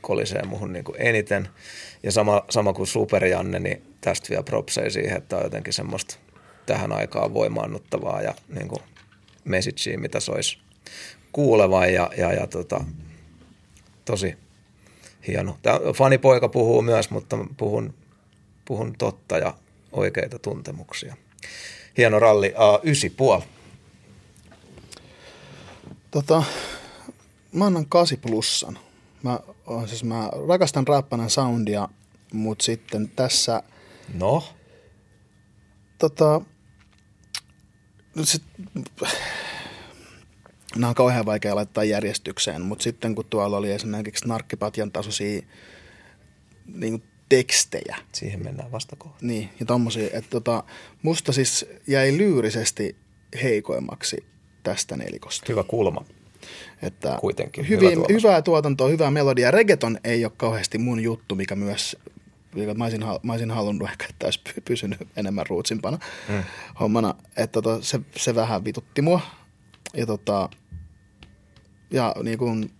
[0.00, 1.48] kolisee muhun niin kuin eniten.
[2.02, 6.16] Ja sama, sama kuin Super Janne, niin tästä vielä propsei siihen, että on jotenkin semmoista
[6.66, 8.82] tähän aikaan voimaannuttavaa ja niin kuin
[9.46, 10.58] messagea, mitä sois
[11.32, 12.84] kuulevan ja, ja, ja tota,
[14.04, 14.36] tosi
[15.26, 15.58] hieno.
[15.62, 17.94] Tämä fanipoika puhuu myös, mutta puhun,
[18.64, 19.54] puhun totta ja
[19.92, 21.16] oikeita tuntemuksia.
[21.96, 23.42] Hieno ralli, uh, ysi puoli.
[26.10, 26.42] Tota,
[27.52, 28.78] mä annan 8 plussan.
[29.22, 29.40] Mä,
[29.86, 31.88] siis, mä rakastan rappanan soundia,
[32.32, 33.62] mutta sitten tässä...
[34.14, 34.44] No?
[35.98, 36.40] Tota,
[38.24, 38.42] sit,
[40.74, 45.42] nämä on kauhean vaikea laittaa järjestykseen, mutta sitten kun tuolla oli esimerkiksi narkkipatjan tasoisia
[46.74, 47.96] niin tekstejä.
[48.12, 49.18] Siihen mennään vasta kohta.
[49.20, 50.64] Niin, ja tommosia, että tota,
[51.02, 52.96] musta siis jäi lyyrisesti
[53.42, 54.24] heikoimmaksi
[54.62, 55.46] tästä nelikosta.
[55.48, 56.04] Hyvä kulma.
[56.82, 59.50] Että Kuitenkin, hyvin, hyvä hyvää tuotantoa, hyvää melodia.
[59.50, 61.96] Reggaeton ei ole kauheasti mun juttu, mikä myös,
[62.74, 66.42] mä olisin, mä olisin halunnut ehkä, että olisi py- pysynyt enemmän ruutsimpana Mm.
[66.80, 67.14] hommana.
[67.36, 69.20] Että tota, se, se vähän vitutti mua.
[69.94, 70.48] Ja tota,
[71.90, 72.70] ja niin kun,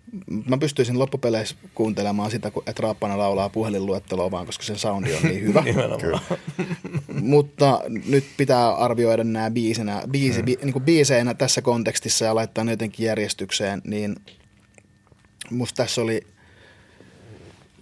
[0.49, 5.23] mä pystyisin loppupeleissä kuuntelemaan sitä, kun- että Raappana laulaa puhelinluetteloa vaan, koska sen soundi on
[5.23, 5.63] niin hyvä.
[7.21, 10.45] Mutta nyt pitää arvioida nämä biisinä, biisi, Mm.
[10.45, 14.17] bi, niin kuin biiseinä tässä kontekstissa ja laittaa ne jotenkin järjestykseen, niin
[15.51, 16.27] musta tässä oli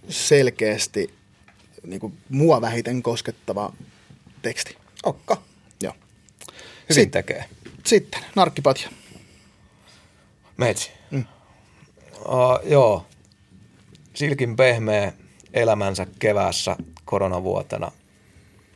[0.09, 1.13] selkeästi
[1.85, 3.73] niin kuin mua vähiten koskettava
[4.41, 4.77] teksti.
[5.03, 5.41] Okka.
[5.81, 5.93] Joo.
[6.89, 7.45] Hyvin Sit- tekee.
[7.85, 8.89] Sitten, narkkipatja.
[10.57, 10.91] Meitsi.
[11.11, 11.25] Mm.
[12.19, 13.05] Uh, joo.
[14.13, 15.13] Silkin pehmeä
[15.53, 17.91] elämänsä keväässä koronavuotena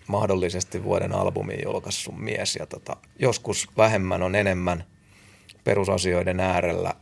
[0.08, 2.56] mahdollisesti vuoden albumin julkaissut mies.
[2.56, 4.84] Ja tota, joskus vähemmän on enemmän
[5.64, 6.94] perusasioiden äärellä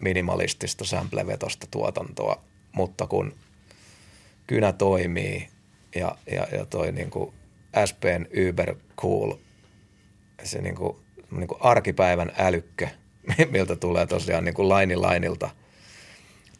[0.00, 2.42] minimalistista samplevetosta tuotantoa,
[2.72, 3.34] mutta kun
[4.46, 5.48] kynä toimii
[5.94, 7.34] ja, ja, ja toi niinku
[7.84, 9.34] SPn Uber Cool,
[10.44, 12.88] se niinku, niinku arkipäivän älykkö
[13.50, 15.50] miltä tulee tosiaan niin kuin laini lainilta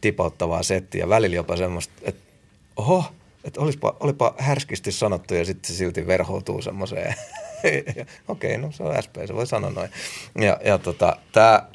[0.00, 1.08] tipauttavaa settiä.
[1.08, 2.32] Välillä jopa semmoista, että
[2.76, 3.04] oho,
[3.44, 7.14] että olipa, olipa härskisti sanottu ja sitten se silti verhoutuu semmoiseen.
[8.28, 9.90] Okei, no se on SP, se voi sanoa noin.
[10.40, 11.68] Ja, ja tota, tämä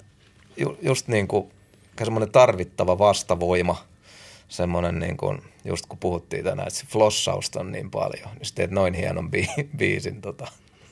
[0.58, 1.52] ju, just niin kuin
[2.04, 3.86] semmoinen tarvittava vastavoima,
[4.48, 8.64] semmoinen niin kuin, just kun puhuttiin tänään, että se flossausta on niin paljon, niin sitten
[8.64, 10.48] teet noin hienon bi- biisin tota,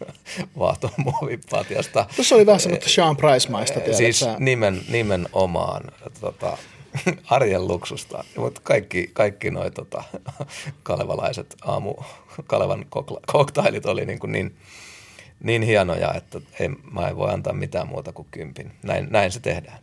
[0.59, 2.05] vaahtomuovipatjasta.
[2.15, 4.35] Tuossa oli vähän semmoista Sean Price-maista, tiedät Siis sä?
[4.39, 5.83] nimen, nimenomaan
[6.19, 6.57] tota,
[7.29, 8.23] arjen luksusta.
[8.37, 10.03] Mutta kaikki, kaikki noi tota,
[10.83, 11.95] kalevalaiset aamu
[12.47, 14.55] Kalevan kokla- koktailit oli niin, kuin niin,
[15.43, 18.71] niin hienoja, että ei, mä en voi antaa mitään muuta kuin kympin.
[18.83, 19.79] Näin, näin se tehdään.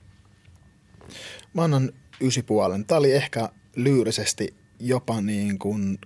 [1.55, 2.85] Mä annan ysipuolen.
[2.85, 5.99] Tämä oli ehkä lyyrisesti jopa niin kuin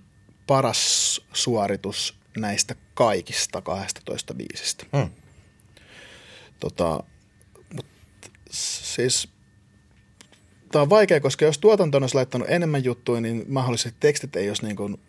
[0.47, 4.85] paras suoritus näistä kaikista 12 biisistä.
[4.97, 5.09] Hmm.
[6.59, 7.03] Tota,
[7.73, 7.85] mut,
[8.51, 9.29] siis
[10.71, 14.63] tämä on vaikea, koska jos tuotanto olisi laittanut enemmän juttuja, niin mahdollisesti tekstit ei olisi
[14.65, 14.99] niin kuin,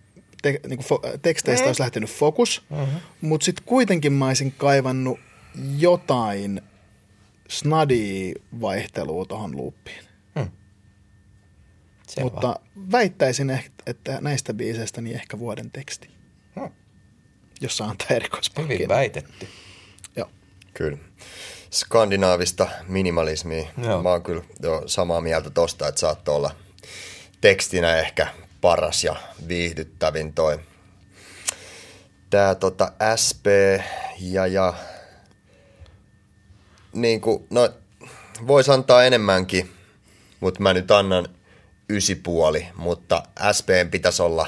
[0.43, 1.69] te, niin kuin fo, teksteistä Mm.
[1.69, 2.97] olisi lähtenyt fokus, Mhm.
[3.20, 5.20] mutta sitten kuitenkin mä olisin kaivannut
[5.78, 6.61] jotain
[7.49, 10.08] snadia vaihtelua tuohon loopiin.
[12.09, 12.31] Selvä.
[12.31, 12.61] Mutta
[12.93, 16.11] väittäisin, että näistä biiseistä niin ehkä vuoden teksti.
[16.61, 16.73] Hmm.
[17.61, 18.75] Jos saa antaa erikoispalkinnon.
[18.75, 19.49] Hyvin väitetty.
[20.17, 20.31] Joo.
[20.75, 20.99] Kyllä.
[21.70, 23.69] Skandinaavista minimalismia.
[23.83, 24.03] Joo.
[24.03, 26.55] Mä oon kyllä jo samaa mieltä tosta, että saattoi olla
[27.41, 28.27] tekstinä ehkä
[28.61, 29.17] paras ja
[29.49, 30.61] viihdyttävin toi.
[32.31, 32.93] Tää tota
[33.25, 33.47] SP
[34.20, 34.75] ja ja
[36.93, 37.69] niin kuin, no
[38.47, 39.70] vois antaa enemmänkin,
[40.41, 41.28] mutta mä nyt annan
[41.91, 44.47] ysipuoli, mutta SPn pitäisi olla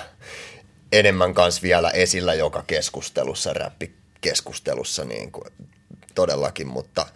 [0.92, 5.44] enemmän kans vielä esillä joka keskustelussa, räppikeskustelussa niin kuin,
[6.14, 7.06] todellakin, mutta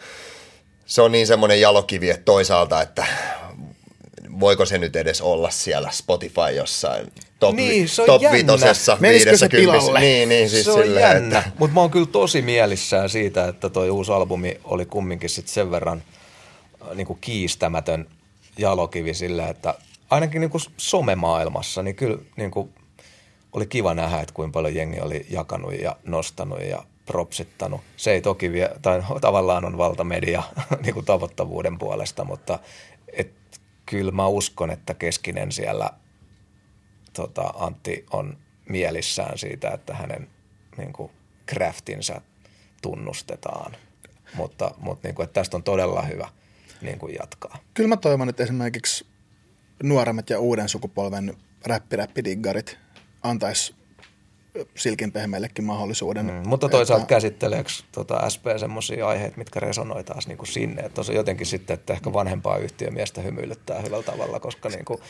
[0.86, 3.06] se on niin semmoinen jalokivi, että toisaalta, että
[4.40, 8.38] voiko se nyt edes olla siellä Spotify jossain top, Niin, se on top jännä.
[8.38, 10.00] vitosessa Menisikö se pilalle?
[10.00, 13.48] Niin, niin siis se on silleen, jännä, että mutta mä oon kyllä tosi mielissään siitä,
[13.48, 16.02] että toi uusi albumi oli kumminkin sit sen verran
[16.94, 18.06] niin kuin kiistämätön
[18.58, 19.74] jalokivi sillä, että
[20.10, 22.74] ainakin niin kuin somemaailmassa, niin kyllä niin kuin
[23.52, 27.80] oli kiva nähdä, että kuinka paljon jengi oli jakanut ja nostanut ja propsittanut.
[27.96, 30.42] Se ei toki vie, tai tavallaan on valtamedia
[30.82, 32.58] niin kuin tavoittavuuden puolesta, mutta
[33.12, 33.32] et,
[33.86, 35.90] kyllä mä uskon, että Keskinen siellä
[37.12, 38.36] tota, Antti on
[38.68, 40.28] mielissään siitä, että hänen
[40.76, 41.10] niin kuin,
[41.48, 42.20] craftinsa
[42.82, 43.76] tunnustetaan.
[44.34, 46.28] Mutta, mutta niin kuin, että tästä on todella hyvä
[46.80, 47.58] niin kuin jatkaa.
[47.74, 49.06] Kyllä mä toivon, että esimerkiksi
[49.82, 51.36] nuoremmat ja uuden sukupolven
[51.66, 52.78] räppiräppidiggarit
[53.22, 53.74] antais
[54.76, 56.26] silkin pehmeillekin mahdollisuuden.
[56.26, 60.82] Mm, mutta toisaalta että- käsitteleekö tota SP semmoisia aiheita, mitkä resonoi taas niin kuin sinne.
[60.82, 65.00] Että se on jotenkin sitten, että ehkä vanhempaa yhtiömiestä hymyilyttää hyvällä tavalla, koska niin kuin,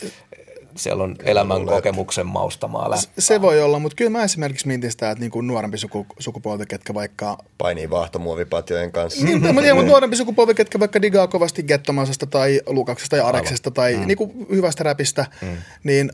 [0.76, 3.02] siellä on elämän kokemuksen maustamaa läpi.
[3.18, 6.94] Se voi olla, mutta kyllä mä esimerkiksi mietin sitä, että niinku nuorempi suku, sukupolvi, ketkä
[6.94, 7.38] vaikka...
[7.58, 9.24] painii vaahtomuovipatjojen kanssa.
[9.24, 13.70] Niin, mä tiedän, mutta nuorempi sukupolvi, ketkä vaikka digaa kovasti Gettomasesta tai Lukaksesta ja Areksesta
[13.70, 14.06] tai Mm.
[14.06, 15.48] niinku hyvästä räpistä, Mm.
[15.84, 16.10] niin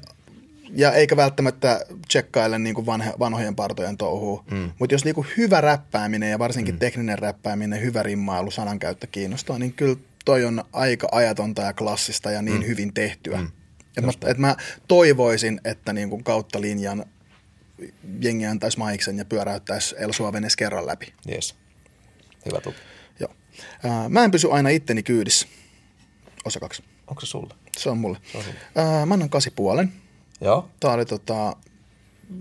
[0.77, 4.45] ja eikä välttämättä tsekkaile niinku vanhe, vanhojen partojen touhua.
[4.51, 4.71] Mm.
[4.79, 6.79] Mutta jos niinku hyvä räppääminen ja varsinkin mm.
[6.79, 12.43] tekninen räppääminen, hyvä rimmailu, sanankäyttö kiinnostaa, niin kyllä toi on aika ajatonta ja klassista ja
[12.43, 12.67] niin mm.
[12.67, 13.37] hyvin tehtyä.
[13.37, 13.49] Mm.
[13.97, 14.57] Et mä, et mä
[14.89, 17.05] toivoisin, että niinku kautta linjan
[18.20, 21.12] jengi antaisi maiksen ja pyöräyttäisi Elsua venes kerran läpi.
[21.31, 21.55] Yes.
[22.47, 22.78] Hyvä tuki.
[23.20, 23.35] Joo.
[23.85, 25.47] Ää, mä en pysy aina itteni kyydissä.
[26.44, 26.85] Osa kaksi.
[27.07, 27.55] Onko se sulle?
[27.77, 28.19] Se on mulle.
[28.33, 28.44] Se on.
[28.75, 29.93] Ää, mä annan kasi puolen.
[30.41, 30.70] Joo.
[30.81, 31.57] Tää oli tota,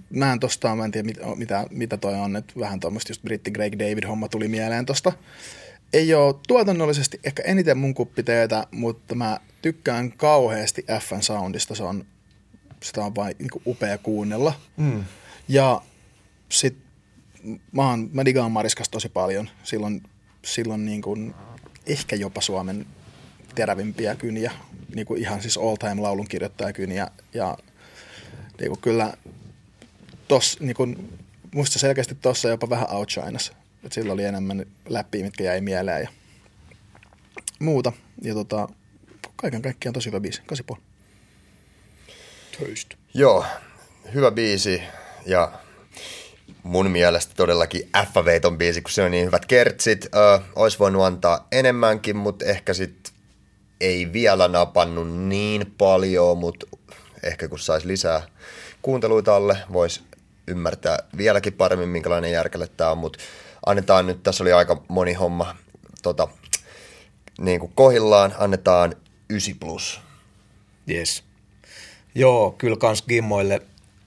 [0.10, 3.22] mä en tosta, mä en tiedä mitä, mitä, mitä toi on, että vähän tuommoista just
[3.22, 5.14] britti Greg David homma tuli mieleen tosta.
[5.94, 12.06] Ei ole tuotannollisesti ehkä eniten mun kuppiteetä, mutta mä tykkään kauheasti FN Soundista, se on,
[12.84, 14.54] sitä on vain niin upea kuunnella.
[14.78, 15.04] Mm.
[15.48, 15.82] Ja
[16.50, 16.78] sit
[17.72, 19.50] mä, oon, mä digaan Mariskasta tosi paljon.
[19.64, 20.04] Silloin,
[20.46, 21.36] silloin niin kuin
[21.86, 22.86] ehkä jopa Suomen
[23.56, 24.52] terävimpiä kyniä,
[24.96, 27.08] niin kuin ihan siis all time laulun kirjoittajakyniä.
[27.34, 27.58] Ja
[28.60, 29.14] niin kuin kyllä
[30.28, 31.20] tos, niin kuin,
[31.56, 33.52] musta selkeästi tossa jopa vähän outshinas.
[33.84, 36.10] Et silloin oli enemmän läppiä, mitkä jäi mieleen ja
[37.60, 37.94] muuta.
[38.22, 38.68] Ja tota,
[39.42, 40.82] kaiken kaikkiaan tosi hyvä biisi, 8,5.
[42.60, 42.96] Töistä.
[43.14, 43.46] Joo,
[44.14, 44.84] hyvä biisi
[45.26, 45.52] ja
[46.64, 50.06] mun mielestä todellakin F-veiton biisi, kun se on niin hyvät kertsit.
[50.16, 53.14] Ö, ois voinut antaa enemmänkin, mutta ehkä sit
[53.82, 56.66] ei vielä napannut niin paljon, mutta
[57.24, 58.22] ehkä kun saisi lisää
[58.82, 60.02] kuunteluita alle, voisi
[60.48, 63.20] ymmärtää vieläkin paremmin, minkälainen järkele tämä on, mutta
[63.66, 65.56] annetaan nyt, tässä oli aika moni homma
[66.04, 66.28] tota,
[67.40, 68.96] niin kuin kohillaan annetaan
[69.30, 70.02] 9 plus.
[70.90, 71.24] Yes.
[72.16, 73.62] Joo, kyllä kans Gimmoille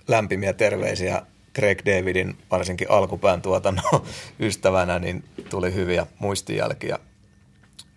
[0.08, 1.22] lämpimiä terveisiä
[1.54, 4.06] Greg Davidin varsinkin alkupään tuotannon
[4.40, 6.98] ystävänä, niin tuli hyviä muistijälkiä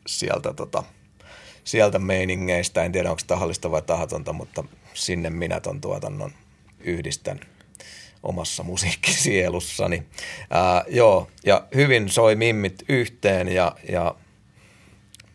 [0.07, 0.83] sieltä, tota,
[1.63, 2.83] sieltä meiningeistä.
[2.83, 4.63] En tiedä, onko tahallista vai tahatonta, mutta
[4.93, 6.31] sinne minä ton tuotannon
[6.79, 7.39] yhdistän
[8.23, 10.03] omassa musiikkisielussani.
[10.49, 14.15] Ää, joo, ja hyvin soi mimmit yhteen ja, ja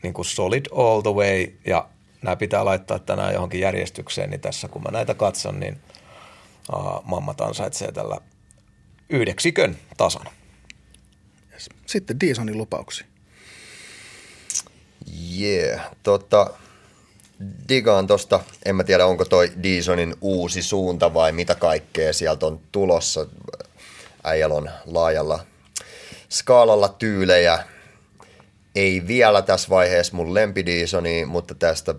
[0.02, 1.88] niin kuin solid all the way ja
[2.22, 5.80] nämä pitää laittaa tänään johonkin järjestykseen, niin tässä kun mä näitä katson, niin
[6.76, 8.18] uh, mammat ansaitsee tällä
[9.08, 10.26] yhdeksikön tasan.
[11.86, 13.06] Sitten Disonin lupauksia.
[15.40, 16.50] Yeah, tota,
[17.68, 22.60] digaan tosta, en mä tiedä onko toi Disonin uusi suunta vai mitä kaikkea sieltä on
[22.72, 23.26] tulossa.
[24.24, 25.44] Äijällä on laajalla
[26.28, 27.64] skaalalla tyylejä.
[28.74, 31.94] Ei vielä tässä vaiheessa mun lempidisoni, mutta tästä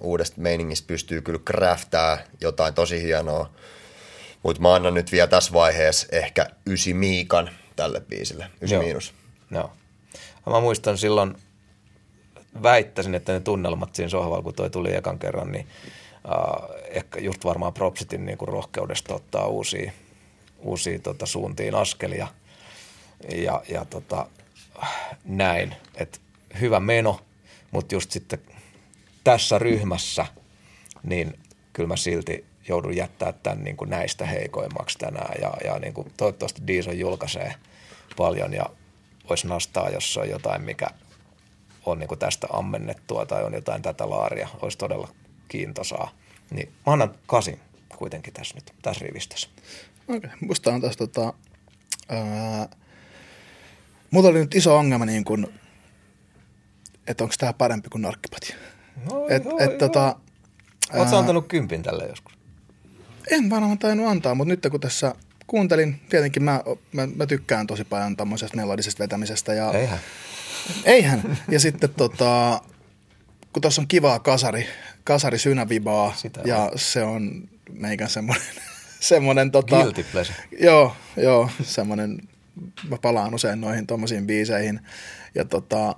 [0.00, 3.50] uudesta meiningistä pystyy kyllä craftaa jotain tosi hienoa.
[4.42, 8.50] Mutta mä annan nyt vielä tässä vaiheessa ehkä ysi miikan tälle biisille.
[8.62, 8.82] Ysi Joo.
[8.82, 9.14] miinus.
[9.50, 9.72] Joo.
[10.46, 11.36] Ja Mä muistan silloin,
[12.62, 15.66] väittäisin, että ne tunnelmat siinä sohvalla, kun toi tuli ekan kerran, niin
[16.24, 19.92] uh, ehkä just varmaan Propsitin niin kuin rohkeudesta ottaa uusia,
[20.58, 22.26] uusia tota, suuntiin askelia.
[23.34, 24.26] Ja, ja tota,
[25.24, 26.18] näin, että
[26.60, 27.20] hyvä meno,
[27.70, 28.38] mutta just sitten
[29.24, 30.26] tässä ryhmässä,
[31.02, 31.38] niin
[31.72, 35.34] kyllä mä silti joudun jättää tämän niin kuin näistä heikoimmaksi tänään.
[35.40, 37.54] Ja, ja niin kuin toivottavasti Diison julkaisee
[38.16, 38.66] paljon ja
[39.30, 40.86] olisi nastaa, jos on jotain, mikä
[41.86, 45.08] on niin kuin tästä ammennettua tai on jotain tätä laaria, olisi todella
[45.48, 46.10] kiintosaa.
[46.50, 47.60] Niin mä annan kasin
[47.98, 49.48] kuitenkin tässä nyt, tässä rivistössä.
[50.08, 50.30] Okei, okay.
[50.40, 51.32] musta on tässä tota,
[52.08, 52.68] ää,
[54.10, 55.46] mulla oli nyt iso ongelma niin kuin,
[57.06, 58.56] että onko tämä parempi kuin narkkipatja.
[59.10, 59.78] No, et, joo, et, joo.
[59.78, 60.16] tota,
[60.92, 62.38] Oletko antanut kympin tälle joskus?
[63.30, 65.14] En varmaan tainnut antaa, mutta nyt kun tässä
[65.46, 66.60] kuuntelin, tietenkin mä,
[66.92, 69.54] mä, mä tykkään tosi paljon tämmöisestä melodisesta vetämisestä.
[69.54, 69.98] Ja, Eihän.
[70.84, 71.38] Eihän.
[71.50, 72.60] Ja sitten tota,
[73.52, 74.66] kun tuossa on kivaa kasari,
[75.04, 76.70] kasari synävibaa Sitä ja on.
[76.76, 78.46] se on meikän semmoinen,
[79.00, 80.38] semmoinen tota, Guilty pleasure.
[80.60, 82.18] Joo, joo, semmoinen,
[82.88, 84.80] mä palaan usein noihin tommosiin biiseihin.
[85.34, 85.96] Ja tota,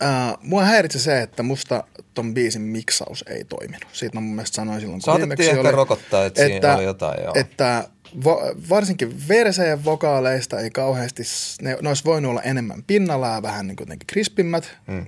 [0.00, 1.84] ää, mua häiritsi se, että musta
[2.14, 3.86] ton biisin miksaus ei toiminut.
[3.92, 7.22] Siitä mä mun mielestä sanoin silloin, kun viimeksi ehkä oli, rokottaa, että siinä oli jotain,
[7.24, 7.32] joo.
[7.36, 7.88] Että
[8.24, 11.22] vo, varsinkin versejä vokaaleista ei kauheasti,
[11.62, 14.76] ne, ne olisi voinut olla enemmän pinnalla ja vähän niin kuitenkin krispimmät.
[14.86, 15.06] Hmm.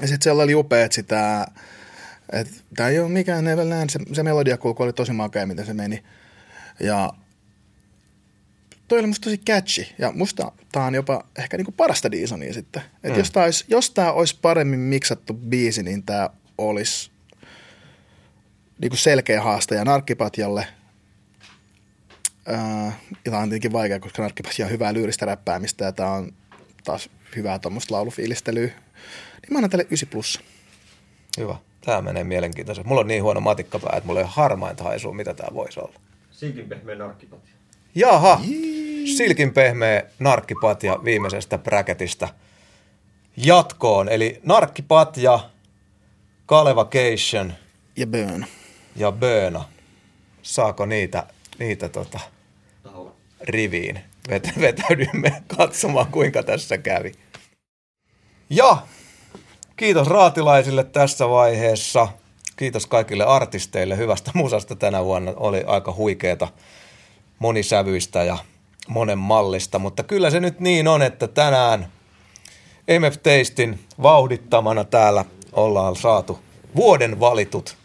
[0.00, 1.46] Ja sitten siellä oli upeat sitä,
[2.32, 6.04] että tämä ei ole mikään Neverland, se, se melodiakulku oli tosi makea, miten se meni.
[6.80, 7.12] Ja
[8.88, 9.86] toi oli musta tosi catchy.
[9.98, 12.82] Ja musta tää on jopa ehkä niinku parasta Deesonia sitten.
[13.04, 13.18] Et Mm.
[13.18, 17.10] jos, tää olisi, jos tää olisi paremmin miksattu biisi, niin tää olisi
[18.80, 20.66] niinku selkeä haaste ja Narkkipatjalle.
[22.46, 26.32] Ää, ja tää on tietenkin vaikea, koska Narkkipatja on hyvää lyyristä räppäämistä ja tää on
[26.84, 28.66] taas hyvää tuommoista laulufiilistelyä.
[28.66, 30.40] Niin mä annan tälle 9 plus.
[31.38, 31.56] Hyvä.
[31.84, 32.88] Tämä menee mielenkiintoisesti.
[32.88, 36.00] Mulla on niin huono matikkapää, että mulla ei ole harmainta haisua, mitä tämä voisi olla.
[36.30, 37.54] Silkin pehmeä narkkipatja.
[37.98, 38.40] Jaha,
[39.16, 42.28] silkin pehmeä narkkipatja viimeisestä bracketista
[43.36, 44.08] jatkoon.
[44.08, 45.40] Eli narkkipatja,
[46.46, 47.52] Kalevacation
[47.96, 48.46] ja Burn.
[48.96, 49.64] Ja Böna.
[50.42, 51.26] Saako niitä,
[51.58, 52.20] niitä tota,
[53.40, 54.00] riviin?
[54.28, 57.12] Vet- vetäydymme katsomaan, kuinka tässä kävi.
[58.50, 58.76] Ja
[59.76, 62.08] kiitos raatilaisille tässä vaiheessa.
[62.56, 65.32] Kiitos kaikille artisteille hyvästä musasta tänä vuonna.
[65.36, 66.48] Oli aika huikeeta
[67.38, 68.38] monisävyistä ja
[68.88, 71.88] monen mallista, mutta kyllä se nyt niin on, että tänään
[72.98, 76.38] MF Tastin vauhdittamana täällä ollaan saatu
[76.76, 77.76] vuoden valitut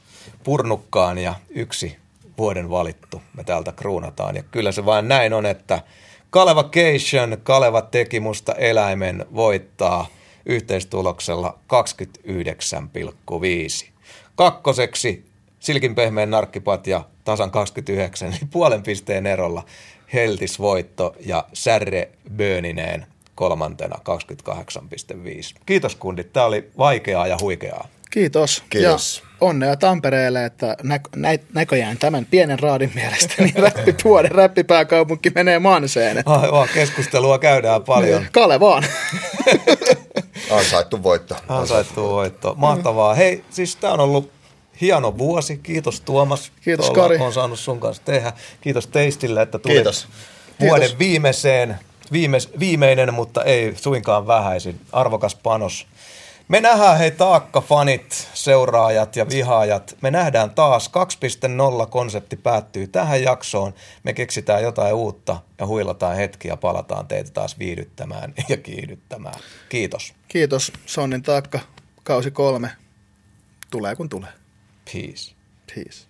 [0.43, 1.97] purnukkaan ja yksi
[2.37, 4.35] vuoden valittu me täältä kruunataan.
[4.35, 5.81] Ja kyllä se vain näin on, että
[6.29, 10.07] Kalevacation, Kaleva teki musta eläimen voittaa
[10.45, 13.89] yhteistuloksella 29,5.
[14.35, 15.32] Kakkoseksi
[15.63, 19.63] Silkin pehmeän narkkipatja tasan 29, eli puolen pisteen erolla
[20.13, 23.97] Heltis voitto ja Särre Bönineen kolmantena
[24.49, 25.61] 28,5.
[25.65, 27.87] Kiitos kundit, tämä oli vaikeaa ja huikeaa.
[28.11, 28.63] Kiitos.
[28.69, 29.21] Kiitos.
[29.23, 35.59] Ja onnea Tampereelle, että nä- nä- näköjään tämän pienen raadin mielestä niin räppipuolen räppipääkaupunki menee
[35.59, 36.23] manseen.
[36.25, 38.25] Aivan, keskustelua käydään paljon.
[38.31, 38.83] Kale vaan.
[40.51, 41.35] Ansaittu voitto.
[41.47, 42.53] Ansaittu voitto.
[42.57, 43.13] Mahtavaa.
[43.13, 44.42] Hei, siis tämä on ollut
[44.83, 45.57] hieno vuosi.
[45.57, 46.51] Kiitos Tuomas.
[46.61, 47.17] Kiitos, Tuolla Kari.
[47.17, 48.33] On saanut sun kanssa tehdä.
[48.61, 50.07] Kiitos Teistille, että tulit Kiitos.
[50.59, 50.99] vuoden Kiitos.
[50.99, 51.79] viimeiseen,
[52.11, 54.81] viimeis, viimeinen, mutta ei suinkaan vähäisin.
[54.91, 55.87] Arvokas panos
[56.47, 59.97] Me nähdään hei taakka fanit, seuraajat ja vihaajat.
[60.01, 60.91] Me nähdään taas
[61.81, 63.73] 2.0 konsepti päättyy tähän jaksoon.
[64.03, 69.35] Me keksitään jotain uutta ja huilataan hetki ja palataan teitä taas viihdyttämään ja kiihdyttämään.
[69.69, 70.13] Kiitos.
[70.27, 70.71] Kiitos.
[70.85, 71.59] Sonnin taakka,
[72.03, 72.69] kausi kolme.
[73.71, 74.42] Tulee kun tulee.
[74.85, 75.33] Peace.
[75.67, 76.05] Peace.